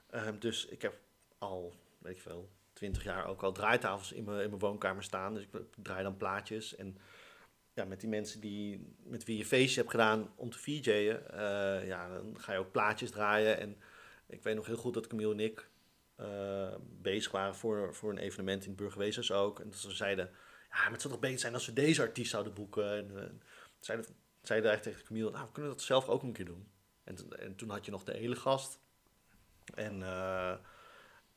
Ehm, 0.09 0.39
dus 0.39 0.65
ik 0.65 0.81
heb 0.81 0.99
al, 1.37 1.73
weet 1.97 2.15
ik 2.15 2.21
veel, 2.21 2.49
twintig 2.73 3.03
jaar 3.03 3.27
ook 3.27 3.43
al 3.43 3.51
draaitafels 3.51 4.11
in 4.11 4.23
mijn, 4.23 4.41
in 4.41 4.49
mijn 4.49 4.61
woonkamer 4.61 5.03
staan. 5.03 5.33
Dus 5.33 5.43
ik 5.43 5.49
draai 5.75 6.03
dan 6.03 6.17
plaatjes 6.17 6.75
en 6.75 6.97
ja, 7.73 7.85
met 7.85 7.99
die 7.99 8.09
mensen 8.09 8.39
die, 8.39 8.95
met 9.03 9.23
wie 9.23 9.37
je 9.37 9.45
feestje 9.45 9.79
hebt 9.79 9.91
gedaan 9.91 10.33
om 10.35 10.49
te 10.49 10.59
VJ'en, 10.59 11.23
ja, 11.85 12.07
dan 12.07 12.39
ga 12.39 12.53
je 12.53 12.59
ook 12.59 12.71
plaatjes 12.71 13.11
draaien. 13.11 13.59
En 13.59 13.77
ik 14.27 14.43
weet 14.43 14.55
nog 14.55 14.65
heel 14.65 14.75
goed 14.75 14.93
dat 14.93 15.07
Camille 15.07 15.33
en 15.33 15.39
ik 15.39 15.68
bezig 17.01 17.31
waren 17.31 17.55
voor, 17.55 17.95
voor 17.95 18.09
een 18.09 18.17
evenement 18.17 18.65
in 18.65 18.75
Burgerwezers 18.75 19.31
ook. 19.31 19.59
En 19.59 19.73
ze 19.73 19.91
zeiden, 19.91 20.25
ja, 20.71 20.81
maar 20.83 20.91
het 20.91 21.01
zou 21.01 21.13
toch 21.13 21.21
beter 21.21 21.39
zijn 21.39 21.53
als 21.53 21.65
we 21.65 21.73
deze 21.73 22.01
artiest 22.01 22.31
zouden 22.31 22.53
boeken. 22.53 22.97
En 22.97 23.11
uh, 23.11 23.23
zeiden, 23.79 24.07
zeiden 24.41 24.69
eigenlijk 24.69 24.83
tegen 24.83 25.05
Camille, 25.07 25.31
nou, 25.31 25.45
we 25.45 25.51
kunnen 25.51 25.71
dat 25.71 25.81
zelf 25.81 26.07
ook 26.07 26.23
een 26.23 26.33
keer 26.33 26.45
doen. 26.45 26.67
En, 27.03 27.17
en 27.39 27.55
toen 27.55 27.69
had 27.69 27.85
je 27.85 27.91
nog 27.91 28.03
de 28.03 28.13
hele 28.13 28.35
gast. 28.35 28.79
En 29.73 30.03
eh, 30.03 30.51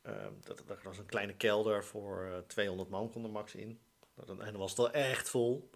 eh, 0.03 0.27
dat, 0.41 0.63
dat 0.67 0.83
was 0.83 0.99
een 0.99 1.07
kleine 1.07 1.35
kelder 1.35 1.85
voor 1.85 2.25
eh, 2.25 2.39
200 2.39 2.89
man 2.89 3.11
kon 3.11 3.25
er 3.25 3.31
max 3.31 3.55
in. 3.55 3.81
En 4.17 4.37
dan 4.37 4.57
was 4.57 4.71
het 4.71 4.79
wel 4.79 4.91
echt 4.91 5.29
vol. 5.29 5.71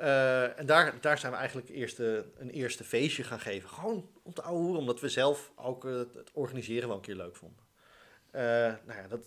Eh, 0.00 0.58
en 0.58 0.66
daar, 0.66 1.00
daar 1.00 1.18
zijn 1.18 1.32
we 1.32 1.38
eigenlijk 1.38 1.68
eerste, 1.68 2.30
een 2.36 2.50
eerste 2.50 2.84
feestje 2.84 3.24
gaan 3.24 3.40
geven. 3.40 3.68
Gewoon 3.68 4.10
om 4.22 4.34
te 4.34 4.42
ouwe 4.42 4.60
hoeren, 4.60 4.80
omdat 4.80 5.00
we 5.00 5.08
zelf 5.08 5.52
ook 5.56 5.84
eh, 5.84 5.92
het, 5.92 6.14
het 6.14 6.30
organiseren 6.32 6.88
wel 6.88 6.96
een 6.96 7.02
keer 7.02 7.16
leuk 7.16 7.36
vonden. 7.36 7.64
Eh, 8.32 8.42
nou 8.86 8.98
ja, 9.02 9.08
dat, 9.08 9.20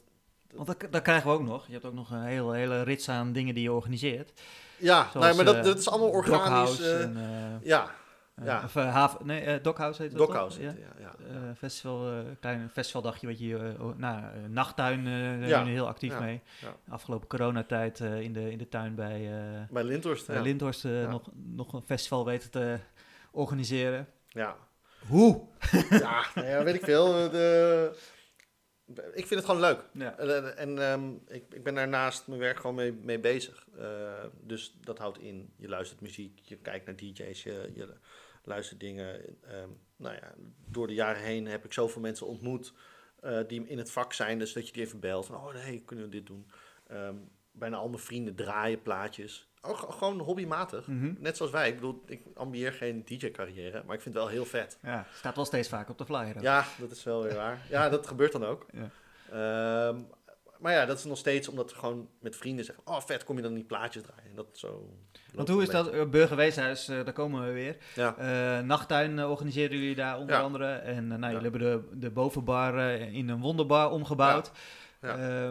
Want 0.54 0.68
dat, 0.68 0.92
dat 0.92 1.02
krijgen 1.02 1.28
we 1.30 1.34
ook 1.36 1.44
nog. 1.44 1.66
Je 1.68 1.74
hebt 1.74 1.86
ook 1.86 1.94
nog 1.94 2.12
een 2.12 2.22
hele, 2.24 2.56
hele 2.56 2.82
rits 2.84 3.10
aan 3.10 3.32
dingen 3.34 3.54
die 3.54 3.64
je 3.64 3.72
organiseert. 3.72 4.42
ja 4.78 5.08
Zoals, 5.12 5.26
nee, 5.28 5.36
maar 5.36 5.46
dat, 5.46 5.56
eh, 5.56 5.64
dat 5.64 5.78
is 5.80 5.90
allemaal 5.90 6.10
organisch. 6.10 6.80
Eh, 6.82 7.02
en, 7.02 7.18
eh, 7.18 7.68
ja, 7.68 7.92
eh, 8.36 8.46
ja. 8.46 8.62
Of 8.64 8.76
uh, 8.76 8.94
haven, 8.94 9.26
nee, 9.26 9.46
uh, 9.46 9.64
Dockhouse 9.64 10.02
heet 10.02 10.12
het 10.12 10.20
Dockhouse. 10.20 10.60
heet 10.60 10.68
het, 10.70 10.78
Ja, 10.80 10.86
ja, 11.00 11.12
Uh, 11.32 11.50
festival, 11.58 12.24
klein 12.40 12.70
festivaldagje 12.74 13.28
wat 13.28 13.40
je, 13.40 13.76
nou, 13.98 14.24
nachttuin, 14.50 15.04
Ja, 15.48 15.58
ben 15.60 15.66
je 15.66 15.72
heel 15.72 15.88
actief 15.88 16.12
ja, 16.12 16.20
mee. 16.20 16.42
ja. 16.62 16.76
Afgelopen 16.94 17.28
coronatijd 17.28 18.00
in, 18.00 18.34
de, 18.34 18.52
in 18.52 18.58
de 18.58 18.70
tuin 18.70 18.96
bij, 18.96 19.30
Bij 19.70 19.84
Lindhorst. 19.84 20.28
bij 20.28 20.36
ja. 20.36 20.42
Lindhorst 20.42 20.82
Ja. 20.84 21.10
nog, 21.10 21.30
nog 21.34 21.74
een 21.74 21.84
festival 21.86 22.26
weten 22.26 22.50
te 22.52 22.78
organiseren. 23.32 24.08
ja. 24.28 24.56
Hoe? 25.08 25.42
Ja, 25.90 26.24
nou 26.36 26.48
ja, 26.48 26.64
weet 26.64 26.76
ik 26.76 26.84
veel. 26.84 27.06
De, 27.30 27.98
ik 29.14 29.28
vind 29.28 29.30
het 29.30 29.46
gewoon 29.46 29.62
leuk. 29.62 29.86
Ja. 29.94 30.18
En, 30.18 30.58
en 30.58 30.80
ehm, 30.80 31.12
ik, 31.28 31.54
ik 31.54 31.64
ben 31.64 31.76
daar 31.76 31.88
naast 31.88 32.28
mijn 32.28 32.40
werk 32.40 32.60
gewoon 32.60 32.76
mee, 32.76 32.92
mee 32.92 33.20
bezig. 33.20 33.68
Eh, 33.78 34.26
dus 34.42 34.78
dat 34.82 34.98
houdt 34.98 35.20
in, 35.20 35.54
je 35.58 35.68
luistert 35.68 36.02
muziek, 36.02 36.40
je 36.40 36.58
kijkt 36.58 36.86
naar 36.86 36.96
DJ's, 36.96 37.44
je, 37.44 37.72
je 37.74 37.94
luistert 38.44 38.80
dingen. 38.80 39.22
Ehm, 39.44 39.70
nou 39.96 40.16
ja, 40.16 40.34
door 40.66 40.88
de 40.88 40.94
jaren 40.94 41.22
heen 41.22 41.48
heb 41.48 41.66
ik 41.66 41.74
zoveel 41.74 42.02
mensen 42.02 42.28
ontmoet 42.28 42.74
eh, 43.20 43.40
die 43.48 43.68
in 43.68 43.78
het 43.78 43.92
vak 43.92 44.14
zijn. 44.14 44.40
Dus 44.40 44.54
dat 44.54 44.68
je 44.68 44.74
die 44.74 44.84
even 44.84 45.00
belt 45.00 45.26
van, 45.26 45.36
oh 45.36 45.54
nee, 45.54 45.82
kunnen 45.86 46.06
we 46.06 46.12
dit 46.12 46.26
doen? 46.26 46.48
Ehm, 46.88 47.16
bijna 47.52 47.78
al 47.78 47.90
mijn 47.90 48.02
vrienden 48.02 48.36
draaien 48.36 48.82
plaatjes. 48.82 49.52
Oh, 49.68 49.92
gewoon 49.92 50.20
hobbymatig. 50.20 50.88
Mhm. 50.88 51.14
Net 51.20 51.38
zoals 51.38 51.52
wij. 51.52 51.68
Ik 51.70 51.76
bedoel, 51.76 52.04
ik 52.06 52.22
ambieer 52.36 52.72
geen 52.74 53.02
DJ-carrière, 53.06 53.84
maar 53.86 53.96
ik 53.96 54.02
vind 54.02 54.16
het 54.16 54.24
wel 54.24 54.34
heel 54.34 54.46
vet. 54.46 54.78
ja, 54.82 55.06
staat 55.16 55.36
wel 55.36 55.46
steeds 55.46 55.70
vaak 55.70 55.90
op 55.90 55.98
de 55.98 56.06
flyer. 56.06 56.36
ook. 56.36 56.42
Ja, 56.42 56.66
dat 56.80 56.92
is 56.92 57.04
wel 57.04 57.24
weer 57.24 57.36
waar. 57.36 57.60
Ja, 57.70 57.90
dat 57.90 58.08
gebeurt 58.08 58.32
dan 58.32 58.46
ook. 58.46 58.66
Ja. 58.72 58.90
Ehm, 59.32 59.98
maar 60.60 60.74
ja, 60.74 60.86
dat 60.86 60.98
is 60.98 61.04
nog 61.04 61.18
steeds 61.18 61.48
omdat 61.48 61.72
we 61.72 61.78
gewoon 61.80 62.10
met 62.20 62.36
vrienden 62.36 62.66
zeggen... 62.66 62.84
Oh, 62.88 63.00
vet, 63.02 63.24
kom 63.24 63.36
je 63.36 63.42
dan 63.42 63.54
niet 63.54 63.68
plaatjes 63.68 64.04
draaien? 64.04 64.24
En 64.30 64.36
dat 64.36 64.48
zo... 64.54 64.90
Want 65.34 65.48
hoe 65.48 65.62
is 65.62 65.70
dat? 65.70 65.94
Uh, 65.94 66.06
Burgerweeshuis, 66.06 66.90
uh, 66.90 67.04
daar 67.04 67.14
komen 67.14 67.46
we 67.46 67.52
weer. 67.52 67.78
Ja, 67.96 68.16
Uh, 68.20 68.66
nachttuin 68.66 69.18
uh, 69.18 69.30
organiseren 69.30 69.78
jullie 69.78 69.96
daar 69.96 70.18
onder 70.20 70.36
Ja. 70.36 70.42
andere. 70.42 70.74
En 70.74 71.08
nou, 71.08 71.20
Ja. 71.22 71.28
jullie 71.32 71.50
hebben 71.50 71.62
de, 71.92 71.98
de 72.00 72.10
bovenbar 72.12 72.80
in 72.92 73.30
een 73.30 73.40
wonderbar 73.40 73.92
omgebouwd. 73.92 74.52
Ja. 75.02 75.48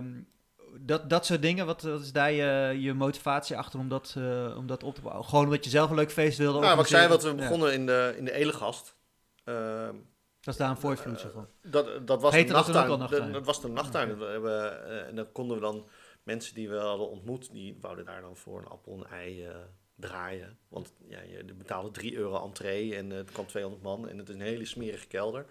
Dat, 0.80 1.10
dat 1.10 1.26
soort 1.26 1.42
dingen, 1.42 1.66
wat, 1.66 1.82
wat 1.82 2.00
is 2.00 2.12
daar 2.12 2.32
je, 2.32 2.80
je 2.80 2.94
motivatie 2.94 3.56
achter 3.56 3.78
om 3.78 3.88
dat, 3.88 4.14
uh, 4.18 4.56
om 4.56 4.66
dat 4.66 4.82
op 4.82 4.94
te 4.94 5.00
bouwen? 5.00 5.24
Gewoon 5.24 5.44
omdat 5.44 5.64
je 5.64 5.70
zelf 5.70 5.90
een 5.90 5.96
leuk 5.96 6.12
feest 6.12 6.38
wilde 6.38 6.60
nou, 6.60 6.76
wat 6.76 6.84
ik 6.84 6.90
zei, 6.90 7.08
wat 7.08 7.22
we 7.22 7.28
Ja. 7.28 7.34
begonnen 7.34 7.72
in 7.72 7.86
de, 7.86 8.14
in 8.16 8.24
de 8.24 8.32
Elegast... 8.32 8.96
Ehm, 9.44 9.94
Dat 10.40 10.54
is 10.54 10.56
daar 10.56 10.70
een 10.70 10.76
voortvloedsel 10.76 11.30
van. 11.30 11.48
dat, 11.62 12.06
dat 12.06 12.22
was 12.22 12.32
Heette 12.32 12.46
de 12.52 12.52
nachttuin. 12.52 12.98
Dat, 12.98 13.32
dat 13.32 13.44
was 13.46 13.60
de 13.60 13.68
nachttuin. 13.68 14.18
We 14.18 14.50
eh, 14.86 15.06
en 15.06 15.14
dan 15.14 15.32
konden 15.32 15.56
we 15.56 15.62
dan 15.62 15.86
mensen 16.22 16.54
die 16.54 16.68
we 16.68 16.76
hadden 16.76 17.10
ontmoet... 17.10 17.52
die 17.52 17.78
wouden 17.80 18.04
daar 18.04 18.20
dan 18.20 18.36
voor 18.36 18.58
een 18.58 18.68
appel 18.68 18.92
en 18.92 18.98
een 18.98 19.06
ei 19.06 19.44
eh, 19.44 19.54
draaien. 19.94 20.58
Want 20.68 20.92
ja, 21.08 21.20
je 21.20 21.54
betaalde 21.54 21.90
3 21.90 22.16
euro 22.16 22.44
entree 22.44 22.96
en 22.96 23.12
eh, 23.12 23.18
het 23.18 23.32
kwam 23.32 23.46
200 23.46 23.82
man. 23.82 24.08
En 24.08 24.18
het 24.18 24.28
is 24.28 24.34
een 24.34 24.40
hele 24.40 24.64
smerige 24.64 25.06
kelder. 25.06 25.46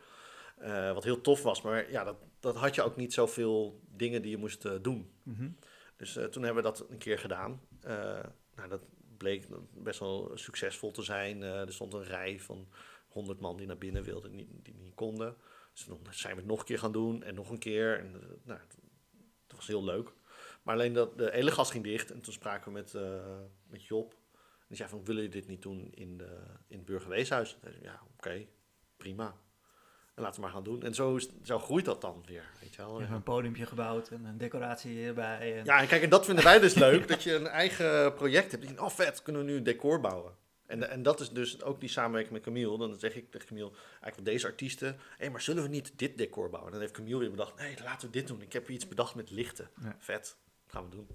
Eh, 0.62 0.94
wat 0.94 1.04
heel 1.04 1.22
tof 1.22 1.44
was, 1.44 1.62
maar 1.62 1.92
ja, 1.92 2.04
dat, 2.04 2.16
dat 2.40 2.56
had 2.56 2.76
je 2.76 2.82
ook 2.82 2.96
niet 2.96 3.14
zoveel 3.14 3.82
dingen 3.96 4.22
die 4.22 4.32
je 4.32 4.38
moest 4.38 4.66
eh, 4.66 4.74
doen. 4.82 5.12
Mhm. 5.24 5.50
Dus 5.98 6.16
eh, 6.16 6.26
toen 6.26 6.44
hebben 6.44 6.64
we 6.64 6.70
dat 6.70 6.90
een 6.90 6.98
keer 6.98 7.20
gedaan. 7.20 7.62
Nou, 8.56 8.70
dat 8.70 8.82
bleek 9.18 9.48
best 9.74 10.00
wel 10.00 10.32
succesvol 10.34 10.92
te 10.92 11.02
zijn. 11.02 11.42
Er 11.42 11.74
stond 11.74 11.94
een 11.94 12.04
rij 12.04 12.40
van 12.40 12.68
100 13.08 13.40
man 13.40 13.58
die 13.58 13.68
naar 13.68 13.78
binnen 13.78 14.04
wilden, 14.04 14.32
die, 14.32 14.48
die 14.64 14.74
niet 14.74 14.96
konden. 14.96 15.36
Dus 15.74 15.84
toen 15.84 16.00
zijn 16.10 16.34
we 16.34 16.40
het 16.40 16.50
nog 16.50 16.60
een 16.60 16.66
keer 16.66 16.80
gaan 16.80 16.92
doen 16.92 17.24
en 17.24 17.36
nog 17.36 17.50
een 17.50 17.60
keer. 17.60 18.00
En, 18.00 18.12
nou, 18.44 18.60
het, 18.60 18.78
het 19.48 19.56
was 19.56 19.68
heel 19.68 19.84
leuk. 19.84 20.14
Maar 20.64 20.76
alleen 20.76 20.94
dat 20.94 21.18
de 21.18 21.30
hele 21.32 21.52
gas 21.52 21.72
ging 21.72 21.84
dicht 21.84 22.12
en 22.12 22.22
toen 22.22 22.34
spraken 22.34 22.74
we 22.74 22.80
met, 22.80 22.96
met 23.68 23.86
Job. 23.86 24.14
En 24.42 24.68
die 24.68 24.78
zei 24.78 24.90
van, 24.90 25.06
willen 25.06 25.24
jullie 25.24 25.40
dit 25.40 25.48
niet 25.48 25.62
doen 25.62 25.92
in, 25.94 26.18
de, 26.18 26.38
in 26.68 26.78
het 26.78 26.86
burgerweeshuis? 26.86 27.58
En 27.62 27.72
zei, 27.72 27.84
ja, 27.84 28.02
oké, 28.18 28.48
prima. 28.98 29.42
En 30.16 30.24
laten 30.24 30.36
we 30.36 30.42
maar 30.42 30.56
gaan 30.56 30.64
doen. 30.64 30.84
En 30.84 30.94
zo, 30.94 31.20
zo 31.44 31.60
groeit 31.60 31.86
dat 31.86 32.02
dan 32.02 32.24
weer, 32.26 32.44
weet 32.62 32.76
je 32.76 32.82
wel. 32.82 32.96
Je 32.96 33.02
hebt 33.02 33.16
een 33.16 33.24
podiumpje 33.24 33.66
gebouwd 33.66 34.10
en 34.10 34.26
een 34.26 34.38
decoratie 34.38 35.06
erbij. 35.06 35.58
En... 35.58 35.66
Ja, 35.66 35.80
en 35.82 35.88
kijk, 35.88 36.04
en 36.04 36.10
dat 36.10 36.26
vinden 36.26 36.44
wij 36.44 36.60
dus 36.60 36.74
leuk, 36.74 37.08
dat 37.08 37.24
je 37.24 37.36
een 37.36 37.48
eigen 37.48 38.14
project 38.14 38.52
hebt. 38.52 38.80
Oh 38.80 38.90
vet, 38.90 39.22
kunnen 39.22 39.46
we 39.46 39.52
nu 39.52 39.58
een 39.58 39.64
decor 39.64 40.00
bouwen. 40.00 40.34
En, 40.66 40.90
en 40.90 41.04
dat 41.04 41.20
is 41.20 41.30
dus 41.30 41.64
ook 41.64 41.80
die 41.80 41.90
samenwerking 41.90 42.34
met 42.34 42.44
Camille. 42.44 42.78
Dan 42.78 43.00
zeg 43.00 43.16
ik 43.16 43.32
tegen 43.32 43.48
Camille, 43.48 43.70
eigenlijk 43.70 44.16
van 44.16 44.24
deze 44.24 44.48
artiesten... 44.48 44.88
hé, 44.88 44.96
hey, 45.18 45.30
maar 45.30 45.42
zullen 45.42 45.64
we 45.64 45.70
niet 45.70 45.94
dit 45.96 46.18
decor 46.18 46.50
bouwen? 46.50 46.66
En 46.66 46.72
dan 46.72 46.82
heeft 46.82 46.94
Camille 46.94 47.18
weer 47.18 47.30
bedacht, 47.30 47.56
nee, 47.56 47.76
laten 47.84 48.08
we 48.08 48.14
dit 48.14 48.28
doen. 48.28 48.42
Ik 48.42 48.54
heb 48.54 48.70
iets 48.70 48.88
bedacht 48.88 49.16
met 49.16 49.32
lichten. 49.32 49.70
Ja. 49.82 49.96
Vet, 49.98 50.38
dat 50.64 50.74
gaan 50.74 50.84
we 50.84 50.96
doen. 50.96 51.08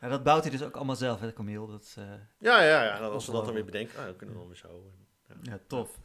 Ja, 0.00 0.08
dat 0.08 0.22
bouwt 0.22 0.42
hij 0.42 0.50
dus 0.50 0.62
ook 0.62 0.76
allemaal 0.76 0.96
zelf, 0.96 1.20
hè, 1.20 1.32
Camille. 1.32 1.66
Dat, 1.66 1.94
eh, 1.98 2.04
Ja, 2.38 2.62
ja, 2.62 2.84
ja. 2.84 2.96
En 2.96 3.02
als 3.02 3.26
we 3.26 3.32
dat 3.32 3.44
dan 3.44 3.54
weer 3.54 3.64
bedenken, 3.64 3.98
ah, 3.98 4.04
dan 4.04 4.16
kunnen 4.16 4.34
we 4.34 4.40
dan 4.40 4.50
weer 4.50 4.60
zo. 4.60 4.92
Ja, 5.42 5.60
tof. 5.66 5.98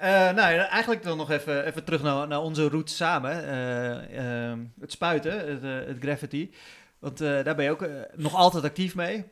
Uh, 0.00 0.06
nou, 0.06 0.54
eigenlijk 0.58 1.02
dan 1.02 1.16
nog 1.16 1.30
even, 1.30 1.64
even 1.64 1.84
terug 1.84 2.02
naar, 2.02 2.28
naar 2.28 2.40
onze 2.40 2.68
route 2.68 2.92
samen. 2.92 3.44
Uh, 3.44 4.50
uh, 4.52 4.58
het 4.80 4.92
spuiten, 4.92 5.48
het, 5.48 5.62
eh, 5.62 5.86
het 5.88 5.98
graffiti. 6.00 6.54
Want 6.98 7.20
eh, 7.20 7.44
daar 7.44 7.54
ben 7.54 7.64
je 7.64 7.70
ook 7.70 7.82
eh, 7.82 8.00
nog 8.16 8.34
altijd 8.34 8.64
actief 8.64 8.94
mee. 8.94 9.24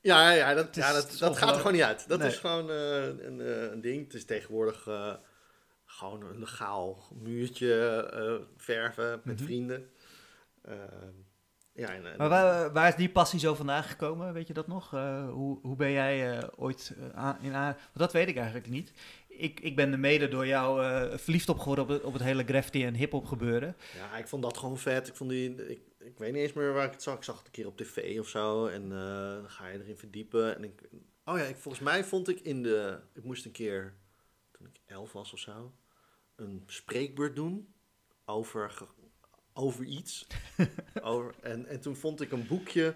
Ja, 0.00 0.30
ja 0.30 0.54
dat, 0.54 0.76
is- 0.76 0.84
ja, 0.84 0.92
dat, 1.18 1.36
gaat 1.38 1.50
er 1.50 1.56
gewoon 1.56 1.72
niet 1.72 1.82
uit. 1.82 2.08
Dat 2.08 2.18
Nee. 2.18 2.28
is 2.28 2.36
gewoon 2.38 2.70
eh, 2.70 3.04
een, 3.04 3.40
eh, 3.40 3.70
een 3.70 3.80
ding. 3.80 4.04
Het 4.04 4.14
is 4.14 4.24
tegenwoordig 4.24 4.86
eh, 4.86 5.12
gewoon 5.84 6.22
een 6.22 6.38
legaal 6.38 6.98
muurtje 7.22 8.02
eh, 8.12 8.46
verven 8.56 9.20
met 9.24 9.36
Mhm. 9.36 9.44
vrienden. 9.44 9.90
Eh, 10.62 10.74
ja, 11.72 11.88
en, 11.88 12.02
Maar 12.16 12.28
waar, 12.28 12.72
waar 12.72 12.88
is 12.88 12.94
die 12.94 13.08
passie 13.10 13.40
zo 13.40 13.54
vandaan 13.54 13.82
gekomen? 13.82 14.32
Weet 14.32 14.46
je 14.46 14.54
dat 14.54 14.66
nog? 14.66 14.94
Eh, 14.94 15.28
hoe, 15.30 15.58
hoe 15.62 15.76
ben 15.76 15.90
jij 15.92 16.38
eh, 16.38 16.48
ooit 16.56 16.94
eh, 16.98 17.18
aan, 17.18 17.38
in 17.40 17.54
aan... 17.54 17.76
Dat 17.94 18.12
weet 18.12 18.28
ik 18.28 18.36
eigenlijk 18.36 18.68
niet. 18.68 18.92
Ik, 19.38 19.60
ik 19.60 19.76
ben 19.76 19.92
er 19.92 19.98
mede 19.98 20.28
door 20.28 20.46
jou 20.46 20.84
eh, 20.84 21.18
verliefd 21.18 21.48
op 21.48 21.58
geworden 21.58 21.84
op 21.84 21.90
het, 21.90 22.02
op 22.02 22.12
het 22.12 22.22
hele 22.22 22.44
graffiti 22.44 22.84
en 22.84 22.94
hip-hop 22.94 23.26
gebeuren. 23.26 23.76
ja, 23.94 24.16
ik 24.16 24.28
vond 24.28 24.42
dat 24.42 24.56
gewoon 24.56 24.78
vet. 24.78 25.08
Ik, 25.08 25.16
vond 25.16 25.30
die, 25.30 25.68
ik, 25.68 25.80
ik 25.98 26.18
weet 26.18 26.32
niet 26.32 26.42
eens 26.42 26.52
meer 26.52 26.72
waar 26.72 26.86
ik 26.86 26.92
het 26.92 27.02
zag. 27.02 27.16
Ik 27.16 27.22
zag 27.22 27.36
het 27.36 27.46
een 27.46 27.52
keer 27.52 27.66
op 27.66 27.76
tv 27.76 28.18
of 28.20 28.28
zo. 28.28 28.66
En 28.66 28.82
eh, 28.82 29.34
dan 29.34 29.50
ga 29.50 29.68
je 29.68 29.80
erin 29.82 29.96
verdiepen. 29.96 30.56
En 30.56 30.64
ik, 30.64 30.80
oh 31.24 31.38
ja, 31.38 31.44
ik, 31.44 31.56
volgens 31.56 31.84
mij 31.84 32.04
vond 32.04 32.28
ik 32.28 32.40
in 32.40 32.62
de... 32.62 32.98
Ik 33.14 33.24
moest 33.24 33.44
een 33.44 33.52
keer, 33.52 33.94
toen 34.50 34.66
ik 34.66 34.80
elf 34.86 35.12
was 35.12 35.32
of 35.32 35.38
zo, 35.38 35.72
een 36.36 36.62
spreekbeurt 36.66 37.36
doen 37.36 37.74
over, 38.24 38.78
over 39.52 39.84
iets. 39.84 40.26
over, 41.02 41.34
en, 41.40 41.66
en 41.66 41.80
toen 41.80 41.96
vond 41.96 42.20
ik 42.20 42.32
een 42.32 42.46
boekje 42.46 42.94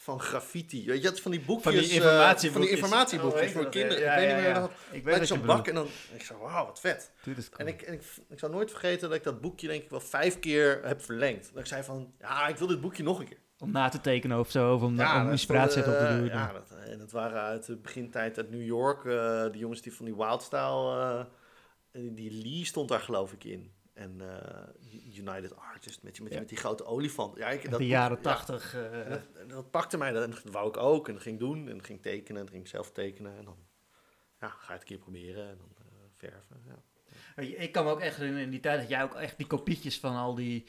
van 0.00 0.20
graffiti. 0.20 0.86
Weet 0.86 1.02
je, 1.02 1.08
dat 1.08 1.20
van 1.20 1.30
die 1.30 1.40
boekjes. 1.40 1.74
Van 1.74 1.82
die 1.82 1.90
eh, 1.90 1.94
informatieboekjes. 1.96 2.52
van 2.52 2.60
die 2.60 2.70
informatieboekjes 2.70 3.46
Oh, 3.48 3.52
voor 3.52 3.62
dat, 3.62 3.72
kinderen. 3.72 4.02
ja, 4.02 4.12
ik 4.14 4.18
weet 4.18 4.28
ja, 4.28 4.34
niet 4.34 4.44
meer 4.44 4.54
ja. 4.54 4.60
dat. 4.60 4.70
Ik 4.90 5.04
weet 5.04 5.26
zo'n 5.26 5.46
bak 5.46 5.66
en 5.68 5.74
dan. 5.74 5.86
Ik 6.14 6.22
zo, 6.22 6.38
wauw, 6.38 6.66
wat 6.66 6.80
vet. 6.80 7.10
Cool. 7.22 7.36
En, 7.56 7.66
ik, 7.66 7.82
en 7.82 7.92
ik, 7.92 8.02
ik 8.28 8.38
zou 8.38 8.52
nooit 8.52 8.70
vergeten 8.70 9.08
dat 9.08 9.18
ik 9.18 9.24
dat 9.24 9.40
boekje 9.40 9.66
denk 9.68 9.82
ik 9.82 9.90
wel 9.90 10.00
vijf 10.00 10.38
keer 10.38 10.80
heb 10.84 11.02
verlengd. 11.02 11.50
Dat 11.52 11.62
ik 11.62 11.68
zei 11.68 11.82
van, 11.82 12.12
ja, 12.18 12.46
ik 12.48 12.56
wil 12.56 12.66
dit 12.66 12.80
boekje 12.80 13.02
nog 13.02 13.18
een 13.18 13.28
keer. 13.28 13.38
Om 13.58 13.70
na 13.70 13.88
te 13.88 14.00
tekenen 14.00 14.38
of 14.38 14.50
zo, 14.50 14.74
of 14.74 14.82
om, 14.82 14.96
Ja, 14.96 15.24
om 15.24 15.30
inspiratie 15.30 15.78
op 15.78 15.84
te 15.88 15.96
eh, 15.96 16.16
doen. 16.16 16.24
Ja, 16.24 16.52
dat, 16.52 16.70
en 16.86 16.98
dat 16.98 17.10
waren 17.10 17.40
uit 17.42 17.66
de 17.66 17.76
begintijd 17.76 18.36
uit 18.36 18.50
New 18.50 18.64
York. 18.64 19.04
eh 19.04 19.42
die 19.50 19.60
jongens 19.60 19.82
die 19.82 19.94
van 19.94 20.04
die 20.04 20.16
Wildstyle, 20.16 21.26
eh, 21.92 22.00
die 22.14 22.42
Lee 22.42 22.64
stond 22.64 22.88
daar 22.88 23.00
geloof 23.00 23.32
ik 23.32 23.44
in. 23.44 23.72
En 24.00 24.20
eh, 24.20 25.16
United 25.18 25.56
Artists 25.56 26.00
met, 26.02 26.12
die- 26.14 26.22
met, 26.22 26.30
die- 26.30 26.32
Ja. 26.32 26.38
met 26.38 26.48
die 26.48 26.58
grote 26.58 26.84
olifant. 26.84 27.36
Ja, 27.36 27.48
ik, 27.48 27.70
dat 27.70 27.78
de 27.78 27.86
jaren 27.86 28.16
ja, 28.16 28.22
tachtig. 28.22 28.74
eh, 28.74 29.16
dat, 29.48 29.70
pakte 29.70 29.98
mij, 29.98 30.12
dat, 30.12 30.24
en 30.24 30.30
dat 30.30 30.42
wou 30.42 30.68
ik 30.68 30.76
ook. 30.76 31.08
En 31.08 31.14
dat 31.14 31.22
ging 31.22 31.38
doen. 31.38 31.68
En 31.68 31.76
dat 31.76 31.86
ging 31.86 32.02
tekenen. 32.02 32.36
En 32.36 32.42
dat 32.42 32.50
ging 32.50 32.62
ik 32.64 32.70
zelf 32.70 32.92
tekenen. 32.92 33.36
En 33.38 33.44
dan 33.44 33.56
ja, 34.40 34.48
ga 34.48 34.66
je 34.66 34.72
het 34.72 34.80
een 34.80 34.86
keer 34.88 34.98
proberen. 34.98 35.48
En 35.48 35.56
dan 35.58 35.68
eh, 35.78 35.84
verven. 36.16 36.62
Ja. 36.66 36.82
Ik 37.42 37.72
kan 37.72 37.84
me 37.84 37.90
ook 37.90 38.00
echt 38.00 38.16
herinneren 38.16 38.44
in 38.44 38.50
die 38.50 38.60
tijd 38.60 38.80
dat 38.80 38.88
jij 38.88 39.02
ook 39.02 39.14
echt 39.14 39.36
die 39.36 39.46
kopietjes 39.46 39.98
van 40.00 40.16
al 40.16 40.34
die, 40.34 40.64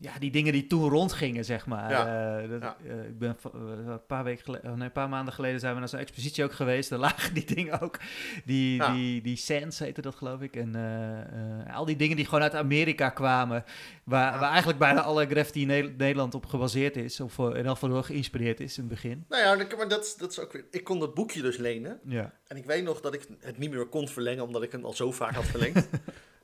ja, 0.00 0.18
die 0.18 0.30
dingen 0.30 0.52
die 0.52 0.66
toen 0.66 0.88
rondgingen, 0.90 1.44
zeg 1.44 1.66
maar. 1.66 1.90
Ja, 1.90 2.06
Eh, 2.42 2.50
dat, 2.50 2.60
ja. 2.62 2.76
eh, 2.88 3.04
ik 3.04 3.18
ben 3.18 3.36
eh, 3.44 3.50
een 3.86 4.06
paar 4.06 4.24
weken 4.24 4.44
geleden, 4.44 4.74
nee, 4.76 4.86
een 4.86 4.92
paar 4.92 5.08
maanden 5.08 5.34
geleden 5.34 5.60
zijn 5.60 5.72
we 5.74 5.78
naar 5.78 5.88
zo'n 5.88 5.98
expositie 5.98 6.44
ook 6.44 6.52
geweest. 6.52 6.90
Daar 6.90 6.98
lagen 6.98 7.34
die 7.34 7.44
dingen 7.54 7.80
ook. 7.80 7.98
Die, 8.44 8.76
Ja. 8.76 8.92
die, 8.94 9.22
die 9.22 9.36
Sands 9.36 9.78
heette 9.78 10.00
dat, 10.00 10.14
geloof 10.14 10.40
ik. 10.40 10.56
En 10.56 10.74
eh, 10.74 11.20
eh, 11.68 11.76
al 11.76 11.84
die 11.84 11.96
dingen 11.96 12.16
die 12.16 12.24
gewoon 12.24 12.42
uit 12.42 12.54
Amerika 12.54 13.08
kwamen. 13.08 13.64
Waar, 14.04 14.38
waar 14.38 14.48
eigenlijk 14.50 14.78
bijna 14.78 15.00
alle 15.02 15.26
graffiti 15.26 15.60
in 15.60 15.66
Ne- 15.66 15.94
Nederland 15.96 16.34
op 16.34 16.46
gebaseerd 16.46 16.96
is. 16.96 17.20
Of 17.20 17.38
eh, 17.38 17.44
in 17.44 17.64
elk 17.64 17.68
geval 17.74 17.88
door 17.88 18.04
geïnspireerd 18.04 18.60
is 18.60 18.76
in 18.78 18.84
het 18.84 18.92
begin. 18.92 19.24
Nou 19.28 19.42
ja, 19.42 19.66
maar 19.76 19.88
dat, 19.88 20.14
dat 20.18 20.30
is 20.30 20.38
ook 20.40 20.52
weer... 20.52 20.64
Ik 20.70 20.84
kon 20.84 20.98
dat 20.98 21.14
boekje 21.14 21.42
dus 21.42 21.56
lenen. 21.56 22.00
Ja. 22.04 22.32
En 22.46 22.56
ik 22.56 22.64
weet 22.64 22.84
nog 22.84 23.00
dat 23.00 23.14
ik 23.14 23.26
het 23.40 23.58
niet 23.58 23.70
meer 23.70 23.86
kon 23.86 24.08
verlengen, 24.08 24.44
omdat 24.44 24.62
ik 24.62 24.72
hem 24.72 24.84
al 24.84 24.92
zo 24.92 25.12
vaak 25.12 25.34
had 25.34 25.44
verlengd. 25.44 25.88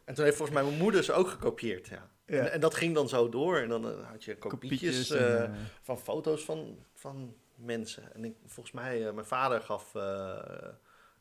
en 0.05 0.15
toen 0.15 0.25
heeft 0.25 0.37
volgens 0.37 0.59
mij 0.59 0.67
mijn 0.67 0.83
moeder 0.83 1.05
ze 1.05 1.13
ook 1.13 1.29
gekopieerd, 1.29 1.87
ja. 1.89 2.11
Ja. 2.27 2.39
En, 2.39 2.53
en 2.53 2.61
dat 2.61 2.75
ging 2.75 2.95
dan 2.95 3.09
zo 3.09 3.29
door. 3.29 3.59
En 3.59 3.69
dan 3.69 3.89
eh, 3.89 4.11
had 4.11 4.25
je 4.25 4.37
kopietjes, 4.37 4.81
Kopietjes. 4.81 5.11
eh, 5.11 5.43
en, 5.43 5.53
eh, 5.53 5.59
van 5.83 5.99
foto's 5.99 6.45
van, 6.45 6.79
van 6.95 7.35
mensen. 7.55 8.15
En 8.15 8.25
ik, 8.25 8.37
volgens 8.47 8.75
mij, 8.75 9.13
mijn 9.13 9.27
vader 9.27 9.61
gaf 9.61 9.93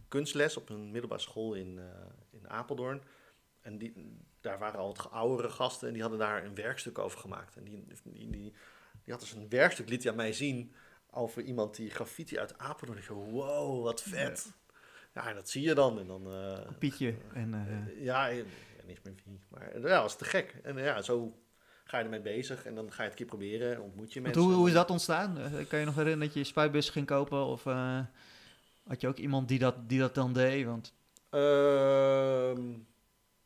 kunstles 0.08 0.58
op 0.58 0.70
een 0.70 0.92
middelbare 0.92 1.22
school 1.22 1.54
in, 1.54 1.80
in 2.32 2.50
Apeldoorn. 2.50 3.02
En 3.62 3.78
die, 3.78 4.18
daar 4.42 4.60
waren 4.60 4.80
al 4.80 4.88
wat 4.88 5.12
oudere 5.12 5.50
gasten 5.50 5.88
en 5.88 5.94
die 5.94 6.02
hadden 6.02 6.20
daar 6.20 6.46
een 6.46 6.56
werkstuk 6.56 6.98
over 6.98 7.20
gemaakt. 7.20 7.56
En 7.56 7.64
die, 7.64 7.86
die, 8.04 8.30
die, 8.30 8.54
die 9.04 9.14
had 9.14 9.20
dus 9.20 9.34
een 9.34 9.50
werkstuk, 9.50 9.90
liet 9.90 10.02
hij 10.04 10.12
aan 10.12 10.18
mij 10.18 10.34
zien, 10.34 10.74
over 11.12 11.42
iemand 11.42 11.76
die 11.76 11.90
graffiti 11.90 12.40
uit 12.40 12.58
Apeldoorn. 12.58 13.00
Ik 13.00 13.08
dacht, 13.08 13.20
wow, 13.32 13.84
wat 13.84 14.02
vet. 14.02 14.54
Ja, 15.14 15.28
en 15.30 15.36
dat 15.36 15.50
zie 15.50 15.62
je 15.62 15.74
dan. 15.74 16.00
En 16.00 16.08
dan 16.08 16.24
kopietje. 16.66 17.16
En, 17.34 17.90
ja, 17.98 18.30
weet 18.86 18.96
niet 18.96 19.04
meer 19.06 19.16
wie. 19.26 19.42
Maar 19.50 19.62
eh, 19.72 19.82
ja, 19.82 19.88
dat 19.90 20.02
was 20.02 20.18
te 20.18 20.26
gek. 20.26 20.56
En 20.64 20.78
eh, 20.78 20.86
ja, 20.86 21.02
zo 21.02 21.38
ga 21.84 21.98
je 21.98 22.04
ermee 22.04 22.22
bezig 22.22 22.66
en 22.66 22.76
dan 22.76 22.92
ga 22.92 23.04
je 23.04 23.10
het 23.10 23.12
een 23.12 23.16
keer 23.28 23.38
proberen. 23.38 23.82
Ontmoet 23.82 24.14
je 24.14 24.22
mensen. 24.22 24.42
hoe, 24.42 24.54
hoe 24.54 24.68
is 24.68 24.74
dat 24.74 24.90
ontstaan? 24.90 25.38
Eh, 25.38 25.68
kan 25.68 25.80
je 25.80 25.86
nog 25.86 25.96
herinneren 25.96 26.20
dat 26.20 26.34
je 26.34 26.44
spuitbus 26.44 26.90
ging 26.90 27.06
kopen? 27.06 27.46
Of 27.46 27.66
eh, 27.66 28.00
had 28.88 29.02
je 29.02 29.08
ook 29.08 29.18
iemand 29.18 29.48
die 29.48 29.60
dat, 29.60 29.90
die 29.90 30.00
dat 30.00 30.16
dan 30.16 30.34
deed? 30.34 30.66
Want 30.66 30.94
Ehm, 31.30 32.72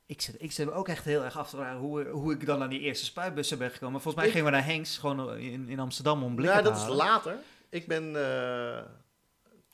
ik 0.06 0.22
zit, 0.22 0.36
ik 0.42 0.52
zit 0.52 0.66
me 0.66 0.72
ook 0.72 0.88
echt 0.88 1.06
heel 1.06 1.24
erg 1.24 1.38
af 1.38 1.50
te 1.50 1.56
vragen 1.56 1.78
hoe, 1.80 2.08
hoe 2.08 2.34
ik 2.34 2.46
dan 2.46 2.62
aan 2.62 2.70
die 2.70 2.80
eerste 2.80 3.06
spuitbussen 3.06 3.58
ben 3.58 3.72
gekomen. 3.72 4.02
Volgens 4.02 4.16
mij 4.16 4.26
Ik- 4.26 4.32
gingen 4.32 4.52
we 4.52 4.58
naar 4.58 4.66
Henks, 4.66 4.98
gewoon 4.98 5.38
in, 5.38 5.70
in 5.70 5.80
Amsterdam, 5.80 6.24
om 6.24 6.36
blikken 6.36 6.58
ja, 6.58 6.64
te 6.64 6.70
dat 6.70 6.78
is 6.82 6.88
later. 6.96 7.38
Ik 7.70 7.88
ben... 7.88 8.04
eh 8.16 8.82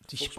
Die 0.06 0.30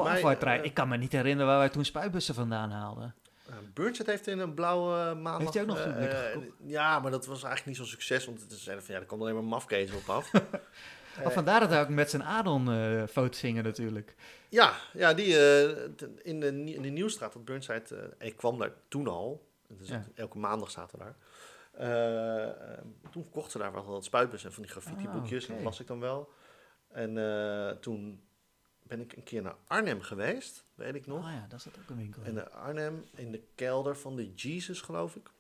eh, 0.41 0.65
ik 0.65 0.75
kan 0.75 0.89
me 0.89 0.97
niet 0.97 1.13
herinneren 1.13 1.47
waar 1.47 1.59
wij 1.59 1.69
toen 1.69 1.85
spuitbussen 1.85 2.35
vandaan 2.35 2.71
haalden. 2.71 3.15
Uh, 3.63 3.69
Burchett 3.75 4.09
heeft 4.09 4.27
in 4.27 4.39
een 4.39 4.55
blauwe 4.55 5.15
maandag... 5.15 5.39
Heeft 5.41 5.55
hij 5.55 5.63
ook 5.63 5.69
nog 5.69 5.79
eh, 5.79 5.85
zo'n 5.85 5.95
blikken 5.95 6.33
eh? 6.33 6.71
Ja, 6.71 6.99
maar 7.01 7.11
dat 7.11 7.27
was 7.27 7.43
eigenlijk 7.43 7.67
niet 7.67 7.77
zo'n 7.77 7.87
succes. 7.87 8.25
Want 8.27 8.41
het 8.41 8.53
zeiden 8.53 8.85
van, 8.85 8.95
ja, 8.95 9.01
er 9.01 9.07
komt 9.07 9.21
alleen 9.21 9.35
maar 9.35 9.45
mafkees 9.45 9.93
op 9.93 10.09
af. 10.09 10.33
Maar 11.23 11.33
vandaar 11.43 11.61
dat 11.61 11.69
hij 11.71 11.81
ook 11.81 11.89
met 11.89 12.11
zijn 12.11 12.23
Adon 12.23 12.71
eh 12.73 13.03
foto's 13.07 13.39
gingen 13.41 13.65
natuurlijk. 13.65 14.15
ja, 14.49 14.73
ja, 14.93 15.15
die 15.15 15.39
eh, 15.39 15.69
in, 16.23 16.41
de, 16.41 16.47
in 16.75 16.83
de 16.83 16.89
Nieuwstraat, 16.89 17.33
dat 17.33 17.45
Burnside... 17.45 18.13
eh, 18.19 18.27
ik 18.27 18.37
kwam 18.37 18.59
daar 18.59 18.73
toen 18.89 19.09
al. 19.09 19.47
Dus 19.69 19.89
Ja. 19.89 20.05
Elke 20.15 20.39
maandag 20.39 20.71
zaten 20.71 20.99
we 20.99 21.05
daar. 21.05 21.17
Eh, 21.73 22.45
eh, 22.73 22.79
toen 23.11 23.23
verkochten 23.23 23.53
ze 23.53 23.59
daar 23.59 23.73
wel 23.73 23.85
wat 23.85 24.05
spuitbussen 24.05 24.49
en 24.49 24.55
van 24.55 24.63
die 24.65 24.73
graffiti-boekjes. 24.73 25.43
Ah, 25.45 25.49
En 25.49 25.55
oké. 25.55 25.63
dat 25.65 25.73
las 25.73 25.81
ik 25.81 25.87
dan 25.87 26.01
wel. 26.01 26.31
En 26.93 27.19
eh, 27.19 27.71
toen 27.71 28.21
ben 28.89 29.01
ik 29.01 29.13
een 29.17 29.23
keer 29.23 29.43
naar 29.43 29.55
Arnhem 29.67 30.01
geweest, 30.01 30.65
weet 30.75 30.95
ik 30.95 31.07
nog. 31.07 31.25
Oh 31.25 31.31
ja, 31.33 31.47
dat 31.49 31.59
is 31.59 31.65
dat 31.65 31.75
ook 31.83 31.91
een 31.91 31.97
winkel. 31.97 32.23
In 32.23 32.35
de 32.35 32.51
Arnhem, 32.51 33.05
in 33.15 33.31
de 33.33 33.43
kelder 33.55 33.97
van 33.97 34.17
de 34.17 34.33
Jesus, 34.35 34.81
geloof 34.81 35.15
ik. 35.17 35.31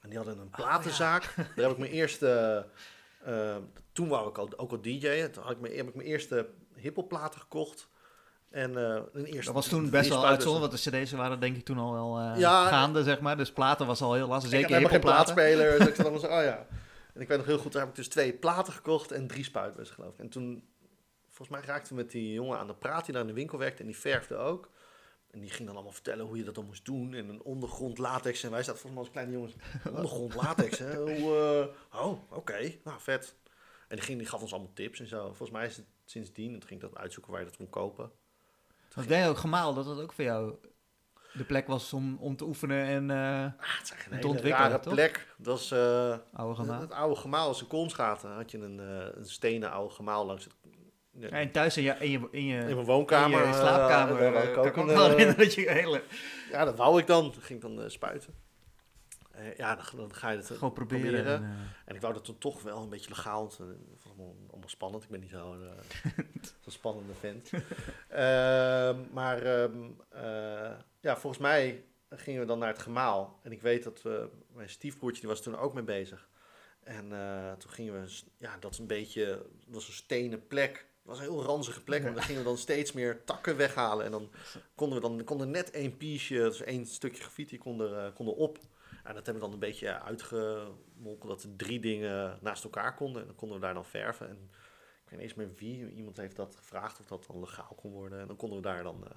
En 0.00 0.08
die 0.08 0.18
hadden 0.18 0.38
een 0.38 0.46
Oh, 0.46 0.54
platenzaak. 0.54 1.34
Daar 1.36 1.46
heb 1.54 1.70
ik 1.70 1.78
mijn 1.78 1.90
eerste... 1.90 2.66
eh, 3.24 3.56
toen 3.92 4.08
wou 4.08 4.28
ik 4.28 4.38
al, 4.38 4.48
ook 4.56 4.70
al 4.70 4.80
DJ'en. 4.80 5.32
Toen 5.32 5.42
had 5.42 5.52
ik 5.52 5.60
mijn, 5.60 5.76
heb 5.76 5.88
ik 5.88 5.94
mijn 5.94 6.08
eerste 6.08 6.48
hiphopplaten 6.74 7.40
gekocht. 7.40 7.88
En 8.50 8.76
eh 8.76 9.02
een 9.12 9.24
eerste... 9.24 9.44
dat 9.44 9.54
was 9.54 9.68
toen 9.68 9.90
best 9.90 10.08
wel 10.08 10.26
uitzonderlijk, 10.26 10.72
want 10.72 10.84
de 10.84 10.90
cd's 11.02 11.12
waren 11.12 11.40
denk 11.40 11.56
ik 11.56 11.64
toen 11.64 11.78
al 11.78 11.92
wel 11.92 12.18
eh, 12.18 12.40
Ja, 12.40 12.66
gaande, 12.68 13.02
zeg 13.02 13.20
maar. 13.20 13.36
Dus 13.36 13.52
platen 13.52 13.86
was 13.86 14.00
al 14.02 14.14
heel 14.14 14.28
lastig, 14.28 14.52
Ik 14.52 14.58
zeker 14.58 14.74
had 14.74 14.82
helemaal 14.82 15.00
geen 15.00 15.10
plaatspeler. 15.10 15.78
dus 15.78 15.88
ik 15.88 15.94
zat 15.94 16.04
allemaal 16.06 16.20
zo, 16.20 16.36
oh 16.36 16.42
ja. 16.42 16.66
En 17.14 17.20
ik 17.20 17.28
weet 17.28 17.38
nog 17.38 17.46
heel 17.46 17.58
goed, 17.58 17.72
daar 17.72 17.80
heb 17.80 17.90
ik 17.90 17.96
dus 17.96 18.08
twee 18.08 18.32
platen 18.32 18.72
gekocht 18.72 19.12
en 19.12 19.26
drie 19.26 19.44
spuitbussen, 19.44 19.94
geloof 19.96 20.12
ik. 20.12 20.18
En 20.18 20.28
toen, 20.28 20.68
volgens 21.40 21.58
mij 21.66 21.74
raakten 21.74 21.96
we 21.96 22.02
met 22.02 22.10
die 22.10 22.32
jongen 22.32 22.58
aan 22.58 22.66
de 22.66 22.74
praat 22.74 23.04
die 23.04 23.12
daar 23.12 23.22
in 23.22 23.28
de 23.28 23.34
winkel 23.34 23.58
werkte 23.58 23.80
en 23.80 23.86
die 23.86 23.96
verfde 23.96 24.36
ook. 24.36 24.70
En 25.30 25.40
die 25.40 25.50
ging 25.50 25.66
dan 25.66 25.74
allemaal 25.74 25.92
vertellen 25.92 26.26
hoe 26.26 26.36
je 26.36 26.44
dat 26.44 26.54
dan 26.54 26.64
moest 26.66 26.84
doen. 26.84 27.14
En 27.14 27.28
een 27.28 27.42
ondergrond 27.42 27.98
latex. 27.98 28.42
En 28.42 28.50
wij 28.50 28.62
zaten 28.62 28.80
volgens 28.80 28.92
mij 28.92 29.02
als 29.02 29.10
kleine 29.10 29.32
jongens, 29.32 29.54
ondergrond 29.96 30.34
latex, 30.34 30.78
hè? 30.78 30.96
Hoe, 30.96 31.74
eh, 31.92 32.02
oh, 32.02 32.18
oké, 32.30 32.74
nou 32.84 33.00
vet. 33.00 33.34
En 33.88 33.96
die, 33.96 34.04
ging, 34.04 34.18
die 34.18 34.26
gaf 34.26 34.40
ons 34.40 34.52
allemaal 34.52 34.72
tips 34.72 35.00
en 35.00 35.06
zo. 35.06 35.26
Volgens 35.26 35.50
mij 35.50 35.66
is 35.66 35.76
het 35.76 35.86
sindsdien, 36.04 36.52
en 36.52 36.58
toen 36.58 36.68
ging 36.68 36.80
dat 36.80 36.96
uitzoeken 36.96 37.32
waar 37.32 37.40
je 37.40 37.46
dat 37.46 37.56
kon 37.56 37.70
kopen. 37.70 38.10
Ik 38.96 39.08
denk 39.08 39.28
ook 39.28 39.38
gemaal 39.38 39.74
dat 39.74 39.84
dat 39.84 40.00
ook 40.00 40.12
voor 40.12 40.24
jou 40.24 40.54
de 41.32 41.44
plek 41.44 41.66
was 41.66 41.92
om, 41.92 42.16
om 42.16 42.36
te 42.36 42.44
oefenen 42.44 42.84
en 42.84 43.10
eh 43.10 43.44
Ah, 43.44 43.78
het 43.78 43.82
is 43.82 44.06
een 44.10 44.20
Te 44.20 44.26
ontwikkelen, 44.28 44.68
rare 44.68 44.80
toch? 44.80 44.94
plek. 44.94 45.34
Dat 45.36 45.46
was... 45.46 45.70
eh, 45.70 46.18
oude 46.32 46.54
gemaal. 46.54 46.80
Het 46.80 46.92
oude 46.92 47.16
gemaal 47.16 47.48
als 47.48 47.64
een 47.68 48.30
had 48.30 48.50
je 48.50 48.58
een, 48.58 48.78
een 49.18 49.26
stenen 49.26 49.70
oude 49.70 49.94
gemaal 49.94 50.26
langs 50.26 50.44
het... 50.44 50.54
En 51.28 51.50
thuis 51.50 51.76
in 51.76 51.82
je, 51.82 51.94
in 51.98 52.10
je, 52.10 52.28
in 52.30 52.44
je, 52.44 52.58
in 52.58 52.74
mijn 52.74 52.84
woonkamer. 52.86 53.40
in 53.40 53.46
je 53.48 53.52
eh, 53.54 53.60
slaapkamer. 53.60 54.34
eh, 54.34 54.44
ik 54.44 54.52
kan 54.52 54.66
ook 54.66 54.76
een, 54.76 54.86
wel 54.86 55.04
eh, 55.04 55.10
herinneren 55.10 55.44
dat 55.44 55.54
je 55.54 55.70
hele... 55.70 56.02
Ja, 56.50 56.64
dat 56.64 56.76
wou 56.76 57.00
ik 57.00 57.06
dan. 57.06 57.34
Ging 57.40 57.48
ik 57.48 57.60
dan 57.60 57.82
eh, 57.82 57.88
spuiten. 57.88 58.34
Eh, 59.30 59.56
ja, 59.56 59.74
dan, 59.76 59.84
dan 59.96 60.14
ga 60.14 60.30
je 60.30 60.36
het 60.36 60.50
eh, 60.50 60.56
Gewoon 60.58 60.72
proberen. 60.72 61.24
En, 61.26 61.42
eh, 61.42 61.48
En 61.84 61.94
ik 61.94 62.00
wou 62.00 62.14
dat 62.14 62.26
dan 62.26 62.38
toch 62.38 62.62
wel 62.62 62.82
een 62.82 62.88
beetje 62.88 63.08
legaal. 63.10 63.40
want, 63.40 63.58
eh, 63.60 64.06
allemaal, 64.06 64.34
allemaal 64.50 64.68
spannend. 64.68 65.02
Ik 65.02 65.08
ben 65.10 65.20
niet 65.20 65.30
zo'n 65.30 65.62
eh, 65.62 66.10
spannende 66.66 67.14
vent. 67.20 67.50
Ehm, 68.08 68.96
maar 69.12 69.42
ehm, 69.42 69.72
eh, 70.08 70.70
ja, 71.00 71.16
volgens 71.16 71.42
mij 71.42 71.84
gingen 72.10 72.40
we 72.40 72.46
dan 72.46 72.58
naar 72.58 72.68
het 72.68 72.78
gemaal. 72.78 73.40
En 73.42 73.52
ik 73.52 73.62
weet 73.62 73.82
dat 73.84 74.02
we, 74.02 74.28
mijn 74.52 74.68
stiefbroertje 74.68 75.20
die 75.20 75.30
was 75.30 75.42
toen 75.42 75.58
ook 75.58 75.74
mee 75.74 75.84
bezig. 75.84 76.28
En 76.80 77.12
eh, 77.12 77.52
toen 77.52 77.70
gingen 77.70 77.92
we, 78.02 78.20
ja, 78.38 78.56
dat 78.60 78.72
is 78.72 78.78
een 78.78 78.86
beetje, 78.86 79.24
het 79.24 79.74
was 79.74 79.86
een 79.88 79.94
stenen 79.94 80.46
plek. 80.46 80.86
Het 81.02 81.08
was 81.08 81.18
een 81.18 81.24
heel 81.34 81.42
ranzige 81.44 81.82
plek, 81.82 82.02
maar 82.02 82.14
dan 82.14 82.22
gingen 82.22 82.42
we 82.42 82.46
dan 82.48 82.56
steeds 82.58 82.92
meer 82.92 83.24
takken 83.24 83.56
weghalen. 83.56 84.04
En 84.04 84.10
dan 84.10 84.30
konden 84.74 85.00
we 85.02 85.08
dan 85.08 85.24
konden 85.24 85.50
net 85.50 85.70
één 85.70 85.96
piece, 85.96 86.34
dus 86.34 86.60
één 86.62 86.86
stukje 86.86 87.20
graffiti 87.22 87.58
kon 87.58 87.80
er, 87.80 87.96
eh, 87.98 88.14
kon 88.14 88.26
er 88.26 88.32
op. 88.34 88.58
En 89.04 89.14
dat 89.14 89.26
hebben 89.26 89.34
we 89.34 89.40
dan 89.40 89.52
een 89.52 89.58
beetje 89.58 90.00
uitgemolken, 90.02 91.28
dat 91.28 91.42
er 91.42 91.56
drie 91.56 91.80
dingen 91.80 92.38
naast 92.40 92.64
elkaar 92.64 92.94
konden. 92.94 93.20
En 93.20 93.26
dan 93.26 93.36
konden 93.36 93.56
we 93.58 93.64
daar 93.64 93.74
dan 93.74 93.84
verven. 93.84 94.28
En 94.28 94.50
ik 95.04 95.10
weet 95.10 95.20
niet 95.20 95.20
eens 95.20 95.34
meer 95.34 95.50
wie, 95.56 95.90
iemand 95.92 96.16
heeft 96.16 96.36
dat 96.36 96.56
gevraagd 96.56 97.00
of 97.00 97.06
dat 97.06 97.24
dan 97.26 97.40
legaal 97.40 97.74
kon 97.76 97.90
worden. 97.92 98.20
En 98.20 98.26
dan 98.26 98.36
konden 98.36 98.56
we 98.56 98.62
daar 98.64 98.82
dan 98.82 99.04
eh, 99.04 99.10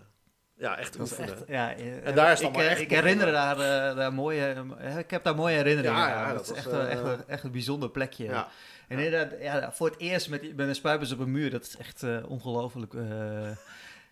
ja, 0.58 0.78
echt 0.78 1.00
oefenen. 1.00 1.30
echt, 1.34 1.44
ja, 1.48 1.76
eh, 1.76 2.08
En 2.08 2.16
daar 2.16 2.32
is 2.32 2.42
ik, 2.42 2.56
eh, 2.56 2.72
echt 2.72 2.82
ik 2.82 2.90
herinner 2.90 3.32
daar, 3.32 3.60
eh, 3.60 3.96
daar 3.98 4.14
mooie, 4.14 4.66
eh, 4.78 4.98
ik 4.98 5.10
heb 5.12 5.24
daar 5.24 5.36
mooie 5.36 5.56
herinneringen 5.56 6.00
Ja, 6.00 6.08
ja, 6.08 6.16
aan. 6.24 6.36
dat 6.36 6.48
Dat, 6.48 6.58
is 6.58 6.64
was, 6.64 6.74
echt, 6.74 6.82
een- 6.82 6.88
eh, 6.88 6.92
echt, 6.92 7.04
een- 7.20 7.28
echt 7.28 7.44
een 7.44 7.52
bijzonder 7.52 7.90
plekje. 7.90 8.24
Ja. 8.24 8.48
En 8.88 9.00
inderdaad, 9.00 9.42
ja, 9.42 9.72
voor 9.72 9.90
het 9.90 10.00
eerst 10.00 10.30
met, 10.30 10.56
met 10.56 10.68
een 10.68 10.76
spuitbus 10.76 11.12
op 11.12 11.20
een 11.20 11.32
muur, 11.32 11.50
dat 11.50 11.64
is 11.64 11.78
echt 11.78 12.04
eh, 12.04 12.18
ongelooflijk. 12.28 12.94
eh, 12.94 13.50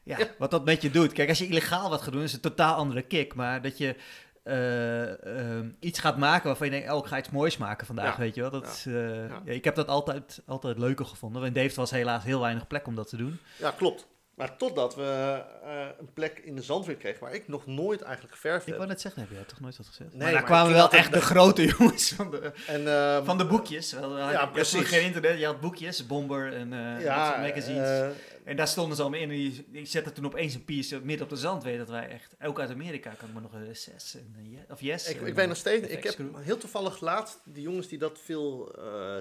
ja, 0.04 0.18
wat 0.38 0.52
dat 0.52 0.66
met 0.66 0.82
je 0.82 0.90
doet. 0.92 1.12
Kijk, 1.14 1.30
als 1.30 1.38
je 1.38 1.48
illegaal 1.48 1.90
wat 1.90 2.02
gaat 2.02 2.14
doen, 2.14 2.22
is 2.24 2.32
het 2.34 2.46
een 2.46 2.50
totaal 2.52 2.76
andere 2.76 3.02
kick. 3.02 3.34
Maar 3.34 3.62
dat 3.62 3.78
je 3.78 3.96
eh, 4.44 5.58
eh, 5.60 5.66
iets 5.80 6.00
gaat 6.00 6.18
maken 6.18 6.48
waarvan 6.48 6.68
je 6.68 6.72
denkt, 6.74 6.92
oh, 6.92 6.98
ik 6.98 7.06
ga 7.06 7.18
iets 7.18 7.30
moois 7.30 7.58
maken 7.58 7.86
vandaag, 7.88 8.14
Ja. 8.16 8.20
weet 8.20 8.36
je 8.36 8.42
wel. 8.42 8.50
Dat 8.50 8.64
Ja. 8.64 8.70
is, 8.72 8.84
Ja. 8.84 9.42
ja, 9.46 9.52
ik 9.52 9.64
heb 9.64 9.76
dat 9.76 9.88
altijd, 9.88 10.42
altijd 10.46 10.78
leuker 10.78 11.06
gevonden. 11.06 11.44
In 11.44 11.54
Deventer 11.54 11.80
was 11.80 11.92
helaas 11.92 12.24
heel 12.24 12.40
weinig 12.42 12.68
plek 12.68 12.88
om 12.88 12.96
dat 12.96 13.10
te 13.10 13.18
doen. 13.18 13.40
ja, 13.60 13.72
klopt. 13.72 14.08
Maar 14.42 14.58
totdat 14.58 14.96
we 14.96 15.44
eh, 15.64 15.86
een 16.00 16.14
plek 16.14 16.40
in 16.40 16.56
de 16.56 16.62
zandweer 16.62 16.96
kregen 16.96 17.20
waar 17.20 17.34
ik 17.34 17.48
nog 17.48 17.66
nooit 17.66 18.02
eigenlijk 18.02 18.34
geverfd 18.34 18.62
Ik 18.62 18.68
heb. 18.68 18.76
wou 18.78 18.88
net 18.90 19.02
zeggen, 19.02 19.22
heb 19.22 19.32
jij 19.32 19.44
toch 19.44 19.60
nooit 19.60 19.78
wat 19.78 19.88
gezegd? 19.88 20.10
Nee, 20.10 20.22
maar 20.22 20.32
daar 20.32 20.44
kwamen 20.44 20.70
ik 20.70 20.76
wel 20.76 20.92
echt 20.92 21.14
de 21.14 21.22
grote 21.22 21.66
jongens 21.78 22.12
van 22.12 22.32
de, 22.32 22.52
En, 22.68 22.88
ehm, 22.88 23.24
van 23.26 23.38
de 23.38 23.46
boekjes. 23.46 23.92
Wel, 23.92 24.18
Ja, 24.18 24.42
je 24.42 24.48
precies. 24.48 24.88
geen 24.88 25.04
internet, 25.04 25.40
je 25.40 25.46
had 25.46 25.60
boekjes, 25.60 26.08
Bomber 26.08 26.54
en 26.54 26.70
ja, 27.00 27.28
soort 27.28 27.42
magazines. 27.48 27.88
eh, 27.90 28.08
en 28.44 28.56
daar 28.56 28.68
stonden 28.68 28.96
ze 28.96 29.02
allemaal 29.02 29.20
in 29.20 29.30
en 29.30 29.36
die, 29.36 29.66
die 29.68 29.86
zetten 29.86 30.14
toen 30.14 30.26
opeens 30.26 30.54
een 30.54 30.66
piece 30.66 31.00
midden 31.04 31.24
op 31.24 31.30
de 31.30 31.40
zand. 31.40 31.64
Weet 31.64 31.78
dat 31.78 31.90
wij 31.90 32.08
echt, 32.10 32.36
ook 32.44 32.60
uit 32.60 32.70
Amerika 32.70 33.10
kan 33.10 33.28
ik 33.28 33.34
me 33.34 33.42
nog 33.42 33.54
een 33.54 33.76
zes 33.76 34.16
en 34.16 34.66
of 34.70 34.82
yes. 34.82 35.10
ik, 35.10 35.22
en, 35.22 35.28
ik 35.28 35.34
weet 35.36 35.48
nog 35.48 35.58
steeds, 35.58 35.88
ik 35.88 36.04
heb 36.04 36.14
Crew. 36.16 36.38
heel 36.38 36.58
toevallig 36.58 37.00
laatst 37.00 37.40
die 37.46 37.64
jongens 37.64 37.88
die 37.88 37.98
dat 37.98 38.20
veel 38.24 38.72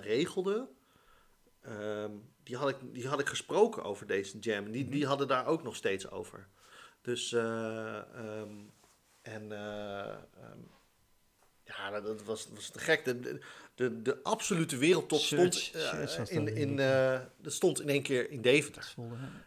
regelden, 0.02 0.68
ehm, 1.62 2.10
die, 2.50 2.58
had 2.58 2.68
ik, 2.68 2.76
die 2.92 3.08
had 3.08 3.20
ik 3.20 3.28
gesproken 3.28 3.82
over 3.82 4.06
deze 4.06 4.38
jam. 4.38 4.64
En 4.64 4.70
Die, 4.72 4.82
Mhm. 4.82 4.92
die 4.92 5.06
hadden 5.06 5.28
daar 5.28 5.46
ook 5.46 5.62
nog 5.62 5.76
steeds 5.76 6.10
over. 6.10 6.46
Dus, 7.02 7.32
eh, 7.32 7.96
ehm, 7.96 8.54
en 9.22 9.52
eh, 9.52 10.08
ehm, 10.08 10.58
ja, 11.64 11.90
dat, 11.90 12.04
dat 12.04 12.22
was, 12.22 12.48
was 12.54 12.70
te 12.70 12.78
gek. 12.78 13.04
De, 13.04 13.20
de, 13.20 13.40
de, 13.74 14.02
de 14.02 14.22
absolute 14.22 14.76
wereldtop 14.76 15.18
stond, 15.20 15.70
eh, 15.74 16.18
in, 16.28 16.56
in, 16.56 16.76
dat 17.42 17.52
stond 17.52 17.80
in 17.80 17.88
één 17.88 18.02
keer 18.02 18.30
in 18.30 18.40
Deventer. 18.42 18.94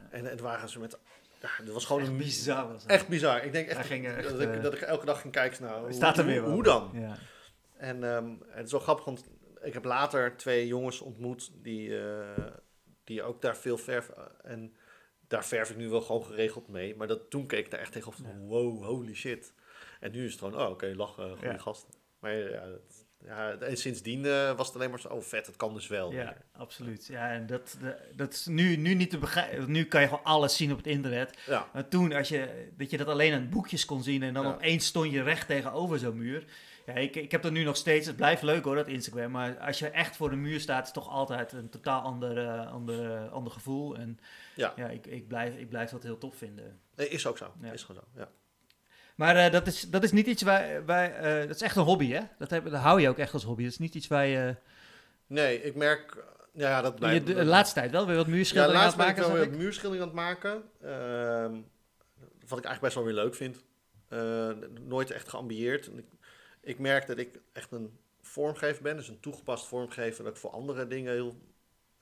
En 0.10 0.26
het 0.26 0.40
waren 0.40 0.70
ze 0.70 0.80
met, 0.80 0.98
ja, 1.42 1.50
dat 1.66 1.74
was 1.74 1.86
gewoon 1.86 2.02
Echt 2.02 2.12
een 2.12 2.18
bizar 2.18 2.68
was. 2.72 2.86
Echt 2.86 3.08
bizar. 3.08 3.44
Ik 3.44 3.52
denk 3.52 3.68
echt, 3.68 3.78
Hij 3.78 3.86
ging 3.88 4.08
echt, 4.08 4.30
dat, 4.30 4.42
ik, 4.42 4.62
dat 4.62 4.74
ik 4.74 4.82
elke 4.82 5.06
dag 5.06 5.22
ging 5.22 5.34
kijken, 5.34 5.64
nou, 5.64 5.84
hoe, 5.84 5.94
Staat 5.94 6.18
er 6.18 6.26
weer 6.26 6.42
hoe, 6.44 6.64
dan? 6.64 6.90
Ja. 6.94 7.18
En 7.78 8.04
ehm, 8.04 8.34
het 8.48 8.66
is 8.66 8.72
wel 8.72 8.82
grappig, 8.82 9.06
want 9.06 9.24
ik 9.62 9.74
heb 9.74 9.84
later 9.84 10.38
twee 10.38 10.68
jongens 10.68 11.00
ontmoet 11.02 11.52
die, 11.54 11.90
die 13.04 13.24
ook 13.24 13.42
daar 13.42 13.58
veel 13.58 13.78
verf... 13.78 14.10
En 14.44 14.76
daar 15.28 15.46
verf 15.46 15.70
ik 15.70 15.78
nu 15.78 15.90
wel 15.90 16.02
gewoon 16.02 16.26
geregeld 16.26 16.68
mee. 16.68 16.96
Maar 16.96 17.08
dat, 17.08 17.30
toen 17.30 17.48
keek 17.48 17.66
ik 17.66 17.72
daar 17.72 17.80
echt 17.80 17.92
tegenop 17.92 18.16
van, 18.16 18.26
Ja. 18.26 18.38
wow, 18.38 18.84
holy 18.84 19.14
shit. 19.16 19.54
En 20.00 20.12
nu 20.12 20.26
is 20.26 20.32
het 20.32 20.40
gewoon, 20.42 20.62
oh 20.62 20.70
oké, 20.70 20.94
lachen, 20.96 21.30
goede 21.30 21.48
Ja. 21.54 21.58
gasten. 21.58 21.94
Maar 22.20 22.34
ja, 22.36 22.66
dat, 22.70 23.06
ja, 23.26 23.52
en 23.58 23.78
sindsdien 23.78 24.26
eh, 24.26 24.56
was 24.58 24.68
het 24.68 24.76
alleen 24.76 24.90
maar 24.90 25.00
zo, 25.00 25.08
oh 25.08 25.22
vet, 25.22 25.46
het 25.48 25.56
kan 25.56 25.74
dus 25.74 25.88
wel. 25.88 26.12
Ja, 26.12 26.18
weer. 26.18 26.38
absoluut. 26.52 27.06
Ja, 27.08 27.32
en 27.32 27.46
dat, 27.46 27.78
de- 27.82 27.98
dat 28.16 28.34
is 28.34 28.46
nu, 28.46 28.76
nu 28.76 28.94
niet 28.94 29.10
te 29.10 29.18
begrijpen. 29.18 29.72
Nu 29.72 29.86
kan 29.86 30.02
je 30.02 30.08
gewoon 30.08 30.24
alles 30.24 30.56
zien 30.56 30.72
op 30.72 30.78
het 30.78 30.88
internet. 30.88 31.38
ja. 31.46 31.70
Maar 31.74 31.88
toen, 31.88 32.14
als 32.14 32.30
je, 32.30 32.70
dat 32.78 32.90
je 32.90 32.98
dat 32.98 33.08
alleen 33.08 33.34
aan 33.34 33.50
boekjes 33.50 33.86
kon 33.86 34.04
zien 34.04 34.24
en 34.24 34.34
dan 34.34 34.44
Ja. 34.46 34.54
opeens 34.54 34.86
stond 34.86 35.12
je 35.12 35.24
recht 35.24 35.48
tegenover 35.48 36.00
zo'n 36.00 36.18
muur. 36.18 36.46
Ja, 36.86 36.94
ik, 36.94 37.16
ik 37.16 37.32
heb 37.32 37.42
dat 37.42 37.52
nu 37.52 37.64
nog 37.64 37.76
steeds. 37.76 38.08
Het 38.08 38.16
blijft 38.16 38.42
leuk 38.42 38.64
hoor, 38.64 38.76
dat 38.76 38.88
Instagram. 38.88 39.32
Maar 39.32 39.58
als 39.60 39.80
je 39.80 39.88
echt 39.90 40.16
voor 40.16 40.30
de 40.30 40.36
muur 40.36 40.60
staat, 40.60 40.80
is 40.82 40.86
het 40.86 41.04
toch 41.04 41.10
altijd 41.10 41.52
een 41.52 41.70
totaal 41.70 42.02
ander, 42.02 42.38
eh, 42.38 42.72
ander, 42.72 43.12
eh, 43.16 43.32
ander 43.32 43.52
gevoel. 43.54 43.96
En 43.96 44.20
Ja. 44.56 44.74
ja, 44.76 44.88
ik, 44.90 45.06
ik, 45.08 45.28
blijf, 45.28 45.56
ik 45.56 45.70
blijf 45.70 45.90
dat 45.90 46.04
heel 46.04 46.18
tof 46.18 46.36
vinden. 46.36 46.80
Nee, 46.96 47.10
is 47.10 47.28
ook 47.28 47.38
zo. 47.38 47.54
Ja. 47.62 47.72
Is 47.72 47.84
gewoon 47.84 48.02
zo, 48.14 48.20
ja. 48.20 48.30
Maar 49.16 49.36
eh, 49.36 49.52
dat, 49.52 49.68
is, 49.68 49.82
dat 49.82 50.04
is 50.04 50.12
niet 50.12 50.28
iets 50.28 50.42
waar 50.42 50.86
wij. 50.86 51.16
eh, 51.16 51.48
dat 51.48 51.56
is 51.56 51.62
echt 51.62 51.76
een 51.76 51.84
hobby, 51.84 52.12
hè? 52.12 52.22
Dat, 52.38 52.50
heb, 52.50 52.64
dat 52.70 52.82
hou 52.82 53.02
je 53.02 53.10
ook 53.10 53.18
echt 53.18 53.34
als 53.34 53.44
hobby. 53.44 53.64
Dat 53.64 53.72
is 53.72 53.78
niet 53.80 53.96
iets 53.96 54.08
waar 54.08 54.26
je. 54.26 54.56
Nee, 55.28 55.62
ik 55.64 55.76
merk, 55.76 56.24
ja, 56.54 56.82
dat 56.82 56.96
blijft... 56.96 57.28
de, 57.28 57.34
de 57.34 57.46
laatste 57.46 57.80
tijd 57.80 57.92
wel 57.92 58.08
weer 58.08 58.16
wat 58.16 58.26
Ja, 58.26 58.32
muurschilderingen 58.32 58.80
aan 58.82 58.86
laatst 58.86 58.98
het 58.98 59.06
ben 59.08 59.16
ik 59.16 59.22
maken. 59.22 59.32
wel 59.34 59.42
zag 59.42 59.48
weer 59.50 59.60
ik. 59.60 59.64
muurschildering 59.66 60.02
aan 60.12 60.18
het 60.18 60.26
maken. 60.42 60.64
Ehm, 60.82 61.62
wat 62.48 62.58
ik 62.60 62.66
eigenlijk 62.66 62.82
best 62.82 62.96
wel 62.96 63.04
weer 63.04 63.14
leuk 63.14 63.36
vind. 63.36 63.64
Eh, 64.08 64.50
nooit 64.82 65.12
echt 65.12 65.30
geambieerd. 65.30 65.88
Ik, 65.88 66.06
ik 66.64 66.80
merk 66.80 67.08
dat 67.08 67.18
ik 67.18 67.40
echt 67.52 67.72
een 67.72 67.98
vormgever 68.22 68.84
ben. 68.84 68.96
Dus 68.96 69.08
een 69.08 69.20
toegepast 69.20 69.68
vormgever 69.68 70.24
dat 70.24 70.34
ik 70.34 70.40
voor 70.40 70.50
andere 70.52 70.88
dingen 70.88 71.14
heel 71.14 71.36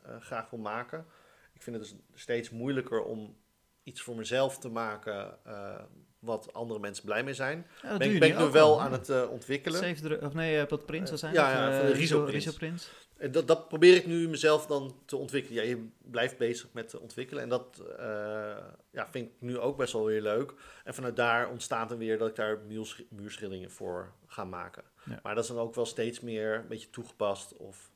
eh, 0.02 0.16
graag 0.22 0.50
wil 0.50 0.60
maken. 0.60 1.06
Ik 1.54 1.62
vind 1.64 1.76
het 1.76 1.86
dus 1.86 1.96
steeds 2.14 2.50
moeilijker 2.50 3.04
om 3.04 3.36
iets 3.84 4.02
voor 4.02 4.16
mezelf 4.16 4.58
te 4.60 4.70
maken 4.70 5.38
eh, 5.46 5.84
wat 6.20 6.54
andere 6.54 6.80
mensen 6.80 7.06
blij 7.06 7.24
mee 7.24 7.34
zijn. 7.34 7.68
Ja, 7.82 7.98
Ben, 7.98 8.12
ik- 8.14 8.20
ben 8.20 8.30
ik 8.30 8.38
nu 8.38 8.46
wel 8.46 8.82
aan 8.82 8.92
het 8.92 9.10
eh, 9.10 9.30
ontwikkelen. 9.32 9.80
Save 9.80 10.02
the- 10.18 10.26
of 10.26 10.34
nee, 10.34 10.66
wat 10.66 10.86
Prins 10.86 11.12
zijn? 11.14 11.34
Ja, 11.34 11.52
ja, 11.52 11.78
van 11.78 11.86
de 11.86 11.92
Riso 11.94 12.24
Riso 12.24 12.52
Prins. 12.52 12.92
En 13.22 13.32
dat, 13.32 13.48
dat 13.48 13.68
probeer 13.68 13.96
ik 13.96 14.06
nu 14.06 14.30
mezelf 14.30 14.66
dan 14.66 14.96
te 15.06 15.18
ontwikkelen. 15.18 15.64
Ja, 15.64 15.70
je 15.70 15.88
blijft 15.98 16.38
bezig 16.38 16.68
met 16.72 17.00
ontwikkelen. 17.00 17.44
En 17.44 17.50
dat 17.50 17.84
eh, 17.98 18.58
ja, 18.92 19.08
vind 19.12 19.28
ik 19.28 19.34
nu 19.40 19.58
ook 19.58 19.78
best 19.78 19.94
wel 19.94 20.06
weer 20.06 20.22
leuk. 20.22 20.54
En 20.84 20.94
vanuit 20.94 21.16
daar 21.16 21.50
ontstaat 21.50 21.92
er 21.92 21.98
weer 21.98 22.18
dat 22.18 22.30
ik 22.30 22.36
daar 22.36 22.60
muursch- 22.60 23.02
muurschilderingen 23.10 23.72
voor 23.72 24.14
ga 24.28 24.44
maken. 24.44 24.84
Ja. 25.06 25.20
Maar 25.24 25.36
dat 25.36 25.44
is 25.44 25.50
dan 25.50 25.60
ook 25.60 25.76
wel 25.76 25.86
steeds 25.86 26.20
meer 26.20 26.56
een 26.56 26.68
beetje 26.68 26.90
toegepast. 26.90 27.58
Of, 27.58 27.92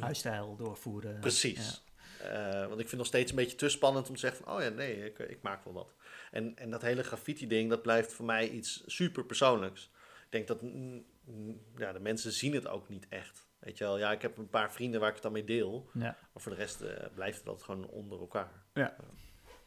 Huisstijl 0.00 0.56
doorvoeren. 0.56 1.20
Precies. 1.20 1.84
Eh, 2.20 2.66
want 2.66 2.80
ik 2.80 2.88
vind 2.88 2.96
nog 3.00 3.06
steeds 3.06 3.30
een 3.30 3.36
beetje 3.36 3.56
te 3.56 3.68
spannend 3.68 4.08
om 4.08 4.14
te 4.14 4.20
zeggen 4.20 4.44
van... 4.44 4.54
Oh 4.54 4.62
ja, 4.62 4.68
nee, 4.68 5.04
ik, 5.04 5.18
ik 5.18 5.42
maak 5.42 5.64
wel 5.64 5.72
wat. 5.72 5.94
En, 6.30 6.56
en 6.56 6.70
dat 6.70 6.82
hele 6.82 7.02
graffiti 7.02 7.46
ding, 7.46 7.70
dat 7.70 7.82
blijft 7.82 8.12
voor 8.12 8.24
mij 8.24 8.48
iets 8.48 8.82
super 8.86 9.24
persoonlijks. 9.24 9.90
Ik 10.24 10.30
denk 10.30 10.46
dat 10.46 10.62
mm, 10.62 11.04
mm, 11.24 11.60
ja, 11.76 11.92
de 11.92 12.00
mensen 12.00 12.32
zien 12.32 12.54
het 12.54 12.68
ook 12.68 12.88
niet 12.88 13.06
echt. 13.08 13.50
Weet 13.62 13.78
je 13.78 13.84
wel, 13.84 13.98
ja, 13.98 14.12
ik 14.12 14.22
heb 14.22 14.38
een 14.38 14.48
paar 14.48 14.72
vrienden 14.72 15.00
waar 15.00 15.08
ik 15.08 15.14
het 15.14 15.22
dan 15.22 15.32
mee 15.32 15.44
deel. 15.44 15.90
Ja. 15.94 16.00
ja. 16.04 16.16
Maar 16.32 16.42
voor 16.42 16.52
de 16.52 16.58
rest 16.58 16.80
eh, 16.80 17.06
blijft 17.14 17.44
dat 17.44 17.62
gewoon 17.62 17.86
onder 17.86 18.20
elkaar. 18.20 18.50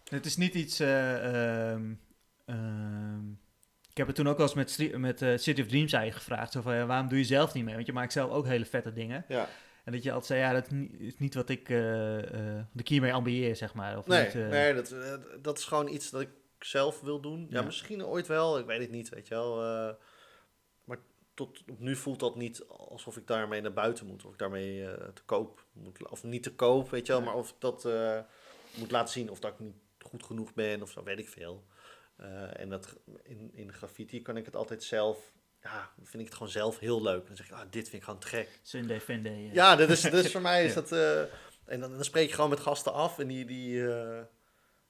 Het 0.09 0.25
is 0.25 0.37
niet 0.37 0.53
iets. 0.53 0.79
ehm, 0.79 1.91
ik 3.89 3.97
heb 3.97 4.07
het 4.07 4.15
toen 4.15 4.27
ook 4.27 4.37
wel 4.37 4.45
eens 4.55 4.77
met, 4.77 4.97
met 4.97 5.21
eh, 5.21 5.37
City 5.37 5.61
of 5.61 5.67
Dreams 5.67 5.93
eigenlijk 5.93 6.23
gevraagd. 6.25 6.51
Zo 6.51 6.61
van, 6.61 6.75
ja, 6.75 6.85
waarom 6.85 7.07
doe 7.07 7.17
je 7.17 7.23
zelf 7.23 7.53
niet 7.53 7.63
mee? 7.65 7.73
Want 7.75 7.85
je 7.85 7.93
maakt 7.93 8.11
zelf 8.13 8.31
ook 8.31 8.45
hele 8.45 8.65
vette 8.65 8.93
dingen. 8.93 9.25
Ja. 9.27 9.47
En 9.83 9.91
dat 9.91 10.03
je 10.03 10.11
altijd 10.11 10.27
zei, 10.27 10.39
ja, 10.39 10.53
dat 10.53 10.71
is 10.97 11.17
niet, 11.17 11.33
wat 11.33 11.49
ik, 11.49 11.69
ik 12.75 12.87
hiermee 12.87 13.13
ambieer, 13.13 13.55
zeg 13.55 13.73
maar. 13.73 13.97
Of 13.97 14.07
Nee, 14.07 14.23
niet, 14.25 14.33
nee 14.33 14.73
dat, 14.73 14.95
dat 15.41 15.57
is 15.57 15.65
gewoon 15.65 15.87
iets 15.87 16.09
dat 16.09 16.21
ik 16.21 16.29
zelf 16.59 17.01
wil 17.01 17.19
doen. 17.21 17.47
Ja, 17.49 17.59
Ja. 17.59 17.65
misschien 17.65 18.05
ooit 18.05 18.27
wel, 18.27 18.59
ik 18.59 18.65
weet 18.65 18.79
het 18.81 18.91
niet, 18.91 19.09
weet 19.09 19.27
je 19.27 19.33
wel. 19.33 19.97
Tot 21.35 21.63
op 21.71 21.79
nu 21.79 21.95
voelt 21.95 22.19
dat 22.19 22.35
niet 22.35 22.63
alsof 22.67 23.17
ik 23.17 23.27
daarmee 23.27 23.61
naar 23.61 23.73
buiten 23.73 24.05
moet. 24.05 24.25
Of 24.25 24.31
ik 24.31 24.39
daarmee 24.39 24.85
eh, 24.91 25.07
te 25.13 25.21
koop 25.25 25.65
moet. 25.73 26.09
Of 26.09 26.23
niet 26.23 26.43
te 26.43 26.53
koop, 26.55 26.89
weet 26.89 27.05
je 27.05 27.11
wel. 27.11 27.21
Ja. 27.21 27.27
Maar 27.27 27.35
of 27.37 27.49
ik 27.49 27.55
dat 27.59 27.85
eh, 27.85 28.19
moet 28.75 28.91
laten 28.91 29.13
zien 29.13 29.29
of 29.29 29.39
dat 29.39 29.51
ik 29.51 29.59
niet 29.59 29.75
goed 29.99 30.23
genoeg 30.23 30.53
ben 30.53 30.81
of 30.81 30.91
zo, 30.91 31.03
weet 31.03 31.19
ik 31.19 31.29
veel. 31.29 31.63
Eh, 32.15 32.59
en 32.59 32.69
dat, 32.69 32.95
in, 33.23 33.51
in 33.53 33.73
graffiti 33.73 34.21
kan 34.21 34.37
ik 34.37 34.45
het 34.45 34.55
altijd 34.55 34.83
zelf... 34.83 35.33
Ja, 35.61 35.89
vind 36.03 36.13
ik 36.19 36.25
het 36.25 36.33
gewoon 36.33 36.51
zelf 36.51 36.79
heel 36.79 37.01
leuk. 37.01 37.27
Dan 37.27 37.35
zeg 37.35 37.45
ik, 37.45 37.51
ah, 37.51 37.59
dit 37.69 37.83
vind 37.89 37.93
ik 37.93 38.03
gewoon 38.03 38.19
te 38.19 38.27
gek. 38.27 38.59
Sunday, 38.61 39.01
Funday. 39.01 39.49
Ja, 39.53 39.75
dat 39.75 39.89
is, 39.89 40.01
dat 40.01 40.13
is 40.13 40.31
voor 40.35 40.41
mij 40.41 40.65
is 40.65 40.73
Ja. 40.73 40.81
dat. 40.81 40.91
eh, 40.91 41.21
en 41.65 41.79
dan, 41.79 41.91
dan 41.91 42.03
spreek 42.03 42.27
je 42.27 42.33
gewoon 42.35 42.49
met 42.49 42.59
gasten 42.59 42.93
af 42.93 43.19
en 43.19 43.27
die, 43.27 43.45
die, 43.45 43.93
eh, 43.93 44.21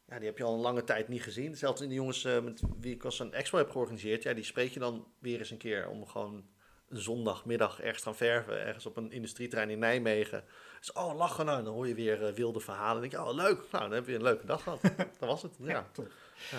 ja, 0.08 0.18
die 0.18 0.28
heb 0.28 0.38
je 0.38 0.44
al 0.44 0.54
een 0.54 0.60
lange 0.60 0.84
tijd 0.84 1.08
niet 1.08 1.24
gezien. 1.24 1.56
Zelfs 1.56 1.82
in 1.82 1.90
de 1.90 1.96
jongens 1.96 2.26
eh, 2.26 2.40
met 2.40 2.62
wie 2.80 2.94
ik 2.96 3.04
als 3.04 3.20
een 3.20 3.34
expo 3.34 3.58
heb 3.58 3.70
georganiseerd, 3.70 4.24
ja, 4.24 4.34
die 4.34 4.44
spreek 4.44 4.72
je 4.72 4.80
dan 4.80 5.08
weer 5.20 5.40
eens 5.40 5.52
een 5.52 5.58
keer 5.58 5.90
om 5.90 6.08
gewoon 6.08 6.46
een 6.90 7.02
zondagmiddag 7.02 7.82
ergens 7.82 8.04
gaan 8.04 8.16
verven, 8.16 8.66
ergens 8.66 8.86
op 8.86 8.98
een 8.98 9.12
industrieterrein 9.12 9.70
in 9.70 9.80
Nijmegen. 9.80 10.44
Dus 10.80 10.92
oh, 10.92 11.16
lachen 11.16 11.46
nou, 11.46 11.64
dan 11.64 11.74
hoor 11.74 11.88
je 11.88 11.96
weer 11.96 12.26
eh, 12.26 12.34
wilde 12.34 12.60
verhalen. 12.60 13.02
Dan 13.02 13.10
denk 13.10 13.24
je, 13.24 13.30
oh 13.30 13.36
leuk, 13.36 13.66
nou, 13.72 13.84
dan 13.84 13.92
heb 13.92 14.08
je 14.08 14.16
een 14.16 14.22
leuke 14.22 14.46
dag 14.46 14.64
gehad. 14.64 14.82
dat 15.20 15.30
was 15.30 15.42
het, 15.42 15.56
ja. 15.60 15.86
top. 15.92 16.12
Ja. 16.52 16.58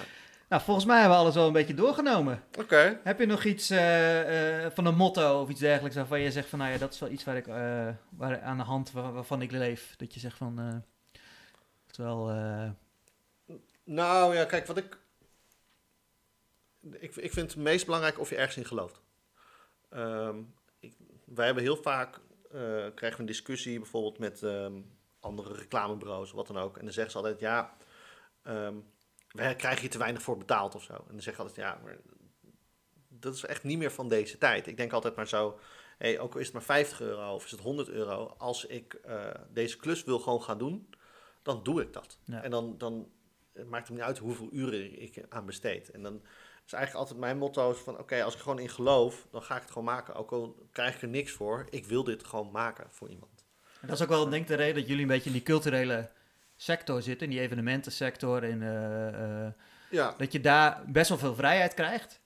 Nou, 0.48 0.62
volgens 0.62 0.86
mij 0.86 0.98
hebben 0.98 1.16
we 1.16 1.22
alles 1.22 1.34
wel 1.34 1.46
een 1.46 1.52
beetje 1.52 1.74
doorgenomen. 1.74 2.42
Oké. 2.58 3.00
Heb 3.04 3.18
je 3.18 3.26
nog 3.26 3.44
iets 3.44 3.70
eh, 3.70 4.66
van 4.70 4.86
een 4.86 4.96
motto 4.96 5.40
of 5.40 5.48
iets 5.48 5.60
dergelijks 5.60 5.96
waarvan 5.96 6.20
je 6.20 6.30
zegt 6.30 6.48
van, 6.48 6.58
nou 6.58 6.72
ja, 6.72 6.78
dat 6.78 6.92
is 6.92 7.00
wel 7.00 7.10
iets 7.10 7.24
waar 7.24 7.36
ik 7.36 7.46
waar, 8.10 8.40
aan 8.40 8.56
de 8.56 8.62
hand 8.62 8.92
waar- 8.92 9.12
waarvan 9.12 9.42
ik 9.42 9.50
leef. 9.50 9.94
Dat 9.96 10.14
je 10.14 10.20
zegt 10.20 10.36
van, 10.36 10.84
is 11.90 11.96
wel, 11.96 12.30
Nou 13.86 14.34
ja, 14.34 14.44
kijk, 14.44 14.66
wat 14.66 14.76
ik. 14.76 14.98
Ik, 16.80 17.16
ik 17.16 17.32
vind 17.32 17.52
het 17.52 17.56
meest 17.56 17.84
belangrijk 17.84 18.18
of 18.18 18.28
je 18.30 18.36
ergens 18.36 18.56
in 18.56 18.64
gelooft. 18.64 19.00
Ehm, 19.88 20.42
ik, 20.80 20.94
wij 21.24 21.44
hebben 21.46 21.62
heel 21.64 21.76
vaak. 21.82 22.20
eh, 22.50 22.60
krijgen 22.94 23.12
we 23.12 23.18
een 23.18 23.26
discussie 23.26 23.78
bijvoorbeeld 23.78 24.18
met 24.18 24.42
ehm, 24.42 24.80
andere 25.20 25.54
reclamebureaus 25.54 26.30
of 26.30 26.36
wat 26.36 26.46
dan 26.46 26.58
ook. 26.58 26.76
En 26.76 26.84
dan 26.84 26.92
zeggen 26.92 27.12
ze 27.12 27.18
altijd: 27.18 27.40
ja, 27.40 27.76
ehm 28.42 28.74
wij 29.36 29.56
krijgen 29.56 29.80
hier 29.80 29.90
te 29.90 29.98
weinig 29.98 30.22
voor 30.22 30.36
betaald 30.36 30.74
of 30.74 30.82
zo. 30.82 30.92
En 30.92 31.04
dan 31.08 31.20
zeggen 31.20 31.44
altijd: 31.44 31.66
ja, 31.66 31.80
maar 31.82 31.96
dat 33.08 33.34
is 33.34 33.44
echt 33.44 33.62
niet 33.64 33.78
meer 33.78 33.92
van 33.92 34.08
deze 34.08 34.38
tijd. 34.38 34.66
Ik 34.66 34.76
denk 34.76 34.92
altijd 34.92 35.16
maar 35.16 35.28
zo. 35.28 35.58
Hey, 35.98 36.18
ook 36.20 36.34
al 36.34 36.40
is 36.40 36.46
het 36.46 36.54
maar 36.54 36.62
50 36.62 37.00
euro 37.00 37.34
of 37.34 37.44
is 37.44 37.50
het 37.50 37.60
100 37.60 37.88
euro, 37.88 38.34
als 38.38 38.66
ik 38.66 38.94
eh, 38.94 39.30
deze 39.50 39.76
klus 39.76 40.04
wil 40.04 40.18
gewoon 40.18 40.42
gaan 40.42 40.58
doen, 40.58 40.90
dan 41.42 41.62
doe 41.62 41.82
ik 41.82 41.92
dat. 41.92 42.18
Ja. 42.24 42.42
En 42.42 42.50
dan, 42.50 42.78
dan 42.78 43.10
het 43.56 43.68
maakt 43.68 43.88
het 43.88 43.96
niet 43.96 44.06
uit 44.06 44.18
hoeveel 44.18 44.48
uren 44.52 45.02
ik 45.02 45.24
aan 45.28 45.46
besteed. 45.46 45.90
En 45.90 46.02
dan 46.02 46.22
is 46.66 46.72
eigenlijk 46.72 46.94
altijd 46.94 47.18
mijn 47.18 47.38
motto 47.38 47.72
van, 47.72 47.98
oké, 47.98 48.22
als 48.22 48.34
ik 48.34 48.40
gewoon 48.40 48.58
in 48.58 48.68
geloof, 48.68 49.26
dan 49.30 49.42
ga 49.42 49.54
ik 49.54 49.62
het 49.62 49.70
gewoon 49.70 49.84
maken. 49.84 50.14
Ook 50.14 50.32
al 50.32 50.68
krijg 50.72 50.94
ik 50.94 51.02
er 51.02 51.08
niks 51.08 51.32
voor, 51.32 51.66
ik 51.70 51.84
wil 51.84 52.04
dit 52.04 52.24
gewoon 52.24 52.50
maken 52.50 52.86
voor 52.90 53.08
iemand. 53.08 53.44
En 53.80 53.88
dat 53.88 53.96
is 53.96 54.02
ook 54.02 54.08
wel, 54.08 54.28
denk 54.28 54.42
ik, 54.42 54.48
de 54.48 54.54
reden 54.54 54.74
dat 54.74 54.86
jullie 54.86 55.02
een 55.02 55.08
beetje 55.08 55.26
in 55.26 55.32
die 55.32 55.42
culturele 55.42 56.10
sector 56.56 57.02
zitten, 57.02 57.26
in 57.26 57.32
die 57.32 57.42
evenementensector. 57.42 58.44
In, 58.44 58.62
eh, 58.62 59.44
eh, 59.46 59.52
Ja, 59.90 60.14
dat 60.18 60.32
je 60.32 60.40
daar 60.40 60.82
best 60.86 61.08
wel 61.08 61.18
veel 61.18 61.34
vrijheid 61.34 61.74
krijgt. 61.74 62.20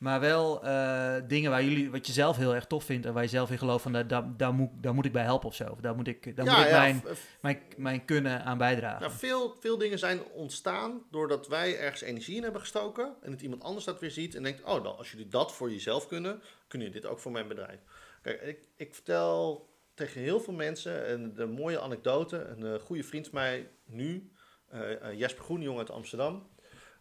Maar 0.00 0.20
wel 0.20 0.64
eh, 0.64 1.16
dingen 1.26 1.50
waar 1.50 1.64
jullie, 1.64 1.90
wat 1.90 2.06
je 2.06 2.12
zelf 2.12 2.36
heel 2.36 2.54
erg 2.54 2.66
tof 2.66 2.84
vindt 2.84 3.06
en 3.06 3.12
waar 3.12 3.22
je 3.22 3.28
zelf 3.28 3.50
in 3.50 3.58
gelooft 3.58 3.82
van 3.82 3.92
daar, 3.92 4.06
daar, 4.06 4.36
daar, 4.36 4.54
moet, 4.54 4.70
daar 4.80 4.94
moet 4.94 5.04
ik 5.04 5.12
bij 5.12 5.22
helpen 5.22 5.48
of 5.48 5.54
zo. 5.54 5.76
Daar 5.80 5.94
moet 5.94 6.06
ik, 6.06 6.36
daar 6.36 6.46
moet 6.46 6.64
ik 6.64 6.70
mijn, 6.70 7.02
mijn, 7.40 7.62
mijn 7.76 8.04
kunnen 8.04 8.44
aan 8.44 8.58
bijdragen. 8.58 9.00
nou, 9.00 9.12
veel, 9.12 9.56
veel 9.60 9.78
dingen 9.78 9.98
zijn 9.98 10.22
ontstaan 10.32 11.02
doordat 11.10 11.48
wij 11.48 11.78
ergens 11.78 12.00
energie 12.00 12.36
in 12.36 12.42
hebben 12.42 12.60
gestoken. 12.60 13.14
En 13.22 13.30
dat 13.30 13.40
iemand 13.40 13.62
anders 13.62 13.84
dat 13.84 14.00
weer 14.00 14.10
ziet 14.10 14.34
en 14.34 14.42
denkt: 14.42 14.62
Oh, 14.62 14.98
als 14.98 15.10
jullie 15.10 15.28
dat 15.28 15.52
voor 15.52 15.70
jezelf 15.70 16.06
kunnen, 16.06 16.42
kunnen 16.68 16.88
jullie 16.88 17.02
dit 17.02 17.10
ook 17.10 17.18
voor 17.18 17.32
mijn 17.32 17.48
bedrijf. 17.48 17.80
Kijk, 18.22 18.42
ik, 18.42 18.68
ik 18.76 18.94
vertel 18.94 19.68
tegen 19.94 20.20
heel 20.20 20.40
veel 20.40 20.54
mensen 20.54 21.12
een 21.12 21.34
de 21.34 21.46
mooie 21.46 21.80
anekdote. 21.80 22.36
Een 22.36 22.66
eh, 22.66 22.80
goede 22.80 23.02
vriend 23.02 23.28
van 23.28 23.38
mij 23.38 23.70
nu, 23.84 24.32
eh, 24.68 25.08
eh, 25.08 25.18
Jesper 25.18 25.44
Groen, 25.44 25.62
jongen 25.62 25.78
uit 25.78 25.90
Amsterdam. 25.90 26.48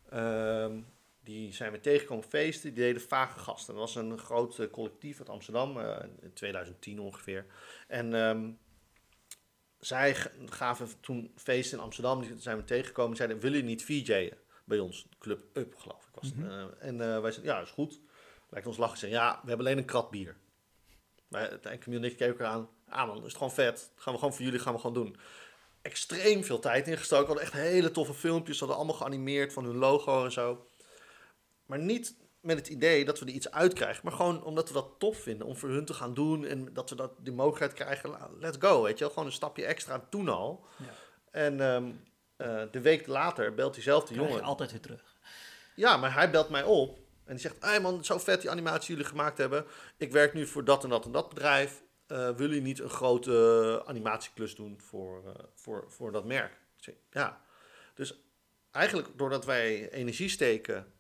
Ehm, 0.09 0.79
die 1.29 1.53
zijn 1.53 1.71
we 1.71 1.79
tegengekomen 1.79 2.23
feesten. 2.23 2.73
Die 2.73 2.83
deden 2.83 3.01
vage 3.01 3.39
gasten. 3.39 3.73
Dat 3.73 3.83
was 3.83 3.95
een 3.95 4.17
groot 4.17 4.59
eh, 4.59 4.69
collectief 4.71 5.19
uit 5.19 5.29
Amsterdam, 5.29 5.79
eh, 5.79 6.03
in 6.21 6.33
2010 6.33 6.99
ongeveer. 6.99 7.45
En 7.87 8.13
ehm, 8.13 8.51
zij 9.79 10.15
gaven 10.45 10.87
toen 10.99 11.31
feesten 11.35 11.77
in 11.77 11.83
Amsterdam. 11.83 12.21
Die 12.21 12.33
zijn 12.37 12.57
we 12.57 12.63
tegengekomen. 12.63 13.09
Die 13.09 13.17
zeiden, 13.17 13.39
willen 13.39 13.57
jullie 13.57 13.75
niet 13.75 13.85
VJ'en 13.85 14.37
bij 14.63 14.79
ons? 14.79 15.07
Club 15.19 15.43
Up, 15.53 15.75
geloof 15.75 16.07
ik. 16.07 16.15
Was 16.15 16.25
het. 16.25 16.37
Mhm. 16.37 16.49
Eh, 16.49 16.87
en 16.87 16.97
wij 16.97 17.31
zeiden, 17.31 17.43
ja, 17.43 17.61
is 17.61 17.69
goed. 17.69 17.99
Lijkt 18.49 18.67
ons 18.67 18.77
lachen. 18.77 18.97
Ze 18.97 19.07
zeiden, 19.07 19.21
ja, 19.21 19.39
we 19.41 19.47
hebben 19.47 19.65
alleen 19.65 19.77
een 19.77 19.85
krat 19.85 20.09
bier. 20.09 20.37
Wij, 21.27 21.49
en 21.49 21.79
Camille 21.79 22.05
en 22.05 22.11
ik 22.11 22.17
keken 22.17 22.27
elkaar 22.27 22.47
aan. 22.47 22.69
Ah 22.87 23.07
man, 23.07 23.17
is 23.17 23.23
het 23.23 23.33
gewoon 23.33 23.51
vet. 23.51 23.91
Dat 23.93 24.03
gaan 24.03 24.13
we 24.13 24.19
gewoon 24.19 24.33
voor 24.33 24.45
jullie 24.45 24.59
gaan 24.59 24.73
we 24.73 24.79
gewoon 24.79 25.03
doen. 25.03 25.17
Extreem 25.81 26.43
veel 26.43 26.59
tijd 26.59 26.87
ingestoken. 26.87 27.25
Hadden 27.25 27.43
echt 27.43 27.53
hele 27.53 27.91
toffe 27.91 28.13
filmpjes. 28.13 28.57
Ze 28.57 28.65
hadden 28.65 28.83
allemaal 28.83 29.01
geanimeerd 29.01 29.53
van 29.53 29.65
hun 29.65 29.75
logo 29.75 30.23
en 30.25 30.31
zo. 30.31 30.68
Maar 31.69 31.79
niet 31.79 32.15
met 32.41 32.57
het 32.57 32.67
idee 32.67 33.05
dat 33.05 33.19
we 33.19 33.25
er 33.25 33.31
iets 33.31 33.51
uitkrijgen. 33.51 34.01
Maar 34.03 34.13
gewoon 34.13 34.43
omdat 34.43 34.67
we 34.67 34.73
dat 34.73 34.95
tof 34.97 35.17
vinden. 35.17 35.47
Om 35.47 35.55
voor 35.55 35.69
hun 35.69 35.85
te 35.85 35.93
gaan 35.93 36.13
doen. 36.13 36.45
En 36.45 36.73
dat 36.73 36.89
we 36.89 36.95
dat, 36.95 37.11
die 37.19 37.33
mogelijkheid 37.33 37.73
krijgen. 37.73 38.17
Let's 38.39 38.57
go, 38.59 38.81
weet 38.81 38.97
je 38.97 39.03
wel. 39.03 39.09
Gewoon 39.09 39.27
een 39.27 39.33
stapje 39.33 39.65
extra 39.65 40.07
toen 40.09 40.29
al. 40.29 40.65
Ja. 40.77 40.93
En 41.31 41.61
ehm, 41.61 41.91
eh, 42.35 42.71
de 42.71 42.81
week 42.81 43.07
later 43.07 43.53
belt 43.53 43.73
diezelfde 43.73 44.13
Krijg 44.13 44.27
je 44.27 44.33
jongen. 44.33 44.47
altijd 44.47 44.71
weer 44.71 44.81
terug. 44.81 45.17
Ja, 45.75 45.97
maar 45.97 46.13
hij 46.13 46.31
belt 46.31 46.49
mij 46.49 46.63
op. 46.63 46.97
En 47.23 47.35
die 47.35 47.39
zegt, 47.39 47.55
hey 47.59 47.81
man, 47.81 48.05
zo 48.05 48.17
vet 48.17 48.41
die 48.41 48.49
animatie 48.49 48.87
die 48.87 48.95
jullie 48.95 49.11
gemaakt 49.11 49.37
hebben. 49.37 49.65
Ik 49.97 50.11
werk 50.11 50.33
nu 50.33 50.47
voor 50.47 50.63
dat 50.63 50.83
en 50.83 50.89
dat 50.89 51.05
en 51.05 51.11
dat 51.11 51.29
bedrijf. 51.29 51.83
Eh 52.07 52.17
willen 52.17 52.35
jullie 52.37 52.61
niet 52.61 52.79
een 52.79 52.89
grote 52.89 53.83
animatieklus 53.85 54.55
doen 54.55 54.79
voor, 54.81 55.23
eh, 55.25 55.43
voor, 55.55 55.85
voor 55.87 56.11
dat 56.11 56.25
merk? 56.25 56.57
Ja. 57.11 57.41
Dus 57.93 58.23
eigenlijk 58.71 59.07
doordat 59.15 59.45
wij 59.45 59.89
energie 59.89 60.29
steken 60.29 60.93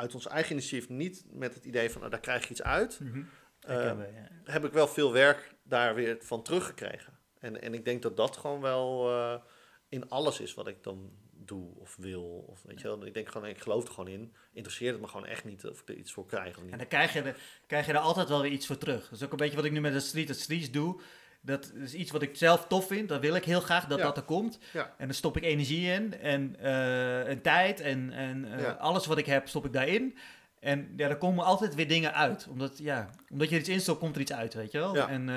uit 0.00 0.14
ons 0.14 0.26
eigen 0.26 0.52
initiatief, 0.52 0.88
niet 0.88 1.24
met 1.30 1.54
het 1.54 1.64
idee 1.64 1.90
van, 1.90 1.98
nou, 2.00 2.12
daar 2.12 2.20
krijg 2.20 2.44
je 2.44 2.50
iets 2.50 2.62
uit, 2.62 3.00
Mhm. 3.00 3.18
eh, 3.18 3.24
Herkennen 3.60 4.06
we, 4.06 4.12
ja. 4.44 4.52
heb 4.52 4.64
ik 4.64 4.72
wel 4.72 4.88
veel 4.88 5.12
werk 5.12 5.54
daar 5.62 5.94
weer 5.94 6.16
van 6.20 6.42
teruggekregen. 6.42 7.18
En, 7.38 7.62
en 7.62 7.74
ik 7.74 7.84
denk 7.84 8.02
dat 8.02 8.16
dat 8.16 8.36
gewoon 8.36 8.60
wel 8.60 9.10
eh, 9.10 9.40
in 9.88 10.08
alles 10.08 10.40
is 10.40 10.54
wat 10.54 10.66
ik 10.66 10.82
dan 10.82 11.10
doe 11.32 11.74
of 11.76 11.96
wil. 11.96 12.44
Of, 12.48 12.62
weet 12.62 12.80
je 12.80 12.86
wel. 12.86 13.06
Ik 13.06 13.14
denk 13.14 13.28
gewoon, 13.28 13.48
ik 13.48 13.58
geloof 13.60 13.84
er 13.86 13.94
gewoon 13.94 14.08
in. 14.10 14.34
Interesseert 14.52 14.92
het 14.92 15.00
me 15.00 15.08
gewoon 15.08 15.26
echt 15.26 15.44
niet 15.44 15.66
of 15.66 15.80
ik 15.80 15.88
er 15.88 15.94
iets 15.94 16.12
voor 16.12 16.26
krijg 16.26 16.56
of 16.56 16.62
niet. 16.62 16.72
En 16.72 16.78
dan 16.78 16.86
krijg 16.86 17.12
je, 17.12 17.22
er, 17.22 17.36
krijg 17.66 17.86
je 17.86 17.92
er 17.92 17.98
altijd 17.98 18.28
wel 18.28 18.42
weer 18.42 18.50
iets 18.50 18.66
voor 18.66 18.78
terug. 18.78 19.02
Dat 19.08 19.18
is 19.18 19.24
ook 19.24 19.30
een 19.30 19.36
beetje 19.36 19.56
wat 19.56 19.64
ik 19.64 19.72
nu 19.72 19.80
met 19.80 19.92
de 19.92 20.00
Street 20.00 20.30
of 20.30 20.36
Streets 20.36 20.70
doe. 20.70 21.00
Dat 21.42 21.72
is 21.74 21.94
iets 21.94 22.10
wat 22.10 22.22
ik 22.22 22.36
zelf 22.36 22.66
tof 22.66 22.86
vind. 22.86 23.08
Dat 23.08 23.20
wil 23.20 23.34
ik 23.34 23.44
heel 23.44 23.60
graag 23.60 23.86
dat 23.86 23.98
Ja. 23.98 24.04
dat 24.04 24.16
er 24.16 24.22
komt. 24.22 24.58
Ja. 24.72 24.94
En 24.98 25.06
dan 25.06 25.14
stop 25.14 25.36
ik 25.36 25.42
energie 25.44 25.92
in 25.92 26.20
en, 26.20 26.56
eh, 26.58 27.28
en 27.28 27.40
tijd 27.42 27.80
en, 27.80 28.12
en 28.12 28.52
eh, 28.52 28.60
Ja. 28.60 28.70
alles 28.70 29.06
wat 29.06 29.18
ik 29.18 29.26
heb 29.26 29.48
stop 29.48 29.64
ik 29.64 29.72
daarin. 29.72 30.16
En 30.58 30.92
ja, 30.96 31.08
er 31.08 31.16
komen 31.16 31.44
altijd 31.44 31.74
weer 31.74 31.88
dingen 31.88 32.14
uit. 32.14 32.46
Omdat, 32.50 32.78
ja, 32.78 33.10
omdat 33.30 33.48
je 33.50 33.58
iets 33.58 33.68
instopt, 33.68 33.98
komt 34.00 34.14
er 34.14 34.20
iets 34.20 34.32
uit, 34.32 34.54
weet 34.54 34.72
je 34.72 34.78
wel. 34.78 34.96
En 34.96 35.28
eh, 35.28 35.34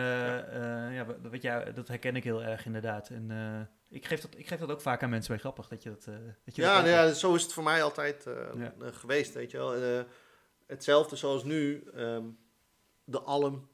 ja, 0.96 1.06
wat- 1.06 1.18
wat 1.32 1.42
jij, 1.42 1.74
dat 1.74 1.88
herken 1.88 2.16
ik 2.16 2.24
heel 2.24 2.44
erg 2.44 2.66
inderdaad. 2.66 3.10
En 3.10 3.32
ik, 3.90 4.06
geef 4.06 4.22
dat, 4.22 4.32
ik 4.38 4.48
geef 4.48 4.60
dat 4.60 4.72
ook 4.72 4.82
vaak 4.82 5.04
aan 5.04 5.10
mensen 5.10 5.32
bij 5.32 5.40
grappig. 5.40 5.68
Dat 5.68 5.84
je 5.84 5.90
dat, 5.90 6.06
dat 6.46 6.56
je 6.56 6.62
Ja, 6.62 6.76
nou 6.78 6.90
ja, 6.90 7.12
zo 7.14 7.36
is 7.36 7.44
het 7.44 7.54
voor 7.54 7.64
mij 7.64 7.84
altijd 7.84 8.28
geweest, 8.80 9.34
weet 9.34 9.52
je 9.52 9.58
wel. 9.58 10.04
Hetzelfde 10.68 11.16
zoals 11.16 11.44
nu, 11.44 11.84
ehm, 11.96 12.24
de 13.04 13.20
Alm, 13.22 13.68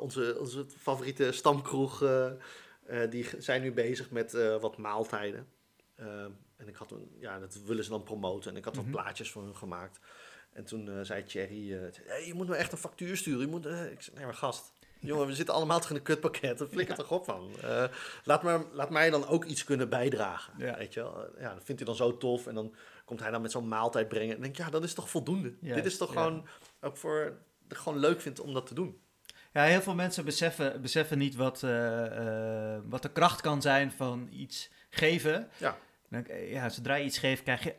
onze, 0.00 0.36
onze 0.38 0.66
favoriete 0.78 1.32
stamkroeg, 1.32 2.02
eh, 2.02 2.26
eh, 2.86 3.10
die 3.10 3.26
zijn 3.38 3.62
nu 3.62 3.72
bezig 3.72 4.10
met 4.10 4.34
eh, 4.34 4.60
wat 4.60 4.76
maaltijden. 4.76 5.46
En 6.56 6.68
ik 6.68 6.76
had 6.76 6.90
een, 6.90 7.10
ja, 7.18 7.38
dat 7.38 7.58
willen 7.64 7.84
ze 7.84 7.90
dan 7.90 8.02
promoten. 8.02 8.50
En 8.50 8.56
ik 8.56 8.64
had 8.64 8.74
Mhm. 8.74 8.82
wat 8.82 8.92
plaatjes 8.92 9.30
voor 9.30 9.42
hun 9.42 9.56
gemaakt. 9.56 9.98
En 10.52 10.64
toen 10.64 10.88
eh, 10.88 11.00
zei 11.02 11.22
Thierry, 11.24 11.72
eh, 11.72 11.80
hey, 12.04 12.26
je 12.26 12.34
moet 12.34 12.48
me 12.48 12.54
echt 12.56 12.72
een 12.72 12.78
factuur 12.78 13.16
sturen. 13.16 13.40
Je 13.40 13.46
moet, 13.46 13.66
eh, 13.66 13.90
ik 13.90 14.02
zei, 14.02 14.16
nee 14.16 14.24
maar 14.24 14.34
gast, 14.34 14.72
jongen, 15.00 15.26
we 15.26 15.34
zitten 15.34 15.54
allemaal 15.54 15.80
toch 15.80 15.90
in 15.90 15.96
een 15.96 16.02
kutpakket. 16.02 16.58
Daar 16.58 16.68
flikker 16.68 16.94
toch 16.94 17.10
op 17.10 17.24
van. 17.24 17.50
Eh, 17.62 17.84
laat, 18.24 18.42
maar, 18.42 18.64
laat 18.72 18.90
mij 18.90 19.10
dan 19.10 19.26
ook 19.26 19.44
iets 19.44 19.64
kunnen 19.64 19.88
bijdragen. 19.88 20.54
Ja. 20.58 20.76
Weet 20.78 20.94
je 20.94 21.00
wel? 21.00 21.26
Ja, 21.38 21.54
dat 21.54 21.64
vindt 21.64 21.80
hij 21.80 21.84
dan 21.84 21.96
zo 21.96 22.16
tof. 22.16 22.46
En 22.46 22.54
dan 22.54 22.74
komt 23.04 23.20
hij 23.20 23.30
dan 23.30 23.42
met 23.42 23.50
zo'n 23.50 23.68
maaltijd 23.68 24.08
brengen. 24.08 24.34
En 24.36 24.42
denk 24.42 24.56
ja, 24.56 24.70
dat 24.70 24.84
is 24.84 24.94
toch 24.94 25.10
voldoende. 25.10 25.54
Dit 25.60 25.84
is 25.86 25.96
toch 25.96 26.14
ja. 26.14 26.22
gewoon 26.22 26.46
ook 26.80 26.96
voor... 26.96 27.38
Dat 27.68 27.78
gewoon 27.78 27.98
leuk 27.98 28.20
vind 28.20 28.40
om 28.40 28.52
dat 28.54 28.66
te 28.66 28.74
doen. 28.74 29.00
Ja, 29.52 29.62
heel 29.64 29.82
veel 29.82 29.94
mensen 29.94 30.24
beseffen, 30.24 30.80
beseffen 30.82 31.18
niet 31.18 31.34
wat, 31.34 31.62
eh, 31.62 32.06
eh, 32.74 32.80
wat 32.84 33.02
de 33.02 33.12
kracht 33.12 33.40
kan 33.40 33.62
zijn 33.62 33.92
van 33.92 34.28
iets 34.32 34.70
geven. 34.90 35.48
Ja. 35.56 35.76
Dan, 36.10 36.26
eh, 36.26 36.52
ja, 36.52 36.68
zodra 36.68 36.94
je 36.94 37.04
iets 37.04 37.18
geeft, 37.18 37.42
krijg 37.42 37.62
je 37.64 37.74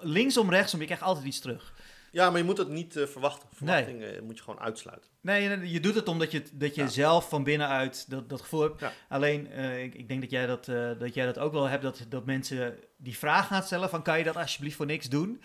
linksom, 0.00 0.50
rechtsom, 0.50 0.80
je 0.80 0.86
krijgt 0.86 1.02
altijd 1.04 1.26
iets 1.26 1.40
terug. 1.40 1.74
Ja, 2.12 2.30
maar 2.30 2.38
je 2.38 2.44
moet 2.44 2.58
het 2.58 2.68
niet 2.68 2.92
verwachten. 3.06 3.48
Verwachtingen 3.52 4.16
eh, 4.16 4.22
moet 4.22 4.36
je 4.36 4.42
gewoon 4.42 4.60
uitsluiten. 4.60 5.10
Nee, 5.20 5.48
nee, 5.48 5.70
je 5.70 5.80
doet 5.80 5.94
het 5.94 6.08
omdat 6.08 6.30
je, 6.32 6.42
dat 6.52 6.74
je 6.74 6.82
Ja. 6.82 6.88
zelf 6.88 7.28
van 7.28 7.44
binnenuit 7.44 8.10
dat, 8.10 8.28
dat 8.28 8.40
gevoel 8.40 8.60
hebt. 8.60 8.80
Ja. 8.80 8.92
Alleen, 9.08 9.52
ik, 9.82 9.94
ik 9.94 10.08
denk 10.08 10.20
dat 10.20 10.30
jij 10.30 10.46
dat, 10.46 10.64
dat 10.98 11.14
jij 11.14 11.26
dat 11.26 11.38
ook 11.38 11.52
wel 11.52 11.68
hebt, 11.68 11.82
dat, 11.82 12.06
dat 12.08 12.26
mensen 12.26 12.78
die 12.96 13.18
vraag 13.18 13.46
gaan 13.46 13.62
stellen 13.62 13.88
van 13.90 14.02
kan 14.02 14.18
je 14.18 14.24
dat 14.24 14.36
alsjeblieft 14.36 14.76
voor 14.76 14.86
niks 14.86 15.08
doen? 15.08 15.42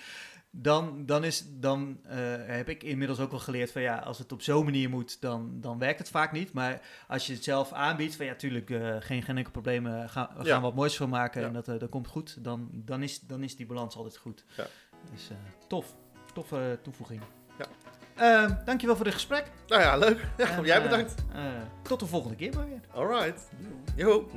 Dan, 0.56 1.06
dan, 1.06 1.24
is, 1.24 1.46
dan 1.50 2.00
eh, 2.04 2.18
heb 2.46 2.70
ik 2.70 2.84
inmiddels 2.84 3.20
ook 3.20 3.32
wel 3.32 3.40
geleerd 3.40 3.72
van 3.72 3.82
ja, 3.82 3.98
als 3.98 4.18
het 4.18 4.32
op 4.32 4.42
zo'n 4.42 4.64
manier 4.66 4.90
moet, 4.90 5.22
dan, 5.22 5.52
dan 5.62 5.78
werkt 5.80 6.00
het 6.00 6.10
vaak 6.10 6.32
niet. 6.32 6.54
Maar 6.54 6.82
als 7.08 7.28
je 7.28 7.34
het 7.34 7.44
zelf 7.44 7.72
aanbiedt, 7.72 8.16
van 8.16 8.26
ja, 8.26 8.36
tuurlijk, 8.36 8.70
eh, 8.70 8.96
geen, 9.00 9.24
geen 9.24 9.38
enkel 9.38 9.52
probleem, 9.52 9.88
eh, 9.88 10.10
ga, 10.10 10.32
we 10.38 10.44
Ja. 10.44 10.54
gaan 10.54 10.62
wat 10.62 10.76
moois 10.76 10.98
van 10.98 11.10
maken 11.10 11.42
Ja. 11.42 11.48
en 11.48 11.54
dat, 11.54 11.66
dat 11.66 11.90
komt 11.90 12.08
goed, 12.08 12.44
dan, 12.44 12.70
dan, 12.72 13.04
is, 13.04 13.20
dan 13.20 13.44
is 13.44 13.56
die 13.56 13.66
balans 13.66 13.96
altijd 13.96 14.18
goed. 14.18 14.44
Ja. 14.58 14.66
Dus 15.12 15.30
tof, 15.68 15.96
toffe 16.34 16.80
toevoeging. 16.82 17.22
Ja. 17.58 17.66
Eh, 18.46 18.66
dankjewel 18.66 18.96
voor 18.96 19.06
dit 19.06 19.14
gesprek. 19.14 19.52
Nou 19.68 19.82
ja, 19.82 19.98
leuk. 19.98 20.28
Ja, 20.38 20.50
En, 20.50 20.64
jij 20.66 20.82
bedankt. 20.82 21.16
tot 21.82 22.00
de 22.00 22.06
volgende 22.06 22.36
keer 22.36 22.56
maar 22.56 22.68
weer. 22.70 22.80
Alright. 22.94 23.50
Yo. 23.96 24.30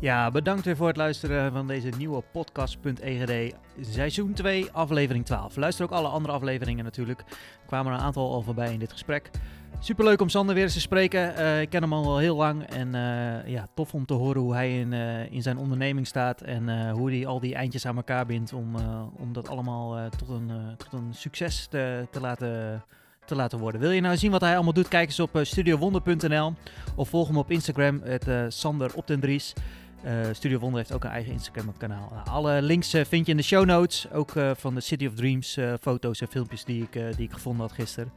Ja, 0.00 0.30
bedankt 0.30 0.64
weer 0.64 0.76
voor 0.76 0.86
het 0.86 0.96
luisteren 0.96 1.52
van 1.52 1.66
deze 1.66 1.88
nieuwe 1.98 2.22
podcast.egd 2.32 3.54
seizoen 3.80 4.32
2, 4.32 4.72
aflevering 4.72 5.24
12. 5.24 5.56
Luister 5.56 5.84
ook 5.84 5.90
alle 5.90 6.08
andere 6.08 6.34
afleveringen 6.34 6.84
natuurlijk. 6.84 7.20
Er 7.20 7.66
kwamen 7.66 7.92
een 7.92 7.98
aantal 7.98 8.32
al 8.32 8.42
voorbij 8.42 8.72
in 8.72 8.78
dit 8.78 8.92
gesprek. 8.92 9.30
Superleuk 9.80 10.20
om 10.20 10.28
Sander 10.28 10.54
weer 10.54 10.64
eens 10.64 10.72
te 10.72 10.80
spreken. 10.80 11.36
Eh, 11.36 11.60
ik 11.60 11.70
ken 11.70 11.82
hem 11.82 11.92
al 11.92 12.18
heel 12.18 12.36
lang 12.36 12.62
en 12.62 12.94
eh, 12.94 13.52
ja, 13.52 13.68
tof 13.74 13.94
om 13.94 14.06
te 14.06 14.14
horen 14.14 14.40
hoe 14.40 14.54
hij 14.54 14.78
in, 14.78 14.92
eh, 14.92 15.32
in 15.32 15.42
zijn 15.42 15.58
onderneming 15.58 16.06
staat 16.06 16.40
en 16.40 16.90
hoe 16.90 17.10
hij 17.10 17.26
al 17.26 17.40
die 17.40 17.54
eindjes 17.54 17.86
aan 17.86 17.96
elkaar 17.96 18.26
bindt 18.26 18.52
om, 18.52 18.74
om 19.16 19.32
dat 19.32 19.48
allemaal 19.48 20.08
tot, 20.16 20.28
een, 20.28 20.50
tot 20.76 20.92
een 20.92 21.14
succes 21.14 21.66
te, 21.66 22.06
te 22.10 22.20
laten 22.20 22.84
te 23.24 23.34
laten 23.34 23.58
worden. 23.58 23.80
Wil 23.80 23.90
je 23.90 24.00
nou 24.00 24.16
zien 24.16 24.30
wat 24.30 24.40
hij 24.40 24.54
allemaal 24.54 24.72
doet? 24.72 24.88
Kijk 24.88 25.06
eens 25.06 25.20
op 25.20 25.38
studiowonder.nl 25.42 26.54
of 26.94 27.08
volg 27.08 27.26
hem 27.26 27.36
op 27.36 27.50
Instagram, 27.50 28.00
het 28.04 28.54
Sander 28.54 28.90
op 28.94 29.06
den 29.06 29.20
Dries. 29.20 29.54
Eh, 30.06 30.14
Studio 30.32 30.58
Wonder 30.58 30.78
heeft 30.78 30.92
ook 30.92 31.04
een 31.04 31.10
eigen 31.10 31.32
Instagram-kanaal. 31.32 32.08
Nou, 32.12 32.28
alle 32.28 32.62
links 32.62 32.94
eh, 32.94 33.04
vind 33.04 33.26
je 33.26 33.30
in 33.30 33.36
de 33.38 33.42
show 33.44 33.64
notes. 33.64 34.10
Ook 34.12 34.36
eh, 34.36 34.50
van 34.54 34.74
de 34.74 34.80
City 34.80 35.06
of 35.06 35.14
Dreams 35.14 35.56
eh, 35.56 35.72
foto's 35.80 36.20
en 36.20 36.28
filmpjes 36.28 36.64
die 36.64 36.82
ik, 36.82 36.94
eh, 36.94 37.04
die 37.16 37.26
ik 37.26 37.32
gevonden 37.32 37.60
had 37.66 37.72
gisteren. 37.72 38.12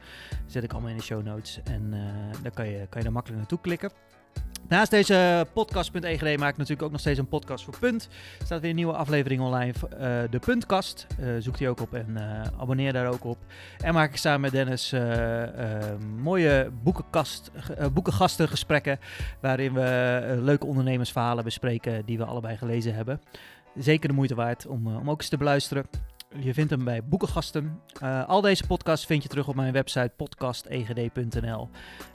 zet 0.46 0.62
ik 0.62 0.72
allemaal 0.72 0.90
in 0.90 0.96
de 0.96 1.02
show 1.02 1.24
notes. 1.24 1.60
En 1.64 1.88
eh 1.92 2.42
daar 2.42 2.52
kan 2.52 2.68
je, 2.68 2.86
kan 2.88 3.00
je 3.00 3.06
er 3.06 3.12
makkelijk 3.12 3.38
naartoe 3.40 3.60
klikken. 3.60 3.90
Naast 4.70 4.90
deze 4.90 5.46
podcast.egd 5.52 6.22
maak 6.22 6.50
ik 6.50 6.56
natuurlijk 6.56 6.82
ook 6.82 6.90
nog 6.90 7.00
steeds 7.00 7.18
een 7.18 7.28
podcast 7.28 7.64
voor 7.64 7.78
Punt. 7.78 8.08
Er 8.38 8.44
staat 8.44 8.60
weer 8.60 8.70
een 8.70 8.76
nieuwe 8.76 8.92
aflevering 8.92 9.40
online. 9.40 9.72
eh, 9.72 10.30
de 10.30 10.38
Puntkast. 10.38 11.06
Eh, 11.18 11.28
zoek 11.38 11.58
die 11.58 11.68
ook 11.68 11.80
op 11.80 11.94
en 11.94 12.16
eh, 12.16 12.60
abonneer 12.60 12.92
daar 12.92 13.06
ook 13.06 13.24
op. 13.24 13.38
En 13.80 13.94
maak 13.94 14.10
ik 14.10 14.16
samen 14.16 14.40
met 14.40 14.50
Dennis 14.50 14.94
mooie 16.16 16.70
boekenkast, 16.82 17.50
boekengastengesprekken. 17.92 18.98
Waarin 19.40 19.72
we 19.72 20.38
leuke 20.42 20.66
ondernemersverhalen 20.66 21.44
bespreken 21.44 22.04
die 22.04 22.18
we 22.18 22.24
allebei 22.24 22.56
gelezen 22.56 22.94
hebben. 22.94 23.20
Zeker 23.74 24.08
de 24.08 24.14
moeite 24.14 24.34
waard 24.34 24.66
om, 24.66 24.96
om 24.96 25.10
ook 25.10 25.20
eens 25.20 25.28
te 25.28 25.36
beluisteren. 25.36 25.84
Je 26.38 26.54
vindt 26.54 26.70
hem 26.70 26.84
bij 26.84 27.04
Boekengasten. 27.04 27.80
Uh, 28.02 28.28
al 28.28 28.40
deze 28.40 28.66
podcasts 28.66 29.06
vind 29.06 29.22
je 29.22 29.28
terug 29.28 29.48
op 29.48 29.54
mijn 29.54 29.72
website 29.72 30.10
podcastegd.nl. 30.16 31.68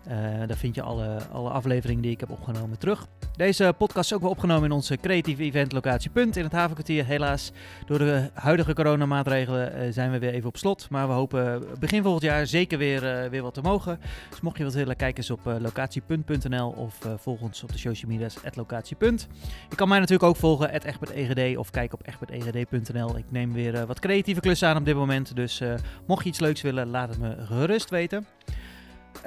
Uh, 0.07 0.13
daar 0.47 0.57
vind 0.57 0.75
je 0.75 0.81
alle, 0.81 1.17
alle 1.31 1.49
afleveringen 1.49 2.01
die 2.01 2.11
ik 2.11 2.19
heb 2.19 2.31
opgenomen 2.31 2.77
terug. 2.77 3.07
Deze 3.35 3.73
podcast 3.77 4.11
is 4.11 4.13
ook 4.13 4.21
wel 4.21 4.31
opgenomen 4.31 4.63
in 4.63 4.71
onze 4.71 4.97
creatieve 4.97 5.43
eventlocatie 5.43 6.09
Punt 6.09 6.37
in 6.37 6.43
het 6.43 6.51
Havenkwartier. 6.51 7.05
Helaas, 7.05 7.51
door 7.85 7.97
de 7.97 8.29
huidige 8.33 8.73
coronamaatregelen 8.73 9.81
uh, 9.81 9.91
zijn 9.91 10.11
we 10.11 10.19
weer 10.19 10.33
even 10.33 10.47
op 10.47 10.57
slot. 10.57 10.89
Maar 10.89 11.07
we 11.07 11.13
hopen 11.13 11.63
begin 11.79 12.03
volgend 12.03 12.23
jaar 12.23 12.47
zeker 12.47 12.77
weer, 12.77 13.29
weer 13.29 13.41
wat 13.41 13.53
te 13.53 13.61
mogen. 13.61 13.99
Dus 14.29 14.41
mocht 14.41 14.57
je 14.57 14.63
wat 14.63 14.73
willen, 14.73 14.95
kijk 14.95 15.17
eens 15.17 15.29
op 15.29 15.39
locatiepunt.nl 15.59 16.69
of 16.69 16.99
volg 17.17 17.41
ons 17.41 17.63
op 17.63 17.71
de 17.71 17.77
social 17.77 18.11
media's 18.11 18.37
locatiepunt. 18.53 19.27
Je 19.69 19.75
kan 19.75 19.87
mij 19.87 19.99
natuurlijk 19.99 20.29
ook 20.29 20.35
volgen, 20.35 20.69
@egbertegd 20.71 21.57
of 21.57 21.69
kijk 21.69 21.93
op 21.93 22.01
egbertegd.nl. 22.07 23.17
Ik 23.17 23.31
neem 23.31 23.53
weer 23.53 23.85
wat 23.85 23.99
creatieve 24.05 24.39
klussen 24.39 24.67
aan 24.67 24.77
op 24.77 24.85
dit 24.85 24.95
moment. 24.95 25.35
Dus 25.35 25.61
uh, 25.61 25.73
mocht 26.07 26.23
je 26.23 26.29
iets 26.29 26.39
leuks 26.39 26.61
willen, 26.61 26.87
laat 26.87 27.09
het 27.09 27.19
me 27.19 27.35
gerust 27.45 27.89
weten. 27.89 28.25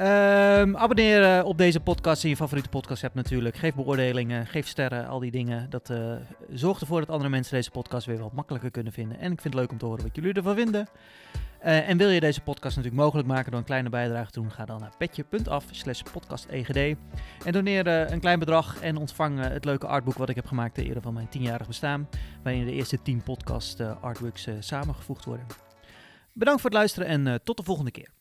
Um, 0.01 0.77
abonneer 0.77 1.45
op 1.45 1.59
deze 1.59 1.81
podcast 1.81 2.25
in 2.25 2.31
je 2.31 2.37
favoriete 2.37 2.69
podcast 2.69 3.03
hebt 3.03 3.15
natuurlijk. 3.15 3.57
Geef 3.57 3.75
beoordelingen, 3.75 4.47
geef 4.47 4.67
sterren, 4.67 5.09
al 5.09 5.19
die 5.19 5.31
dingen. 5.31 5.71
Dat 5.71 5.91
uh, 5.91 6.13
zorgt 6.53 6.81
ervoor 6.81 7.01
dat 7.01 7.09
andere 7.09 7.31
mensen 7.31 7.55
deze 7.55 7.71
podcast 7.71 8.07
weer 8.07 8.19
wat 8.19 8.33
makkelijker 8.33 8.71
kunnen 8.71 8.93
vinden. 8.93 9.19
En 9.19 9.33
ik 9.33 9.41
vind 9.41 9.55
het 9.55 9.63
leuk 9.63 9.71
om 9.71 9.79
te 9.79 9.85
horen 9.85 10.03
wat 10.03 10.17
jullie 10.17 10.33
ervan 10.33 10.55
vinden. 10.55 10.89
Uh, 11.65 11.89
en 11.89 11.97
wil 11.97 12.09
je 12.09 12.21
deze 12.21 12.41
podcast 12.41 12.77
natuurlijk 12.77 13.03
mogelijk 13.03 13.29
maken 13.29 13.51
door 13.51 13.61
een 13.61 13.67
kleine 13.67 13.89
bijdrage 13.89 14.31
te 14.31 14.41
doen, 14.41 14.51
ga 14.51 14.65
dan 14.65 14.81
naar 14.81 14.93
petje.af 14.99 15.65
slash 15.71 16.03
podcastegd. 16.13 16.77
En 17.45 17.53
doneer 17.53 17.87
uh, 17.87 18.11
een 18.11 18.21
klein 18.21 18.39
bedrag 18.39 18.81
en 18.81 18.97
ontvang 18.97 19.41
het 19.41 19.65
leuke 19.65 19.87
artboek 19.87 20.19
wat 20.19 20.29
ik 20.29 20.37
heb 20.37 20.47
gemaakt 20.47 20.75
ter 20.75 20.85
ere 20.85 21.01
van 21.01 21.15
mijn 21.15 21.29
tienjarig 21.29 21.67
bestaan. 21.67 22.09
Waarin 22.43 22.65
de 22.65 22.73
eerste 22.73 23.03
10 23.03 23.23
podcast 23.23 23.81
artworks 24.01 24.49
samengevoegd 24.59 25.25
worden. 25.25 25.47
Bedankt 26.33 26.61
voor 26.61 26.71
het 26.71 26.79
luisteren 26.79 27.09
en 27.09 27.41
tot 27.45 27.57
de 27.57 27.63
volgende 27.63 27.91
keer. 27.91 28.18